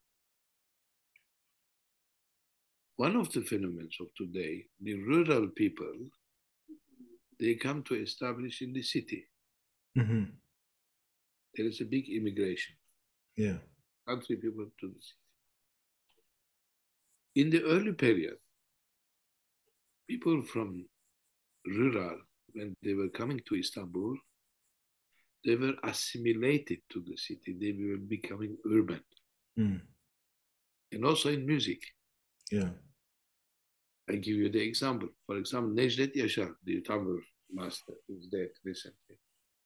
One 2.97 3.15
of 3.15 3.31
the 3.31 3.41
phenomena 3.41 3.87
of 3.99 4.07
today, 4.15 4.65
the 4.81 4.95
rural 4.95 5.47
people, 5.49 5.93
they 7.39 7.55
come 7.55 7.83
to 7.83 7.95
establish 7.95 8.61
in 8.61 8.73
the 8.73 8.83
city. 8.83 9.25
hmm 9.95 10.23
There 11.55 11.65
is 11.67 11.81
a 11.81 11.85
big 11.85 12.09
immigration. 12.09 12.75
Yeah. 13.35 13.57
country 14.07 14.35
people 14.35 14.65
to 14.79 14.87
the 14.87 15.01
city. 15.01 15.19
In 17.35 17.49
the 17.49 17.63
early 17.63 17.93
period, 17.93 18.37
people 20.07 20.41
from 20.43 20.85
rural, 21.65 22.19
when 22.53 22.75
they 22.83 22.93
were 22.93 23.09
coming 23.09 23.41
to 23.47 23.55
Istanbul, 23.55 24.15
they 25.45 25.55
were 25.55 25.73
assimilated 25.83 26.79
to 26.91 27.03
the 27.05 27.17
city. 27.17 27.55
They 27.59 27.73
were 27.73 27.97
becoming 27.97 28.57
urban. 28.71 29.01
Mm. 29.59 29.81
And 30.91 31.05
also 31.05 31.29
in 31.29 31.45
music. 31.45 31.81
Yeah. 32.51 32.69
I 34.09 34.15
give 34.15 34.35
you 34.35 34.49
the 34.49 34.61
example. 34.61 35.09
For 35.25 35.37
example, 35.37 35.71
Necdet 35.71 36.15
Yaşar, 36.15 36.53
the 36.63 36.81
tambur 36.81 37.19
master, 37.51 37.93
who's 38.07 38.27
dead 38.27 38.49
recently. 38.63 39.17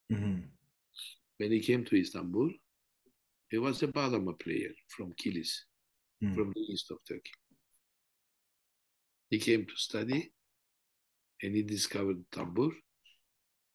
hmm 0.09 0.39
When 1.37 1.51
he 1.51 1.59
came 1.59 1.85
to 1.85 1.95
Istanbul, 1.95 2.49
he 3.49 3.57
was 3.57 3.83
a 3.83 3.87
bağlama 3.87 4.39
player 4.39 4.73
from 4.87 5.13
Kilis. 5.13 5.65
Mm. 6.23 6.33
from 6.33 6.51
the 6.55 6.61
east 6.61 6.89
of 6.89 6.97
Turkey. 7.07 7.31
He 9.29 9.37
came 9.37 9.65
to 9.65 9.75
study 9.75 10.31
and 11.41 11.55
he 11.55 11.63
discovered 11.63 12.23
tambur. 12.31 12.71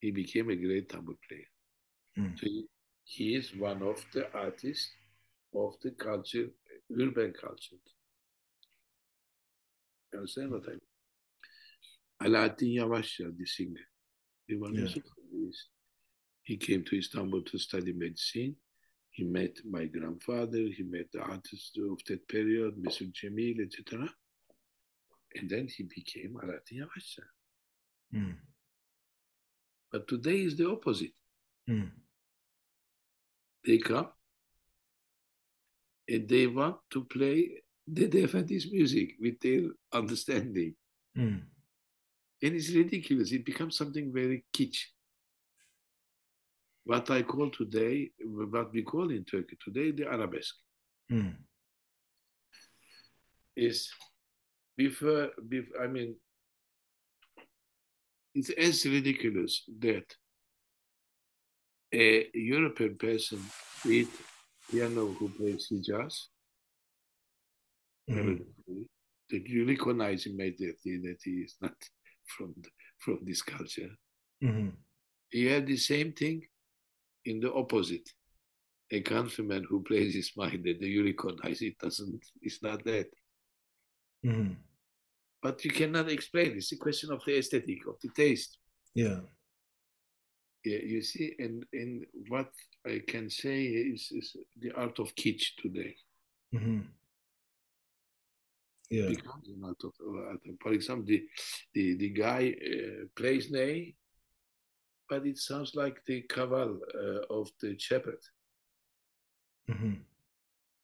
He 0.00 0.10
became 0.10 0.50
a 0.50 0.56
great 0.56 0.88
tambur 0.88 1.16
player. 1.28 1.48
Mm. 2.18 2.38
So 2.38 2.46
he, 2.46 2.66
he 3.04 3.34
is 3.36 3.54
one 3.56 3.82
of 3.82 4.04
the 4.12 4.32
artists 4.34 4.90
of 5.54 5.74
the 5.82 5.90
culture, 5.92 6.48
urban 6.98 7.32
culture. 7.32 7.76
You 10.12 10.18
understand 10.18 10.50
what 10.50 10.64
I 10.66 10.70
mean? 10.70 10.80
Alaaddin 12.22 12.74
Yavaşça, 12.78 13.36
the 13.36 13.46
singer, 13.46 13.80
he 14.46 14.54
Yeah. 14.54 14.82
also 14.82 15.00
from 15.00 15.24
the 15.32 15.48
East. 15.48 15.68
He 16.42 16.56
came 16.56 16.84
to 16.84 16.96
Istanbul 16.98 17.42
to 17.42 17.58
study 17.58 17.92
medicine. 17.92 18.56
He 19.10 19.24
met 19.24 19.56
my 19.64 19.86
grandfather. 19.86 20.58
He 20.76 20.82
met 20.82 21.10
the 21.12 21.20
artists 21.20 21.76
of 21.78 21.98
that 22.06 22.26
period, 22.28 22.74
Mr. 22.76 23.12
Cemil, 23.12 23.60
etc. 23.60 24.08
And 25.36 25.48
then 25.48 25.68
he 25.68 25.84
became 25.84 26.34
Alaaddin 26.42 26.80
Yavaşça. 26.80 27.22
Mm. 28.14 28.34
But 29.90 30.08
today 30.08 30.42
is 30.42 30.56
the 30.56 30.68
opposite. 30.70 31.12
Mm. 31.68 31.90
They 33.64 33.78
come 33.78 34.08
and 36.08 36.28
they 36.28 36.46
want 36.46 36.76
to 36.90 37.04
play 37.04 37.62
the 37.86 38.08
Efendi's 38.08 38.70
music 38.72 39.14
with 39.20 39.40
their 39.40 39.62
understanding. 39.92 40.74
Mm. 41.16 41.42
And 42.42 42.54
it's 42.54 42.70
ridiculous. 42.70 43.32
It 43.32 43.44
becomes 43.44 43.76
something 43.76 44.12
very 44.12 44.44
kitsch. 44.52 44.80
What 46.84 47.10
I 47.10 47.22
call 47.22 47.50
today, 47.50 48.10
what 48.24 48.72
we 48.72 48.82
call 48.82 49.10
in 49.10 49.24
Turkey 49.24 49.56
today, 49.64 49.90
the 49.92 50.06
arabesque, 50.06 50.56
Mm. 51.10 51.36
is 53.56 53.92
before, 54.76 55.30
before 55.46 55.84
I 55.84 55.86
mean, 55.88 56.16
it's 58.34 58.50
as 58.50 58.84
ridiculous 58.86 59.64
that 59.78 60.16
a 61.94 62.30
European 62.34 62.96
person 62.96 63.38
with 63.84 64.08
piano 64.70 65.06
who 65.12 65.28
plays 65.28 65.68
Hijaz, 65.70 66.28
Mhm. 68.08 68.44
that 69.30 69.46
you 69.48 69.64
recognize 69.66 70.26
immediately 70.26 70.98
that 70.98 71.18
he 71.22 71.42
is 71.42 71.56
not 71.60 71.76
from 72.26 72.54
the, 72.60 72.70
from 72.98 73.18
this 73.24 73.42
culture. 73.42 73.90
Mhm. 74.42 74.76
You 75.30 75.48
have 75.50 75.66
the 75.66 75.76
same 75.76 76.12
thing 76.12 76.46
in 77.24 77.40
the 77.40 77.52
opposite. 77.52 78.08
A 78.90 79.00
countryman 79.00 79.64
who 79.64 79.82
plays 79.82 80.14
his 80.14 80.36
mind 80.36 80.64
that 80.64 80.80
you 80.80 81.04
recognize 81.04 81.62
it 81.62 81.78
doesn't, 81.78 82.22
it's 82.42 82.62
not 82.62 82.84
that. 82.84 83.08
Mhm. 84.24 84.56
But 85.42 85.64
you 85.64 85.72
cannot 85.72 86.08
explain. 86.08 86.52
It's 86.56 86.72
a 86.72 86.76
question 86.76 87.10
of 87.10 87.24
the 87.24 87.36
aesthetic, 87.38 87.86
of 87.88 87.96
the 88.00 88.10
taste. 88.10 88.58
Yeah. 88.94 89.20
Yeah, 90.64 90.78
you 90.78 91.02
see, 91.02 91.34
and, 91.40 91.66
and 91.72 92.06
what 92.28 92.50
I 92.86 93.02
can 93.06 93.28
say 93.28 93.64
is, 93.64 94.12
is 94.12 94.36
the 94.60 94.70
art 94.72 95.00
of 95.00 95.14
kitsch 95.16 95.56
today. 95.60 95.96
Mhm. 96.54 96.86
Yeah. 98.90 99.08
becomes 99.08 99.48
an 99.48 99.62
art 99.64 99.82
of, 99.84 99.92
for 100.60 100.72
example, 100.72 101.06
the, 101.06 101.26
the, 101.74 101.96
the 101.96 102.10
guy 102.10 102.54
uh, 102.54 103.06
plays 103.16 103.50
Ney, 103.50 103.96
but 105.08 105.26
it 105.26 105.38
sounds 105.38 105.74
like 105.74 106.04
the 106.06 106.22
caval 106.28 106.78
uh, 106.94 107.34
of 107.38 107.50
the 107.60 107.76
shepherd. 107.78 108.20
Mhm. 109.68 109.96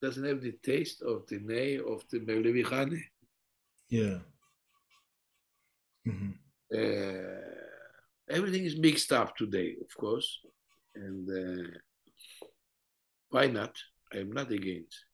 Doesn't 0.02 0.24
have 0.24 0.40
the 0.40 0.52
taste 0.62 1.02
of 1.02 1.26
the 1.28 1.38
Ney 1.38 1.78
of 1.78 2.02
the 2.10 2.18
Mevlevi 2.20 2.64
Khane. 2.64 3.00
Yeah. 3.90 4.18
Mhm. 6.08 6.32
Uh, 6.74 7.58
everything 8.28 8.64
is 8.64 8.76
mixed 8.78 9.12
up 9.12 9.36
today, 9.36 9.76
of 9.80 9.94
course. 9.96 10.40
And 10.94 11.28
uh, 11.28 11.78
why 13.30 13.46
not? 13.46 13.74
I 14.12 14.18
am 14.18 14.32
not 14.32 14.50
against. 14.50 15.04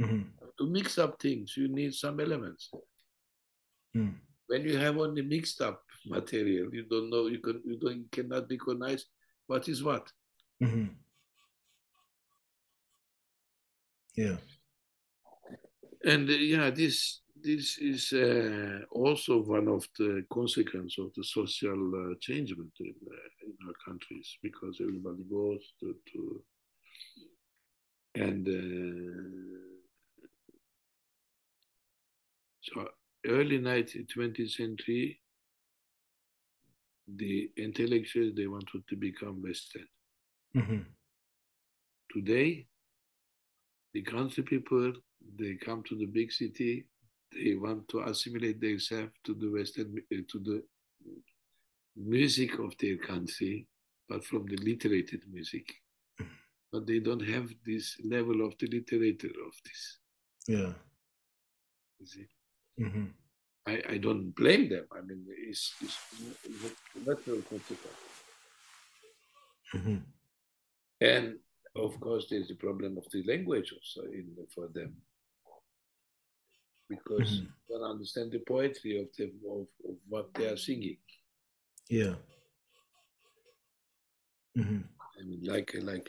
Mhm. 0.00 0.32
to 0.58 0.66
mix 0.66 0.98
up 0.98 1.20
things, 1.20 1.56
you 1.56 1.68
need 1.68 1.94
some 1.94 2.20
elements. 2.20 2.70
Mm. 3.96 4.14
When 4.46 4.62
you 4.64 4.76
have 4.78 4.96
only 4.98 5.22
mixed 5.22 5.60
up 5.60 5.82
material, 6.06 6.74
you 6.74 6.84
don't 6.84 7.10
know, 7.10 7.26
you 7.26 7.38
can 7.38 7.62
you 7.64 7.76
don't 7.78 8.10
cannot 8.10 8.48
recognize 8.50 9.06
what 9.46 9.68
is 9.68 9.82
what. 9.82 10.12
hmm 10.60 10.88
Yeah. 14.16 14.38
And 16.04 16.28
uh, 16.28 16.32
yeah, 16.32 16.70
this 16.70 17.20
this 17.42 17.78
is 17.78 18.12
uh, 18.12 18.80
also 18.90 19.42
one 19.42 19.68
of 19.68 19.86
the 19.98 20.24
consequences 20.32 20.98
of 20.98 21.12
the 21.16 21.24
social 21.24 21.92
uh, 21.94 22.14
changement 22.20 22.72
in, 22.80 22.94
uh, 23.10 23.46
in 23.46 23.54
our 23.66 23.74
countries 23.86 24.36
because 24.42 24.78
everybody 24.80 25.24
goes 25.30 25.60
to, 25.80 25.94
to 26.12 26.42
and 28.14 28.48
uh, 28.48 29.58
so 32.62 32.88
early 33.26 33.58
19th 33.58 34.08
20th 34.16 34.50
century 34.50 35.20
the 37.16 37.50
intellectuals 37.56 38.34
they 38.36 38.46
wanted 38.46 38.82
to 38.88 38.96
become 38.96 39.42
western. 39.42 39.86
Hmm 40.54 40.82
today 42.12 42.66
the 43.94 44.02
country 44.02 44.42
people 44.42 44.92
they 45.38 45.54
come 45.54 45.82
to 45.88 45.96
the 45.96 46.06
big 46.06 46.32
city 46.32 46.86
they 47.32 47.54
want 47.54 47.88
to 47.88 48.00
assimilate 48.00 48.60
themselves 48.60 49.12
to 49.24 49.34
the 49.34 49.50
western 49.50 49.96
uh, 50.12 50.16
to 50.28 50.38
the 50.38 50.62
music 51.96 52.58
of 52.58 52.76
their 52.78 52.96
country 52.96 53.66
but 54.08 54.24
from 54.24 54.46
the 54.46 54.56
literated 54.56 55.22
music. 55.32 55.72
But 56.72 56.86
they 56.86 56.98
don't 56.98 57.24
have 57.26 57.48
this 57.64 57.96
level 58.04 58.44
of 58.46 58.54
the 58.58 58.66
literature 58.66 59.34
of 59.46 59.52
this. 59.64 59.98
Yeah. 60.48 60.72
you 61.98 62.06
see. 62.06 62.26
hmm 62.78 63.06
I, 63.66 63.82
I 63.90 63.98
don't 63.98 64.34
blame 64.34 64.68
them. 64.68 64.86
I 64.96 65.00
mean 65.02 65.26
it's, 65.48 65.74
it's, 65.82 65.98
it's 66.44 67.06
natural 67.06 67.42
consequence. 67.42 68.00
Hmm 69.72 69.98
and 71.00 71.36
of 71.76 71.98
course 72.00 72.26
there's 72.28 72.48
the 72.48 72.54
problem 72.54 72.98
of 72.98 73.04
the 73.12 73.22
language 73.24 73.72
also 73.72 74.02
in 74.10 74.26
for 74.54 74.68
them 74.68 74.94
because 76.90 77.30
Mhm. 77.30 77.42
you 77.42 77.48
don't 77.68 77.90
understand 77.94 78.32
the 78.32 78.40
poetry 78.40 78.92
of 79.02 79.08
them 79.16 79.32
of, 79.56 79.66
of 79.88 79.96
what 80.08 80.26
they 80.34 80.46
are 80.52 80.56
singing 80.68 80.98
Yeah. 81.88 82.16
hmm 84.56 84.82
I 85.18 85.22
mean, 85.24 85.42
like 85.44 85.70
like, 85.90 86.06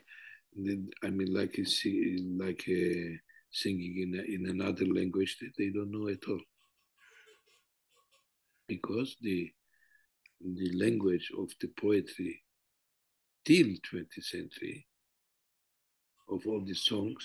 the- 0.55 0.93
I 1.03 1.09
mean, 1.09 1.31
like 1.33 1.55
like 2.47 2.63
a 2.67 3.19
singing 3.51 3.95
in 4.03 4.11
in 4.35 4.41
another 4.55 4.85
language 4.85 5.37
that 5.39 5.53
they 5.57 5.69
don't 5.69 5.91
know 5.91 6.07
at 6.15 6.23
all, 6.29 6.41
because 8.67 9.17
the 9.21 9.51
the 10.59 10.69
language 10.83 11.27
of 11.37 11.49
the 11.61 11.67
poetry 11.83 12.43
till 13.45 13.69
20th 13.89 14.23
century 14.23 14.87
of 16.29 16.47
all 16.47 16.61
the 16.65 16.75
songs 16.75 17.23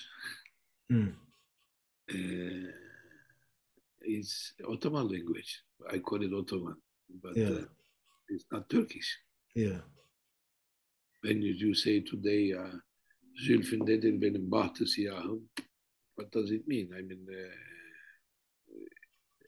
Mm. 0.90 1.14
uh, 2.14 2.72
is 4.06 4.54
Ottoman 4.68 5.08
language. 5.08 5.62
I 5.92 5.98
call 5.98 6.22
it 6.22 6.32
Ottoman, 6.32 6.76
but 7.22 7.36
Yeah. 7.36 7.50
uh, 7.50 7.64
it's 8.28 8.44
not 8.52 8.68
Turkish. 8.70 9.18
Yeah. 9.54 9.80
when 11.22 11.42
you, 11.42 11.54
you 11.54 11.74
say 11.74 12.00
today 12.00 12.52
uh, 12.54 12.72
Zülfündedir 13.46 14.20
benim 14.20 14.50
bahtı 14.50 14.86
siyahım, 14.86 15.48
what 16.16 16.32
does 16.32 16.50
it 16.50 16.66
mean? 16.66 16.92
I 16.92 17.02
mean, 17.02 17.26
uh, 17.28 17.52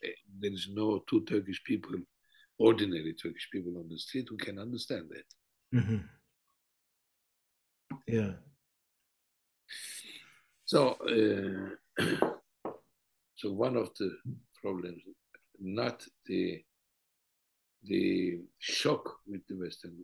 uh, 0.03 0.15
there 0.43 0.53
is 0.55 0.69
no 0.69 1.05
two 1.07 1.25
Turkish 1.25 1.63
people, 1.65 1.99
ordinary 2.59 3.15
Turkish 3.17 3.51
people 3.53 3.77
on 3.79 3.89
the 3.89 3.99
street 3.99 4.29
who 4.31 4.37
can 4.37 4.59
understand 4.59 5.11
that. 5.11 5.27
hmm 5.73 6.01
Yeah. 8.07 8.35
So, 10.65 10.97
uh, 11.01 11.71
so 13.37 13.53
one 13.53 13.77
of 13.77 13.89
the 13.99 14.11
problems, 14.63 15.03
not 15.61 16.05
the 16.27 16.63
the 17.85 18.41
shock 18.59 19.05
with 19.27 19.47
the 19.49 19.55
Western 19.55 19.97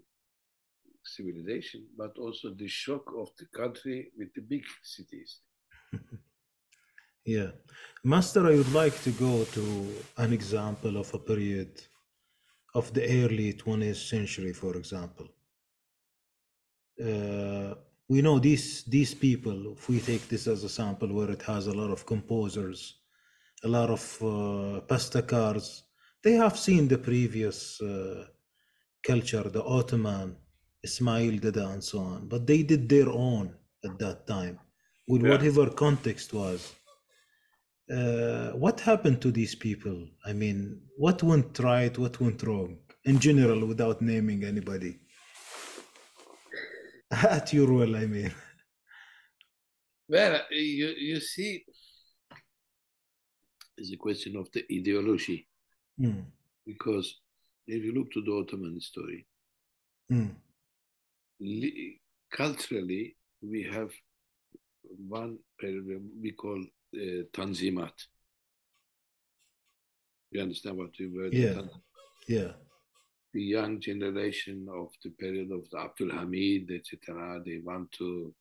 civilization, 1.05 1.85
but 1.98 2.16
also 2.18 2.55
the 2.55 2.68
shock 2.68 3.05
of 3.18 3.28
the 3.39 3.47
country 3.47 4.12
with 4.16 4.32
the 4.35 4.43
big 4.43 4.62
cities. 4.82 5.40
Yeah. 7.24 7.52
Master, 8.05 8.47
I 8.47 8.55
would 8.55 8.72
like 8.74 9.01
to 9.02 9.10
go 9.12 9.44
to 9.44 9.94
an 10.18 10.32
example 10.35 10.98
of 10.98 11.12
a 11.14 11.18
period 11.18 11.81
of 12.74 12.93
the 12.93 13.05
early 13.24 13.55
20th 13.55 14.09
century, 14.09 14.52
for 14.52 14.76
example. 14.76 15.28
Uh, 17.02 17.74
we 18.09 18.20
know 18.20 18.39
these 18.39 18.85
these 18.85 19.14
people, 19.14 19.72
if 19.72 19.89
we 19.89 20.01
take 20.01 20.28
this 20.28 20.47
as 20.47 20.64
a 20.64 20.68
sample 20.68 21.12
where 21.12 21.31
it 21.31 21.43
has 21.43 21.66
a 21.66 21.72
lot 21.72 21.90
of 21.90 22.05
composers, 22.05 22.97
a 23.65 23.69
lot 23.69 23.91
of 23.91 24.05
uh, 24.23 24.81
bestekars, 24.86 25.82
they 26.23 26.32
have 26.32 26.59
seen 26.59 26.86
the 26.89 26.99
previous 26.99 27.81
uh, 27.81 28.24
culture, 29.07 29.43
the 29.43 29.62
Ottoman, 29.65 30.36
Ismail 30.82 31.39
Dede, 31.39 31.57
and 31.73 31.82
so 31.82 31.99
on, 32.01 32.28
but 32.28 32.47
they 32.47 32.62
did 32.62 32.89
their 32.89 33.09
own 33.09 33.55
at 33.85 33.99
that 33.99 34.27
time, 34.27 34.59
with 35.09 35.23
Yeah. 35.23 35.31
whatever 35.32 35.70
context 35.70 36.32
was. 36.35 36.74
Uh, 37.91 38.51
what 38.53 38.81
happened 38.81 39.20
to 39.20 39.31
these 39.31 39.55
people? 39.55 40.09
I 40.24 40.32
mean, 40.32 40.81
what 40.97 41.23
went 41.23 41.59
right, 41.59 41.97
what 41.99 42.20
went 42.20 42.43
wrong, 42.43 42.78
in 43.05 43.19
general, 43.19 43.66
without 43.66 44.01
naming 44.01 44.45
anybody? 44.45 45.01
At 47.11 47.53
your 47.53 47.70
will, 47.73 47.97
I 47.97 48.07
mean. 48.07 48.32
Well, 50.09 50.41
you, 50.51 50.89
you 50.99 51.20
see, 51.20 51.65
it's 53.76 53.92
a 53.92 53.96
question 53.96 54.36
of 54.36 54.51
the 54.52 54.64
ideology 54.70 55.48
Mm, 56.01 56.24
because 56.66 57.20
if 57.66 57.84
you 57.84 57.94
look 57.94 58.10
to 58.12 58.22
the 58.22 58.32
Ottoman 58.32 58.80
story, 58.80 59.26
mm, 60.10 60.34
culturally, 62.32 63.16
we 63.42 63.62
have 63.62 63.90
one 65.09 65.38
period 65.59 66.02
we 66.20 66.32
call 66.32 66.60
uh, 66.96 67.22
Tanzimat. 67.32 67.92
You 70.30 70.42
understand 70.42 70.78
what 70.78 70.90
we 70.98 71.06
were? 71.09 71.28
Yeah. 71.28 71.55
Tanzimat? 71.55 71.80
yeah. 72.26 72.52
the 73.32 73.42
young 73.42 73.80
generation 73.80 74.66
of 74.72 74.88
the 75.02 75.10
period 75.10 75.51
of 75.52 75.68
the 75.70 75.78
Abdul 75.78 76.10
Hamid, 76.10 76.70
etc., 76.70 77.40
they 77.44 77.60
want 77.62 77.90
to 77.92 78.34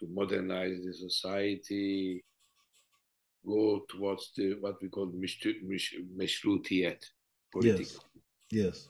to 0.00 0.08
modernize 0.08 0.84
the 0.84 0.92
society, 0.92 2.24
go 3.46 3.84
towards 3.88 4.32
the 4.36 4.54
what 4.60 4.80
we 4.82 4.88
call 4.88 5.12
meshrutiyat, 6.16 7.04
politics. 7.52 7.98
Yes. 8.50 8.88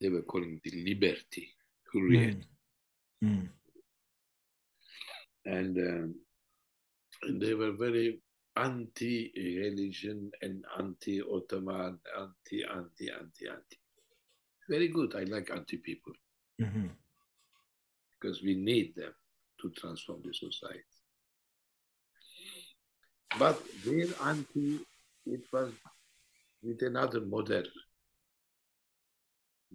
They 0.00 0.08
were 0.08 0.22
calling 0.22 0.60
the 0.64 0.70
liberty, 0.84 1.48
hurriyet. 1.94 2.44
Mm, 3.22 3.28
mm, 3.30 3.48
and, 5.46 5.78
um, 5.78 6.14
and 7.22 7.40
they 7.40 7.54
were 7.54 7.72
very 7.72 8.20
anti-religion 8.56 10.30
and 10.42 10.64
anti-Ottoman, 10.78 11.98
anti, 12.18 12.64
anti, 12.64 13.10
anti, 13.10 13.48
anti. 13.48 13.78
Very 14.68 14.88
good. 14.88 15.14
I 15.14 15.24
like 15.24 15.50
anti-people. 15.50 16.12
mhm, 16.60 16.90
because 18.20 18.42
we 18.42 18.54
need 18.54 18.94
them 18.94 19.12
to 19.60 19.70
transform 19.70 20.22
the 20.24 20.32
society. 20.32 20.93
But 23.38 23.60
their 23.84 24.06
anti, 24.22 24.78
it 25.26 25.42
was 25.52 25.72
with 26.62 26.82
another 26.82 27.20
model 27.20 27.64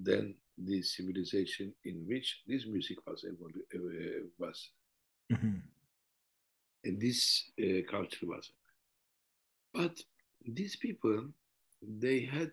than 0.02 0.36
the 0.58 0.82
civilization 0.82 1.74
in 1.86 2.06
which 2.08 2.42
this 2.48 2.66
music 2.66 2.98
was 3.06 3.26
evolu- 3.26 3.68
uh, 3.76 4.26
was 4.38 4.70
mhm, 5.32 5.62
and 6.84 7.00
this 7.02 7.52
uh, 7.62 7.82
culture 7.90 8.26
was. 8.26 8.52
But 9.74 10.00
these 10.46 10.76
people, 10.78 11.28
they 11.82 12.22
had 12.22 12.52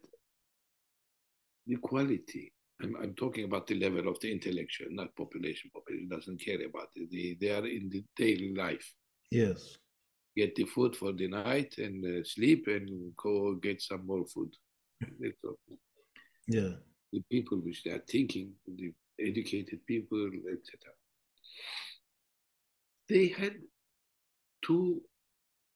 the 1.66 1.76
quality. 1.76 2.52
I'm, 2.82 2.96
I'm 3.02 3.14
talking 3.14 3.44
about 3.44 3.66
the 3.66 3.78
level 3.78 4.08
of 4.08 4.20
the 4.20 4.30
intellectual, 4.30 4.88
not 4.90 5.16
population. 5.16 5.70
Population 5.72 6.08
doesn't 6.08 6.40
care 6.40 6.64
about 6.66 6.88
it. 6.94 7.10
They, 7.10 7.36
they 7.40 7.52
are 7.52 7.66
in 7.66 7.88
the 7.88 8.04
daily 8.16 8.54
life. 8.54 8.92
Yes. 9.30 9.78
Get 10.36 10.54
the 10.54 10.64
food 10.64 10.94
for 10.94 11.12
the 11.12 11.28
night 11.28 11.78
and 11.78 12.04
uh, 12.04 12.24
sleep 12.24 12.66
and 12.66 13.16
go 13.16 13.54
get 13.54 13.80
some 13.80 14.06
more 14.06 14.26
food. 14.26 14.54
Yeah. 16.46 16.74
The 17.12 17.22
people 17.30 17.58
which 17.58 17.82
they 17.84 17.90
are 17.92 18.04
thinking, 18.06 18.52
the 18.66 18.92
educated 19.18 19.86
people, 19.86 20.26
etc. 20.26 20.92
They 23.08 23.28
had 23.28 23.54
two 24.62 25.02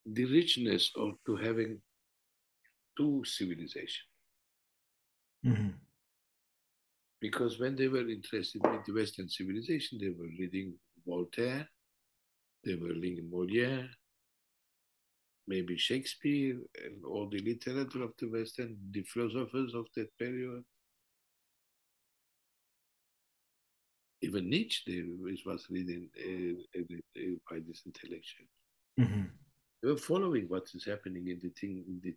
the 0.07 0.25
richness 0.25 0.91
of 0.97 1.15
to 1.27 1.37
having 1.37 1.81
two 2.97 3.23
civilizations. 3.25 4.09
Mhm. 5.45 5.75
Because 7.21 7.59
when 7.59 7.77
they 7.77 7.89
were 7.89 8.09
interested 8.09 8.65
in 8.65 8.83
the 8.87 8.93
Western 8.93 9.29
civilization, 9.29 9.99
they 9.99 10.11
were 10.11 10.29
reading 10.39 10.75
Voltaire, 11.07 11.69
they 12.65 12.75
were 12.75 12.95
reading 12.95 13.31
Molière, 13.31 13.89
maybe 15.51 15.77
Shakespeare, 15.77 16.57
and 16.85 17.05
all 17.05 17.27
the 17.29 17.41
literature 17.51 18.05
of 18.05 18.13
the 18.21 18.29
Western, 18.37 18.71
the 18.93 19.03
philosophers 19.03 19.75
of 19.75 19.87
that 19.97 20.11
period. 20.17 20.63
Even 24.23 24.49
Nietzsche 24.49 24.97
was 25.47 25.67
reading 25.71 26.09
uh, 26.29 26.79
uh, 26.79 27.37
by 27.49 27.59
this 27.67 27.83
intellectual. 27.91 28.49
Mhm. 28.99 29.27
They 29.81 29.89
were 29.89 30.07
following 30.11 30.45
what 30.53 30.67
is 30.75 30.85
happening 30.85 31.25
in 31.29 31.39
the 31.45 31.53
thing, 31.59 31.75
in 31.91 32.01
the, 32.05 32.15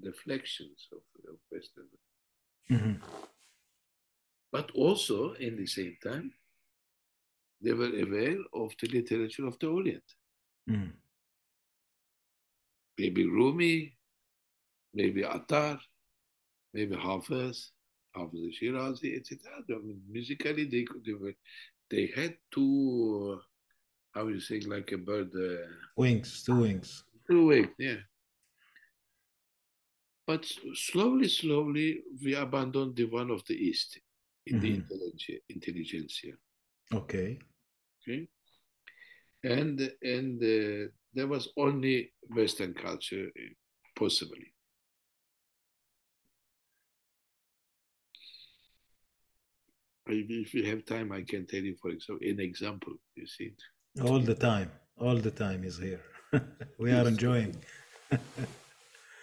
the 0.00 0.08
reflections 0.10 0.88
of, 0.96 1.02
of 1.30 1.38
Western. 1.52 1.88
Mhm. 2.70 3.00
But 4.50 4.70
also, 4.72 5.34
in 5.34 5.56
the 5.56 5.66
same 5.66 5.96
time, 6.02 6.32
they 7.60 7.74
were 7.74 7.94
aware 8.04 8.38
of 8.62 8.68
the 8.80 8.88
literature 8.88 9.46
of 9.46 9.58
the 9.60 9.68
Orient. 9.68 10.08
Mhm. 10.68 10.92
Maybe 12.98 13.26
Rumi, 13.26 13.94
maybe 14.94 15.22
Attar, 15.24 15.78
maybe 16.72 16.96
Hafiz, 16.96 17.72
Hafiz 18.14 18.54
Shirazi, 18.60 19.16
etc. 19.16 19.38
I 19.68 19.72
mean, 19.84 20.00
musically, 20.10 20.64
they 20.64 20.84
could, 20.84 21.04
they 21.04 21.12
were, 21.12 21.34
they 21.90 22.06
had 22.16 22.36
two, 22.50 23.36
uh, 23.38 23.42
how 24.14 24.28
you 24.28 24.40
say, 24.40 24.60
like 24.60 24.92
a 24.92 24.98
bird, 24.98 25.30
uh, 25.34 25.66
Wings, 25.96 26.42
two 26.44 26.56
wings. 26.60 27.04
two 27.28 27.46
wings, 27.46 27.68
yeah. 27.78 27.96
But 30.26 30.44
slowly, 30.74 31.28
slowly, 31.28 32.02
we 32.24 32.34
abandoned 32.34 32.96
the 32.96 33.04
one 33.04 33.30
of 33.30 33.44
the 33.46 33.54
East 33.54 34.00
in 34.46 34.58
the 34.58 34.70
Mhm. 34.70 34.74
intelligentsia, 34.82 35.38
intelligentsia. 35.48 36.32
Okay. 36.92 37.38
Okay. 38.02 38.28
And 39.44 39.80
and 40.02 40.42
uh, 40.42 40.88
there 41.16 41.26
was 41.26 41.48
only 41.56 42.12
Western 42.28 42.74
culture 42.74 43.28
possibly. 43.98 44.52
If 50.08 50.26
if 50.30 50.54
you 50.54 50.64
have 50.70 50.84
time, 50.84 51.10
I 51.10 51.22
can 51.22 51.46
tell 51.46 51.64
you, 51.68 51.74
for 51.82 51.90
example, 51.90 52.28
an 52.28 52.38
example. 52.38 52.92
You 53.16 53.26
see, 53.26 53.50
All 54.02 54.20
the 54.20 54.34
time. 54.34 54.70
All 54.98 55.16
the 55.16 55.30
time 55.30 55.64
is 55.64 55.78
here. 55.78 56.02
we 56.78 56.92
are 56.92 57.08
enjoying. 57.08 57.56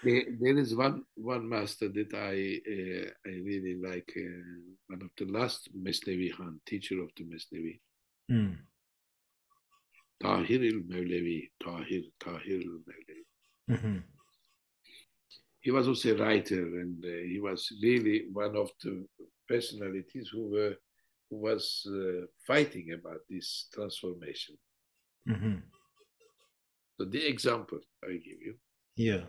there, 0.04 0.24
there 0.42 0.58
is 0.58 0.76
one 0.76 1.04
one 1.16 1.48
master 1.48 1.88
that 1.98 2.14
I 2.14 2.36
uh, 2.76 3.08
I 3.30 3.34
really 3.50 3.76
like. 3.90 4.12
Uh, 4.18 4.44
one 4.88 5.02
of 5.08 5.12
the 5.18 5.32
last 5.32 5.70
Mesnevi 5.86 6.30
Han, 6.34 6.60
teacher 6.66 7.02
of 7.02 7.10
the 7.16 7.24
Mesnevi, 7.24 7.80
Mm. 8.32 8.58
Tahir 10.24 10.62
el 10.72 10.80
Mevlevi. 10.92 11.40
Tahir 11.64 12.04
Tahir 12.20 12.62
el 12.62 12.80
Mevlevi. 12.88 13.26
Mhm. 13.70 14.04
he 15.66 15.72
was 15.72 15.88
also 15.88 16.10
a 16.14 16.18
writer 16.18 16.62
and 16.82 17.04
uh, 17.06 17.22
he 17.32 17.40
was 17.40 17.60
really 17.82 18.28
one 18.34 18.54
of 18.58 18.70
the 18.84 18.94
personalities 19.48 20.28
who 20.34 20.44
were 20.56 20.76
who 21.30 21.38
was 21.50 21.64
uh, 21.88 22.26
fighting 22.46 22.92
about 23.00 23.22
this 23.30 23.68
transformation 23.74 24.56
Mhm. 25.28 25.62
so 26.98 27.06
the 27.06 27.24
example 27.34 27.80
i 28.04 28.18
give 28.28 28.42
you 28.48 28.56
Yeah. 28.96 29.24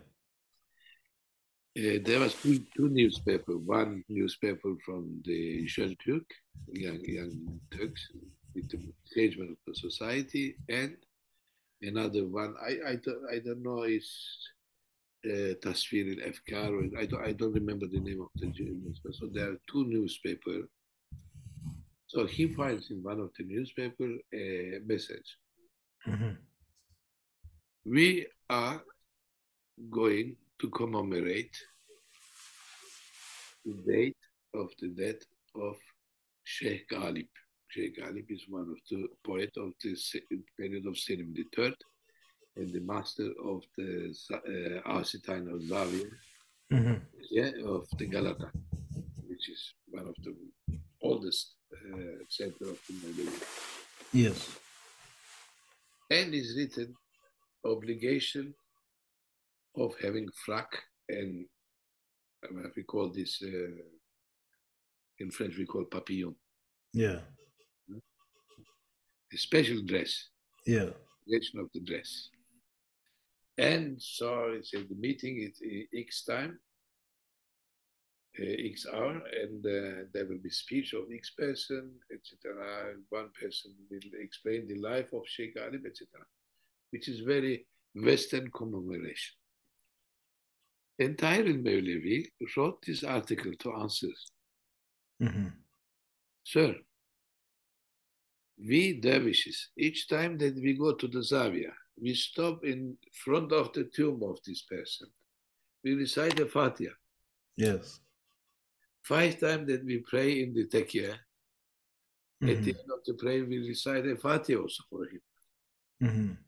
uh, 1.79 1.99
there 2.07 2.21
was 2.25 2.35
two, 2.43 2.59
two 2.77 2.89
newspaper 2.89 3.55
one 3.59 4.03
newspaper 4.09 4.73
from 4.85 5.23
the 5.25 5.65
Jeune 5.73 5.97
Turk, 6.05 6.29
young 6.73 7.01
young 7.19 7.61
Turks 7.71 8.03
with 8.55 8.69
the 8.71 8.79
engagement 8.79 9.51
of 9.51 9.57
the 9.67 9.75
society 9.75 10.57
and 10.69 10.97
another 11.83 12.25
one 12.27 12.55
i 12.63 12.73
i 12.93 12.97
don't, 13.05 13.23
I 13.35 13.39
don't 13.45 13.63
know 13.63 13.83
is 13.83 14.09
uh, 15.27 15.55
Tasvir 15.63 16.21
al 16.23 16.31
Afkar, 16.31 16.99
I 16.99 17.07
don't, 17.07 17.25
I 17.25 17.33
don't 17.33 17.53
remember 17.53 17.87
the 17.87 18.01
name 18.01 18.21
of 18.21 18.29
the 18.37 18.47
newspaper. 18.47 19.13
So 19.13 19.27
there 19.33 19.53
are 19.53 19.61
two 19.71 19.85
newspapers. 19.87 20.67
So 22.07 22.27
he 22.27 22.49
finds 22.49 22.91
in 22.91 23.03
one 23.03 23.21
of 23.21 23.31
the 23.39 23.45
newspaper 23.45 24.09
a 24.35 24.81
message. 24.85 25.39
Mhm. 26.07 26.37
We 27.87 28.27
are 28.51 28.83
going 29.91 30.37
to 30.61 30.71
commemorate 30.71 31.57
the 33.65 33.75
date 33.91 34.23
of 34.55 34.69
the 34.81 34.89
death 34.89 35.23
of 35.55 35.77
Sheikh 36.45 36.89
Ghalib. 36.89 37.29
Sheikh 37.75 37.99
Ghalib 37.99 38.31
is 38.31 38.45
one 38.49 38.69
of 38.71 38.79
the 38.89 39.09
poet 39.25 39.51
of 39.57 39.73
the 39.83 39.97
period 40.57 40.87
of 40.87 40.97
Selim 40.97 41.35
III 41.37 41.75
and 42.57 42.73
the 42.73 42.81
master 42.81 43.31
of 43.45 43.63
the 43.77 44.15
uh, 44.33 44.91
of 45.55 45.61
Zawiya. 45.71 46.11
Mhm. 46.73 47.01
yeah, 47.31 47.51
of 47.67 47.87
the 47.99 48.07
Galata, 48.07 48.51
which 49.29 49.49
is 49.51 49.75
one 49.89 50.07
of 50.07 50.15
the 50.25 50.35
oldest 51.03 51.57
uh, 51.73 52.19
center 52.29 52.67
of 52.71 52.79
the 52.87 52.95
Middle 53.03 53.25
East. 53.35 53.45
Yes. 54.13 54.59
And 56.11 56.33
is 56.33 56.55
written 56.57 56.95
obligation 57.65 58.55
of 59.77 59.95
having 60.01 60.29
frock 60.45 60.71
and 61.09 61.47
uh, 62.45 62.69
we 62.77 62.83
call 62.85 63.09
this 63.11 63.43
uh, 63.43 63.83
in 65.19 65.31
French 65.31 65.57
we 65.59 65.67
call 65.67 65.85
papillon, 65.85 66.37
Yeah. 66.93 67.21
A 69.35 69.37
special 69.37 69.81
dress, 69.91 70.13
Yeah. 70.67 70.91
obligation 71.27 71.61
of 71.61 71.69
the 71.75 71.81
dress. 71.81 72.11
And 73.57 74.01
so 74.01 74.29
it's 74.57 74.73
at 74.75 74.89
the 74.89 74.95
meeting 75.07 75.35
at 75.47 75.55
uh, 75.65 76.01
X 76.07 76.25
time, 76.25 76.59
uh, 78.41 78.55
X 78.73 78.87
hour, 78.93 79.17
and 79.43 79.61
uh, 79.65 80.05
there 80.13 80.27
will 80.29 80.43
be 80.47 80.51
speech 80.51 80.93
of 80.95 81.05
X 81.13 81.31
person, 81.31 81.85
etc. 82.13 82.95
One 83.11 83.31
person 83.41 83.71
will 83.91 84.09
explain 84.27 84.67
the 84.67 84.79
life 84.91 85.11
of 85.13 85.23
Sheikh 85.35 85.55
Ghalib, 85.57 85.85
etc., 85.87 86.07
which 86.91 87.09
is 87.09 87.21
very 87.21 87.67
Western 87.95 88.51
commemoration. 88.51 89.35
And 90.99 91.17
Tahir 91.19 91.47
al-Mevlevi 91.47 92.19
wrote 92.57 92.79
this 92.87 93.03
article 93.05 93.53
to 93.63 93.73
answer, 93.83 94.13
Mhm. 95.21 95.53
Sir, 96.45 96.71
we 98.67 99.01
dervishes, 99.01 99.69
each 99.77 100.09
time 100.09 100.39
that 100.39 100.55
we 100.55 100.75
go 100.75 100.95
to 100.95 101.07
the 101.09 101.19
Zawiya, 101.19 101.73
we 102.01 102.15
stop 102.15 102.65
in 102.65 102.97
front 103.25 103.53
of 103.53 103.73
the 103.73 103.85
tomb 103.85 104.23
of 104.23 104.39
this 104.47 104.63
person. 104.63 105.09
We 105.83 105.95
recite 105.95 106.37
the 106.37 106.47
Fatiha. 106.47 106.93
Yes. 107.57 108.01
Five 109.03 109.39
times 109.39 109.69
that 109.69 109.85
we 109.85 109.99
pray 109.99 110.43
in 110.43 110.55
the 110.55 110.67
Tekiah, 110.67 111.19
at 112.43 112.63
the 112.63 112.73
Mhm. 112.73 112.79
end 112.79 112.91
of 112.91 113.05
the 113.05 113.15
prayer, 113.15 113.45
we 113.45 113.59
recite 113.59 114.05
the 114.05 114.17
Fatiha 114.17 114.61
also 114.61 114.83
for 114.91 115.07
him. 115.07 115.23
Mhm. 116.03 116.39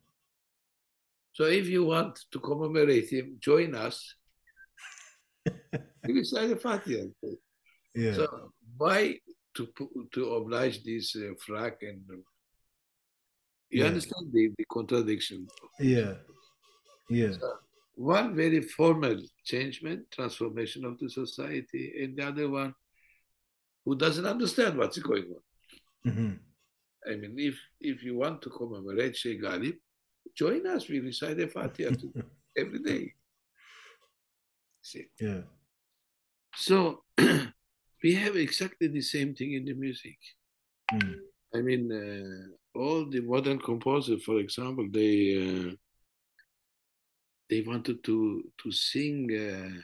So 1.32 1.44
if 1.44 1.68
you 1.68 1.84
want 1.84 2.18
to 2.30 2.40
commemorate 2.40 3.10
him, 3.10 3.38
join 3.40 3.74
us. 3.74 4.16
we 6.04 6.14
recite 6.14 6.48
the 6.48 6.56
Fatiha. 6.56 7.04
Yeah. 7.94 8.14
So 8.14 8.52
why 8.76 9.20
to 9.56 10.08
to 10.14 10.20
oblige 10.38 10.82
this 10.84 11.16
uh, 11.16 11.32
frak 11.44 11.76
and 11.82 12.02
you 13.70 13.82
Yeah. 13.82 13.88
understand 13.88 14.32
the, 14.32 14.44
the 14.58 14.64
contradiction? 14.76 15.46
yeah. 15.80 16.14
Yeah. 17.10 17.36
One 17.94 18.34
very 18.36 18.60
formal 18.60 19.16
changement, 19.44 20.10
transformation 20.10 20.84
of 20.84 20.98
the 20.98 21.08
society, 21.08 21.84
and 22.02 22.16
the 22.16 22.24
other 22.30 22.48
one 22.48 22.74
who 23.84 23.94
doesn't 23.96 24.26
understand 24.26 24.76
what's 24.78 24.98
going 24.98 25.26
on. 25.36 25.42
Mhm. 26.12 26.38
I 27.10 27.16
mean, 27.16 27.34
if 27.38 27.56
if 27.80 28.02
you 28.02 28.16
want 28.16 28.42
to 28.42 28.50
commemorate 28.50 29.16
Sheikh 29.16 29.40
Ghalib, 29.42 29.78
join 30.34 30.66
us. 30.66 30.88
We 30.88 30.98
recite 31.00 31.36
the 31.38 31.48
Fatiha 31.48 31.90
every 32.56 32.80
day. 32.90 33.14
See, 34.82 35.06
Yeah. 35.20 35.42
so 36.54 37.04
we 38.06 38.14
have 38.14 38.36
exactly 38.36 38.86
the 38.86 39.00
same 39.00 39.34
thing 39.34 39.54
in 39.54 39.64
the 39.64 39.74
music. 39.74 40.18
Mm. 40.92 41.16
I 41.56 41.60
mean, 41.68 41.82
uh, 41.90 42.78
all 42.78 43.04
the 43.10 43.20
modern 43.20 43.58
composers, 43.58 44.22
for 44.22 44.38
example, 44.38 44.86
they 44.98 45.14
uh, 45.42 45.72
they 47.50 47.60
wanted 47.70 47.98
to 48.04 48.16
to 48.60 48.68
sing 48.70 49.18
uh, 49.46 49.80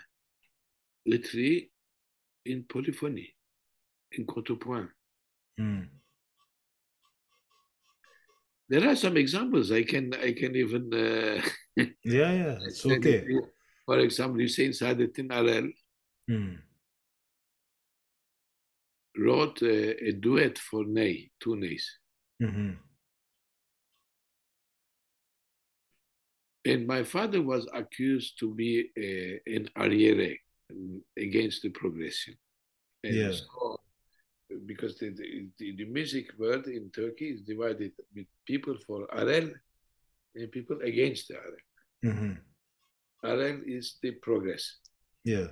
literally 1.04 1.72
in 2.46 2.58
polyphony, 2.72 3.28
in 4.12 4.24
contrepoint. 4.24 4.90
Mm. 5.60 5.88
there 8.68 8.88
are 8.88 8.96
some 9.04 9.16
examples. 9.24 9.66
I 9.80 9.82
can 9.82 10.14
I 10.28 10.30
can 10.40 10.52
even 10.64 10.84
uh, 11.06 11.42
yeah 12.16 12.30
yeah 12.42 12.56
it's 12.68 12.86
okay. 12.86 13.18
For 13.84 13.98
example, 13.98 14.38
you 14.40 14.46
Hussein 14.46 14.70
Saadeddin 14.70 15.28
Arel 15.38 15.68
Mm. 16.30 16.56
Wrote 19.16 19.60
a, 19.62 20.08
a 20.08 20.12
duet 20.12 20.58
for 20.58 20.84
Ney, 20.84 21.30
two 21.40 21.56
Neys. 21.56 21.98
Mhm. 22.42 22.76
And 26.64 26.86
my 26.86 27.02
father 27.02 27.42
was 27.42 27.66
accused 27.74 28.38
to 28.38 28.54
be 28.54 28.88
a, 28.96 29.40
an 29.46 29.68
arriere 29.76 30.36
um, 30.70 31.02
against 31.18 31.62
the 31.62 31.70
progression. 31.70 32.34
And 33.04 33.14
Yeah. 33.14 33.32
so, 33.32 33.80
because 34.66 34.96
the, 34.98 35.10
the, 35.58 35.74
the 35.76 35.84
music 35.86 36.26
world 36.38 36.66
in 36.66 36.90
Turkey 36.90 37.30
is 37.30 37.40
divided 37.42 37.92
with 38.14 38.26
people 38.46 38.76
for 38.86 39.06
Arel 39.08 39.52
and 40.36 40.52
people 40.52 40.78
against 40.82 41.28
the 41.28 41.34
Arel. 41.34 41.62
Mhm. 42.04 42.38
Arel 43.24 43.62
is 43.66 43.98
the 44.02 44.12
progress, 44.12 44.78
Yeah. 45.24 45.48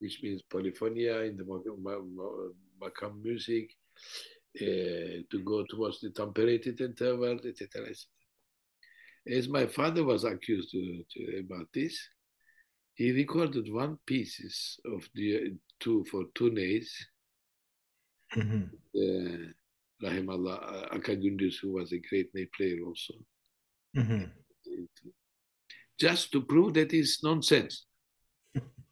which 0.00 0.22
means 0.22 0.42
polyphonia 0.50 1.26
in 1.28 1.36
the 1.38 1.44
makam 2.80 3.22
music, 3.22 3.70
uh, 4.60 5.22
to 5.30 5.42
go 5.44 5.64
towards 5.68 6.00
the 6.00 6.10
temperated 6.10 6.80
interval, 6.80 7.38
etc. 7.44 7.62
etc. 7.90 7.94
As 9.28 9.48
my 9.48 9.66
father 9.66 10.04
was 10.04 10.24
accused 10.24 10.70
to, 10.70 11.04
to- 11.10 11.38
about 11.40 11.68
this, 11.74 11.98
he 12.94 13.12
recorded 13.12 13.70
one 13.72 13.98
pieces 14.06 14.78
of 14.86 15.06
the 15.14 15.54
two 15.80 16.04
for 16.10 16.24
two 16.34 16.50
days. 16.50 16.90
Mhm. 18.34 18.70
Uh, 18.94 19.52
Rahimallah 20.02 20.92
Aka 20.94 21.16
Gündüz, 21.16 21.56
who 21.60 21.72
was 21.72 21.92
a 21.92 21.98
great 21.98 22.34
ney 22.34 22.46
player 22.56 22.80
also, 22.84 23.14
Mhm. 23.96 24.30
just 25.98 26.30
to 26.32 26.42
prove 26.42 26.74
that 26.74 26.92
it's 26.92 27.22
nonsense, 27.22 27.86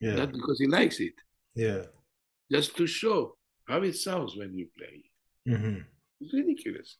Yeah. 0.00 0.14
not 0.16 0.32
because 0.32 0.58
he 0.60 0.66
likes 0.66 1.00
it, 1.00 1.14
Yeah. 1.54 1.86
Just 2.50 2.76
to 2.76 2.86
show 2.86 3.36
how 3.66 3.82
it 3.82 3.94
sounds 3.96 4.36
when 4.36 4.54
you 4.56 4.68
play. 4.76 5.04
Mhm. 5.46 5.84
It's 6.20 6.32
ridiculous. 6.32 6.98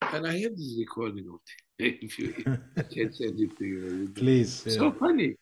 And 0.00 0.26
I 0.26 0.38
have 0.40 0.56
this 0.56 0.76
recording 0.78 1.28
of 1.28 1.40
it. 1.78 1.98
if 2.04 2.18
you 2.18 2.32
can 2.92 3.12
send 3.12 3.40
it 3.40 3.56
to 3.58 3.64
you. 3.64 4.08
Please. 4.14 4.52
So 4.74 4.92
funny 4.92 5.36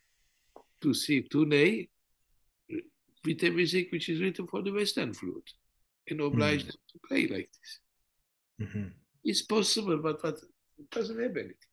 to 0.81 0.94
see 0.94 1.23
two 1.23 1.44
ney 1.47 1.89
with 3.24 3.43
a 3.43 3.51
music 3.51 3.90
which 3.93 4.09
is 4.09 4.20
written 4.20 4.47
for 4.47 4.62
the 4.62 4.70
Western 4.70 5.12
flute 5.12 5.51
and 6.09 6.20
obliged 6.20 6.66
them 6.69 6.81
to 6.93 6.98
play 7.09 7.27
like 7.27 7.51
this. 7.52 7.81
Mhm. 8.69 8.93
It's 9.24 9.43
possible, 9.43 9.98
but, 9.98 10.23
but 10.23 10.39
it 10.78 10.90
doesn't 10.90 11.20
have 11.20 11.36
anything. 11.36 11.69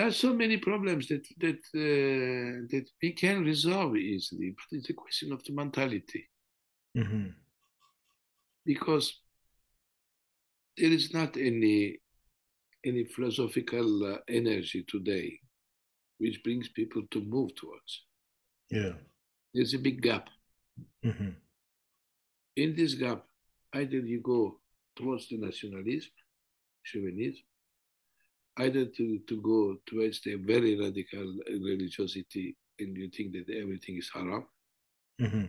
There 0.00 0.08
are 0.08 0.12
so 0.12 0.32
many 0.32 0.56
problems 0.56 1.08
that 1.08 1.26
that 1.44 1.60
uh, 1.74 2.66
that 2.72 2.86
we 3.02 3.12
can 3.12 3.44
resolve 3.44 3.96
easily, 3.96 4.54
but 4.56 4.78
it's 4.78 4.88
a 4.88 4.94
question 4.94 5.30
of 5.30 5.44
the 5.44 5.52
mentality. 5.52 6.26
Mm-hmm. 6.96 7.26
Because 8.64 9.06
there 10.78 10.90
is 10.90 11.12
not 11.12 11.36
any 11.36 11.98
any 12.82 13.04
philosophical 13.04 13.88
uh, 14.12 14.18
energy 14.26 14.84
today 14.88 15.38
which 16.16 16.42
brings 16.44 16.68
people 16.68 17.02
to 17.10 17.20
move 17.34 17.54
towards. 17.54 17.92
Yeah. 18.70 18.94
There's 19.52 19.74
a 19.74 19.78
big 19.78 20.00
gap. 20.00 20.28
Mm-hmm. 21.04 21.32
In 22.56 22.76
this 22.76 22.94
gap, 22.94 23.24
either 23.74 23.98
you 23.98 24.20
go 24.20 24.60
towards 24.96 25.28
the 25.28 25.38
nationalism, 25.38 26.12
chauvinism, 26.84 27.44
either 28.58 28.84
to, 28.86 29.18
to 29.26 29.40
go 29.40 29.76
towards 29.86 30.20
the 30.22 30.34
very 30.34 30.78
radical 30.78 31.34
religiosity 31.48 32.56
and 32.78 32.96
you 32.96 33.08
think 33.08 33.32
that 33.32 33.48
everything 33.54 33.96
is 33.98 34.10
haram, 34.12 34.46
Mm-hmm. 35.20 35.46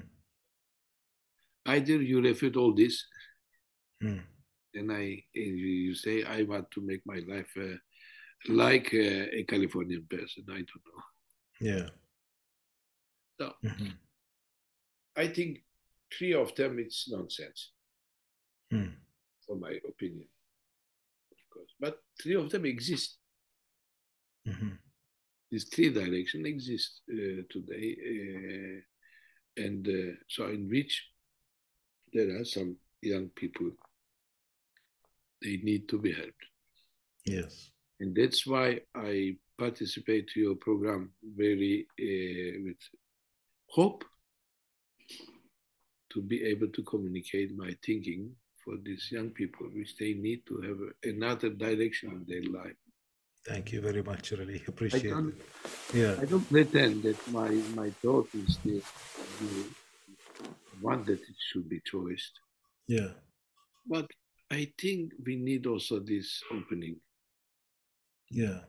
either 1.68 2.02
you 2.02 2.22
refute 2.22 2.57
all 2.57 2.73
this 2.73 3.06
Mm. 4.03 4.23
and 4.73 4.91
I 4.91 5.23
and 5.36 5.57
you 5.60 5.94
say 5.94 6.23
I 6.23 6.41
want 6.44 6.72
to 6.72 6.82
make 6.82 7.02
my 7.06 7.22
life 7.28 7.52
uh, 7.56 7.78
like 8.49 8.90
uh, 8.94 9.28
a 9.40 9.44
Californian 9.48 10.06
person. 10.10 10.44
I 10.49 10.64
don't 10.65 10.86
know. 10.88 11.03
Yeah. 11.60 11.90
So 13.40 13.53
Mm-hmm. 13.64 13.91
I 15.15 15.28
think 15.28 15.64
three 16.18 16.34
of 16.34 16.56
them 16.56 16.80
it's 16.80 17.10
nonsense, 17.11 17.72
Mm. 18.73 18.94
for 19.45 19.56
my 19.56 19.80
opinion. 19.88 20.28
But 21.81 21.97
three 22.21 22.35
of 22.35 22.49
them 22.51 22.65
exist. 22.65 23.17
Mm-hmm. 24.47 24.69
These 25.49 25.65
three 25.65 25.89
directions 25.89 26.47
exist 26.47 27.01
uh, 27.11 27.41
today, 27.49 27.97
uh, 28.11 29.63
and 29.65 29.85
uh, 29.87 30.15
so 30.29 30.47
in 30.47 30.69
which 30.69 31.03
there 32.13 32.39
are 32.39 32.45
some 32.45 32.77
young 33.01 33.27
people. 33.35 33.71
They 35.41 35.57
need 35.63 35.89
to 35.89 35.97
be 35.97 36.13
helped. 36.13 36.45
Yes. 37.25 37.71
and 38.01 38.15
that's 38.15 38.47
why 38.47 38.79
I 38.95 39.37
participate 39.59 40.27
to 40.29 40.39
your 40.39 40.55
program 40.55 41.11
very 41.23 41.85
uh, 41.99 42.59
with 42.65 42.81
hope 43.69 44.03
to 46.11 46.21
be 46.21 46.43
able 46.43 46.67
to 46.69 46.83
communicate 46.83 47.55
my 47.55 47.75
thinking 47.85 48.31
for 48.63 48.75
these 48.83 49.07
young 49.11 49.29
people, 49.29 49.67
which 49.73 49.95
they 49.97 50.13
need 50.13 50.45
to 50.47 50.55
have 50.61 51.13
another 51.13 51.49
direction 51.49 52.11
in 52.11 52.25
their 52.27 52.43
life. 52.61 52.75
Thank 53.45 53.71
you 53.71 53.81
very 53.81 54.03
much. 54.03 54.31
Really 54.31 54.61
appreciate 54.67 55.05
it. 55.05 55.33
Yeah. 55.93 56.15
I 56.21 56.25
don't 56.25 56.47
pretend 56.49 57.03
that 57.03 57.19
my, 57.31 57.49
my 57.75 57.89
thought 58.01 58.29
is 58.33 58.57
the, 58.63 58.81
the 59.39 59.65
one 60.79 61.03
that 61.05 61.21
it 61.21 61.35
should 61.49 61.67
be 61.69 61.81
choiced, 61.85 62.39
Yeah. 62.88 63.09
but 63.88 64.07
I 64.51 64.71
think 64.79 65.13
we 65.25 65.35
need 65.38 65.65
also 65.65 65.99
this 65.99 66.41
opening. 66.51 66.97
Yeah. 68.29 68.59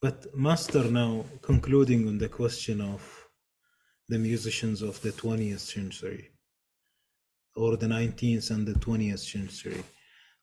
But 0.00 0.26
Master, 0.36 0.84
now 0.84 1.24
concluding 1.42 2.06
on 2.08 2.18
the 2.18 2.28
question 2.28 2.80
of 2.80 3.02
the 4.08 4.18
musicians 4.18 4.82
of 4.82 5.00
the 5.00 5.10
20th 5.10 5.60
century 5.60 6.30
or 7.56 7.76
the 7.76 7.86
19th 7.86 8.50
and 8.50 8.66
the 8.66 8.74
20th 8.74 9.18
century, 9.18 9.82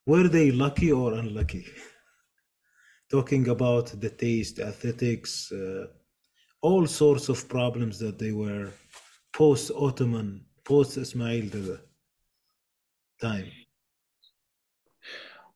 were 0.06 0.28
they 0.28 0.52
lucky 0.52 0.92
or 0.92 1.14
unlucky? 1.14 1.66
Talking 3.12 3.50
about 3.50 3.88
the 4.00 4.10
taste, 4.10 4.60
aesthetics, 4.60 5.52
uh, 5.52 5.86
all 6.62 6.88
sorts 6.88 7.30
of 7.30 7.48
problems 7.48 8.00
that 8.00 8.18
they 8.18 8.32
were 8.32 8.72
post 9.34 9.72
Ottoman, 9.76 10.46
post 10.64 10.98
Ismail 10.98 11.50
time. 13.22 13.52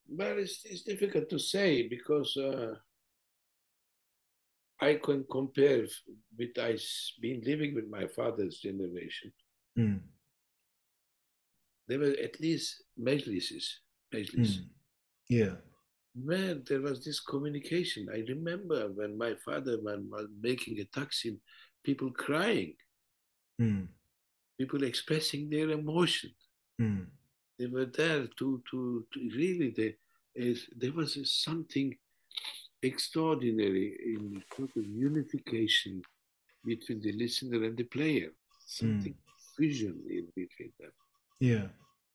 Well, 0.10 0.38
it's, 0.38 0.62
it's 0.66 0.84
difficult 0.84 1.30
to 1.30 1.40
say 1.40 1.88
because 1.88 2.38
uh, 2.38 2.76
I 4.80 4.96
can 5.04 5.26
compare 5.30 5.86
with 6.38 6.58
I've 6.60 6.82
been 7.22 7.42
living 7.46 7.76
with 7.76 7.88
my 7.90 8.08
father's 8.08 8.60
generation. 8.60 9.34
Mm, 9.78 10.00
There 11.88 12.00
were 12.00 12.16
at 12.24 12.40
least 12.40 12.84
majlises, 13.00 13.66
majlis, 14.14 14.60
mm. 14.60 14.66
Yeah. 15.30 15.56
where 16.16 16.56
there 16.56 16.82
was 16.82 17.04
this 17.06 17.20
communication. 17.20 18.08
I 18.14 18.24
remember 18.28 18.90
when 18.94 19.18
my 19.18 19.36
father 19.46 19.78
man, 19.82 20.10
was 20.10 20.28
making 20.42 20.80
a 20.80 20.86
taksim, 20.86 21.40
people 21.84 22.12
crying, 22.12 22.74
Mm, 23.60 23.88
people 24.60 24.84
expressing 24.84 25.50
their 25.50 25.70
emotion. 25.72 26.30
mm, 26.80 27.08
They 27.58 27.66
were 27.68 27.86
there 27.88 28.28
to 28.40 28.62
to, 28.70 29.06
to 29.14 29.20
really 29.36 29.72
there 29.76 29.96
is 30.36 30.68
there 30.78 30.94
was 30.94 31.18
something 31.44 31.98
extraordinary 32.84 33.98
in 34.14 34.44
sort 34.56 34.70
of 34.78 34.86
unification 34.86 36.02
between 36.64 37.02
the 37.02 37.14
listener 37.14 37.64
and 37.64 37.76
the 37.76 37.84
player. 37.86 38.30
Something 38.66 39.16
fusion 39.56 39.96
in 40.10 40.26
between 40.36 40.72
them. 40.80 40.92
Yeah. 41.40 41.68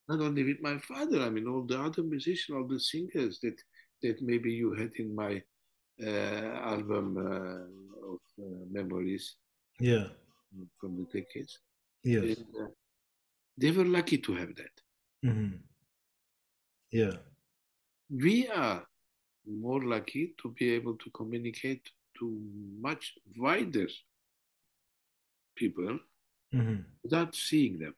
Not 0.08 0.20
only 0.20 0.44
with 0.44 0.60
my 0.60 0.78
father, 0.78 1.22
I 1.22 1.30
mean 1.30 1.46
all 1.46 1.64
the 1.64 1.80
other 1.80 2.02
musicians, 2.02 2.56
all 2.56 2.66
the 2.66 2.80
singers 2.80 3.38
that 3.42 3.56
that 4.02 4.20
maybe 4.20 4.52
you 4.52 4.72
had 4.74 4.92
in 4.96 5.14
my 5.14 5.42
uh, 6.04 6.58
album 6.74 7.16
uh, 7.16 8.12
of 8.12 8.20
uh, 8.38 8.64
memories 8.70 9.36
Yeah. 9.80 10.08
from 10.80 10.96
the 10.96 11.06
decades. 11.12 11.60
Yes. 12.02 12.38
And, 12.38 12.46
uh, 12.62 12.70
they 13.56 13.70
were 13.70 13.84
lucky 13.84 14.18
to 14.18 14.34
have 14.34 14.54
that. 14.56 14.74
hmm 15.22 15.56
Yeah. 16.90 17.16
we 18.10 18.48
are 18.48 18.84
more 19.46 19.82
lucky 19.84 20.34
to 20.42 20.48
be 20.58 20.70
able 20.74 20.96
to 20.96 21.10
communicate 21.10 21.84
to 22.18 22.26
much 22.80 23.14
wider 23.36 23.88
people 25.56 25.98
hmm 26.52 26.80
without 27.02 27.34
seeing 27.34 27.78
them. 27.78 27.94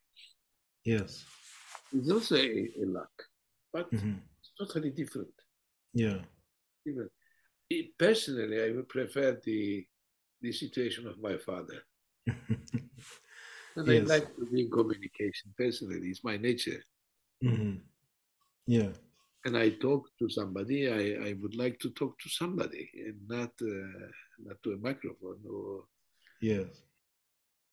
Yes. 0.85 1.25
It's 1.93 2.11
also 2.11 2.37
a, 2.37 2.71
a 2.83 2.87
luck, 2.87 3.13
but 3.73 3.89
hmm 3.91 4.15
it's 4.41 4.53
totally 4.59 4.91
different. 4.91 5.33
Yeah. 5.95 6.19
Different. 6.85 7.11
Me, 7.71 7.93
Personally, 7.99 8.63
I 8.63 8.71
would 8.73 8.89
prefer 8.89 9.41
the 9.45 9.87
the 10.43 10.53
situation 10.53 11.07
of 11.07 11.19
my 11.21 11.39
father. 11.39 11.81
And 13.77 13.89
Yes. 13.89 14.11
I 14.11 14.15
like 14.15 14.37
to 14.37 14.47
be 14.53 14.63
in 14.63 14.71
communication. 14.71 15.53
Personally, 15.57 16.09
it's 16.09 16.23
my 16.23 16.37
nature. 16.37 16.83
hmm 17.43 17.77
Yeah. 18.67 18.93
And 19.45 19.57
I 19.57 19.71
talk 19.71 20.09
to 20.19 20.29
somebody. 20.29 20.89
I, 20.89 21.29
I 21.29 21.33
would 21.41 21.55
like 21.57 21.79
to 21.81 21.91
talk 21.91 22.19
to 22.21 22.29
somebody, 22.29 22.89
and 23.07 23.19
not 23.29 23.53
uh, 23.61 24.09
not 24.39 24.63
to 24.63 24.73
a 24.73 24.77
microphone 24.79 25.41
or 25.51 25.85
Yes. 26.41 26.69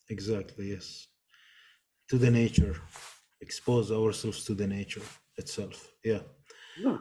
Exactly. 0.10 0.70
Yes. 0.72 1.08
To 2.12 2.18
the 2.18 2.30
nature. 2.30 2.76
Expose 3.40 3.90
ourselves 3.90 4.44
to 4.44 4.54
the 4.54 4.68
nature 4.68 5.02
itself. 5.38 5.94
Yeah. 6.04 6.24
no. 6.78 7.00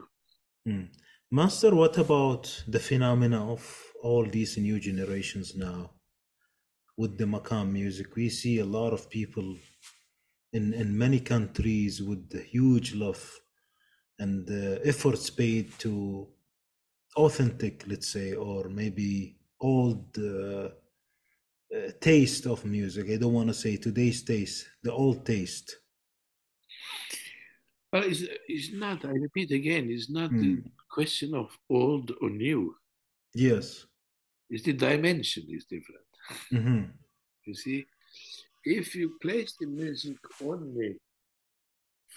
Mm. 0.68 0.86
Master, 1.32 1.74
what 1.74 1.98
about 1.98 2.62
the 2.68 2.78
phenomena 2.78 3.52
of 3.52 3.60
all 4.04 4.24
these 4.24 4.56
new 4.56 4.78
generations 4.78 5.56
now 5.56 5.90
with 6.96 7.18
the 7.18 7.24
Makam 7.24 7.72
music? 7.72 8.14
We 8.14 8.28
see 8.28 8.60
a 8.60 8.64
lot 8.64 8.92
of 8.92 9.10
people 9.10 9.56
in, 10.52 10.74
in 10.74 10.96
many 10.96 11.18
countries 11.18 12.00
with 12.00 12.30
the 12.30 12.42
huge 12.42 12.94
love 12.94 13.40
and 14.20 14.48
uh, 14.48 14.78
efforts 14.84 15.28
paid 15.28 15.76
to 15.80 16.28
authentic, 17.16 17.82
let's 17.88 18.12
say, 18.12 18.34
or 18.34 18.68
maybe 18.68 19.38
old 19.60 20.16
uh, 20.18 20.68
uh, 21.74 21.90
taste 22.00 22.46
of 22.46 22.64
music. 22.64 23.10
I 23.10 23.16
don't 23.16 23.32
want 23.34 23.48
to 23.48 23.54
say 23.54 23.76
today's 23.76 24.22
taste, 24.22 24.68
the 24.82 24.92
old 24.92 25.24
taste. 25.24 25.76
Well, 27.92 28.04
it's, 28.04 28.22
it's 28.48 28.72
not, 28.72 29.04
I 29.04 29.10
repeat 29.10 29.50
again, 29.50 29.90
it's 29.90 30.10
not 30.10 30.30
Mm. 30.30 30.40
the 30.40 30.62
question 30.88 31.34
of 31.34 31.56
old 31.68 32.12
or 32.20 32.30
new. 32.30 32.76
Yes. 33.34 33.86
It's 34.48 34.64
the 34.64 34.72
dimension 34.72 35.44
is 35.48 35.64
different. 35.64 36.06
hmm 36.50 36.84
You 37.46 37.54
see, 37.54 37.86
if 38.64 38.94
you 38.94 39.16
place 39.22 39.54
the 39.58 39.66
music 39.66 40.18
only 40.44 40.96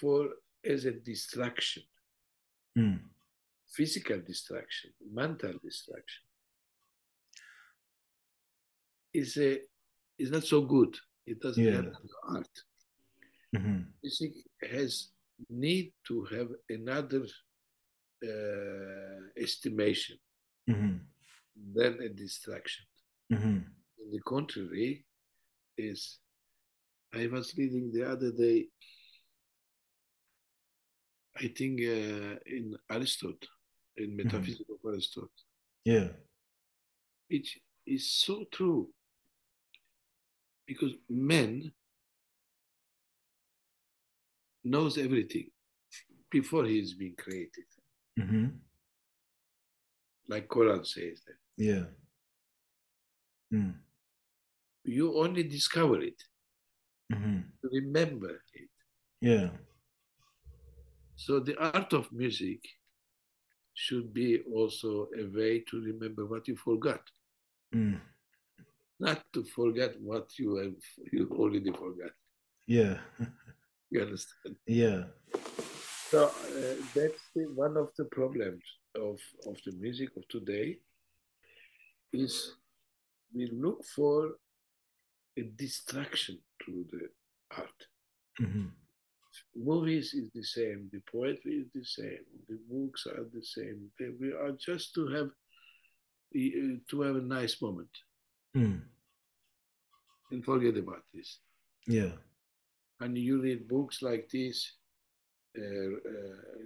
for 0.00 0.28
as 0.64 0.84
a 0.84 0.92
distraction, 0.92 1.82
Mm. 2.76 3.00
physical 3.68 4.20
distraction, 4.20 4.90
mental 5.12 5.54
distraction, 5.62 6.23
is 9.14 9.36
a 9.38 9.60
is 10.18 10.30
not 10.30 10.44
so 10.44 10.60
good. 10.62 10.94
It 11.26 11.40
doesn't 11.40 11.64
Yeah. 11.64 11.80
the 11.80 12.18
art. 12.28 12.54
hmm 13.56 13.82
Music 14.02 14.32
has 14.70 15.10
need 15.48 15.92
to 16.08 16.24
have 16.24 16.48
another 16.68 17.24
uh, 18.22 19.20
estimation 19.36 20.16
hmm 20.66 20.96
than 21.74 21.92
a 22.02 22.08
distraction. 22.08 22.84
hmm 23.30 23.60
On 24.00 24.10
the 24.12 24.20
contrary, 24.26 25.04
is 25.78 26.18
I 27.14 27.26
was 27.28 27.54
reading 27.56 27.92
the 27.92 28.04
other 28.12 28.32
day. 28.32 28.68
I 31.36 31.48
think 31.48 31.80
uh, 31.80 32.36
in 32.46 32.76
Aristotle, 32.90 33.48
in 33.96 34.16
Metaphysics 34.16 34.70
of 34.70 34.78
Aristotle, 34.92 35.30
Yeah. 35.84 36.08
which 37.28 37.58
is 37.86 38.10
so 38.10 38.44
true 38.52 38.88
because 40.66 40.92
man 41.08 41.70
knows 44.64 44.96
everything 44.98 45.48
before 46.30 46.64
he 46.64 46.78
is 46.78 46.94
being 46.94 47.14
created 47.16 47.64
hmm 48.18 48.46
like 50.28 50.48
quran 50.48 50.84
says 50.86 51.20
that 51.26 51.36
Yeah. 51.56 51.84
Mm. 53.52 53.74
you 54.84 55.16
only 55.22 55.42
discover 55.44 56.00
it 56.00 56.20
hmm 57.12 57.40
remember 57.62 58.40
it 58.54 58.70
Yeah. 59.20 59.50
so 61.16 61.40
the 61.40 61.56
art 61.72 61.92
of 61.92 62.10
music 62.12 62.60
should 63.74 64.12
be 64.14 64.40
also 64.54 65.08
a 65.18 65.24
way 65.36 65.60
to 65.70 65.80
remember 65.80 66.26
what 66.26 66.48
you 66.48 66.56
forgot 66.56 67.02
Mm. 67.74 68.00
Not 69.00 69.22
to 69.32 69.44
forget 69.44 70.00
what 70.00 70.38
you 70.38 70.56
have 70.56 70.74
you 71.12 71.28
already 71.32 71.72
forgot 71.72 72.12
Yeah. 72.66 72.98
you 73.90 74.02
understand 74.02 74.56
Yeah. 74.66 75.04
So 76.10 76.26
uh, 76.26 76.74
that's 76.94 77.22
the, 77.34 77.44
one 77.54 77.76
of 77.76 77.88
the 77.98 78.04
problems 78.04 78.62
of, 78.94 79.18
of 79.46 79.56
the 79.66 79.72
music 79.72 80.10
of 80.16 80.26
today 80.28 80.78
is 82.12 82.52
we 83.34 83.46
look 83.46 83.84
for 83.96 84.36
a 85.36 85.42
distraction 85.42 86.38
to 86.64 86.84
the 86.92 87.08
art. 87.56 87.80
hmm 88.38 88.66
Movies 89.56 90.14
is 90.14 90.30
the 90.32 90.44
same, 90.44 90.88
the 90.92 91.00
poetry 91.10 91.54
is 91.62 91.68
the 91.74 91.84
same, 91.84 92.24
the 92.48 92.58
books 92.70 93.06
are 93.06 93.26
the 93.34 93.42
same. 93.42 93.90
They, 93.98 94.10
we 94.20 94.28
are 94.32 94.52
just 94.52 94.94
to 94.94 95.08
have 95.08 95.30
to 96.90 97.00
have 97.02 97.16
a 97.16 97.20
nice 97.20 97.60
moment 97.60 97.90
Mm. 98.56 98.82
and 100.30 100.44
forget 100.44 100.76
about 100.76 101.02
this. 101.12 101.38
Yeah. 101.86 102.12
And 103.00 103.18
you 103.18 103.40
read 103.42 103.68
books 103.68 104.02
like 104.02 104.28
this, 104.30 104.72
uh, 105.58 105.62
uh, 105.62 106.58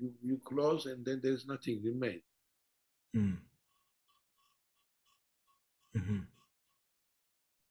you, 0.00 0.12
you 0.22 0.40
close 0.44 0.86
and 0.86 1.04
then 1.04 1.20
there's 1.22 1.46
nothing 1.46 1.82
remain. 1.82 2.20
Mm. 3.14 3.36
hmm 5.94 6.20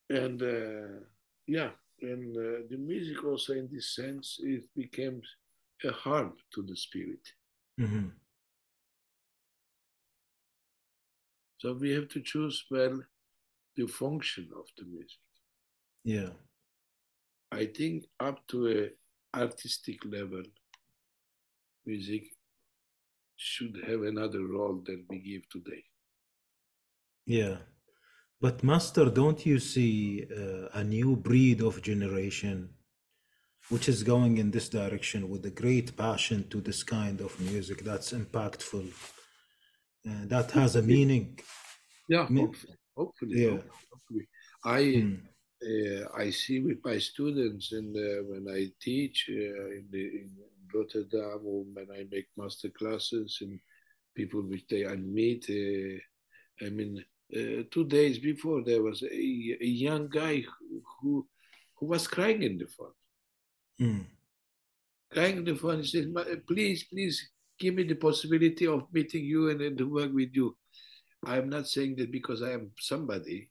and 0.09 0.41
uh, 0.41 0.99
yeah, 1.47 1.71
and 2.01 2.37
uh, 2.37 2.67
the 2.69 2.77
music 2.77 3.23
also 3.23 3.53
in 3.53 3.67
this 3.71 3.95
sense 3.95 4.39
it 4.41 4.63
became 4.75 5.21
a 5.83 5.91
harm 5.91 6.33
to 6.53 6.61
the 6.61 6.75
spirit. 6.75 7.25
hmm 7.77 8.09
So 11.57 11.73
we 11.73 11.91
have 11.91 12.09
to 12.09 12.21
choose 12.21 12.65
well 12.69 13.01
the 13.75 13.87
function 13.87 14.49
of 14.55 14.65
the 14.77 14.85
music. 14.85 15.19
Yeah. 16.03 16.29
I 17.51 17.65
think 17.65 18.05
up 18.19 18.45
to 18.49 18.67
a 18.67 19.37
artistic 19.37 20.03
level, 20.05 20.43
music 21.85 22.23
should 23.35 23.75
have 23.87 24.03
another 24.03 24.45
role 24.45 24.81
than 24.85 25.05
we 25.09 25.19
give 25.19 25.47
today. 25.49 25.83
Yeah. 27.25 27.57
But 28.41 28.63
Master, 28.63 29.05
don't 29.09 29.45
you 29.45 29.59
see 29.59 30.25
uh, 30.29 30.67
a 30.73 30.83
new 30.83 31.15
breed 31.15 31.61
of 31.61 31.81
generation 31.81 32.69
which 33.69 33.87
is 33.87 34.03
going 34.03 34.37
in 34.37 34.51
this 34.51 34.67
direction 34.67 35.29
with 35.29 35.45
a 35.45 35.49
great 35.49 35.95
passion 35.95 36.47
to 36.49 36.59
this 36.59 36.83
kind 36.83 37.21
of 37.21 37.39
music 37.39 37.83
that's 37.83 38.11
impactful, 38.11 38.91
uh, 40.05 40.25
that 40.25 40.51
has 40.51 40.75
a 40.75 40.81
meaning? 40.81 41.39
Yeah, 42.09 42.25
hopefully, 42.25 42.75
hopefully, 42.95 43.41
Yeah. 43.43 43.61
hopefully. 43.91 44.27
I 44.63 44.81
Mm. 44.83 45.21
uh, 45.71 46.09
I 46.13 46.29
see 46.31 46.59
with 46.59 46.79
my 46.83 46.97
students 46.99 47.71
and 47.71 47.95
uh, 47.95 48.23
when 48.29 48.45
I 48.49 48.71
teach 48.81 49.29
uh, 49.29 49.67
in, 49.77 49.87
the, 49.91 50.03
in 50.21 50.29
Rotterdam 50.73 51.39
or 51.45 51.63
when 51.75 51.87
I 51.91 52.05
make 52.11 52.27
master 52.35 52.69
classes 52.69 53.37
and 53.41 53.59
people 54.15 54.41
which 54.41 54.65
they 54.67 54.85
I 54.85 54.95
meet. 54.97 55.45
Uh, 55.49 55.99
I 56.65 56.69
mean, 56.69 57.03
uh, 57.35 57.63
two 57.71 57.85
days 57.85 58.19
before 58.19 58.61
there 58.63 58.81
was 58.83 59.01
a, 59.03 59.07
a 59.61 59.65
young 59.87 60.07
guy 60.09 60.41
who, 60.41 60.81
who 61.01 61.27
who 61.77 61.85
was 61.87 62.07
crying 62.07 62.43
in 62.43 62.57
the 62.57 62.67
front, 62.67 62.93
Mm. 63.81 64.05
crying 65.09 65.37
in 65.37 65.45
the 65.45 65.55
front. 65.55 65.85
He 65.85 65.87
said, 65.87 66.13
"Please, 66.47 66.83
please 66.83 67.15
give 67.57 67.73
me 67.75 67.83
the 67.83 67.95
possibility 67.95 68.67
of 68.67 68.87
meeting 68.93 69.23
you 69.25 69.49
and, 69.49 69.61
and 69.61 69.77
to 69.77 69.87
work 69.89 70.11
with 70.13 70.31
you." 70.35 70.55
I'm 71.25 71.49
not 71.49 71.67
saying 71.67 71.95
that 71.97 72.11
because 72.11 72.41
I 72.41 72.51
am 72.51 72.71
somebody, 72.79 73.49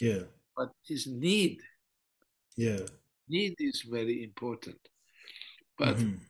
Yeah. 0.00 0.24
but 0.56 0.70
his 0.84 1.06
need 1.06 1.60
Yeah. 2.56 2.86
need 3.28 3.54
is 3.58 3.82
very 3.82 4.24
important. 4.24 4.78
But 5.78 5.96
Mhm. 5.96 6.20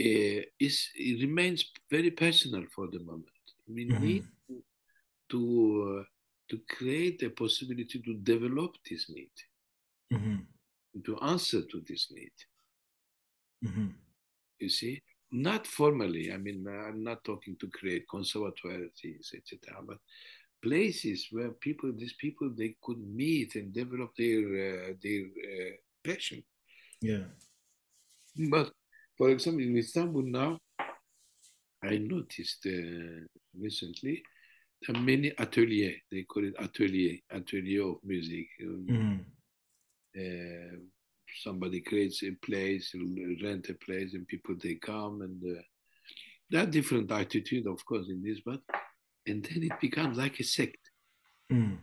uh, 0.00 0.42
it 0.58 1.22
remains 1.22 1.70
very 1.90 2.10
personal 2.10 2.66
for 2.74 2.88
the 2.88 3.00
moment. 3.00 3.28
We 3.66 3.84
Mhm. 3.86 4.00
need 4.00 4.24
to 4.48 4.64
to, 5.28 6.00
uh, 6.00 6.04
to 6.50 6.58
create 6.68 7.22
a 7.22 7.30
possibility 7.30 8.02
to 8.02 8.14
develop 8.18 8.76
this 8.84 9.08
need, 9.08 9.32
Mhm. 10.10 10.46
to 11.04 11.18
answer 11.20 11.62
to 11.62 11.80
this 11.80 12.10
need. 12.10 12.32
Mhm. 13.64 13.94
You 14.58 14.68
see, 14.68 15.00
not 15.32 15.66
formally. 15.66 16.32
I 16.32 16.36
mean, 16.36 16.66
I'm 16.68 17.02
not 17.02 17.24
talking 17.24 17.56
to 17.56 17.68
create 17.68 18.04
conservatories, 18.08 19.32
etc., 19.34 19.82
but 19.86 19.98
places 20.62 21.28
where 21.30 21.50
people, 21.50 21.92
these 21.96 22.14
people, 22.14 22.50
they 22.56 22.76
could 22.82 22.98
meet 22.98 23.56
and 23.56 23.72
develop 23.72 24.10
their 24.16 24.40
uh, 24.40 24.92
their 25.02 25.22
uh, 25.22 25.72
passion. 26.04 26.44
Yeah. 27.00 27.24
But 28.50 28.70
for 29.16 29.30
example, 29.30 29.62
in 29.62 29.76
Istanbul 29.76 30.22
now, 30.22 30.58
I 31.82 31.98
noticed 31.98 32.66
uh, 32.66 33.26
recently 33.58 34.22
there 34.86 34.96
are 34.96 35.00
many 35.00 35.32
atelier. 35.38 35.94
They 36.10 36.22
call 36.22 36.44
it 36.44 36.54
atelier, 36.58 37.18
atelier 37.30 37.88
of 37.88 37.96
music. 38.04 38.46
Uh, 40.14 40.76
somebody 41.42 41.80
creates 41.80 42.22
a 42.22 42.32
place, 42.44 42.94
rent 43.42 43.68
a 43.68 43.74
place, 43.74 44.14
and 44.14 44.26
people 44.26 44.54
they 44.62 44.74
come, 44.74 45.22
and 45.22 45.58
uh, 45.58 45.60
there 46.50 46.62
are 46.62 46.66
different 46.66 47.10
attitude, 47.10 47.66
of 47.66 47.84
course, 47.84 48.06
in 48.08 48.22
this, 48.22 48.40
but 48.44 48.60
and 49.26 49.44
then 49.44 49.62
it 49.62 49.80
becomes 49.80 50.18
like 50.18 50.38
a 50.40 50.44
sect. 50.44 50.90
Mm. 51.50 51.78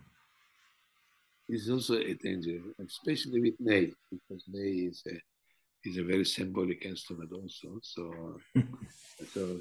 It's 1.48 1.68
also 1.68 1.96
a 1.96 2.14
danger, 2.14 2.60
especially 2.84 3.40
with 3.40 3.54
ney, 3.58 3.92
because 4.10 4.44
ney 4.48 4.88
is 4.90 5.02
a 5.08 5.18
is 5.88 5.96
a 5.96 6.04
very 6.04 6.24
symbolic 6.24 6.84
instrument 6.84 7.32
also. 7.32 7.78
So 7.82 8.38
so 9.32 9.60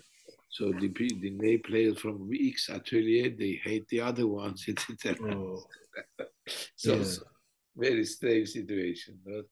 so 0.49 0.72
the 0.72 0.88
the 0.88 1.32
ney 1.32 1.57
players 1.57 1.99
from 1.99 2.30
X 2.34 2.70
atelier 2.70 3.30
they 3.30 3.60
hate 3.64 3.88
the 3.88 4.02
other 4.02 4.28
ones, 4.28 4.66
etc. 4.70 5.36
Oh. 5.36 5.64
so, 6.76 6.95
Yeah. 6.95 7.03
so 7.03 7.24
very 7.76 8.06
strange 8.06 8.49
situation. 8.49 9.20
But, 9.26 9.45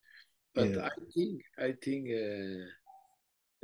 but 0.58 0.70
Yeah. 0.70 0.90
I 0.90 1.00
think 1.14 1.34
I 1.68 1.72
think 1.84 2.04
uh, 2.26 2.66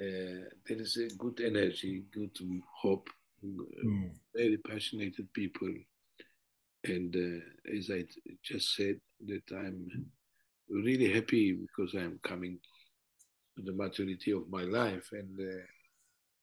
uh, 0.05 0.41
there 0.65 0.81
is 0.85 0.93
a 0.97 1.07
good 1.23 1.37
energy, 1.41 1.93
good 2.13 2.37
hope 2.81 3.09
mm. 3.43 4.11
very 4.35 4.57
passionate 4.57 5.15
people. 5.33 5.73
And 6.85 7.15
uh, 7.15 7.77
as 7.77 7.89
I 7.91 8.05
just 8.43 8.75
said, 8.75 8.99
that 9.27 9.43
I'm 9.51 10.05
really 10.69 11.13
happy 11.13 11.53
because 11.53 11.93
I'm 11.93 12.19
coming 12.23 12.59
to 13.55 13.63
the 13.63 13.71
maturity 13.71 14.31
of 14.31 14.49
my 14.49 14.63
life 14.63 15.09
and, 15.13 15.39
uh, 15.39 15.63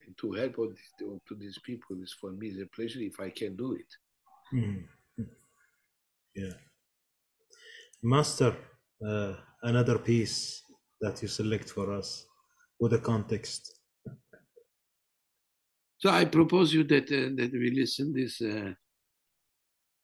and 0.05 0.17
to 0.17 0.31
help 0.31 0.57
all 0.57 0.69
these, 0.69 0.93
to 0.99 1.35
these 1.35 1.59
people 1.63 1.97
is 2.01 2.15
for 2.19 2.31
me 2.31 2.47
is 2.47 2.61
a 2.61 2.65
pleasure 2.75 3.01
if 3.01 3.19
I 3.19 3.29
can 3.29 3.55
do 3.55 3.73
it. 3.73 4.55
Mm. 4.55 4.83
Yeah. 6.35 6.53
Master, 8.01 8.55
uh, 9.05 9.35
another 9.63 9.97
piece 9.97 10.63
that 11.01 11.21
you 11.21 11.27
select 11.27 11.69
for 11.69 11.91
us 11.93 12.25
with 12.79 12.91
the 12.91 12.99
context. 12.99 13.79
So 15.97 16.09
I 16.09 16.25
propose 16.25 16.73
you 16.73 16.83
that 16.85 17.11
uh, 17.11 17.29
that 17.35 17.51
we 17.53 17.71
listen 17.71 18.11
this 18.11 18.41
uh, 18.41 18.73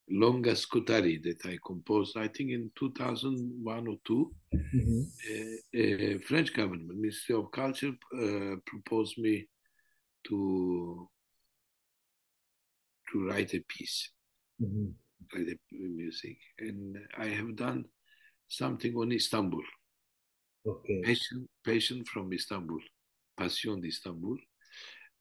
Longa 0.09 0.55
Scutari 0.55 1.21
that 1.23 1.45
I 1.45 1.57
composed, 1.65 2.17
I 2.17 2.27
think 2.27 2.51
in 2.51 2.71
2001 2.77 3.87
or 3.87 3.95
2. 4.05 4.31
Mm-hmm. 4.55 5.01
Uh, 5.75 6.19
French 6.25 6.53
government, 6.53 6.95
Ministry 6.95 7.35
of 7.35 7.51
Culture, 7.51 7.93
uh, 8.15 8.55
proposed 8.65 9.17
me 9.17 9.47
to 10.27 11.09
to 13.11 13.27
write 13.27 13.53
a 13.53 13.59
piece, 13.67 14.11
mm-hmm. 14.61 14.87
write 15.33 15.47
a 15.47 15.57
music, 15.75 16.37
and 16.59 16.97
I 17.17 17.25
have 17.25 17.55
done 17.55 17.85
something 18.47 18.95
on 18.95 19.11
Istanbul. 19.11 19.63
Okay. 20.65 21.01
Patient, 21.03 21.49
patient 21.63 22.07
from 22.07 22.33
Istanbul, 22.33 22.79
Passion 23.37 23.83
Istanbul. 23.85 24.37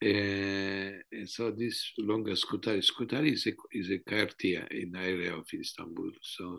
Uh, 0.03 0.99
so 1.25 1.51
this 1.53 1.93
Longa 1.99 2.37
Scutari, 2.37 2.83
Scutari 2.83 3.33
is 3.33 3.47
a, 3.47 3.53
is 3.73 3.91
a 3.91 3.99
quartier 3.99 4.67
in 4.71 4.93
the 4.93 4.99
area 4.99 5.35
of 5.35 5.47
Istanbul. 5.55 6.11
So 6.21 6.59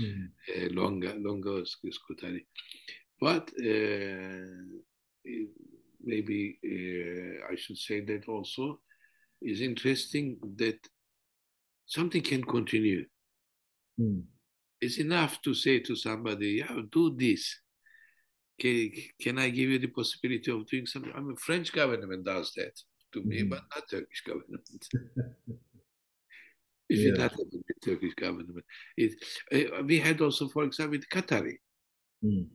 mm. 0.00 0.28
uh, 0.48 0.68
Longa, 0.70 1.14
Longa 1.18 1.62
Scutari. 1.64 2.46
But 3.20 3.50
uh, 3.60 4.46
maybe 6.02 6.58
uh, 6.64 7.52
I 7.52 7.56
should 7.56 7.76
say 7.76 8.00
that 8.00 8.28
also 8.28 8.80
is 9.42 9.60
interesting 9.60 10.38
that 10.56 10.78
something 11.86 12.22
can 12.22 12.44
continue. 12.44 13.04
Mm. 14.00 14.22
It's 14.80 14.98
enough 14.98 15.42
to 15.42 15.54
say 15.54 15.80
to 15.80 15.94
somebody, 15.94 16.62
yeah, 16.62 16.80
do 16.90 17.14
this 17.16 17.60
can, 18.60 18.90
can 19.20 19.38
I 19.38 19.48
give 19.48 19.70
you 19.70 19.78
the 19.78 19.88
possibility 19.88 20.52
of 20.52 20.66
doing 20.66 20.86
something? 20.86 21.12
I 21.16 21.20
mean, 21.20 21.36
French 21.36 21.72
government 21.72 22.24
does 22.24 22.52
that 22.56 22.78
to 23.14 23.22
me, 23.22 23.40
mm-hmm. 23.40 23.48
but 23.48 23.62
not 23.74 23.88
Turkish 23.90 24.22
government. 24.26 24.86
if 26.88 26.98
yeah. 26.98 27.12
not 27.12 27.32
the 27.36 27.62
Turkish 27.82 28.14
government, 28.14 28.50
it, 28.96 29.12
uh, 29.52 29.82
we 29.82 29.98
had 29.98 30.20
also, 30.20 30.48
for 30.48 30.64
example, 30.64 30.98
the 30.98 31.06
Qatari. 31.06 31.54
Mm. 32.22 32.48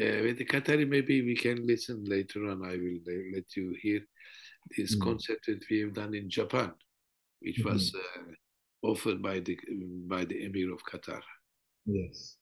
Uh, 0.00 0.22
with 0.22 0.38
the 0.38 0.44
Qatari, 0.44 0.88
maybe 0.88 1.22
we 1.22 1.34
can 1.34 1.66
listen 1.66 2.04
later 2.04 2.46
on. 2.46 2.64
I 2.64 2.76
will 2.76 3.00
let 3.34 3.56
you 3.56 3.76
hear 3.82 4.00
this 4.76 4.94
mm. 4.96 5.02
concert 5.02 5.38
that 5.48 5.64
we 5.68 5.80
have 5.80 5.94
done 5.94 6.14
in 6.14 6.30
Japan, 6.30 6.72
which 7.40 7.58
mm-hmm. 7.58 7.72
was 7.72 7.92
uh, 7.94 8.32
offered 8.82 9.22
by 9.22 9.40
the 9.40 9.58
by 10.06 10.24
the 10.24 10.44
Emir 10.44 10.72
of 10.72 10.84
Qatar. 10.84 11.22
Yes. 11.86 12.36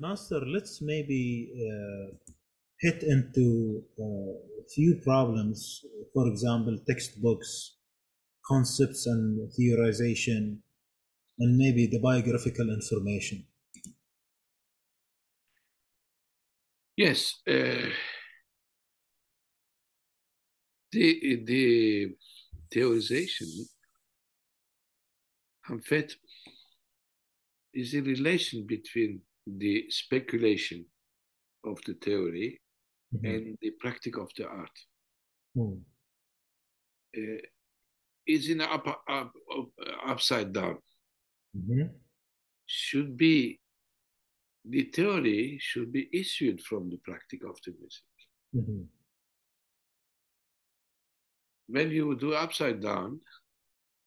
Master, 0.00 0.40
let's 0.46 0.80
maybe 0.80 1.50
uh, 1.54 2.16
hit 2.80 3.02
into 3.02 3.82
uh, 3.98 4.04
a 4.04 4.68
few 4.74 5.00
problems. 5.02 5.84
For 6.14 6.26
example, 6.28 6.78
textbooks, 6.86 7.76
concepts 8.46 9.06
and 9.06 9.50
theorization, 9.52 10.58
and 11.38 11.56
maybe 11.56 11.86
the 11.86 12.00
biographical 12.00 12.70
information. 12.70 13.44
Yes. 16.96 17.34
Uh, 17.46 17.90
the, 20.92 21.44
the 21.44 22.16
theorization, 22.74 23.46
en 25.70 25.80
fait, 25.80 26.14
is 27.72 27.94
a 27.94 28.00
relation 28.00 28.66
between 28.66 29.20
the 29.56 29.86
speculation 29.90 30.84
of 31.64 31.78
the 31.86 31.94
theory 31.94 32.60
Mhm. 33.14 33.24
and 33.24 33.58
the 33.60 33.70
practice 33.70 34.14
of 34.16 34.30
the 34.36 34.46
art. 34.46 34.78
Mm. 35.56 35.84
Uh, 37.16 37.42
is 38.26 38.50
in 38.50 38.60
up, 38.60 38.86
up, 38.86 39.32
up, 39.50 39.70
upside 40.04 40.52
down. 40.52 40.78
Mhm. 41.56 41.90
Should 42.66 43.16
be 43.16 43.58
the 44.64 44.82
theory 44.82 45.58
should 45.58 45.90
be 45.90 46.10
issued 46.12 46.60
from 46.60 46.90
the 46.90 46.98
practice 46.98 47.40
of 47.42 47.58
the 47.64 47.72
music. 47.80 48.04
Mhm. 48.54 48.86
When 51.66 51.90
you 51.90 52.14
do 52.16 52.34
upside 52.34 52.80
down, 52.80 53.20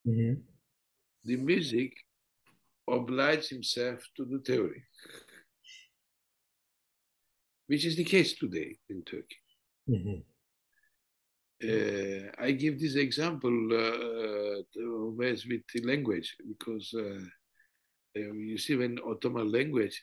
Mhm. 0.06 0.44
the 1.24 1.38
music 1.38 2.06
obliges 2.88 3.50
himself 3.50 4.08
to 4.16 4.26
the 4.26 4.40
theory, 4.40 4.84
which 7.72 7.86
is 7.86 7.96
the 7.96 8.04
case 8.04 8.32
today 8.42 8.70
in 8.90 9.02
Turkey. 9.12 9.40
Mhm. 9.88 10.18
Uh, 11.64 12.24
I 12.48 12.52
give 12.64 12.76
this 12.80 12.96
example 13.08 13.58
uh, 13.84 14.58
to- 14.74 15.14
with 15.18 15.42
with 15.50 15.64
the 15.74 15.82
language 15.92 16.30
because 16.52 16.88
uh, 17.06 17.24
uh, 18.18 18.34
you 18.52 18.58
see 18.58 18.76
when 18.82 19.00
Ottoman 19.12 19.48
language, 19.58 19.96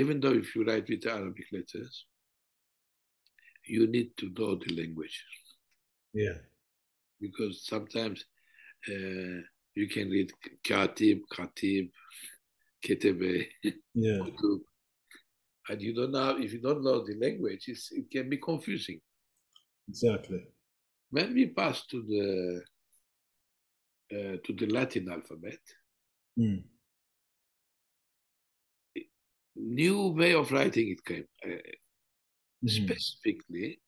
even 0.00 0.20
though 0.20 0.36
if 0.42 0.48
you 0.56 0.64
write 0.64 0.88
with 0.88 1.06
Arabic 1.06 1.46
letters, 1.52 2.06
you 3.74 3.86
need 3.86 4.10
to 4.20 4.26
know 4.36 4.52
the 4.56 4.72
language 4.80 5.18
Yeah. 6.24 6.38
because 7.20 7.54
sometimes 7.72 8.18
uh, 8.92 9.38
you 9.78 9.86
can 9.94 10.06
read 10.16 10.30
katib, 10.68 11.18
khatib, 11.34 11.84
ketebe, 12.84 13.46
Yeah. 13.94 14.18
And 15.68 15.80
you 15.80 15.94
don't 15.94 16.10
know 16.12 16.36
if 16.38 16.52
you 16.52 16.60
don't 16.60 16.82
know 16.82 17.04
the 17.04 17.14
language, 17.14 17.64
it's, 17.68 17.92
it 17.92 18.10
can 18.10 18.28
be 18.28 18.36
confusing. 18.38 19.00
Exactly. 19.88 20.44
When 21.10 21.34
we 21.34 21.46
pass 21.46 21.86
to 21.86 22.02
the 22.02 22.62
uh, 24.14 24.36
to 24.44 24.52
the 24.52 24.66
Latin 24.66 25.10
alphabet, 25.10 25.60
Mm. 26.38 26.64
new 29.54 30.08
way 30.08 30.32
of 30.34 30.50
writing 30.50 30.88
it 30.90 31.04
came. 31.04 31.26
Uh, 31.44 31.58
Mhm. 32.64 32.70
specifically, 32.70 33.80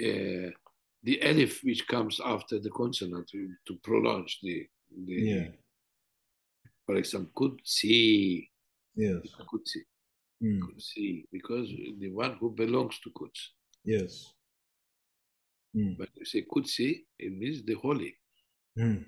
uh, 0.00 0.50
the 1.02 1.20
alif 1.22 1.62
which 1.64 1.86
comes 1.88 2.20
after 2.24 2.58
the 2.60 2.70
consonant 2.70 3.26
to, 3.28 3.48
to 3.66 3.76
prolong 3.82 4.28
the, 4.42 4.66
the 5.06 5.14
Yeah. 5.14 5.48
for 6.86 6.96
example, 6.96 7.32
Kudsi, 7.34 8.48
Yes. 8.94 9.34
Kudsi, 9.50 9.80
Mm. 10.44 10.60
Kudsi, 10.60 11.24
because 11.32 11.68
the 11.98 12.10
one 12.10 12.36
who 12.38 12.50
belongs 12.50 12.98
to 13.00 13.10
Quds. 13.10 13.52
Yes. 13.84 14.34
Mm. 15.74 15.96
But 15.96 16.10
you 16.16 16.24
say 16.26 16.42
Qudsi, 16.42 17.04
it 17.18 17.32
means 17.32 17.64
the 17.64 17.74
holy. 17.74 18.14
Mm. 18.78 19.04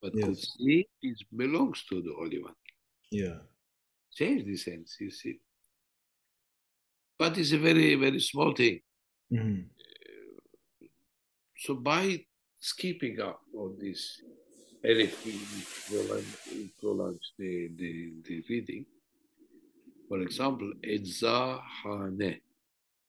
But 0.00 0.12
Yes. 0.14 0.28
Qudsi 0.28 0.86
is 1.02 1.24
belongs 1.34 1.84
to 1.88 2.00
the 2.00 2.12
Holy 2.14 2.40
One. 2.40 2.54
Yeah. 3.10 3.38
Change 4.14 4.44
the 4.44 4.56
sense, 4.56 4.96
you 5.00 5.10
see. 5.10 5.40
But 7.18 7.36
it's 7.38 7.52
a 7.52 7.58
very, 7.58 7.96
very 7.96 8.20
small 8.20 8.54
thing. 8.54 8.80
Mhm. 9.32 9.68
So 11.56 11.74
by 11.74 12.24
skipping 12.60 13.20
up 13.20 13.40
on 13.52 13.76
this 13.78 14.22
Elif, 14.84 15.24
we 15.24 15.34
prolong, 15.88 16.24
prolong 16.78 17.18
the, 17.36 17.68
the, 17.74 18.12
the 18.22 18.44
reading. 18.48 18.86
For 20.08 20.20
example, 20.22 20.72
Edzahane, 20.82 22.40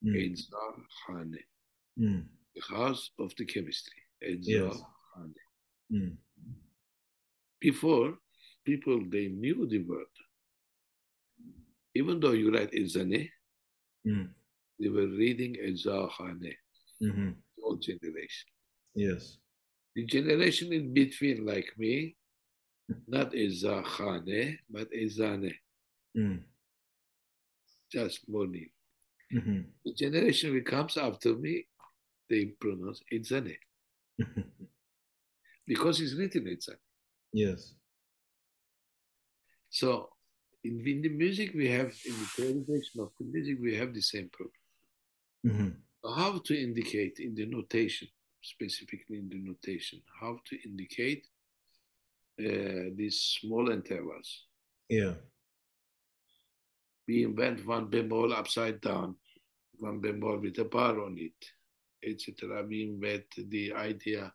Mm. 0.04 0.16
Edzahane, 0.16 1.44
Mm. 1.98 2.24
the 2.56 2.62
house 2.62 3.12
of 3.20 3.34
the 3.38 3.46
chemistry. 3.46 4.02
Yes. 4.22 4.40
Edzahane. 4.42 5.44
Mm. 5.92 6.18
Before, 7.60 8.18
people, 8.64 9.06
they 9.10 9.28
knew 9.28 9.68
the 9.68 9.80
word. 9.80 10.08
Even 11.96 12.20
though 12.20 12.32
you 12.32 12.52
write 12.52 12.72
Edzane, 12.72 13.30
Mm. 14.06 14.34
they 14.80 14.90
were 14.90 15.08
reading 15.08 15.56
Edzahane, 15.56 16.56
Mhm. 17.02 17.36
the 17.56 17.62
old 17.64 17.82
generation. 17.82 18.50
Yes. 18.96 19.38
The 19.96 20.06
generation 20.06 20.72
in 20.72 20.94
between, 20.94 21.46
like 21.46 21.74
me, 21.78 22.16
not 23.08 23.32
Edzahane, 23.34 24.60
but 24.70 24.90
Edzane, 24.92 25.56
Mm. 26.16 26.44
Just 27.92 28.28
morning. 28.30 28.70
Mhm. 29.32 29.66
The 29.86 29.94
generation 29.94 30.54
that 30.56 30.66
comes 30.66 30.98
after 30.98 31.36
me, 31.36 31.68
they 32.30 32.46
pronounce 32.60 33.02
Mhm. 33.12 33.58
because 35.68 36.02
it's 36.02 36.14
written 36.16 36.46
Edzane. 36.46 36.78
Yes. 37.34 37.76
So 39.70 40.10
in, 40.64 40.86
in 40.88 41.02
the 41.02 41.10
music 41.10 41.54
we 41.54 41.68
have, 41.70 41.94
in 42.06 42.14
the 42.14 42.28
theorization 42.36 43.00
of 43.00 43.12
the 43.20 43.26
music, 43.26 43.58
we 43.62 43.76
have 43.76 43.94
the 43.94 44.02
same 44.02 44.30
problem. 44.30 44.54
Mhm. 45.46 45.76
How 46.04 46.40
to 46.40 46.54
indicate 46.56 47.20
in 47.20 47.36
the 47.36 47.46
notation, 47.46 48.08
specifically 48.42 49.18
in 49.18 49.30
the 49.30 49.40
notation, 49.40 50.02
how 50.20 50.40
to 50.46 50.56
indicate 50.70 51.28
uh, 52.40 52.90
these 52.96 53.20
small 53.40 53.70
intervals. 53.70 54.48
Yeah. 54.90 55.16
We 57.10 57.24
invent 57.24 57.66
one 57.66 57.90
bemol 57.90 58.38
upside 58.38 58.82
down, 58.82 59.16
one 59.80 60.00
bemol 60.00 60.44
with 60.44 60.60
a 60.60 60.66
bar 60.66 61.02
on 61.02 61.18
it, 61.18 61.44
etc. 62.08 62.64
We 62.70 62.84
invent 62.84 63.26
the 63.36 63.74
idea 63.74 64.32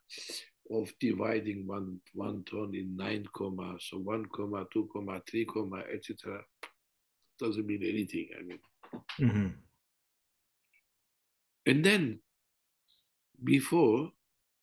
of 0.72 0.92
dividing 0.98 1.68
one 1.68 2.00
one 2.14 2.42
tone 2.42 2.74
in 2.74 2.96
nine 2.96 3.28
comma, 3.32 3.76
so 3.78 3.98
one 3.98 4.26
comma, 4.26 4.66
two 4.72 4.88
comma, 4.92 5.22
three 5.24 5.44
comma, 5.44 5.84
etc. 5.94 6.42
Doesn't 7.38 7.64
mean 7.64 7.84
anything. 7.84 8.28
I 8.36 8.42
mean, 8.42 8.60
Mhm. 9.20 9.54
and 11.66 11.84
then 11.84 12.18
before, 13.44 14.12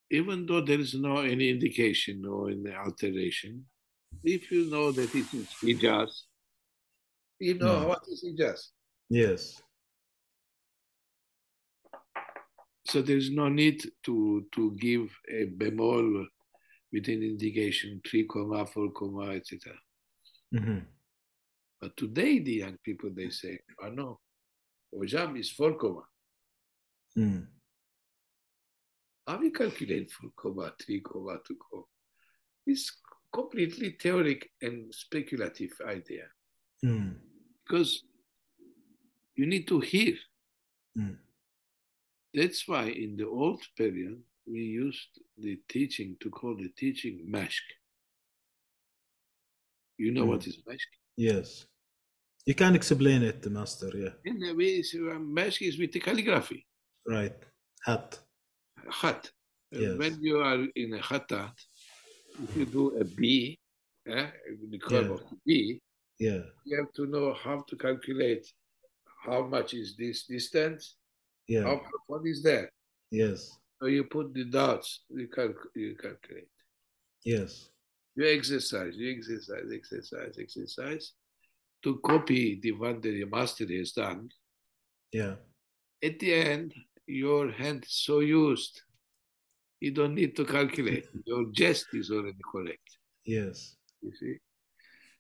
even 0.10 0.46
though 0.46 0.60
there 0.60 0.82
is 0.82 0.94
no 0.96 1.20
any 1.20 1.50
indication 1.50 2.26
or 2.26 2.50
any 2.50 2.74
alteration, 2.74 3.66
if 4.22 4.52
you 4.52 4.70
know 4.70 4.92
that 4.92 5.16
it 5.16 5.34
is 5.34 5.48
Hijaz, 5.64 6.24
you 7.42 7.56
know 7.56 7.80
Hmm. 7.82 7.88
what 7.90 8.02
is 8.08 8.24
Hijaz. 8.24 8.72
Yes. 9.10 9.62
So 12.86 13.02
there 13.02 13.18
is 13.18 13.32
no 13.32 13.48
need 13.50 13.84
to, 14.04 14.46
to 14.54 14.72
give 14.80 15.10
a 15.30 15.46
bemol 15.58 16.26
with 16.92 17.08
an 17.08 17.24
indication, 17.24 18.02
three 18.08 18.26
comma, 18.28 18.66
four 18.66 18.92
comma, 18.92 19.32
etc. 19.32 19.74
Mhm. 20.54 20.86
But 21.80 21.96
today 21.98 22.40
the 22.40 22.54
young 22.54 22.78
people 22.84 23.10
they 23.16 23.30
say, 23.30 23.60
oh 23.82 23.90
no, 23.90 24.20
Ojam 24.94 25.40
is 25.40 25.50
four 25.52 25.78
comma. 25.78 26.04
Mm. 27.18 27.48
How 29.26 29.38
we 29.40 29.52
calculate 29.52 30.12
four 30.12 30.32
comma, 30.36 30.74
three 30.80 31.02
comma, 31.02 31.40
two 31.48 31.56
comma? 31.58 31.84
It's 32.68 32.92
completely 33.34 33.96
theoretic 34.00 34.52
and 34.62 34.94
speculative 34.94 35.72
idea 35.88 36.28
Mm. 36.84 37.16
Because 37.72 38.04
you 39.36 39.46
need 39.46 39.66
to 39.68 39.80
hear. 39.80 40.16
Mm. 40.98 41.16
That's 42.34 42.68
why 42.68 42.86
in 42.90 43.16
the 43.18 43.28
old 43.28 43.62
period 43.78 44.18
we 44.46 44.60
used 44.86 45.12
the 45.38 45.58
teaching 45.70 46.18
to 46.22 46.30
call 46.30 46.56
the 46.56 46.70
teaching 46.78 47.26
mashk. 47.36 47.66
You 49.98 50.12
know 50.12 50.26
what 50.26 50.42
Mm. 50.42 50.48
is 50.48 50.58
mashk? 50.68 50.92
Yes. 51.18 51.68
You 52.46 52.56
can 52.56 52.76
explain 52.76 53.22
it, 53.24 53.40
Master. 53.50 53.92
Yeah. 54.04 54.14
In 54.26 54.44
a 54.50 54.54
way, 54.54 54.82
so, 54.82 54.98
mashk 55.38 55.62
is 55.70 55.78
with 55.80 55.92
the 55.94 56.00
calligraphy, 56.00 56.66
Right. 57.06 57.38
Hat. 57.86 58.20
khat. 59.02 59.32
Uh, 59.74 59.80
Yes. 59.84 59.98
When 59.98 60.22
you 60.22 60.38
are 60.50 60.62
in 60.76 60.94
a 61.00 61.02
khatat, 61.10 61.56
if 62.44 62.50
you 62.58 62.66
do 62.66 62.84
a 63.04 63.06
B, 63.06 63.58
eh, 64.08 64.30
the 64.74 64.80
curve 64.80 65.08
Yeah. 65.08 65.14
of 65.16 65.22
the 65.30 65.38
B, 65.46 65.82
Yeah. 66.22 66.44
You 66.66 66.78
have 66.78 66.94
to 66.94 67.08
know 67.08 67.34
how 67.34 67.62
to 67.68 67.76
calculate 67.76 68.46
how 69.26 69.42
much 69.48 69.74
is 69.74 69.96
this 69.98 70.26
distance, 70.28 70.96
Yeah. 71.48 71.64
how 71.64 71.82
far 72.08 72.26
is 72.28 72.44
that. 72.44 72.70
Yes. 73.10 73.58
So 73.80 73.88
you 73.88 74.04
put 74.04 74.32
the 74.34 74.46
dots, 74.46 75.02
you, 75.10 75.28
calc- 75.28 75.72
you 75.76 75.96
calculate. 75.96 76.48
Yes. 77.26 77.70
You 78.16 78.28
exercise, 78.28 78.94
you 78.96 79.12
exercise, 79.18 79.72
exercise, 79.74 80.36
exercise 80.40 81.14
to 81.84 82.00
copy 82.06 82.60
the 82.62 82.74
one 82.74 83.02
that 83.02 83.10
the 83.12 83.26
master 83.26 83.66
has 83.78 83.92
done. 83.92 84.30
Yeah. 85.12 85.36
At 86.04 86.20
the 86.20 86.34
end, 86.34 86.76
your 87.08 87.52
hand 87.52 87.84
is 87.86 87.94
so 87.94 88.20
used, 88.20 88.80
you 89.80 89.90
don't 89.92 90.14
need 90.14 90.36
to 90.36 90.46
calculate. 90.46 91.08
Your 91.26 91.46
jest 91.52 91.88
is 91.94 92.12
already 92.12 92.38
correct. 92.52 92.88
Yes. 93.26 93.76
You 94.04 94.12
see? 94.20 94.36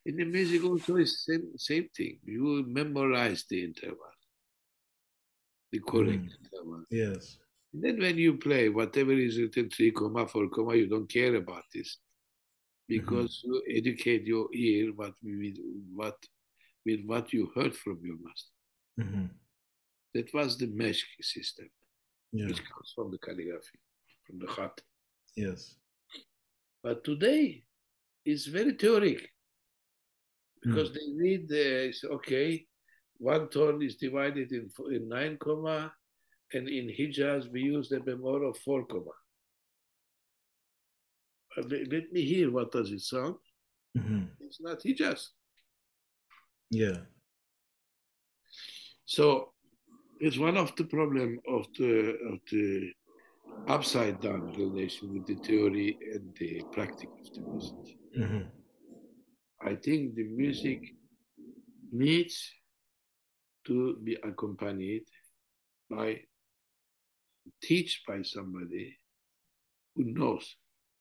In 0.06 0.18
the 0.18 0.26
music 0.26 0.64
also 0.64 0.95
is 0.95 1.23
same 1.26 1.57
same 1.57 1.88
thing. 1.95 2.19
You 2.23 2.65
memorize 2.68 3.45
the 3.49 3.64
interval, 3.64 4.14
the 5.72 5.80
correct 5.80 6.23
Mm. 6.23 6.36
interval. 6.40 6.86
Yes. 6.90 7.38
And 7.73 7.84
then 7.84 7.99
when 7.99 8.18
you 8.18 8.38
play, 8.38 8.69
whatever 8.69 9.14
is 9.14 9.38
written 9.40 9.69
three 9.69 9.91
comma, 9.91 10.28
four 10.28 10.49
comma, 10.49 10.76
you 10.76 10.88
don't 10.88 11.07
care 11.10 11.36
about 11.36 11.64
this. 11.73 11.99
Because 12.88 13.41
you 13.45 13.61
educate 13.69 14.26
your 14.26 14.49
ear 14.53 14.91
what 14.94 15.14
with 15.23 15.57
what 15.94 16.18
with 16.86 17.06
what 17.06 17.32
you 17.32 17.52
heard 17.56 17.76
from 17.76 17.99
your 18.03 18.18
master. 18.26 18.53
hmm 18.98 19.28
That 20.14 20.34
was 20.34 20.57
the 20.57 20.68
mesh 20.68 21.06
system, 21.22 21.69
Yeah. 22.34 22.48
which 22.48 22.61
comes 22.69 22.91
from 22.95 23.11
the 23.11 23.19
calligraphy, 23.19 23.80
from 24.26 24.40
the 24.40 24.48
khat. 24.48 24.82
Yes. 25.36 25.78
But 26.84 27.03
today 27.03 27.64
it's 28.26 28.48
very 28.48 28.73
theoretic 28.73 29.30
because 30.63 30.91
they 30.93 31.07
read 31.15 31.47
the 31.47 31.93
okay, 32.05 32.65
one 33.17 33.47
tone 33.49 33.81
is 33.81 33.95
divided 33.95 34.51
in, 34.51 34.69
in 34.91 35.07
nine 35.09 35.38
comma, 35.38 35.91
and 36.53 36.67
in 36.67 36.88
Hijaz 36.88 37.51
we 37.51 37.61
use 37.61 37.89
the 37.89 37.99
bemol 37.99 38.49
of 38.49 38.57
four 38.57 38.85
comma. 38.85 39.11
Uh, 41.57 41.63
Let, 41.69 41.91
let 41.91 42.11
me 42.11 42.21
hear 42.21 42.51
what 42.51 42.71
does 42.71 42.91
it 42.91 43.01
sound. 43.01 43.35
hmm 43.95 44.25
It's 44.39 44.61
not 44.61 44.79
Hijaz. 44.83 45.29
Yeah. 46.69 46.99
So 49.05 49.51
it's 50.19 50.38
one 50.38 50.57
of 50.57 50.73
the 50.75 50.85
problem 50.85 51.39
of 51.47 51.65
the 51.77 52.17
of 52.31 52.39
the 52.51 52.93
upside 53.67 54.21
down 54.21 54.53
relation 54.57 55.13
with 55.13 55.25
the 55.27 55.35
theory 55.35 55.97
and 56.13 56.33
the 56.39 56.61
practice 56.71 57.09
of 57.21 57.33
the 57.35 57.41
music. 57.51 57.97
hmm 58.15 58.60
I 59.63 59.75
think 59.75 60.15
the 60.15 60.23
music 60.23 60.81
needs 61.91 62.51
to 63.67 63.97
be 64.03 64.17
accompanied 64.23 65.03
by 65.89 66.21
teach 67.61 68.01
by 68.07 68.21
somebody 68.23 68.97
who 69.95 70.05
knows, 70.05 70.55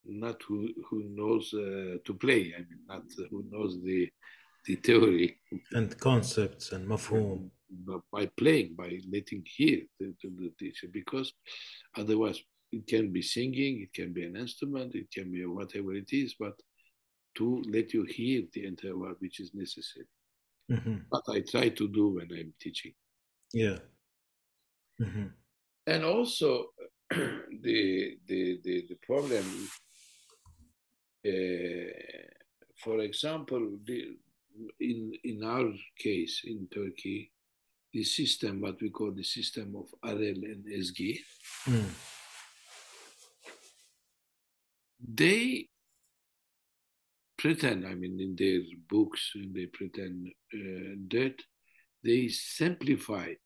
not 0.04 0.42
who 0.42 0.68
who 0.88 1.04
knows 1.04 1.52
uh, 1.54 1.96
to 2.04 2.14
play. 2.14 2.52
I 2.56 2.60
mean, 2.60 2.80
not 2.88 3.04
who 3.30 3.44
knows 3.50 3.80
the 3.82 4.08
the 4.66 4.76
theory, 4.76 5.38
And 5.72 5.98
concepts 5.98 6.72
and 6.72 6.86
mafhum. 6.86 7.50
but 7.70 8.02
by 8.12 8.26
playing, 8.36 8.74
by 8.76 9.00
letting 9.10 9.42
hear 9.56 9.80
the, 9.98 10.14
to 10.20 10.28
the 10.38 10.50
teacher, 10.58 10.86
because 10.92 11.32
otherwise 11.96 12.38
it 12.70 12.86
can 12.86 13.10
be 13.10 13.22
singing, 13.22 13.80
it 13.80 13.92
can 13.94 14.12
be 14.12 14.24
an 14.24 14.36
instrument, 14.36 14.94
it 14.94 15.10
can 15.10 15.32
be 15.32 15.46
whatever 15.46 15.94
it 15.94 16.12
is, 16.12 16.34
but 16.38 16.52
to 17.36 17.62
let 17.68 17.92
you 17.94 18.04
hear 18.04 18.42
the 18.52 18.66
entire 18.66 18.96
word 18.96 19.16
which 19.20 19.40
is 19.40 19.50
necessary. 19.54 20.06
hmm 20.68 20.98
What 21.08 21.22
I 21.28 21.40
try 21.40 21.68
to 21.70 21.88
do 21.88 22.08
when 22.14 22.28
I'm 22.32 22.52
teaching. 22.60 22.94
Yeah. 23.52 23.78
hmm 24.98 25.28
And 25.86 26.04
also 26.04 26.66
the 27.10 28.18
the 28.26 28.60
the, 28.64 28.86
the 28.88 28.98
problem 29.06 29.44
uh, 31.26 31.92
for 32.82 33.00
example, 33.00 33.78
the, 33.84 34.16
in 34.80 35.12
in 35.24 35.44
our 35.44 35.70
case 35.98 36.42
in 36.44 36.66
Turkey, 36.72 37.30
the 37.92 38.02
system, 38.04 38.60
what 38.60 38.80
we 38.80 38.90
call 38.90 39.12
the 39.12 39.22
system 39.24 39.76
of 39.76 39.86
Arel 40.10 40.42
and 40.44 40.64
Ezgi, 40.66 41.18
Mm. 41.66 41.90
they 45.14 45.68
pretend, 47.40 47.86
I 47.86 47.94
mean, 47.94 48.20
in 48.20 48.36
their 48.36 48.60
books, 48.88 49.32
they 49.54 49.66
pretend 49.66 50.28
uh, 50.54 50.94
that 51.10 51.36
they 52.04 52.28
simplified 52.28 53.38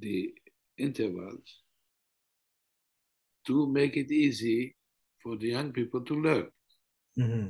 the 0.00 0.34
intervals 0.78 1.62
to 3.46 3.66
make 3.72 3.96
it 3.96 4.10
easy 4.10 4.76
for 5.22 5.36
the 5.36 5.48
young 5.48 5.72
people 5.72 6.02
to 6.04 6.14
learn. 6.14 6.48
hmm 7.16 7.48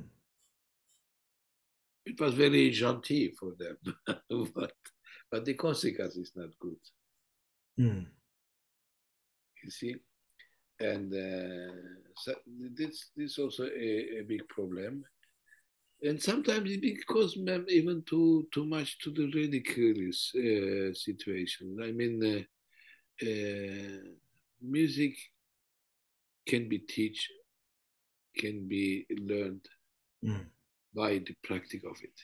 It 2.07 2.21
was 2.21 2.35
very 2.35 2.71
gentil 2.71 3.31
for 3.39 3.53
them, 3.59 3.77
but, 4.55 4.73
but 5.31 5.45
the 5.45 5.55
consequence 5.55 6.17
is 6.17 6.33
not 6.35 6.51
good. 6.61 6.79
Mm. 7.79 8.07
you 9.63 9.71
see 9.71 9.95
and 10.81 11.13
uh, 11.13 11.73
so 12.17 12.35
this 12.77 13.11
this 13.17 13.39
also 13.39 13.65
a, 13.65 14.21
a 14.21 14.23
big 14.27 14.47
problem 14.49 15.05
and 16.03 16.21
sometimes 16.21 16.71
it 16.71 16.81
becomes 16.81 17.37
even 17.69 18.03
too 18.09 18.47
too 18.53 18.65
much 18.65 18.99
to 19.01 19.11
the 19.11 19.31
ridiculous 19.35 20.33
uh, 20.35 20.93
situation 20.95 21.79
i 21.83 21.93
mean 21.93 22.23
uh, 22.25 23.27
uh, 23.27 24.01
music 24.63 25.15
can 26.47 26.69
be 26.69 26.79
teach 26.79 27.29
can 28.37 28.67
be 28.69 29.07
learned 29.21 29.67
Mm. 30.23 30.45
by 30.95 31.13
the 31.19 31.35
practice 31.43 31.83
of 31.85 31.97
it 32.03 32.19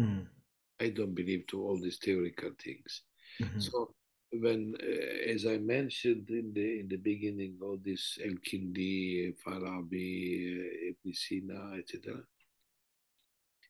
Mm. 0.00 0.26
i 0.80 0.88
don't 0.90 1.14
believe 1.14 1.44
to 1.48 1.60
all 1.60 1.80
these 1.80 1.98
theoretical 1.98 2.52
things 2.62 3.02
Mhm. 3.40 3.60
So 3.60 3.95
when, 4.40 4.74
uh, 4.82 5.30
as 5.32 5.46
I 5.46 5.58
mentioned 5.58 6.28
in 6.30 6.52
the 6.54 6.80
in 6.80 6.88
the 6.88 6.96
beginning, 6.96 7.58
all 7.62 7.78
this 7.82 8.18
El 8.24 8.34
Kindi, 8.46 9.34
Farabi, 9.44 10.58
uh, 10.58 10.90
Ibn 10.90 11.12
Sina, 11.14 11.72
etc. 11.78 12.14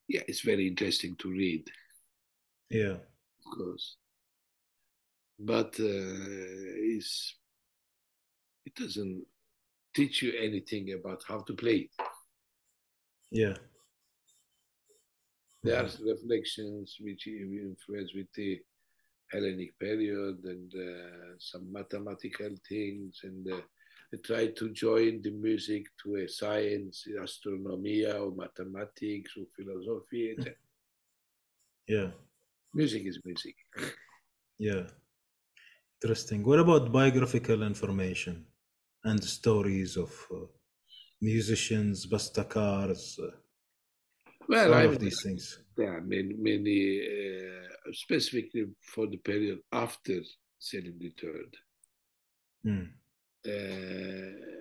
Yeah, 0.08 0.22
it's 0.28 0.40
very 0.42 0.66
interesting 0.68 1.16
to 1.16 1.30
read, 1.30 1.68
Yeah. 2.70 2.98
of 3.38 3.44
course, 3.56 3.96
but 5.38 5.74
uh, 5.80 6.86
it's, 6.94 7.34
it 8.64 8.74
doesn't 8.76 9.24
teach 9.94 10.22
you 10.22 10.32
anything 10.38 10.92
about 10.92 11.24
how 11.26 11.40
to 11.40 11.54
play 11.54 11.88
it. 11.88 11.90
Yeah. 13.32 13.56
There 15.64 15.76
are 15.82 15.88
reflections 16.04 16.96
which 17.00 17.26
influence 17.26 18.14
with 18.14 18.28
the 18.36 18.60
Hellenic 19.32 19.78
period 19.78 20.38
and 20.44 20.72
uh, 20.74 21.34
some 21.38 21.72
mathematical 21.72 22.54
things, 22.68 23.20
and 23.24 23.46
uh, 23.52 23.60
I 24.14 24.16
try 24.24 24.46
to 24.58 24.70
join 24.70 25.20
the 25.22 25.32
music 25.32 25.86
to 26.02 26.16
a 26.16 26.28
science, 26.28 27.04
astronomy, 27.22 28.04
or 28.06 28.32
mathematics, 28.34 29.32
or 29.36 29.46
philosophy. 29.56 30.36
Yeah. 31.88 32.10
Music 32.74 33.02
is 33.06 33.18
music. 33.24 33.56
Yeah. 34.58 34.84
Interesting. 36.02 36.44
What 36.44 36.58
about 36.58 36.92
biographical 36.92 37.62
information 37.62 38.44
and 39.04 39.22
stories 39.22 39.96
of 39.96 40.12
uh, 40.32 40.46
musicians, 41.20 42.06
bestekars, 42.06 43.18
uh, 43.18 43.30
Well, 44.48 44.74
I 44.74 44.82
of 44.82 44.98
these 44.98 45.22
things? 45.22 45.58
there 45.76 45.92
are 45.96 46.00
many, 46.00 46.34
many 46.34 46.80
uh, 47.00 47.55
specifically 47.92 48.66
for 48.80 49.06
the 49.06 49.16
period 49.18 49.58
after 49.72 50.20
Selim 50.58 50.98
III. 51.00 51.12
Mm. 52.64 52.88
Uh, 53.46 54.56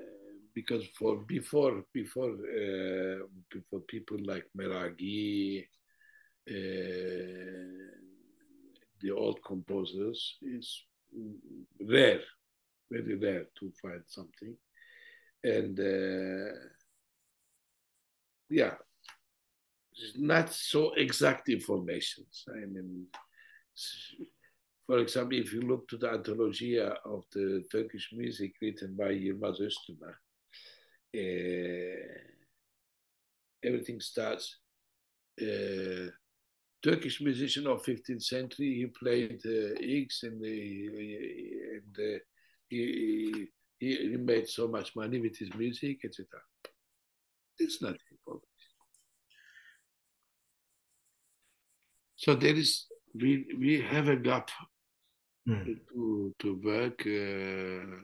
because 0.53 0.85
for 0.97 1.17
before 1.17 1.83
before 1.93 2.31
uh, 2.31 3.25
before 3.51 3.81
people 3.81 4.17
like 4.23 4.45
Meragi, 4.57 5.65
uh, 6.49 6.53
the 9.01 9.11
old 9.11 9.39
composers 9.43 10.37
is 10.41 10.83
rare, 11.81 12.21
very 12.89 13.15
rare 13.15 13.47
to 13.59 13.71
find 13.81 14.03
something, 14.05 14.55
and 15.43 15.79
uh, 15.79 16.55
yeah, 18.49 18.75
it's 18.75 18.84
not 20.17 20.51
so 20.51 20.93
exact 20.93 21.49
informations. 21.49 22.45
I 22.49 22.65
mean, 22.65 23.07
for 24.85 24.99
example, 24.99 25.37
if 25.37 25.53
you 25.53 25.61
look 25.61 25.87
to 25.89 25.97
the 25.97 26.07
Anthologia 26.07 26.95
of 27.05 27.23
the 27.33 27.63
Turkish 27.71 28.09
music 28.13 28.53
written 28.61 28.95
by 28.95 29.13
Yilmaz 29.13 29.59
Öztuna, 29.59 30.13
uh, 31.15 32.19
everything 33.63 33.99
starts 33.99 34.57
uh, 35.41 36.09
Turkish 36.83 37.21
musician 37.21 37.67
of 37.67 37.83
15th 37.83 38.23
century. 38.23 38.75
He 38.75 38.85
played 38.85 39.41
uh, 39.45 39.75
and, 40.27 40.41
the, 40.41 40.61
and 41.71 42.21
he, 42.69 43.47
he, 43.79 43.95
he 43.95 44.17
made 44.17 44.47
so 44.47 44.67
much 44.67 44.95
money 44.95 45.19
with 45.19 45.37
his 45.37 45.53
music, 45.55 46.05
etc. 46.05 46.27
It's 47.57 47.81
not 47.81 47.95
important. 48.11 48.54
So 52.15 52.35
there 52.35 52.55
is 52.55 52.87
we 53.13 53.45
we 53.57 53.81
have 53.81 54.07
a 54.09 54.15
gap 54.15 54.49
Mm. 55.47 55.77
to 55.93 56.33
to 56.39 56.55
work. 56.63 57.05
Uh, 57.05 58.01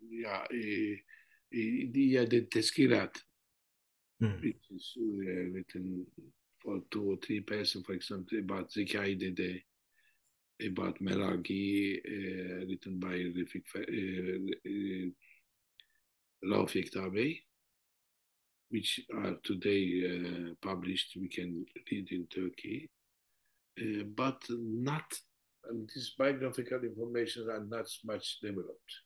yeah, 0.00 0.46
the 0.50 2.26
the 2.26 2.46
teskilat, 2.48 3.14
Mm. 4.22 4.40
which 4.42 4.64
is 4.70 4.96
uh, 4.96 5.50
written 5.52 6.06
for 6.62 6.80
two 6.90 7.10
or 7.12 7.16
three 7.16 7.40
persons, 7.40 7.84
for 7.84 7.92
example, 7.92 8.38
about 8.38 8.70
Zekai 8.70 9.18
Dede, 9.18 9.62
about 10.66 10.98
Meragi, 11.00 12.00
uh, 12.06 12.66
written 12.66 12.98
by 12.98 13.18
Rafik, 13.18 13.66
uh, 13.76 13.80
uh, 16.48 16.66
Tabey, 16.90 17.44
which 18.70 19.00
are 19.12 19.36
today 19.42 19.84
uh, 20.08 20.54
published, 20.62 21.16
we 21.16 21.28
can 21.28 21.66
read 21.90 22.10
in 22.12 22.26
Turkey, 22.28 22.88
uh, 23.80 24.04
but 24.14 24.42
not, 24.50 25.04
these 25.94 26.14
biographical 26.18 26.82
information 26.84 27.48
are 27.50 27.64
not 27.64 27.86
much 28.04 28.40
developed. 28.40 29.02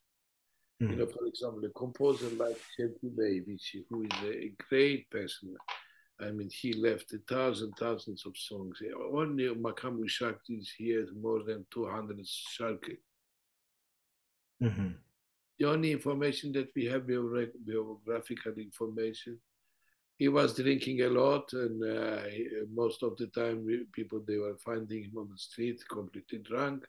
You 0.81 0.89
Mm. 0.89 0.99
know, 0.99 1.07
for 1.07 1.27
example, 1.27 1.65
a 1.65 1.71
composer 1.71 2.29
like 2.37 2.61
Shevki 2.79 3.11
Bey, 3.17 3.41
which, 3.41 3.77
who 3.89 4.03
is 4.03 4.23
a 4.25 4.53
great 4.69 5.11
person. 5.11 5.57
I 6.21 6.31
mean, 6.31 6.51
he 6.51 6.73
left 6.75 7.13
a 7.13 7.19
thousand, 7.19 7.73
thousands 7.79 8.25
of 8.27 8.37
songs. 8.37 8.81
Only 9.13 9.49
Makam 9.55 9.99
Ushakti 9.99 10.63
he 10.79 10.91
has 10.91 11.09
more 11.15 11.43
than 11.45 11.67
200 11.71 12.27
sharkı. 12.27 12.99
Mhm. 14.61 14.95
The 15.59 15.65
only 15.67 15.93
information 15.93 16.53
that 16.53 16.69
we 16.75 16.85
have, 16.87 17.07
biographical 17.07 18.59
information, 18.59 19.41
he 20.19 20.29
was 20.29 20.55
drinking 20.55 21.03
a 21.03 21.09
lot, 21.09 21.53
and 21.53 21.83
uh, 21.83 22.23
most 22.73 23.03
of 23.03 23.17
the 23.17 23.27
time, 23.29 23.67
people 23.93 24.23
they 24.27 24.39
were 24.39 24.57
finding 24.57 25.05
him 25.05 25.19
on 25.19 25.29
the 25.31 25.39
street 25.39 25.83
completely 25.89 26.39
drunk. 26.39 26.85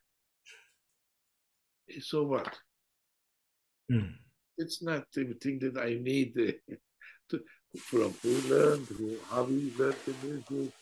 So 1.99 2.23
what? 2.23 2.57
Mm. 3.91 4.13
it's 4.57 4.83
not 4.83 5.05
everything 5.17 5.59
that 5.59 5.77
I 5.77 5.97
need 6.01 6.33
uh, 6.37 6.75
to, 7.29 7.41
from 7.77 8.13
who 8.21 8.35
learned, 8.49 8.87
who, 8.87 9.15
how 9.29 9.45
he 9.45 9.71
learned 9.77 9.95
the 10.05 10.13
music. 10.23 10.73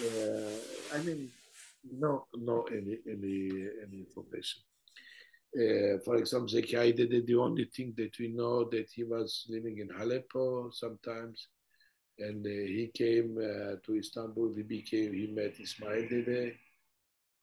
Uh, 0.00 0.96
I 0.96 1.02
mean, 1.02 1.30
no, 1.98 2.26
no, 2.34 2.62
any, 2.64 2.98
any, 3.08 3.68
any 3.84 3.98
information. 4.00 4.62
Uh, 5.54 5.98
for 6.04 6.16
example, 6.16 6.48
Zekai 6.48 6.96
Dede, 6.96 7.26
the 7.26 7.34
only 7.36 7.66
thing 7.66 7.94
that 7.96 8.18
we 8.18 8.28
know 8.28 8.64
that 8.70 8.90
he 8.94 9.04
was 9.04 9.46
living 9.48 9.78
in 9.78 9.88
Aleppo 10.00 10.70
sometimes, 10.70 11.48
and 12.18 12.44
uh, 12.46 12.48
he 12.50 12.90
came 12.94 13.36
uh, 13.38 13.76
to 13.84 13.96
Istanbul. 13.96 14.52
He 14.54 14.62
became, 14.62 15.12
he 15.14 15.26
met 15.28 15.58
Ismail 15.58 16.08
Dede, 16.08 16.54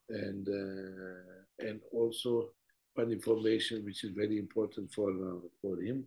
and 0.09 0.47
uh, 0.47 1.67
and 1.67 1.81
also 1.91 2.51
one 2.93 3.11
information 3.11 3.83
which 3.85 4.03
is 4.03 4.11
very 4.11 4.37
important 4.37 4.91
for 4.93 5.09
uh, 5.09 5.39
for 5.61 5.81
him. 5.81 6.05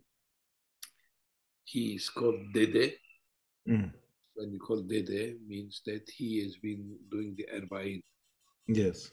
He 1.65 1.95
is 1.95 2.09
called 2.09 2.39
Dede. 2.53 2.93
Mm. 3.67 3.91
When 4.35 4.51
you 4.51 4.59
call 4.59 4.81
Dede, 4.81 5.37
means 5.47 5.81
that 5.85 6.09
he 6.09 6.43
has 6.43 6.55
been 6.57 6.97
doing 7.11 7.35
the 7.37 7.47
Erbain 7.53 8.01
Yes. 8.67 9.11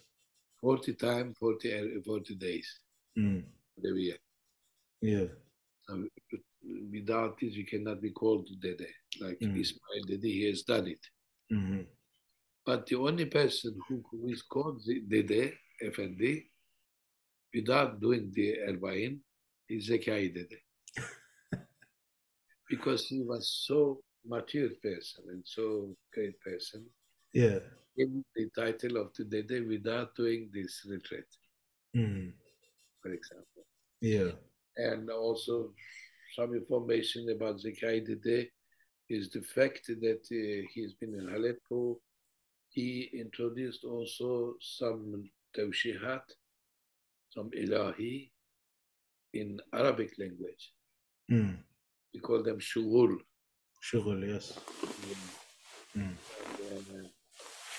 40 0.60 0.94
times, 0.94 1.36
40, 1.38 1.72
er- 1.72 2.02
40 2.04 2.34
days 2.36 2.80
Mm. 3.18 3.44
every 3.86 4.02
year. 4.02 4.18
Yeah. 5.02 5.26
So 5.86 6.06
without 6.90 7.38
this, 7.40 7.54
you 7.54 7.64
cannot 7.66 8.00
be 8.00 8.10
called 8.10 8.48
Dede. 8.60 8.86
Like 9.20 9.38
Mm. 9.40 9.58
Ismail 9.60 10.04
Dede, 10.06 10.24
he 10.24 10.44
has 10.48 10.62
done 10.62 10.88
it. 10.88 11.04
Mhm. 11.52 11.86
But 12.64 12.86
the 12.86 12.96
only 12.96 13.26
person 13.26 13.78
who, 13.88 14.02
who 14.10 14.28
is 14.28 14.42
called 14.42 14.82
the 14.84 15.00
Dede, 15.00 15.56
Effendi, 15.82 16.50
without 17.54 18.00
doing 18.00 18.30
the 18.32 18.58
Erbain, 18.68 19.20
is 19.68 19.88
Zekai 19.88 20.32
Dede. 20.34 20.60
because 22.68 23.06
he 23.08 23.22
was 23.22 23.48
so 23.66 24.02
mature 24.24 24.70
person 24.82 25.24
and 25.30 25.42
so 25.46 25.96
great 26.12 26.38
person, 26.40 26.86
Yeah. 27.32 27.60
in 27.96 28.24
the 28.36 28.50
title 28.54 28.96
of 28.98 29.12
the 29.14 29.24
Dede 29.24 29.66
without 29.66 30.14
doing 30.14 30.50
this 30.52 30.84
retreat, 30.88 31.26
Mm. 31.96 32.32
for 33.02 33.10
example. 33.12 33.66
Yeah. 34.00 34.32
And 34.76 35.10
also 35.10 35.74
some 36.34 36.54
information 36.54 37.28
about 37.30 37.58
Zekai 37.58 38.04
Dede 38.06 38.48
is 39.08 39.30
the 39.30 39.42
fact 39.42 39.86
that 39.86 40.22
uh, 40.30 40.66
he's 40.72 40.94
been 40.94 41.14
in 41.14 41.34
Aleppo. 41.34 41.98
He 42.68 43.10
introduced 43.12 43.84
also 43.84 44.54
some 44.60 45.24
tawshihat, 45.56 46.22
some 47.30 47.50
ilahi 47.50 48.30
in 49.34 49.60
Arabic 49.74 50.12
language. 50.18 50.72
Mm. 51.30 51.58
We 52.14 52.20
call 52.20 52.42
them 52.42 52.58
shughul. 52.58 53.16
Sugar, 53.80 54.18
yes. 54.26 54.58
Mm. 55.96 56.14
And, 56.70 56.86
uh, 57.04 57.08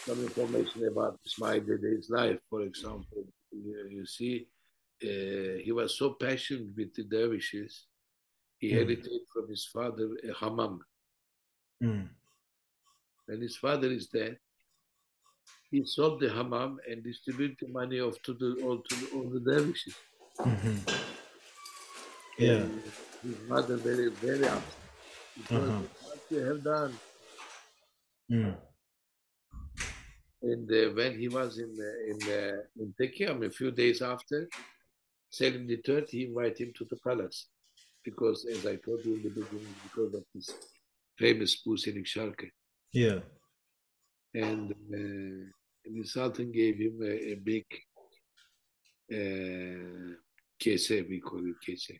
some 0.05 0.21
information 0.23 0.87
about 0.87 1.19
Ismail 1.25 1.61
Dede's 1.61 2.09
life, 2.09 2.39
for 2.49 2.63
example. 2.63 3.23
You, 3.51 3.87
you 3.89 4.05
see, 4.05 4.47
uh, 5.03 5.61
he 5.63 5.71
was 5.71 5.97
so 5.97 6.11
passionate 6.19 6.75
with 6.75 6.93
the 6.95 7.03
dervishes, 7.03 7.85
he 8.61 8.67
Mm. 8.67 8.71
inherited 8.81 9.21
from 9.33 9.49
his 9.49 9.65
father 9.65 10.07
a 10.29 10.33
hammam. 10.41 10.75
Mm. 11.83 12.07
When 13.25 13.41
his 13.41 13.57
father 13.57 13.89
is 13.91 14.07
dead, 14.07 14.37
he 15.71 15.83
sold 15.85 16.19
the 16.21 16.29
hammam 16.29 16.79
and 16.87 17.03
distributed 17.03 17.57
the 17.61 17.69
money 17.79 17.99
off 17.99 18.17
to 18.25 18.33
the 18.41 18.49
all 18.63 18.79
to 18.87 18.95
the, 18.99 19.07
all 19.15 19.27
the 19.35 19.39
dervishes. 19.49 19.95
Mhm. 20.39 20.77
Yeah. 22.37 22.63
And 22.63 22.83
his 23.23 23.39
mother 23.53 23.77
very 23.77 24.09
very 24.25 24.47
upset 24.55 24.89
because 25.37 25.69
Uh-huh. 25.69 25.81
what 26.05 26.19
you 26.31 26.39
have 26.49 26.61
done. 26.63 26.93
Mm. 28.31 28.55
And 30.43 30.67
uh, 30.71 30.89
when 30.99 31.13
he 31.21 31.27
was 31.37 31.51
in 31.65 31.71
uh, 31.89 32.11
in 32.11 32.19
uh, 32.39 32.59
in 32.81 32.87
Tekiam, 32.99 33.37
a 33.45 33.49
few 33.59 33.71
days 33.71 34.01
after, 34.01 34.39
Selim 35.29 35.69
III, 35.69 36.05
he 36.09 36.25
invited 36.25 36.57
him 36.63 36.73
to 36.79 36.85
the 36.91 36.97
palace 37.07 37.39
because, 38.03 38.45
as 38.45 38.65
I 38.65 38.77
told 38.77 39.05
you 39.05 39.15
in 39.15 39.23
the 39.23 39.29
beginning, 39.29 39.75
because 39.83 40.13
of 40.13 40.23
this 40.33 40.49
famous 41.17 41.61
Buselik 41.65 42.05
Sharkı. 42.05 42.49
Yeah. 42.93 43.21
And, 44.33 44.71
uh, 44.71 45.51
and 45.85 46.03
the 46.03 46.03
Sultan 46.05 46.51
gave 46.51 46.77
him 46.77 46.99
a, 47.03 47.31
a 47.31 47.35
big 47.35 47.65
uh, 49.11 50.15
kese, 50.59 51.07
we 51.09 51.19
call 51.19 51.45
it 51.45 51.55
kese, 51.67 51.97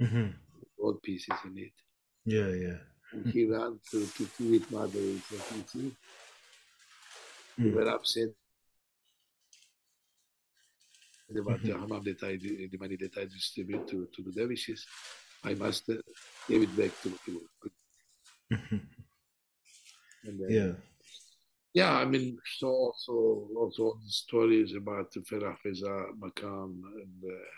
Mhm. 0.00 0.34
all 0.78 0.94
pieces 1.02 1.38
in 1.44 1.58
it. 1.58 1.72
Yeah, 2.24 2.48
yeah. 2.48 2.78
And 3.12 3.26
he 3.32 3.44
ran 3.44 3.78
to, 3.90 4.06
to 4.06 4.26
see 4.26 4.56
it 4.56 4.70
mother 4.70 4.98
and 4.98 5.22
said, 5.22 5.44
"You 5.50 5.64
see, 5.66 5.96
we 7.58 7.70
Mm. 7.70 7.74
were 7.74 7.88
upset 7.90 8.30
about 11.38 11.62
the 11.62 11.72
hammam 11.72 12.02
that 12.04 12.22
I, 12.22 12.36
the 12.36 12.68
the 12.68 12.78
money 12.78 12.96
that 12.96 13.16
I 13.18 13.24
distribute 13.26 13.86
to, 13.88 14.06
to 14.14 14.22
the 14.22 14.32
dervishes. 14.32 14.86
I 15.44 15.54
must 15.54 15.88
uh, 15.90 15.94
give 16.48 16.62
it 16.62 16.76
back 16.76 16.92
to. 17.02 17.12
And, 20.24 20.40
uh, 20.40 20.48
Yeah. 20.48 20.72
yeah, 21.74 21.92
I 21.92 22.04
mean, 22.04 22.38
so 22.58 22.68
also 22.68 23.48
also 23.56 23.82
all 23.82 23.98
the 24.02 24.10
stories 24.10 24.74
about 24.74 25.12
the 25.12 25.20
Ferah 25.20 25.56
Feza 25.62 26.06
Makam 26.18 26.80
and 27.02 27.24
uh, 27.24 27.50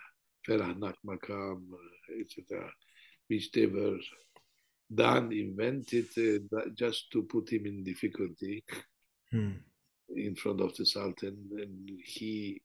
Ferah 0.47 0.75
Nak 0.79 0.97
Makam, 1.05 1.63
uh, 1.73 2.21
etc., 2.21 2.71
which 3.29 3.51
they 3.53 3.67
were 3.67 3.99
done, 4.95 5.33
invented 5.33 6.09
uh, 6.19 6.71
just 6.75 7.11
to 7.13 7.23
put 7.23 7.51
him 7.51 7.67
in 7.67 7.85
difficulty 7.85 8.65
Mm. 9.35 9.59
in 10.15 10.37
front 10.37 10.61
of 10.61 10.75
the 10.77 10.87
Sultan, 10.87 11.37
and 11.63 11.91
he 12.05 12.63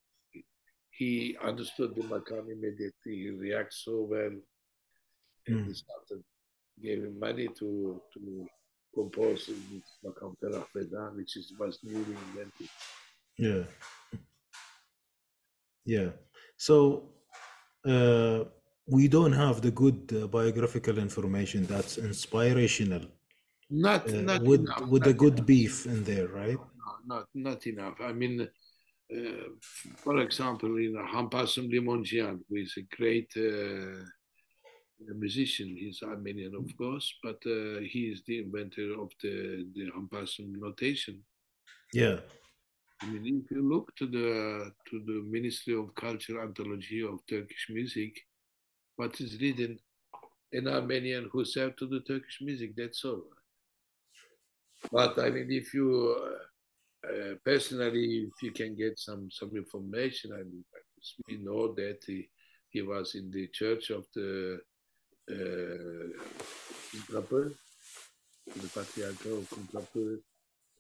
he 0.91 1.35
understood 1.43 1.95
the 1.95 2.03
Makam 2.03 2.45
immediately. 2.51 3.15
He 3.23 3.29
reacts 3.31 3.81
so 3.83 4.07
well, 4.09 4.35
and 5.47 5.67
the 5.67 5.75
Sultan 5.75 6.23
gave 6.81 7.03
him 7.03 7.19
money 7.19 7.47
to 7.59 8.01
to 8.13 8.47
compose 8.93 9.49
Ferah 10.41 10.65
Feza, 10.73 11.15
which 11.15 11.37
is 11.37 11.53
was 11.59 11.79
newly 11.83 12.15
invented. 12.27 12.69
Yeah. 13.37 13.63
Yeah. 15.85 16.09
So 16.57 17.09
uh, 17.87 18.45
we 18.87 19.07
don't 19.07 19.33
have 19.33 19.61
the 19.61 19.71
good 19.71 20.11
uh, 20.13 20.27
biographical 20.27 20.97
information 20.97 21.65
that's 21.65 21.97
inspirational 21.97 23.07
not 23.71 24.09
uh, 24.09 24.21
not 24.21 24.43
with 24.43 24.61
enough, 24.61 24.89
with 24.89 25.07
a 25.07 25.13
good 25.13 25.35
enough. 25.35 25.45
beef 25.47 25.85
in 25.85 26.03
there, 26.03 26.27
right? 26.27 26.57
No, 26.57 27.15
not 27.15 27.27
not 27.33 27.65
enough. 27.65 27.95
I 28.01 28.11
mean, 28.11 28.41
uh, 28.41 29.47
for 29.95 30.17
example, 30.19 30.75
in 30.75 30.93
Hamparsum 30.93 31.71
Limonjian, 31.71 32.39
who 32.49 32.55
is 32.57 32.75
a 32.77 32.95
great 32.95 33.31
uh, 35.09 35.13
musician, 35.13 35.75
he's 35.77 36.03
Armenian, 36.03 36.55
of 36.55 36.75
course, 36.77 37.13
but 37.23 37.39
uh, 37.45 37.79
he 37.81 38.11
is 38.11 38.21
the 38.25 38.39
inventor 38.39 38.99
of 38.99 39.09
the 39.21 39.67
the 39.75 39.91
Hamparsum 39.91 40.53
notation. 40.59 41.23
Yeah. 41.93 42.19
I 43.01 43.07
mean, 43.07 43.43
if 43.43 43.51
you 43.51 43.67
look 43.67 43.95
to 43.95 44.05
the 44.05 44.71
to 44.89 44.99
the 45.05 45.23
Ministry 45.29 45.73
of 45.75 45.95
Culture 45.95 46.41
Anthology 46.41 47.01
of 47.03 47.19
Turkish 47.27 47.67
Music, 47.69 48.13
what 48.95 49.19
is 49.19 49.39
written 49.41 49.79
in 50.51 50.67
Armenian 50.67 51.29
who 51.31 51.45
serve 51.45 51.75
to 51.77 51.87
the 51.87 52.01
Turkish 52.01 52.39
music, 52.41 52.75
that's 52.75 53.03
all. 53.05 53.23
But 54.91 55.17
I 55.19 55.29
mean, 55.29 55.51
if 55.51 55.73
you 55.73 56.15
uh, 56.19 57.07
uh, 57.07 57.35
personally, 57.43 58.29
if 58.29 58.43
you 58.43 58.51
can 58.51 58.75
get 58.75 58.99
some 58.99 59.29
some 59.31 59.55
information, 59.55 60.33
I 60.33 60.43
mean, 60.43 60.63
we 61.27 61.37
know 61.37 61.73
that 61.73 61.99
he, 62.05 62.29
he 62.69 62.81
was 62.81 63.15
in 63.15 63.31
the 63.31 63.47
church 63.47 63.89
of 63.89 64.05
the 64.15 64.59
uh, 65.31 66.09
Kumkapı, 66.91 67.53
the 68.61 68.67
Patriarch 68.67 69.25
of 69.25 69.49
Kumkapı. 69.49 70.19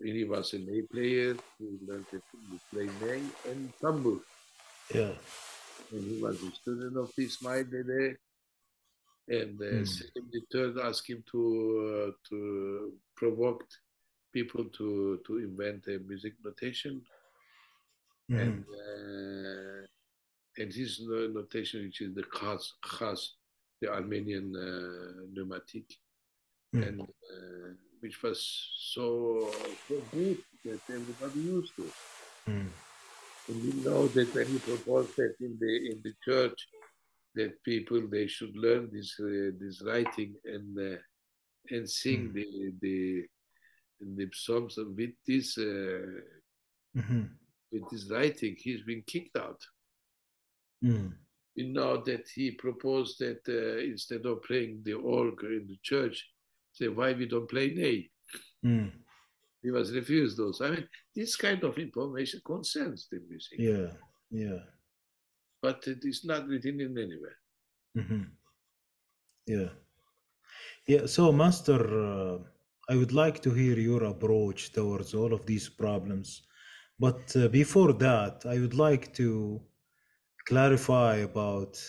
He 0.03 0.23
was 0.25 0.53
a 0.53 0.57
ney 0.59 0.81
player. 0.81 1.35
He 1.59 1.65
learned 1.87 2.05
to 2.11 2.21
play 2.71 2.87
ney 3.01 3.21
and 3.51 3.71
tambur. 3.81 4.19
Yeah. 4.93 5.13
And 5.91 6.03
he 6.03 6.21
was 6.21 6.41
a 6.43 6.51
student 6.55 6.97
of 6.97 7.11
Ismail 7.17 7.65
Dede. 7.65 8.17
And 9.29 9.61
uh, 9.61 9.65
Hmm. 9.65 9.85
Selim 9.85 10.29
the 10.31 10.41
third 10.51 10.77
asked 10.79 11.07
him 11.07 11.23
to 11.31 11.41
uh, 11.87 12.11
to 12.29 12.91
provoke 13.15 13.63
people 14.33 14.65
to 14.77 15.19
to 15.27 15.37
invent 15.37 15.87
a 15.87 15.99
music 15.99 16.33
notation. 16.43 17.01
Mhm. 18.29 18.39
And 18.41 18.65
uh, 18.65 19.85
and 20.57 20.73
his 20.73 20.99
notation, 21.07 21.83
which 21.85 22.01
is 22.01 22.13
the 22.15 22.23
khas, 22.23 22.73
khas 22.83 23.21
the 23.81 23.89
Armenian 23.91 24.55
uh, 24.55 25.25
neumatic, 25.33 25.85
Mm. 26.73 26.87
and 26.87 27.01
uh, 27.01 27.69
which 27.99 28.23
was 28.23 28.39
so, 28.93 29.51
so 29.89 29.95
good 30.13 30.37
that 30.63 30.79
everybody 30.89 31.39
used 31.41 31.73
it. 31.79 31.93
Mm. 32.47 32.69
And 33.49 33.57
we 33.63 33.71
know 33.83 34.07
that 34.07 34.33
when 34.33 34.47
he 34.47 34.57
proposed 34.59 35.13
that 35.17 35.35
in 35.41 35.57
the 35.59 35.91
in 35.91 36.01
the 36.01 36.13
church, 36.23 36.59
that 37.35 37.61
people 37.63 38.07
they 38.07 38.27
should 38.27 38.55
learn 38.55 38.89
this 38.89 39.19
uh, 39.19 39.51
this 39.59 39.81
writing 39.81 40.33
and 40.45 40.77
uh, 40.79 40.97
and 41.75 41.89
sing 41.89 42.29
Mm. 42.29 42.33
the 42.33 42.47
the 42.83 43.25
the 44.17 44.29
psalms 44.33 44.77
with 44.77 45.15
this 45.27 45.57
uh, 45.57 46.21
Mhm. 46.95 47.29
with 47.71 47.83
this 47.91 48.09
writing. 48.09 48.55
He's 48.57 48.83
been 48.83 49.03
kicked 49.13 49.35
out. 49.37 49.61
Mm. 50.83 51.11
We 51.57 51.67
know 51.67 52.01
that 52.05 52.27
he 52.33 52.51
proposed 52.51 53.19
that 53.19 53.41
uh, 53.47 53.79
instead 53.83 54.25
of 54.25 54.41
playing 54.43 54.81
the 54.83 54.93
organ 54.93 55.51
in 55.61 55.67
the 55.67 55.77
church, 55.83 56.29
say 56.71 56.87
why 56.87 57.13
we 57.13 57.25
don't 57.25 57.49
play 57.49 57.73
nay. 57.73 58.09
Mm. 58.65 58.91
He 59.61 59.69
was 59.71 59.91
refused 59.93 60.37
those. 60.37 60.61
I 60.61 60.69
mean, 60.71 60.87
this 61.15 61.35
kind 61.35 61.63
of 61.63 61.77
information 61.77 62.41
concerns 62.45 63.07
the 63.11 63.19
music, 63.29 63.59
Yeah. 63.59 63.91
Yeah. 64.31 64.59
but 65.61 65.85
it 65.87 65.99
is 66.03 66.23
not 66.25 66.47
written 66.47 66.79
in 66.79 66.97
anywhere. 66.97 67.37
hmm 67.95 68.23
Yeah. 69.45 69.69
Yeah. 70.87 71.05
So, 71.05 71.31
Master, 71.31 71.79
uh, 71.79 72.37
I 72.89 72.95
would 72.95 73.11
like 73.11 73.41
to 73.43 73.51
hear 73.51 73.77
your 73.77 74.03
approach 74.05 74.71
towards 74.71 75.13
all 75.13 75.33
of 75.33 75.45
these 75.45 75.69
problems. 75.69 76.43
But 76.99 77.35
uh, 77.35 77.47
before 77.49 77.93
that, 77.93 78.45
I 78.45 78.59
would 78.59 78.73
like 78.73 79.13
to 79.15 79.61
clarify 80.45 81.17
about 81.17 81.81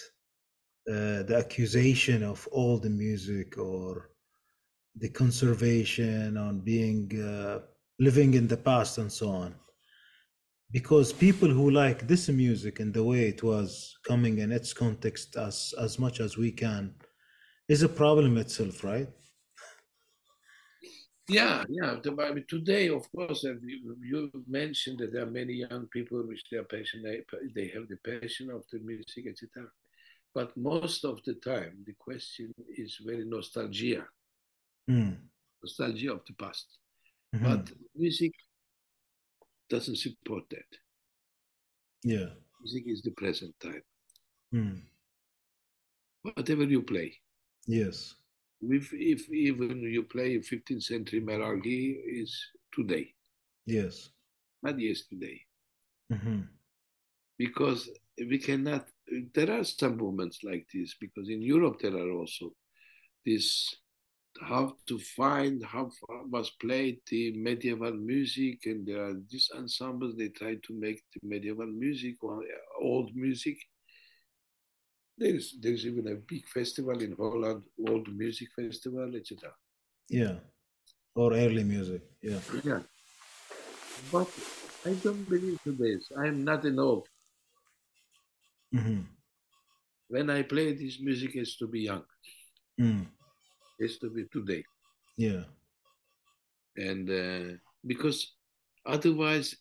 uh, 0.88 1.22
the 1.22 1.36
accusation 1.38 2.22
of 2.22 2.48
all 2.52 2.78
the 2.78 2.90
music 2.90 3.58
or 3.58 4.10
the 4.96 5.08
conservation 5.10 6.36
on 6.36 6.60
being 6.60 7.10
uh, 7.22 7.60
living 7.98 8.34
in 8.34 8.48
the 8.48 8.56
past 8.56 8.98
and 8.98 9.10
so 9.10 9.30
on. 9.30 9.54
Because 10.70 11.12
people 11.12 11.48
who 11.48 11.70
like 11.70 12.06
this 12.08 12.28
music 12.28 12.80
and 12.80 12.92
the 12.92 13.04
way 13.04 13.28
it 13.28 13.42
was 13.42 13.96
coming 14.04 14.38
in 14.38 14.50
its 14.52 14.72
context 14.72 15.36
as 15.36 15.74
as 15.78 15.98
much 15.98 16.20
as 16.20 16.36
we 16.36 16.50
can 16.50 16.94
is 17.68 17.82
a 17.82 17.88
problem 17.88 18.38
itself 18.38 18.82
right 18.84 19.08
Yeah, 21.32 21.64
yeah. 21.68 21.96
Today, 22.48 22.88
of 22.88 23.10
course, 23.12 23.44
you, 23.44 23.96
you 24.02 24.30
mentioned 24.46 24.98
that 25.00 25.12
there 25.12 25.22
are 25.22 25.30
many 25.30 25.54
young 25.54 25.86
people 25.86 26.22
which 26.26 26.42
they 26.50 26.58
are 26.58 26.64
passionate, 26.64 27.26
they 27.54 27.68
have 27.68 27.88
the 27.88 27.96
passion 27.96 28.50
of 28.50 28.62
the 28.72 28.78
music, 28.80 29.26
etc. 29.26 29.68
But 30.34 30.56
most 30.56 31.04
of 31.04 31.22
the 31.24 31.34
time, 31.34 31.84
the 31.86 31.94
question 31.98 32.52
is 32.76 32.98
very 33.04 33.24
nostalgia, 33.24 34.06
Mm, 34.90 35.16
nostalgia 35.62 36.12
of 36.12 36.22
the 36.26 36.32
past. 36.34 36.66
mhm. 37.34 37.42
But 37.44 37.72
music 37.94 38.32
doesn't 39.70 39.96
support 39.96 40.44
that. 40.50 40.78
yeah 42.04 42.30
Music 42.60 42.84
is 42.86 43.02
the 43.02 43.10
present 43.12 43.54
time. 43.60 43.82
Mm, 44.54 44.80
Whatever 46.22 46.64
you 46.64 46.82
play, 46.82 47.20
yes 47.66 48.14
if, 48.62 48.92
if 48.92 49.28
even 49.30 49.80
you 49.80 50.04
play 50.04 50.38
15th 50.40 50.82
century 50.82 51.20
Meragi, 51.20 51.96
is 52.06 52.34
today, 52.72 53.12
yes. 53.66 54.10
Not 54.62 54.78
yesterday. 54.78 55.40
Mhm, 56.12 56.46
because 57.38 57.90
we 58.18 58.38
cannot 58.38 58.86
there 59.34 59.50
are 59.50 59.64
some 59.64 59.96
moments 59.96 60.38
like 60.44 60.66
this 60.72 60.94
because 61.00 61.28
in 61.28 61.42
europe 61.42 61.78
there 61.80 61.96
are 61.96 62.12
also 62.12 62.52
this 63.26 63.74
how 64.40 64.74
to 64.86 64.98
find 64.98 65.62
how 65.64 65.90
was 66.30 66.50
played 66.60 66.98
the 67.10 67.36
medieval 67.36 67.92
music 67.92 68.60
and 68.66 68.86
there 68.86 69.04
are 69.04 69.14
these 69.30 69.50
ensembles 69.56 70.14
they 70.16 70.28
try 70.28 70.54
to 70.66 70.72
make 70.78 71.02
the 71.12 71.20
medieval 71.26 71.66
music 71.66 72.16
or 72.22 72.42
old 72.80 73.14
music 73.14 73.56
there's 75.18 75.54
there's 75.60 75.84
even 75.86 76.08
a 76.08 76.14
big 76.14 76.44
festival 76.48 76.98
in 77.00 77.12
holland 77.12 77.62
old 77.88 78.08
music 78.14 78.48
festival 78.56 79.14
etc 79.14 79.52
yeah. 80.08 80.36
Or 81.14 81.32
early 81.32 81.64
music 81.64 82.02
yeah. 82.22 82.40
Yeah. 82.64 82.80
But 84.10 84.28
i 84.84 84.92
don't 85.04 85.28
believe 85.28 85.58
to 85.64 85.72
this. 85.72 86.10
I'm 86.16 86.44
not 86.44 86.64
an 86.64 86.78
old 86.78 87.06
Mhm, 88.74 89.04
when 90.08 90.30
i 90.30 90.42
play 90.42 90.72
this 90.72 90.98
music 91.00 91.34
has 91.34 91.56
to 91.56 91.66
be 91.66 91.80
young. 91.80 92.04
Mm, 92.80 93.06
has 93.80 93.98
to 93.98 94.08
be 94.10 94.24
today. 94.32 94.64
Yeah. 95.16 95.44
And 96.76 97.10
uh, 97.10 97.56
because 97.86 98.32
otherwise 98.86 99.56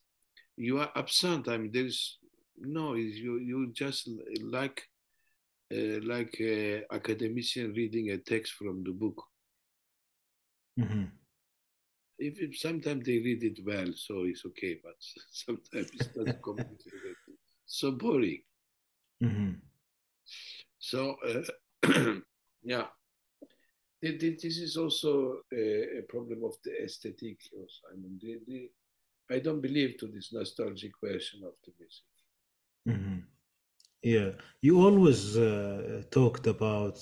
you 0.56 0.80
are 0.80 0.92
absent. 0.96 1.50
I 1.50 1.58
mean 1.58 1.72
there's 1.72 2.18
no 2.58 2.94
you 2.96 3.38
you 3.40 3.72
just 3.74 4.10
like 4.42 4.88
like 6.04 6.36
an 6.40 6.84
academician 6.92 7.74
reading 7.74 8.10
a 8.12 8.18
text 8.18 8.54
from 8.54 8.84
the 8.84 8.92
book 8.92 9.24
mhm, 10.78 11.12
if, 12.20 12.40
if 12.40 12.58
sometimes 12.58 13.06
they 13.06 13.20
read 13.20 13.44
it 13.44 13.60
well 13.66 13.92
so 13.96 14.24
it's 14.24 14.46
okay 14.46 14.80
but 14.84 14.96
sometimes 15.32 15.90
it's 15.94 16.10
not 16.16 16.30
complicated 16.44 17.16
so 17.66 17.92
boring 17.92 18.42
mhm. 19.22 19.62
so 20.80 21.16
uh, 21.28 21.44
yeah 22.64 22.88
Th- 24.02 24.20
th- 24.20 24.42
this 24.42 24.58
is 24.58 24.78
also 24.78 25.42
a, 25.54 26.00
a 26.00 26.02
problem 26.10 26.44
of 26.44 26.56
the 26.64 26.72
aesthetic 26.84 27.40
also. 27.56 27.82
i 27.92 27.96
mean 27.96 28.18
the, 28.22 28.40
the, 28.48 28.70
i 29.36 29.40
don't 29.40 29.62
believe 29.62 29.98
to 29.98 30.08
this 30.08 30.34
nostalgic 30.34 30.92
version 31.04 31.44
of 31.44 31.54
the 31.66 31.72
music 31.80 32.06
Mhm. 32.86 33.28
Yeah, 34.04 34.32
you 34.62 34.80
always 34.82 35.38
uh, 35.38 36.04
talked 36.12 36.46
about 36.48 36.98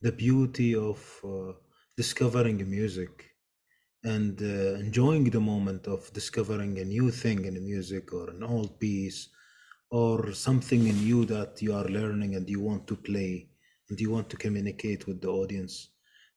the 0.00 0.12
beauty 0.12 0.74
of 0.74 0.98
uh, 1.24 1.52
discovering 1.96 2.68
music 2.70 3.30
and 4.04 4.40
uh, 4.42 4.74
enjoying 4.86 5.24
the 5.30 5.40
moment 5.40 5.86
of 5.86 6.12
discovering 6.12 6.78
a 6.78 6.84
new 6.84 7.10
thing 7.10 7.44
in 7.46 7.64
music 7.64 8.12
or 8.12 8.30
an 8.30 8.42
old 8.44 8.78
piece 8.80 9.28
or 9.90 10.32
something 10.32 10.86
in 10.88 10.98
you 11.00 11.24
that 11.26 11.62
you 11.62 11.74
are 11.74 11.86
learning 11.88 12.34
and 12.36 12.48
you 12.50 12.60
want 12.60 12.86
to 12.88 12.96
play 12.96 13.48
and 13.90 14.00
you 14.00 14.10
want 14.10 14.30
to 14.30 14.36
communicate 14.36 15.06
with 15.06 15.20
the 15.22 15.28
audience. 15.28 15.90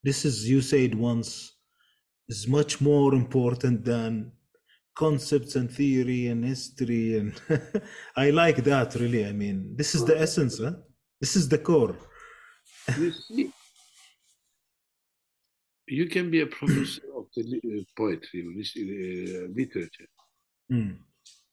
This 0.03 0.25
is, 0.25 0.49
you 0.49 0.61
said 0.61 0.95
once, 0.95 1.53
is 2.29 2.47
much 2.47 2.79
more 2.81 3.13
important 3.15 3.83
than 3.85 4.31
concepts 5.03 5.55
and 5.55 5.69
theory 5.79 6.27
and 6.27 6.43
history 6.53 7.17
and 7.19 7.33
i 8.15 8.29
like 8.29 8.59
that 8.71 8.95
really 8.95 9.23
i 9.25 9.33
mean 9.43 9.57
this 9.75 9.93
is 9.95 10.03
the 10.09 10.17
essence 10.25 10.59
huh? 10.59 10.73
this 11.21 11.35
is 11.35 11.47
the 11.47 11.57
core 11.69 11.95
you 12.97 13.11
see 13.11 13.51
you 15.87 16.07
can 16.07 16.29
be 16.29 16.41
a 16.41 16.45
professor 16.59 17.01
of 17.15 17.25
the 17.35 17.41
uh, 17.43 17.83
poetry 17.95 18.45
uh, 18.45 19.47
literature. 19.55 20.07
Mm. 20.71 20.97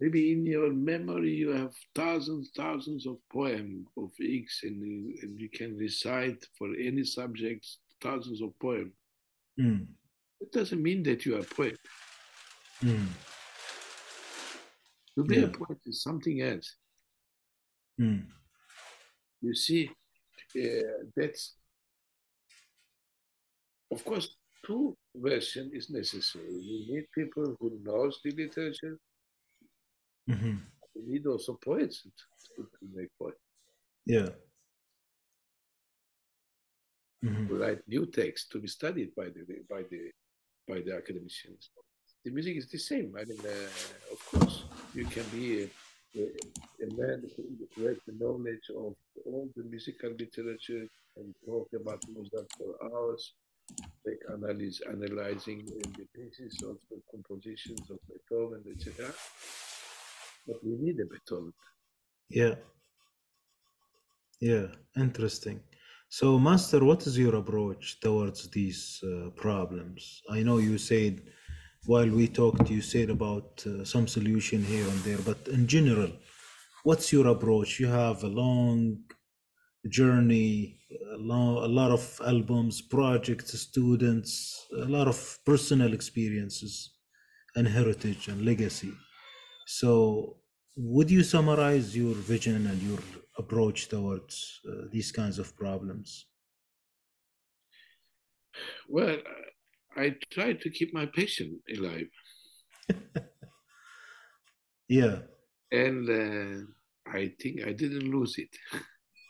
Maybe 0.01 0.33
in 0.33 0.45
your 0.45 0.73
memory 0.73 1.33
you 1.33 1.51
have 1.51 1.73
thousands, 1.95 2.51
thousands 2.57 3.07
of 3.07 3.17
poems 3.33 3.87
of 3.97 4.11
X, 4.21 4.61
and, 4.65 4.83
and 5.23 5.41
you 5.41 5.49
can 5.49 5.77
recite 5.77 6.45
for 6.59 6.69
any 6.75 7.05
subject 7.05 7.65
thousands 8.03 8.43
of 8.43 8.59
poems. 8.59 8.93
Mm. 9.59 9.87
It 10.41 10.53
doesn't 10.53 10.83
mean 10.83 11.05
that 11.05 11.25
you 11.25 11.37
are 11.37 11.41
a 11.41 11.45
poet. 11.45 11.79
Mm. 12.83 13.07
To 15.17 15.25
be 15.25 15.37
Yeah. 15.37 15.45
a 15.45 15.49
poet 15.49 15.79
is 15.87 16.03
something 16.03 16.41
else. 16.41 16.77
Mm. 18.01 18.27
You 19.41 19.55
see, 19.55 19.89
uh, 20.57 21.05
that's 21.17 21.57
of 23.91 24.05
course 24.05 24.37
two 24.67 24.97
version 25.15 25.71
is 25.73 25.91
necessary. 25.91 26.53
You 26.53 26.95
need 26.95 27.07
people 27.15 27.57
who 27.61 27.79
knows 27.83 28.21
the 28.25 28.31
literature. 28.33 28.99
Mhm. 30.29 30.61
You 30.95 31.03
need 31.07 31.27
also 31.27 31.55
poets 31.55 32.03
to, 32.57 32.63
to 32.63 32.87
make 32.95 33.11
poetry. 33.19 33.39
Yeah. 34.07 34.31
Mhm. 37.23 37.49
to 37.49 37.55
write 37.55 37.83
new 37.89 38.05
texts 38.07 38.49
to 38.49 38.59
be 38.59 38.69
studied 38.69 39.15
by 39.15 39.29
the 39.31 39.43
by 39.69 39.83
the 39.91 40.11
by 40.69 40.81
the 40.83 40.95
academicians. 40.97 41.71
The 42.25 42.31
music 42.31 42.57
is 42.57 42.69
the 42.71 42.79
same. 42.79 43.15
I 43.17 43.25
mean, 43.25 43.41
uh, 43.41 44.13
of 44.13 44.21
course, 44.31 44.64
you 44.95 45.05
can 45.07 45.25
be 45.33 45.63
a, 45.65 46.21
a, 46.21 46.25
a 46.85 46.95
man 46.97 47.23
who 47.37 47.87
has 47.87 47.99
the 48.07 48.15
knowledge 48.19 48.69
of 48.71 48.95
all 49.27 49.49
the 49.57 49.65
musical 49.65 50.11
literature 50.11 50.87
and 51.17 51.35
talk 51.45 51.69
about 51.75 52.03
Mozart 52.15 52.47
for 52.57 52.75
hours, 52.85 53.35
like 54.07 54.21
analyze, 54.33 54.81
analyzing 54.89 55.65
the 55.67 56.07
pieces 56.15 56.63
of 56.63 56.77
the 56.91 57.01
compositions 57.11 57.91
of 57.91 57.99
Beethoven, 58.09 58.63
etc. 58.71 59.13
But 60.47 60.57
we 60.65 60.77
need 60.79 61.01
a 61.01 61.07
Beethoven. 61.07 61.53
Yeah. 62.29 62.55
Yeah. 64.41 64.67
Interesting. 64.97 65.61
So, 66.09 66.39
Master, 66.39 66.85
what 66.85 67.07
is 67.07 67.19
your 67.19 67.35
approach 67.37 67.99
towards 68.01 68.49
these 68.51 69.03
uh, 69.03 69.31
problems? 69.31 70.23
I 70.31 70.43
know 70.43 70.59
you 70.59 70.79
said 70.79 71.23
while 71.87 72.09
we 72.11 72.29
talked, 72.29 72.71
you 72.71 72.81
said 72.83 73.11
about 73.11 73.65
uh, 73.67 73.85
some 73.85 74.07
solution 74.09 74.63
here 74.65 74.87
and 74.89 74.99
there, 75.01 75.19
but 75.19 75.49
in 75.49 75.67
general, 75.67 76.13
what's 76.85 77.13
your 77.13 77.27
approach? 77.29 77.81
You 77.81 77.89
have 77.89 78.23
a 78.25 78.29
long 78.29 79.05
journey, 79.89 80.81
a, 81.13 81.17
lo- 81.19 81.65
a 81.65 81.69
lot 81.69 81.91
of 81.91 82.21
albums, 82.25 82.83
projects, 82.83 83.59
students, 83.61 84.67
a 84.73 84.87
lot 84.87 85.09
of 85.09 85.39
personal 85.45 85.93
experiences 85.95 86.95
and 87.57 87.69
heritage 87.69 88.29
and 88.29 88.45
legacy. 88.45 88.93
So, 89.67 90.39
would 90.77 91.11
you 91.11 91.23
summarize 91.25 91.97
your 91.97 92.15
vision 92.15 92.67
and 92.67 92.83
your 92.83 93.01
approach 93.39 93.89
towards 93.89 94.61
uh, 94.69 94.87
these 94.91 95.13
kinds 95.13 95.39
of 95.39 95.57
problems? 95.57 96.27
Well, 98.89 99.19
I 99.97 100.17
try 100.31 100.55
to 100.55 100.71
keep 100.71 100.93
my 100.93 101.07
passion 101.07 101.61
alive. 101.77 102.09
Yeah. 104.89 105.21
and 105.73 106.09
uh, 106.09 107.11
I 107.11 107.33
think 107.41 107.67
I 107.67 107.73
didn't 107.73 108.11
lose 108.11 108.39
it. 108.39 108.51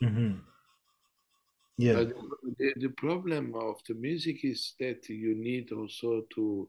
hmm 0.02 0.34
Yeah. 1.78 1.94
But 1.94 2.09
the, 2.59 2.73
the 2.76 2.89
problem 2.97 3.55
of 3.55 3.81
the 3.89 3.94
music 3.94 4.44
is 4.44 4.75
that 4.81 5.09
you 5.09 5.34
need 5.34 5.73
also 5.73 6.23
to 6.34 6.68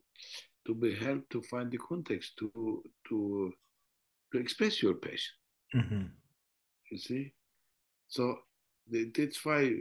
to 0.68 0.74
be 0.74 0.96
helped 0.96 1.30
to 1.32 1.42
find 1.44 1.72
the 1.72 1.78
context 1.78 2.38
to 2.40 2.84
to 3.10 3.54
to 4.32 4.38
express 4.40 4.82
your 4.82 4.96
passion. 4.96 5.36
hmm 5.74 6.06
You 6.92 6.98
see, 6.98 7.34
so 8.08 8.40
that's 8.88 9.44
why, 9.46 9.72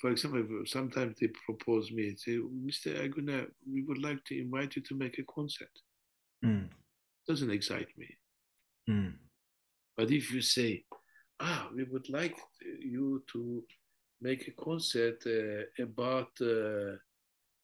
for 0.00 0.10
example, 0.10 0.62
sometimes 0.64 1.16
they 1.20 1.28
propose 1.44 1.90
me, 1.90 2.14
say, 2.16 2.38
Mister 2.64 2.90
Erguner, 2.94 3.46
we 3.70 3.82
would 3.82 4.02
like 4.02 4.24
to 4.26 4.40
invite 4.40 4.76
you 4.76 4.82
to 4.82 4.94
make 4.94 5.18
a 5.18 5.24
concert. 5.24 5.70
Mm. 6.44 6.68
Doesn't 7.26 7.50
excite 7.50 7.88
me. 7.96 8.08
Mm. 8.88 9.14
But 9.96 10.10
if 10.10 10.32
you 10.32 10.40
say, 10.40 10.84
ah, 11.40 11.68
we 11.74 11.84
would 11.84 12.08
like 12.08 12.36
you 12.80 13.24
to 13.32 13.64
make 14.20 14.48
a 14.48 14.52
concert 14.52 15.22
uh, 15.26 15.82
about 15.82 16.30
uh, 16.40 16.96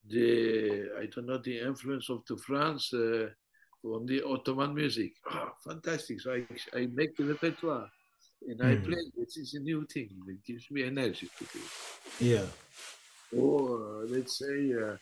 the, 0.08 0.90
I 1.00 1.06
don't 1.06 1.26
know, 1.26 1.38
the 1.38 1.60
influence 1.60 2.10
of 2.10 2.24
the 2.28 2.36
France 2.36 2.92
uh, 2.92 3.28
on 3.84 4.06
the 4.06 4.22
Ottoman 4.26 4.74
music. 4.74 5.12
Ah, 5.30 5.52
fantastic. 5.64 6.20
So 6.20 6.32
I, 6.32 6.46
I 6.76 6.86
make 6.86 7.16
the 7.16 7.24
repertoire 7.24 7.88
and 8.48 8.62
I 8.62 8.74
Mhm. 8.74 8.84
play. 8.84 9.02
This 9.16 9.36
is 9.36 9.55
a 9.55 9.60
new 9.60 9.86
thing. 9.86 10.10
It 10.28 10.44
gives 10.44 10.70
me 10.70 10.82
energy 10.84 11.28
to 11.39 11.44
do 11.44 11.58
it. 11.58 12.24
Yeah. 12.24 12.47
Or 13.32 14.06
let's 14.06 14.39
say, 14.39 14.73
uh, 14.74 14.97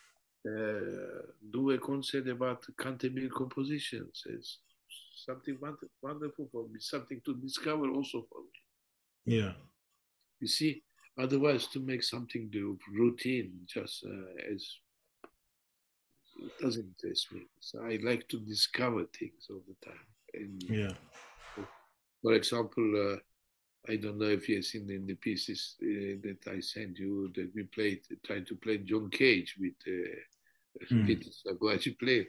uh, 0.49 1.23
do 1.51 1.71
a 1.71 1.79
concert 1.79 2.29
about 2.29 2.62
Cantemir 2.77 3.31
compositions. 3.31 4.25
It's 4.27 4.59
something 5.27 5.59
wonderful 6.03 6.49
for 6.51 6.69
me, 6.69 6.81
something 6.81 7.21
to 7.25 7.35
discover 7.37 7.89
also 7.91 8.27
for 8.29 8.41
me. 8.43 9.37
Yeah. 9.37 9.55
You 10.41 10.49
see, 10.49 10.83
otherwise 11.19 11.67
to 11.69 11.81
make 11.81 12.03
something 12.03 12.49
do 12.51 12.79
routine 12.91 13.53
just 13.67 14.05
uh, 14.05 14.53
as 14.53 14.79
it 16.39 16.53
doesn't 16.61 16.87
interest 16.87 17.33
me. 17.33 17.43
So 17.61 17.85
I 17.85 17.99
like 18.03 18.27
to 18.29 18.41
discover 18.41 19.05
things 19.17 19.47
all 19.51 19.62
the 19.69 19.77
time. 19.87 20.07
And 20.35 20.62
Yeah. 20.62 20.95
for 22.23 22.33
example, 22.35 23.12
uh, 23.15 23.19
I 23.89 23.97
don't 23.97 24.19
know 24.19 24.28
if 24.28 24.49
you've 24.49 24.65
seen 24.65 24.89
in 24.91 25.07
the 25.07 25.15
pieces 25.17 25.75
uh, 25.83 26.20
that 26.23 26.47
I 26.47 26.61
sent 26.61 26.99
you 26.99 27.33
that 27.35 27.51
we 27.55 27.65
played, 27.65 28.02
tried 28.25 28.47
to 28.47 28.55
play 28.57 28.78
John 28.78 29.11
Cage 29.11 29.57
with 29.59 29.75
uh, 29.86 30.20
Mm. 30.91 31.07
Peter 31.07 31.28
Saguachi 31.31 31.99
play. 31.99 32.28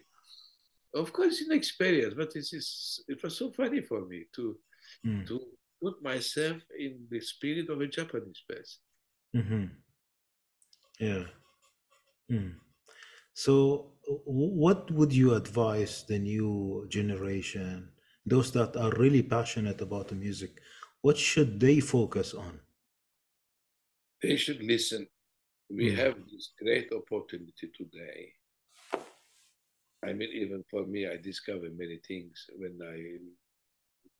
Of 0.93 1.13
course, 1.13 1.39
it's 1.39 1.49
an 1.49 1.55
experience, 1.55 2.13
but 2.13 2.33
this 2.33 2.51
is 2.53 3.01
it 3.07 3.23
was 3.23 3.37
so 3.37 3.51
funny 3.51 3.81
for 3.81 4.05
me 4.05 4.25
to 4.35 4.59
Mm. 5.05 5.25
to 5.27 5.39
put 5.81 6.01
myself 6.03 6.61
in 6.77 7.07
the 7.09 7.21
spirit 7.21 7.69
of 7.69 7.79
a 7.81 7.87
Japanese 7.87 8.43
person. 8.47 8.79
hmm 9.33 9.65
Yeah. 10.99 11.25
Mm. 12.29 12.59
So, 13.33 13.93
what 14.25 14.91
would 14.91 15.13
you 15.13 15.33
advise 15.35 16.03
the 16.03 16.19
new 16.19 16.85
generation, 16.89 17.89
those 18.25 18.51
that 18.51 18.75
are 18.75 18.91
really 18.99 19.23
passionate 19.23 19.81
about 19.81 20.07
the 20.09 20.15
music, 20.15 20.61
what 21.03 21.17
should 21.19 21.59
they 21.59 21.79
focus 21.79 22.33
on? 22.33 22.61
They 24.23 24.37
should 24.37 24.63
listen. 24.63 25.07
We 25.69 25.91
Mm. 25.91 25.95
have 25.95 26.15
this 26.31 26.53
great 26.59 26.91
opportunity 26.93 27.69
today. 27.75 28.33
I 30.03 30.13
mean, 30.13 30.29
even 30.33 30.63
for 30.69 30.85
me, 30.85 31.07
I 31.07 31.17
discover 31.17 31.69
many 31.71 31.97
things 32.07 32.47
when 32.57 32.79
I 32.83 32.97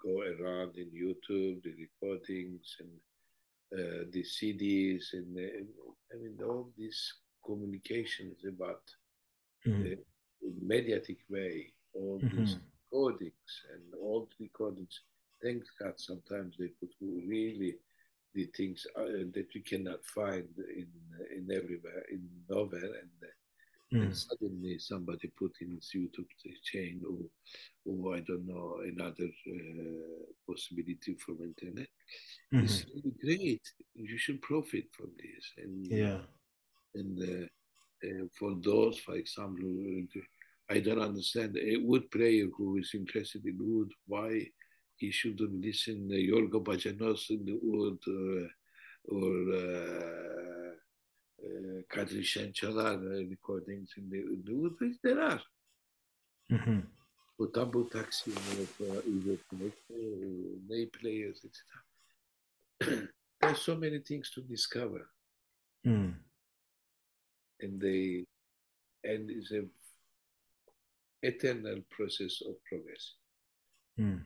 go 0.04 0.22
around 0.22 0.78
in 0.78 0.90
YouTube, 0.92 1.64
the 1.64 1.74
recordings 1.86 2.78
and 2.80 2.94
uh, 3.80 4.06
the 4.12 4.24
CDs, 4.24 5.14
and 5.14 5.38
uh, 5.38 5.92
I 6.14 6.18
mean, 6.22 6.38
all 6.44 6.72
these 6.78 7.02
communications 7.46 8.46
about 8.46 8.84
Mm. 9.66 9.84
the 9.84 9.98
mediatic 10.62 11.20
way, 11.30 11.74
all 11.94 12.26
these 12.32 12.58
Mhm. 12.58 12.62
recordings 12.92 13.52
and 13.74 13.94
all 13.96 14.28
the 14.28 14.46
recordings. 14.46 15.02
Thank 15.44 15.64
God 15.80 15.94
sometimes 15.98 16.56
they 16.58 16.68
put 16.80 16.92
really 17.02 17.76
the 18.34 18.46
things 18.58 18.88
uh, 18.96 19.04
that 19.36 19.48
you 19.54 19.62
cannot 19.62 20.04
find 20.06 20.48
in 20.82 20.88
in 21.38 21.46
everywhere 21.52 22.04
in 22.12 22.22
nowhere 22.50 22.92
and, 23.02 23.16
uh, 23.24 23.28
and 24.02 24.12
Mm. 24.12 24.16
suddenly 24.16 24.80
somebody 24.80 25.28
put 25.38 25.54
in 25.62 25.80
YouTube 25.96 26.32
chain 26.64 27.02
or 27.12 27.20
or 27.86 28.16
I 28.16 28.22
don't 28.22 28.48
know 28.48 28.80
another 28.94 29.30
uh, 29.56 30.24
possibility 30.48 31.14
from 31.24 31.38
internet. 31.44 31.90
It's 32.62 32.86
Mhm. 32.86 32.94
really 32.96 33.14
great. 33.26 33.66
You 33.94 34.18
should 34.18 34.42
profit 34.42 34.86
from 34.98 35.12
this 35.24 35.46
and 35.58 35.92
Yeah. 35.92 36.20
and 36.96 37.20
uh, 37.20 37.48
uh, 38.08 38.26
for 38.38 38.56
those, 38.64 39.00
for 39.00 39.16
example, 39.16 39.70
I 40.70 40.80
don't 40.80 41.02
understand 41.02 41.58
a 41.58 41.76
oud 41.78 42.10
player 42.12 42.48
who 42.56 42.78
is 42.78 42.92
interested 42.94 43.46
in 43.46 43.58
oud, 43.62 43.92
why 44.08 44.32
he 44.98 45.12
shouldn't 45.12 45.62
listen 45.62 46.10
uh, 46.12 46.16
Yorgo 46.16 46.64
Bajanos 46.64 47.30
in 47.30 47.46
the 47.46 47.60
oud 47.74 48.00
uh, 48.08 48.48
or 49.16 49.34
uh, 49.54 50.74
uh, 51.46 51.82
Kadri 51.94 52.24
Shenchalar 52.24 52.96
uh, 52.96 53.30
recordings 53.30 53.92
in 53.98 54.10
the, 54.10 54.18
in 54.18 54.44
the 54.46 54.54
oud. 54.54 54.94
There 55.04 55.22
are. 55.22 55.42
Mhm. 56.52 56.84
Or 57.40 57.48
Tambu 57.48 57.90
Taxi 57.92 58.32
uh, 58.32 58.86
uh, 58.86 59.02
Ney 60.70 60.86
players, 60.86 61.40
etc. 61.44 63.08
There's 63.42 63.62
so 63.62 63.76
many 63.76 64.00
things 64.00 64.30
to 64.32 64.42
discover. 64.42 65.10
Mm. 65.86 66.14
and 67.64 67.82
they 67.82 68.26
and 69.04 69.30
it's 69.30 69.52
a 69.52 69.64
eternal 71.24 71.80
process 71.90 72.42
of 72.48 72.56
progress. 72.70 73.14
Mm. 74.00 74.22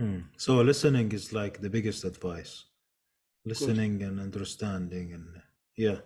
Mm. 0.00 0.24
So 0.36 0.60
listening 0.60 1.12
is 1.12 1.32
like 1.32 1.60
the 1.60 1.70
biggest 1.70 2.04
advice. 2.04 2.64
Listening 3.46 4.02
and 4.02 4.18
understanding 4.20 5.12
and 5.12 5.26
yeah. 5.76 5.98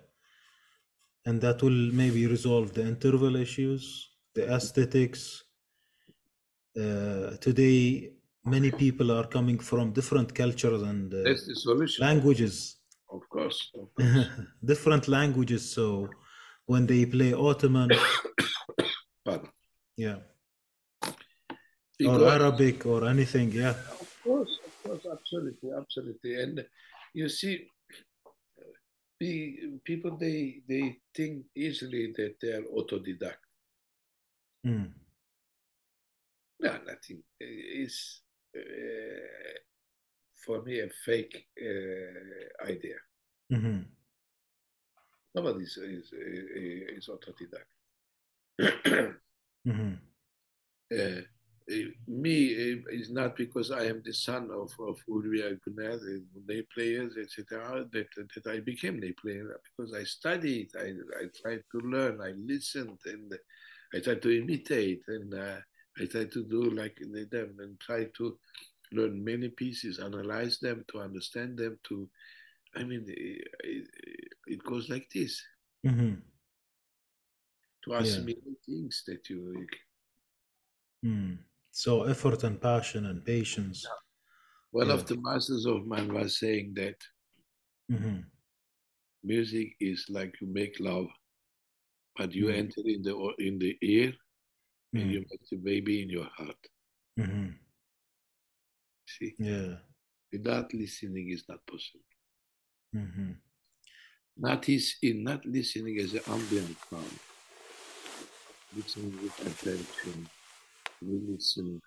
And 1.25 1.41
that 1.41 1.62
will 1.62 1.93
maybe 1.93 2.27
resolve 2.27 2.73
the 2.75 2.83
interval 2.83 3.36
issues, 3.36 4.10
the 4.35 4.52
aesthetics. 4.52 5.44
Uh, 6.77 7.36
today, 7.41 8.12
many 8.44 8.70
people 8.70 9.10
are 9.12 9.27
coming 9.27 9.59
from 9.59 9.93
different 9.93 10.35
cultures 10.35 10.83
and 10.83 11.12
uh, 11.15 11.23
That's 11.25 11.47
the 11.47 11.55
solution. 11.55 12.05
languages, 12.07 12.77
Of 13.10 13.28
course. 13.28 13.70
Of 13.75 13.89
course. 13.94 14.27
different 14.65 15.09
languages. 15.09 15.70
So 15.70 16.09
when 16.67 16.86
they 16.86 17.07
play 17.07 17.33
Ottoman, 17.35 17.91
Pardon. 19.25 19.49
yeah, 19.97 20.18
Because- 21.99 22.23
Arabic 22.23 22.86
or 22.86 23.09
anything, 23.09 23.51
yeah. 23.52 23.75
Of 24.01 24.10
course, 24.23 24.59
of 24.65 24.83
course, 24.83 25.05
absolutely, 25.12 25.70
absolutely. 25.77 26.35
And 26.43 26.65
you 27.12 27.28
see, 27.28 27.67
the 29.20 29.81
people 29.85 30.17
they 30.17 30.62
they 30.68 30.99
think 31.15 31.47
easily 31.57 32.12
that 32.17 32.36
they 32.41 32.52
are 32.52 32.62
autodidact. 32.78 33.43
Mm. 34.67 34.93
No, 36.60 36.73
nothing. 36.86 37.23
It's 37.41 38.23
uh, 38.57 39.59
for 40.44 40.62
me 40.62 40.81
a 40.81 40.89
fake 41.05 41.47
uh, 41.60 42.65
idea. 42.70 42.97
hmm 43.51 43.81
Nobody 45.35 45.65
is 45.65 45.77
is, 45.77 46.12
is 46.12 47.09
autodidact. 47.09 47.70
hmm 49.65 49.94
uh, 50.93 50.97
uh, 50.97 51.20
me 52.07 52.73
uh, 52.73 52.77
is 52.91 53.11
not 53.11 53.37
because 53.37 53.71
I 53.71 53.85
am 53.85 54.03
the 54.05 54.13
son 54.13 54.51
of 54.51 54.73
of 54.81 54.99
Ulvi 55.09 55.41
Erguner, 55.43 56.01
the 56.01 56.25
ney 56.47 56.63
players, 56.75 57.17
etc. 57.17 57.87
That 57.93 58.09
that 58.35 58.47
I 58.47 58.61
became 58.61 58.99
ney 58.99 59.13
player 59.13 59.61
because 59.77 59.93
I 59.95 60.05
studied, 60.05 60.71
I 60.79 60.95
I 61.21 61.25
tried 61.41 61.63
to 61.73 61.81
learn, 61.81 62.21
I 62.23 62.33
listened, 62.33 62.99
and 63.05 63.33
I 63.95 64.01
tried 64.01 64.23
to 64.23 64.39
imitate, 64.39 65.03
and 65.09 65.35
uh, 65.35 65.59
I 66.01 66.07
tried 66.07 66.33
to 66.33 66.45
do 66.45 66.71
like 66.71 66.99
them, 67.31 67.57
and 67.59 67.79
try 67.81 68.07
to 68.17 68.39
learn 68.93 69.23
many 69.23 69.49
pieces, 69.49 69.99
analyze 69.99 70.59
them, 70.61 70.85
to 70.93 71.01
understand 71.01 71.59
them. 71.59 71.79
To, 71.89 72.09
I 72.75 72.85
mean, 72.85 73.05
it, 73.09 73.49
it, 73.65 73.89
it 74.47 74.65
goes 74.65 74.89
like 74.89 75.09
this 75.15 75.43
hmm 75.85 76.15
to 77.85 77.95
assimilate 77.95 78.59
things 78.67 79.05
that 79.07 79.31
you 79.31 79.67
Mm. 81.05 81.39
So 81.71 82.05
effort 82.05 82.45
and 82.45 82.61
passion 82.61 83.07
and 83.07 83.25
patience. 83.25 83.87
One 84.71 84.89
Yeah. 84.89 84.95
of 84.95 85.07
the 85.07 85.17
masters 85.21 85.65
of 85.67 85.87
mine 85.87 86.13
was 86.13 86.39
saying 86.39 86.75
that 86.75 86.97
hmm 87.91 88.21
music 89.23 89.75
is 89.81 90.07
like 90.09 90.35
you 90.41 90.47
make 90.47 90.79
love, 90.81 91.09
but 92.17 92.35
you 92.35 92.47
Mm. 92.47 92.59
enter 92.59 92.83
in 92.85 93.03
the 93.03 93.15
in 93.39 93.59
the 93.59 93.77
ear 93.83 94.13
and 94.95 95.11
Mm. 95.11 95.13
you 95.13 95.21
make 95.31 95.45
the 95.51 95.57
baby 95.57 96.03
in 96.03 96.11
your 96.11 96.29
heart. 96.37 96.63
hmm 97.17 97.51
See, 99.07 99.35
Yeah. 99.39 99.79
without 100.33 100.73
listening 100.75 101.31
is 101.31 101.45
not 101.49 101.65
possible. 101.67 102.05
hmm 102.93 103.33
Not 104.37 104.69
is 104.69 104.97
in 105.03 105.25
not 105.25 105.45
listening 105.47 105.99
as 105.99 106.13
an 106.15 106.23
ambient 106.27 106.77
sound. 106.91 107.19
Listening 108.75 109.19
with 109.23 109.39
attention. 109.41 110.31
Listen 111.02 111.81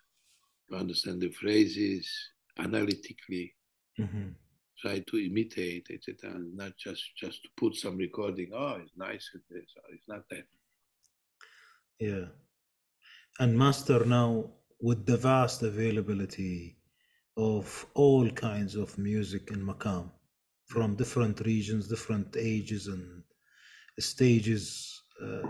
to 0.69 0.75
understand 0.77 1.21
the 1.21 1.31
phrases 1.31 2.09
analytically. 2.57 3.53
hmm 3.97 4.29
Try 4.79 4.99
to 4.99 5.17
imitate, 5.17 5.87
etc. 5.91 6.31
and 6.35 6.57
Not 6.57 6.73
just 6.75 7.03
just 7.15 7.43
to 7.43 7.49
put 7.55 7.75
some 7.75 7.97
recording. 7.97 8.49
Oh, 8.51 8.79
it's 8.81 8.97
nice. 8.97 9.29
It's, 9.35 9.73
it's 9.93 10.07
not 10.07 10.23
that. 10.31 10.45
Yeah. 11.99 12.25
And 13.39 13.57
master 13.57 14.03
now 14.05 14.45
with 14.79 15.05
the 15.05 15.17
vast 15.17 15.61
availability 15.61 16.77
of 17.37 17.85
all 17.93 18.27
kinds 18.31 18.75
of 18.75 18.97
music 18.97 19.51
in 19.51 19.63
Makam 19.65 20.09
from 20.65 20.95
different 20.95 21.41
regions, 21.45 21.87
different 21.87 22.35
ages 22.37 22.87
and 22.87 23.23
stages. 23.99 25.01
Uh, 25.23 25.47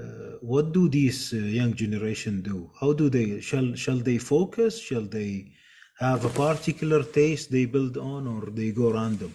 uh, 0.00 0.38
what 0.40 0.72
do 0.72 0.88
these 0.88 1.32
uh, 1.32 1.36
young 1.36 1.74
generation 1.74 2.42
do? 2.42 2.70
How 2.80 2.92
do 2.92 3.08
they 3.08 3.40
shall 3.40 3.74
shall 3.74 3.98
they 3.98 4.18
focus? 4.18 4.78
Shall 4.80 5.02
they 5.18 5.52
have 5.98 6.24
a 6.24 6.30
particular 6.30 7.02
taste 7.04 7.50
they 7.50 7.66
build 7.66 7.96
on, 7.96 8.26
or 8.26 8.42
they 8.50 8.70
go 8.72 8.92
random 8.92 9.32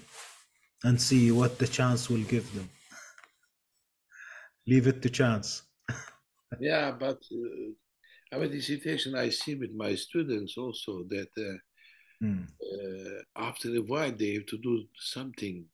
and 0.84 1.02
see 1.02 1.32
what 1.32 1.60
the 1.60 1.68
chance 1.68 2.10
will 2.10 2.26
give 2.36 2.54
them? 2.56 2.70
Leave 4.68 4.88
it 4.88 5.02
to 5.02 5.10
chance. 5.10 5.64
Yeah, 6.60 6.92
but 6.92 7.22
uh, 7.32 7.72
I 8.34 8.40
mean, 8.40 8.52
the 8.52 8.62
situation 8.62 9.16
I 9.16 9.30
see 9.30 9.56
with 9.56 9.72
my 9.74 9.96
students 9.96 10.58
also 10.58 11.04
that 11.10 11.30
uh, 11.38 11.58
Mm. 12.22 12.50
uh, 12.62 13.22
after 13.36 13.70
a 13.76 13.82
while 13.82 14.12
they 14.12 14.34
have 14.36 14.46
to 14.48 14.58
do 14.58 14.86
something 14.96 15.66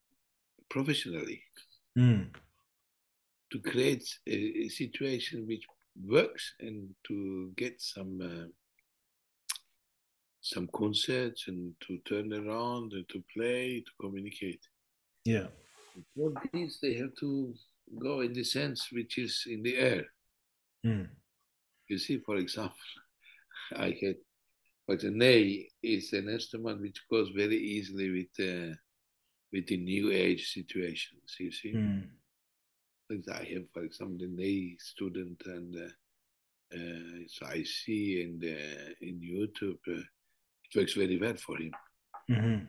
professionally 0.69 1.41
Mm. 1.97 2.35
To 3.51 3.59
create 3.59 4.07
a, 4.27 4.65
a 4.65 4.69
situation 4.69 5.45
which 5.47 5.63
works 6.03 6.53
and 6.59 6.89
to 7.07 7.51
get 7.55 7.81
some 7.81 8.19
uh, 8.21 8.47
some 10.41 10.67
concerts 10.75 11.45
and 11.47 11.73
to 11.87 11.97
turn 12.07 12.31
around 12.31 12.93
and 12.93 13.07
to 13.09 13.23
play 13.35 13.79
to 13.81 13.91
communicate. 13.99 14.61
Yeah. 15.23 15.47
All 16.19 16.33
these 16.53 16.77
they 16.81 16.93
have 16.95 17.15
to 17.21 17.53
go 17.99 18.21
in 18.21 18.33
the 18.33 18.43
sense 18.43 18.89
which 18.91 19.17
is 19.17 19.43
in 19.47 19.63
the 19.63 19.77
air. 19.77 20.05
Mm. 20.85 21.07
You 21.87 21.97
see, 21.97 22.19
for 22.19 22.35
example, 22.37 22.75
I 23.75 23.97
had, 24.01 24.17
but 24.87 24.99
the 24.99 25.09
ney 25.09 25.69
is 25.81 26.13
an 26.13 26.29
instrument 26.29 26.81
which 26.81 27.01
goes 27.09 27.29
very 27.29 27.57
easily 27.57 28.11
with 28.11 28.47
uh, 28.47 28.75
with 29.51 29.67
the 29.67 29.77
new 29.77 30.11
age 30.11 30.51
situations. 30.53 31.35
You 31.39 31.51
see, 31.51 31.73
Mm. 31.73 32.07
Like 33.09 33.23
I 33.31 33.43
have, 33.53 33.65
for 33.73 33.83
example, 33.83 34.17
the 34.19 34.27
ney 34.27 34.75
student, 34.79 35.41
and 35.45 35.75
uh, 35.75 36.75
uh, 36.75 37.23
so 37.27 37.45
I 37.45 37.63
see 37.63 38.21
in 38.23 38.39
the 38.39 38.95
in 39.01 39.19
YouTube, 39.21 39.77
uh, 39.87 40.01
it 40.01 40.75
works 40.75 40.93
very 40.93 41.17
well 41.19 41.35
for 41.35 41.57
him. 41.57 41.71
Mhm. 42.29 42.67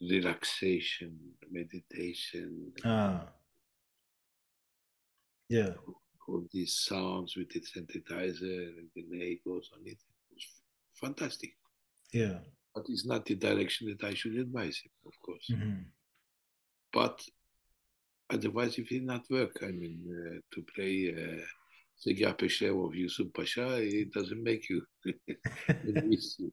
Relaxation, 0.00 1.18
meditation, 1.50 2.72
Ah. 2.84 3.32
Yeah. 5.48 5.74
all 6.28 6.46
these 6.52 6.74
sounds 6.74 7.36
with 7.36 7.50
the 7.50 7.60
synthesizer, 7.60 8.78
and 8.78 8.88
the 8.94 9.04
ney 9.08 9.40
goes 9.44 9.70
on 9.74 9.86
it. 9.86 9.98
It's 10.30 10.62
fantastic. 10.94 11.56
Yeah. 12.12 12.40
but 12.76 12.86
it's 12.88 13.06
not 13.06 13.24
the 13.24 13.36
direction 13.36 13.86
that 13.88 14.02
I 14.04 14.14
should 14.14 14.34
advise 14.36 14.78
him, 14.80 14.90
of 15.06 15.12
course. 15.20 15.46
Mhm. 15.48 15.84
But 16.92 17.24
otherwise, 18.30 18.78
if 18.78 18.90
it 18.92 19.02
not 19.04 19.24
work, 19.30 19.58
I 19.62 19.72
mean, 19.72 20.00
uh, 20.08 20.38
to 20.54 20.62
play 20.74 21.14
uh, 21.14 21.44
Segah 21.98 22.36
Peshrev 22.36 22.86
of 22.86 22.94
Yusuf 22.94 23.28
Pasha, 23.32 23.76
it 23.82 24.12
doesn't 24.12 24.42
make 24.42 24.68
you. 24.68 24.82
it 25.04 26.04
makes 26.04 26.38
you- 26.38 26.52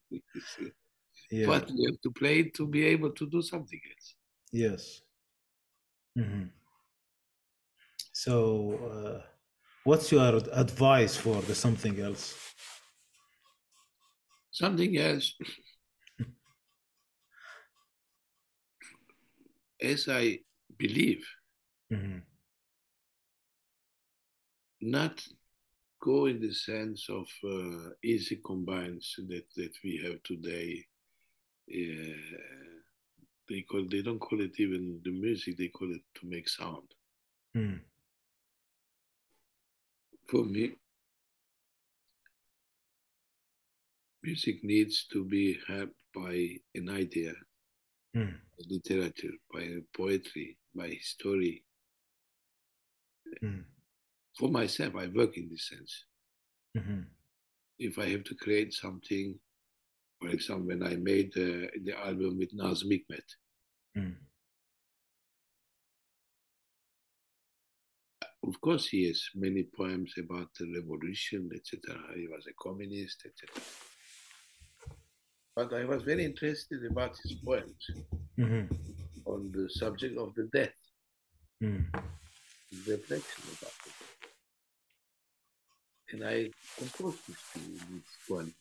Yeah. 1.32 1.48
But 1.48 1.69
you 1.72 1.88
have 1.88 2.01
to 2.01 2.11
play 2.11 2.40
it 2.40 2.53
to 2.56 2.67
be 2.67 2.83
able 2.85 3.11
to 3.11 3.25
do 3.30 3.41
something 3.41 3.80
else. 3.91 4.16
Yes. 4.51 5.01
hmm 6.16 6.48
So, 8.11 8.33
uh, 8.91 9.22
what's 9.85 10.11
your 10.11 10.35
advice 10.51 11.16
for 11.16 11.41
the 11.41 11.56
something 11.56 12.00
else? 12.00 12.35
Something 14.51 14.98
else, 14.98 15.33
as 19.82 20.08
I 20.09 20.40
believe, 20.77 21.24
hmm 21.92 22.18
not 24.82 25.22
go 26.02 26.26
in 26.26 26.40
the 26.42 26.52
sense 26.52 27.08
of 27.10 27.28
uh, 27.44 27.90
easy 28.03 28.42
combines 28.44 29.16
that, 29.28 29.45
that 29.56 29.72
we 29.84 30.02
have 30.03 30.22
today. 30.24 30.84
Uh, 31.72 32.18
they 33.48 33.61
call 33.61 33.86
they 33.90 34.02
don't 34.02 34.20
call 34.20 34.42
it 34.42 34.60
even 34.60 35.00
the 35.03 35.11
music; 35.11 35.58
they 35.58 35.68
call 35.68 35.92
it 35.92 36.02
to 36.16 36.28
make 36.28 36.50
sound. 36.50 36.88
Mm. 37.56 37.80
For 40.30 40.44
me, 40.45 40.72
music 44.24 44.64
needs 44.64 45.06
to 45.11 45.24
be 45.26 45.60
helped 45.68 46.00
by 46.16 46.58
an 46.76 46.90
idea, 46.90 47.34
Mm. 48.16 48.36
literature, 48.70 49.36
by 49.53 49.80
poetry, 49.95 50.58
by 50.76 50.98
story, 51.02 51.64
Mm. 53.43 53.64
For 54.38 54.50
myself, 54.50 54.95
I 54.95 55.08
work 55.08 55.38
in 55.38 55.50
this 55.50 55.68
sense. 55.68 56.06
Mhm. 56.77 57.06
If 57.80 57.98
I 57.98 58.10
have 58.10 58.24
to 58.26 58.35
create 58.35 58.74
something, 58.74 59.40
for 60.19 60.30
example, 60.30 60.68
when 60.68 60.84
I 60.84 60.95
made 60.95 61.35
uh, 61.38 61.68
the 61.84 61.93
album 61.98 62.38
with 62.38 62.53
Nazım 62.53 62.92
Hikmet, 62.92 63.35
Mm. 63.98 64.16
of 68.43 68.60
course, 68.61 68.88
he 68.88 69.08
has 69.08 69.22
many 69.35 69.64
poems 69.64 70.14
about 70.18 70.50
the 70.60 70.66
revolution, 70.74 71.50
etc. 71.53 71.98
He 72.16 72.27
was 72.27 72.48
a 72.48 72.53
communist, 72.53 73.26
etc. 73.26 73.61
But 75.56 75.74
I 75.74 75.84
was 75.85 76.03
very 76.03 76.24
interested 76.26 76.85
about 76.85 77.18
his 77.24 77.34
poems 77.43 77.92
Mhm. 78.38 78.69
on 79.26 79.51
the 79.51 79.69
subject 79.69 80.18
of 80.18 80.34
the 80.35 80.48
death, 80.53 80.76
Mm. 81.61 81.85
Reflection 82.88 83.43
about 83.58 83.74
it. 83.85 83.93
And 86.11 86.24
I 86.25 86.51
composed 86.77 87.19
this, 87.27 87.38
this 87.53 88.03
poem. 88.27 88.53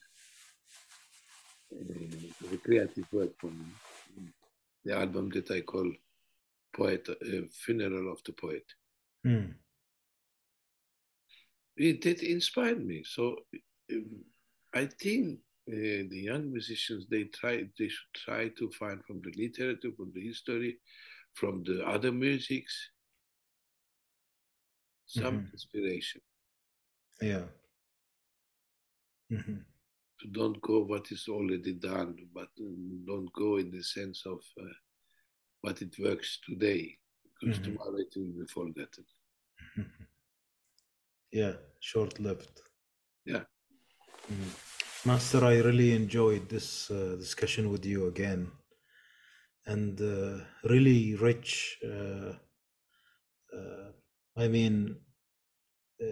Uh, 1.72 2.54
a 2.54 2.56
creative 2.56 3.06
work 3.12 3.38
me. 3.42 3.66
The 4.84 4.96
album 4.96 5.30
that 5.30 5.50
I 5.50 5.60
call 5.60 5.90
Poet, 6.74 7.08
uh, 7.08 7.46
Funeral 7.50 8.12
of 8.12 8.22
the 8.24 8.32
Poet. 8.32 8.64
Mm. 9.26 9.54
it, 11.76 12.06
it 12.06 12.22
inspired 12.22 12.84
me. 12.84 13.02
So 13.04 13.36
um, 13.92 14.24
I 14.74 14.86
think 14.86 15.38
uh, 15.68 16.08
the 16.08 16.22
young 16.30 16.50
musicians 16.50 17.06
they 17.10 17.24
try 17.24 17.64
they 17.78 17.88
should 17.88 18.14
try 18.14 18.48
to 18.48 18.70
find 18.78 19.04
from 19.04 19.20
the 19.22 19.32
literature, 19.36 19.90
from 19.96 20.12
the 20.14 20.26
history, 20.26 20.78
from 21.34 21.62
the 21.64 21.84
other 21.86 22.12
musics, 22.12 22.90
some 25.10 25.36
Mhm. 25.36 25.52
inspiration. 25.52 26.20
Yeah. 27.20 27.48
Mhm. 29.30 29.64
To 30.20 30.28
don't 30.28 30.60
go 30.60 30.80
what 30.84 31.10
is 31.12 31.28
already 31.28 31.74
done, 31.74 32.28
but 32.34 32.48
um, 32.60 33.04
don't 33.06 33.32
go 33.32 33.56
in 33.58 33.70
the 33.70 33.82
sense 33.82 34.26
of 34.26 34.40
uh, 34.60 34.74
what 35.62 35.82
it 35.82 35.98
works 35.98 36.38
today, 36.46 36.98
because 37.24 37.58
Mhm. 37.58 37.64
tomorrow 37.64 37.96
it 37.98 38.12
will 38.16 38.32
be 38.40 38.46
forgotten. 38.46 39.04
Mhm. 39.76 40.06
Yeah, 41.32 41.56
short 41.80 42.18
lived. 42.20 42.62
Yeah. 43.24 43.44
Mhm. 44.28 44.54
Master, 45.06 45.44
I 45.44 45.58
really 45.60 45.92
enjoyed 45.92 46.48
this 46.48 46.90
uh, 46.90 47.16
discussion 47.18 47.70
with 47.70 47.84
you 47.86 48.06
again, 48.06 48.50
and 49.66 50.00
uh, 50.00 50.44
really 50.64 51.14
rich. 51.16 51.78
Uh, 51.84 52.34
uh, 53.56 53.92
I 54.36 54.48
mean, 54.48 54.96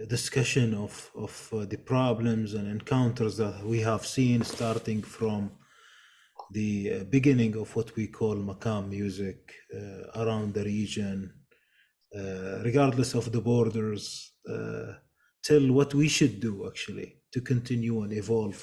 discussion 0.07 0.73
of 0.73 1.11
of 1.15 1.49
uh, 1.53 1.65
the 1.65 1.77
problems 1.77 2.53
and 2.53 2.67
encounters 2.67 3.37
that 3.37 3.63
we 3.65 3.79
have 3.79 4.05
seen, 4.05 4.43
starting 4.43 5.01
from 5.01 5.51
the 6.51 6.93
uh, 6.93 7.03
beginning 7.05 7.55
of 7.55 7.75
what 7.75 7.95
we 7.95 8.07
call 8.07 8.35
Makam 8.35 8.89
music 8.89 9.53
uh, 9.75 10.21
around 10.23 10.53
the 10.53 10.63
region, 10.63 11.33
uh, 12.15 12.61
regardless 12.63 13.13
of 13.13 13.31
the 13.31 13.41
borders, 13.41 14.33
uh, 14.49 14.93
till 15.43 15.71
what 15.71 15.93
we 15.93 16.07
should 16.07 16.39
do 16.39 16.67
actually 16.67 17.21
to 17.31 17.41
continue 17.41 18.01
and 18.01 18.13
evolve. 18.13 18.61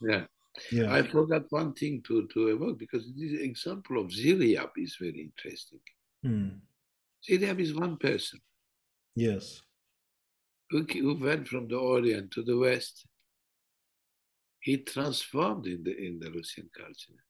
Yeah. 0.00 0.24
Yeah. 0.70 0.94
I 0.94 1.02
forgot 1.02 1.46
one 1.50 1.72
thing 1.74 2.00
to, 2.06 2.28
to 2.28 2.46
evoke 2.48 2.78
because 2.78 3.12
this 3.16 3.40
example 3.40 4.00
of 4.00 4.06
Ziryab 4.06 4.70
is 4.76 4.96
very 5.00 5.20
interesting. 5.28 5.80
Hmm. 6.22 6.48
Ziryab 7.28 7.58
is 7.58 7.74
one 7.74 7.96
person 7.96 8.38
Yes. 9.16 9.62
who, 10.70 10.82
who 10.82 11.14
went 11.16 11.46
from 11.48 11.68
the 11.68 11.76
Orient 11.76 12.30
to 12.32 12.42
the 12.42 12.56
West. 12.56 13.06
He 14.60 14.78
transformed 14.78 15.66
in 15.66 15.84
the 15.84 15.94
in 15.96 16.18
the 16.18 16.30
Russian 16.32 16.68
culture, 16.76 17.20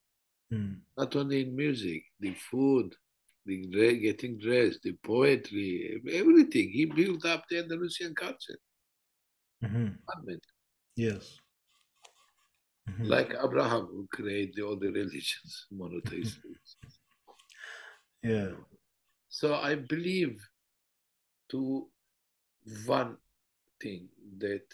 Hmm. 0.50 0.74
not 0.96 1.16
only 1.16 1.42
in 1.42 1.56
music, 1.56 2.04
the 2.20 2.32
food, 2.34 2.94
the 3.44 3.66
getting 3.98 4.38
dressed, 4.38 4.82
the 4.82 4.92
poetry, 5.02 6.00
everything. 6.10 6.70
He 6.70 6.84
built 6.86 7.24
up 7.26 7.44
the 7.50 7.58
Andalusian 7.58 8.14
culture. 8.14 8.58
Mhm. 9.62 9.98
Man. 10.24 10.40
Yes. 10.96 11.40
Mhm. 12.88 13.08
Like 13.08 13.34
Abraham, 13.42 13.86
who 13.86 14.06
created 14.12 14.60
all 14.62 14.76
the 14.78 14.92
religions, 14.92 15.66
monotheism. 15.70 16.42
Yeah. 18.22 18.52
So 19.28 19.54
I 19.54 19.74
believe 19.74 20.40
to 21.50 21.86
one 22.86 23.16
thing 23.80 24.08
that 24.38 24.64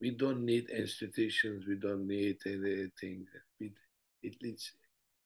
we 0.00 0.10
don't 0.10 0.44
need 0.44 0.68
institutions, 0.70 1.66
we 1.66 1.76
don't 1.76 2.06
need 2.06 2.38
anything. 2.46 3.26
We, 3.58 3.72
it 4.22 4.36
needs 4.42 4.72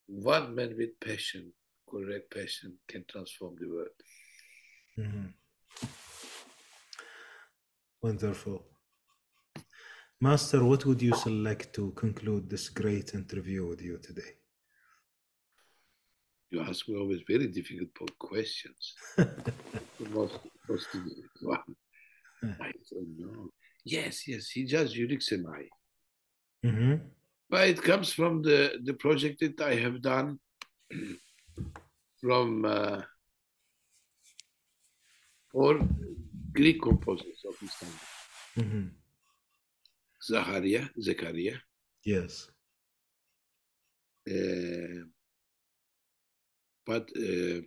one 0.06 0.54
man 0.54 0.76
with 0.76 0.98
passion, 1.00 1.52
correct 1.88 2.32
passion, 2.32 2.78
can 2.86 3.04
transform 3.08 3.56
the 3.60 3.68
world. 3.68 3.98
Mhm. 4.98 5.34
Wonderful. 8.02 8.66
Master, 10.20 10.64
what 10.64 10.84
would 10.84 11.00
you 11.00 11.14
select 11.14 11.74
to 11.74 11.92
conclude 11.92 12.48
this 12.48 12.68
great 12.68 13.14
interview 13.14 13.66
with 13.66 13.80
you 13.80 13.98
today? 13.98 14.39
You 16.50 16.60
ask 16.62 16.88
me 16.88 16.96
always 16.96 17.20
very 17.28 17.46
difficult 17.46 18.18
questions. 18.18 18.94
the 19.16 20.08
most, 20.10 20.38
most 20.68 20.88
one. 21.42 21.58
I 22.60 22.72
don't 22.90 23.18
know. 23.18 23.50
Yes, 23.84 24.26
yes, 24.28 24.50
he 24.50 24.64
just 24.64 24.94
Yürük 24.94 25.22
Semai. 25.22 25.68
hmm 26.64 26.94
But 27.48 27.68
it 27.68 27.82
comes 27.82 28.12
from 28.12 28.42
the, 28.42 28.78
the 28.84 28.94
project 28.94 29.40
that 29.40 29.60
I 29.60 29.74
have 29.76 30.02
done 30.02 30.38
from 32.20 32.64
uh, 32.64 33.02
all 35.54 35.78
Greek 36.52 36.82
composers 36.82 37.44
of 37.48 37.54
Istanbul. 37.62 38.08
hmm 38.56 38.88
Zaharia, 40.30 40.88
Zekaria, 40.98 41.56
Yes. 42.04 42.50
uh, 44.28 45.04
but 46.90 47.06
uh, 47.16 47.60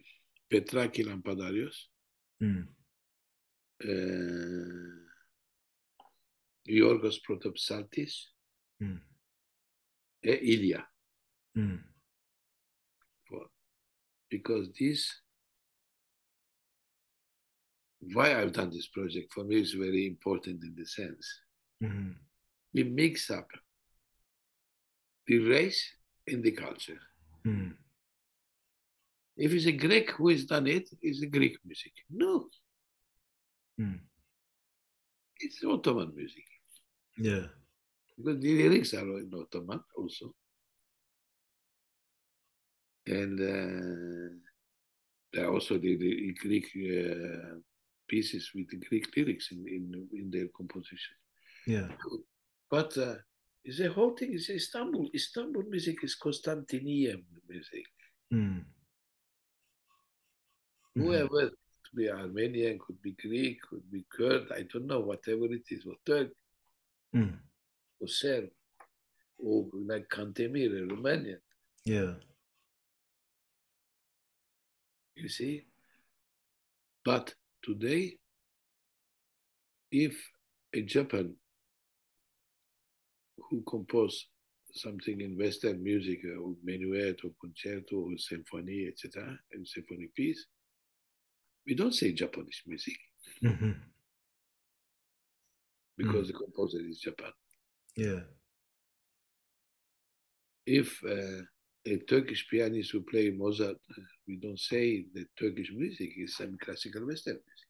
Petraki 0.52 1.02
Lampadarios, 1.08 1.78
Mm. 2.42 2.68
uh, 3.90 5.00
Yorgos 6.68 7.18
Protopsaltis, 7.26 8.14
Mm. 8.82 9.00
Mm. 11.56 11.80
For, 13.30 13.46
because 14.30 14.68
this, 14.80 15.02
why 18.14 18.28
I've 18.42 18.52
done 18.52 18.72
this 18.72 18.88
project 18.88 19.32
for 19.34 19.44
me 19.46 19.62
is 19.62 19.72
very 19.74 20.06
important 20.08 20.64
in 20.64 20.74
the 20.76 20.86
sense 20.86 21.26
Mhm. 21.82 22.16
we 22.74 22.84
mix 22.84 23.30
up 23.30 23.50
the 25.28 25.38
race 25.40 25.82
and 26.28 26.44
the 26.44 26.52
culture. 26.52 27.00
Mm. 27.46 27.78
If 29.36 29.52
it's 29.54 29.66
a 29.66 29.72
Greek 29.72 30.12
who 30.12 30.30
has 30.30 30.46
done 30.46 30.68
it, 30.68 30.90
it's 31.02 31.22
a 31.22 31.28
Greek 31.28 31.58
music. 31.66 31.94
No, 32.10 32.48
Mm. 33.80 34.00
it's 35.40 35.64
Ottoman 35.64 36.14
music. 36.16 36.46
Yeah. 37.18 37.48
Because 38.16 38.40
the 38.40 38.54
lyrics 38.54 38.94
are 38.94 39.18
in 39.18 39.32
Ottoman 39.34 39.82
also. 39.98 40.36
And 43.08 43.40
uh, 43.40 44.36
there 45.34 45.46
are 45.48 45.54
also 45.54 45.80
the, 45.80 45.98
the 45.98 46.34
Greek 46.40 46.66
uh, 46.76 47.56
pieces 48.08 48.52
with 48.54 48.70
the 48.70 48.78
Greek 48.88 49.08
lyrics 49.18 49.52
in, 49.52 49.66
in, 49.68 50.08
in 50.14 50.30
their 50.30 50.48
composition. 50.56 51.16
Yeah. 51.66 51.88
But 52.70 52.96
uh, 52.98 53.16
the 53.66 53.92
whole 53.92 54.16
thing 54.16 54.34
is 54.34 54.52
Istanbul. 54.52 55.10
Istanbul 55.16 55.64
music 55.68 56.04
is 56.04 56.16
Constantinian 56.16 57.24
music. 57.50 57.86
Mm. 58.32 58.66
Mhm. 60.96 61.02
Whoever 61.04 61.50
could 61.50 61.96
be 61.96 62.10
Armenian, 62.10 62.80
could 62.80 63.02
be 63.02 63.12
Greek, 63.14 63.62
could 63.62 63.90
be 63.92 64.04
Kurd, 64.10 64.52
I 64.52 64.64
don't 64.64 64.86
know, 64.86 65.00
whatever 65.00 65.46
it 65.52 65.64
is, 65.70 65.86
or 65.86 65.96
Turk, 66.06 66.32
Mm. 67.14 67.40
or 68.00 68.08
Serb, 68.08 68.50
or 69.38 69.70
like 69.74 70.08
Cantemir, 70.10 70.84
a 70.84 70.88
Romanian, 70.88 71.42
Yeah. 71.86 72.20
you 75.16 75.30
see. 75.30 75.66
But 77.04 77.36
today, 77.62 78.18
if 79.92 80.16
a 80.74 80.82
Japan 80.82 81.36
who 83.38 83.62
compose 83.64 84.28
something 84.72 85.22
in 85.22 85.38
Western 85.38 85.84
music, 85.84 86.24
uh, 86.26 86.38
or 86.40 86.56
minuet, 86.64 87.24
or 87.24 87.32
concerto, 87.40 87.98
or 87.98 88.18
symphony, 88.18 88.88
etc., 88.88 89.38
and 89.52 89.68
symphonic 89.68 90.14
piece, 90.16 90.48
we 91.66 91.76
don't 91.76 91.94
say 91.94 92.12
Japanese 92.14 92.62
music 92.66 92.98
Mhm. 93.42 93.76
because 95.98 96.28
the 96.28 96.34
composer 96.34 96.80
is 96.82 97.00
Japan. 97.00 97.32
Yeah. 97.96 98.24
If 100.66 101.04
uh, 101.04 101.42
a 101.86 101.98
Turkish 102.08 102.48
pianist 102.50 102.92
who 102.92 103.02
play 103.02 103.30
Mozart, 103.32 103.78
uh, 103.98 104.02
we 104.28 104.38
don't 104.38 104.60
say 104.60 105.06
that 105.14 105.28
Turkish 105.38 105.72
music 105.74 106.12
is 106.18 106.38
semi-classical 106.38 107.06
Western 107.06 107.40
music. 107.48 107.70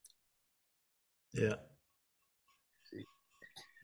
Yeah. 1.33 1.59
See? 2.89 3.05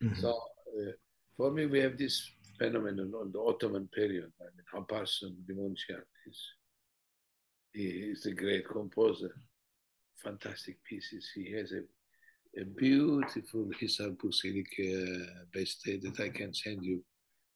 Mhm. 0.02 0.20
So 0.20 0.30
uh, 0.30 0.92
for 1.36 1.50
me, 1.50 1.66
we 1.66 1.80
have 1.80 1.98
this 1.98 2.30
phenomenon 2.58 3.12
on 3.14 3.32
the 3.32 3.40
Ottoman 3.40 3.88
period. 3.88 4.32
I 4.40 4.44
mean, 4.54 4.66
Hamparsum 4.72 5.34
Limonchian 5.48 6.02
is 6.26 6.38
he 7.72 7.86
is 8.12 8.26
a 8.26 8.32
great 8.34 8.66
composer, 8.68 9.34
fantastic 10.22 10.82
pieces. 10.84 11.30
He 11.34 11.52
has 11.52 11.72
a, 11.72 11.82
a 12.60 12.64
beautiful 12.64 13.70
Hisar 13.80 14.16
Buselik 14.16 14.72
uh, 14.80 15.44
beste 15.52 16.00
that 16.02 16.20
I 16.20 16.28
can 16.30 16.52
send 16.54 16.84
you. 16.84 17.02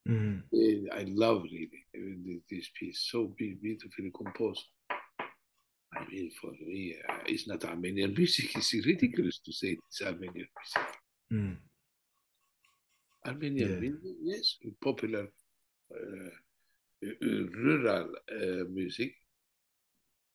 Mhm. 0.09 0.43
Eh, 0.52 0.84
I 0.93 1.05
love 1.09 1.43
really 1.44 1.84
uh, 1.97 2.41
this 2.51 2.68
piece, 2.78 3.01
so 3.10 3.28
be- 3.39 3.59
beautifully 3.62 4.10
composed. 4.10 4.65
I 5.97 6.05
mean, 6.10 6.31
for 6.41 6.52
me, 6.52 6.97
uh, 7.09 7.23
it's 7.26 7.47
not 7.47 7.65
Armenian 7.65 8.15
music. 8.18 8.55
It's 8.57 8.75
ridiculous 8.75 9.39
to 9.44 9.52
say 9.52 9.78
it's 9.89 10.02
Armenian 10.02 10.49
music. 10.59 10.89
Mm. 11.33 11.57
Armenian 13.26 13.70
Yeah. 13.73 13.81
music, 13.81 14.17
yes, 14.23 14.59
popular 14.83 15.28
uh, 15.91 16.31
uh, 17.07 17.47
rural 17.65 18.09
uh, 18.31 18.65
music. 18.70 19.15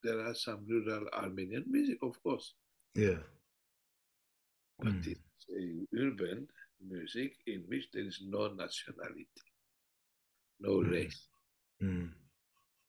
There 0.03 0.19
are 0.25 0.33
some 0.33 0.65
rural 0.67 1.07
Armenian 1.13 1.65
music, 1.67 1.99
of 2.01 2.21
course, 2.23 2.53
Yeah. 2.95 3.19
but 4.79 4.93
Mm. 4.93 5.07
it's 5.07 5.45
a 5.49 5.87
urban 5.97 6.47
music 6.79 7.35
in 7.47 7.61
which 7.67 7.91
there 7.91 8.05
is 8.05 8.21
no 8.21 8.47
nationality, 8.53 9.27
no 10.59 10.77
Mm. 10.79 10.91
race. 10.91 11.27
Mm. 11.81 12.13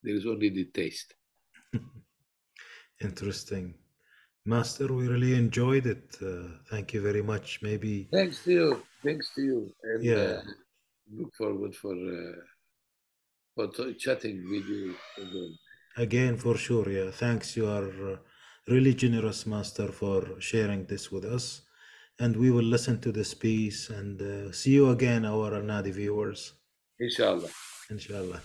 There 0.03 0.15
is 0.15 0.27
only 0.27 0.51
the 0.51 0.65
taste. 0.67 1.15
Interesting. 3.01 3.75
Master, 4.47 4.93
we 4.93 5.09
really 5.09 5.35
enjoyed 5.35 5.87
it. 5.87 6.17
Uh, 6.23 6.49
thank 6.71 6.95
you 6.95 7.03
very 7.03 7.23
much. 7.23 7.61
Maybe, 7.63 8.09
Thanks 8.13 8.45
to 8.45 8.53
you. 8.53 8.83
Thanks 9.03 9.35
to 9.35 9.43
you. 9.43 9.75
And 9.83 10.05
Yeah. 10.05 10.15
uh, 10.15 10.43
look 11.11 11.35
forward 11.35 11.75
for 11.75 11.95
uh, 11.95 12.41
for 13.55 13.69
chatting 13.95 14.49
with 14.51 14.67
you 14.69 14.97
again. 15.19 15.59
Again, 15.97 16.37
for 16.37 16.57
sure, 16.57 16.89
yeah. 16.91 17.11
Thanks. 17.11 17.57
You 17.57 17.67
are 17.69 18.13
uh, 18.13 18.17
really 18.69 18.95
generous, 18.95 19.47
Master, 19.47 19.89
for 19.89 20.41
sharing 20.41 20.85
this 20.87 21.11
with 21.11 21.25
us. 21.25 21.63
And 22.19 22.37
we 22.37 22.51
will 22.51 22.65
listen 22.65 23.01
to 23.01 23.13
this 23.13 23.35
piece 23.35 23.89
and 23.91 24.21
uh, 24.21 24.53
see 24.53 24.73
you 24.73 24.91
again, 24.91 25.25
our 25.25 25.53
Nadi 25.63 25.93
viewers. 25.93 26.53
Inshallah. 26.99 27.49
Inshallah. 27.91 28.41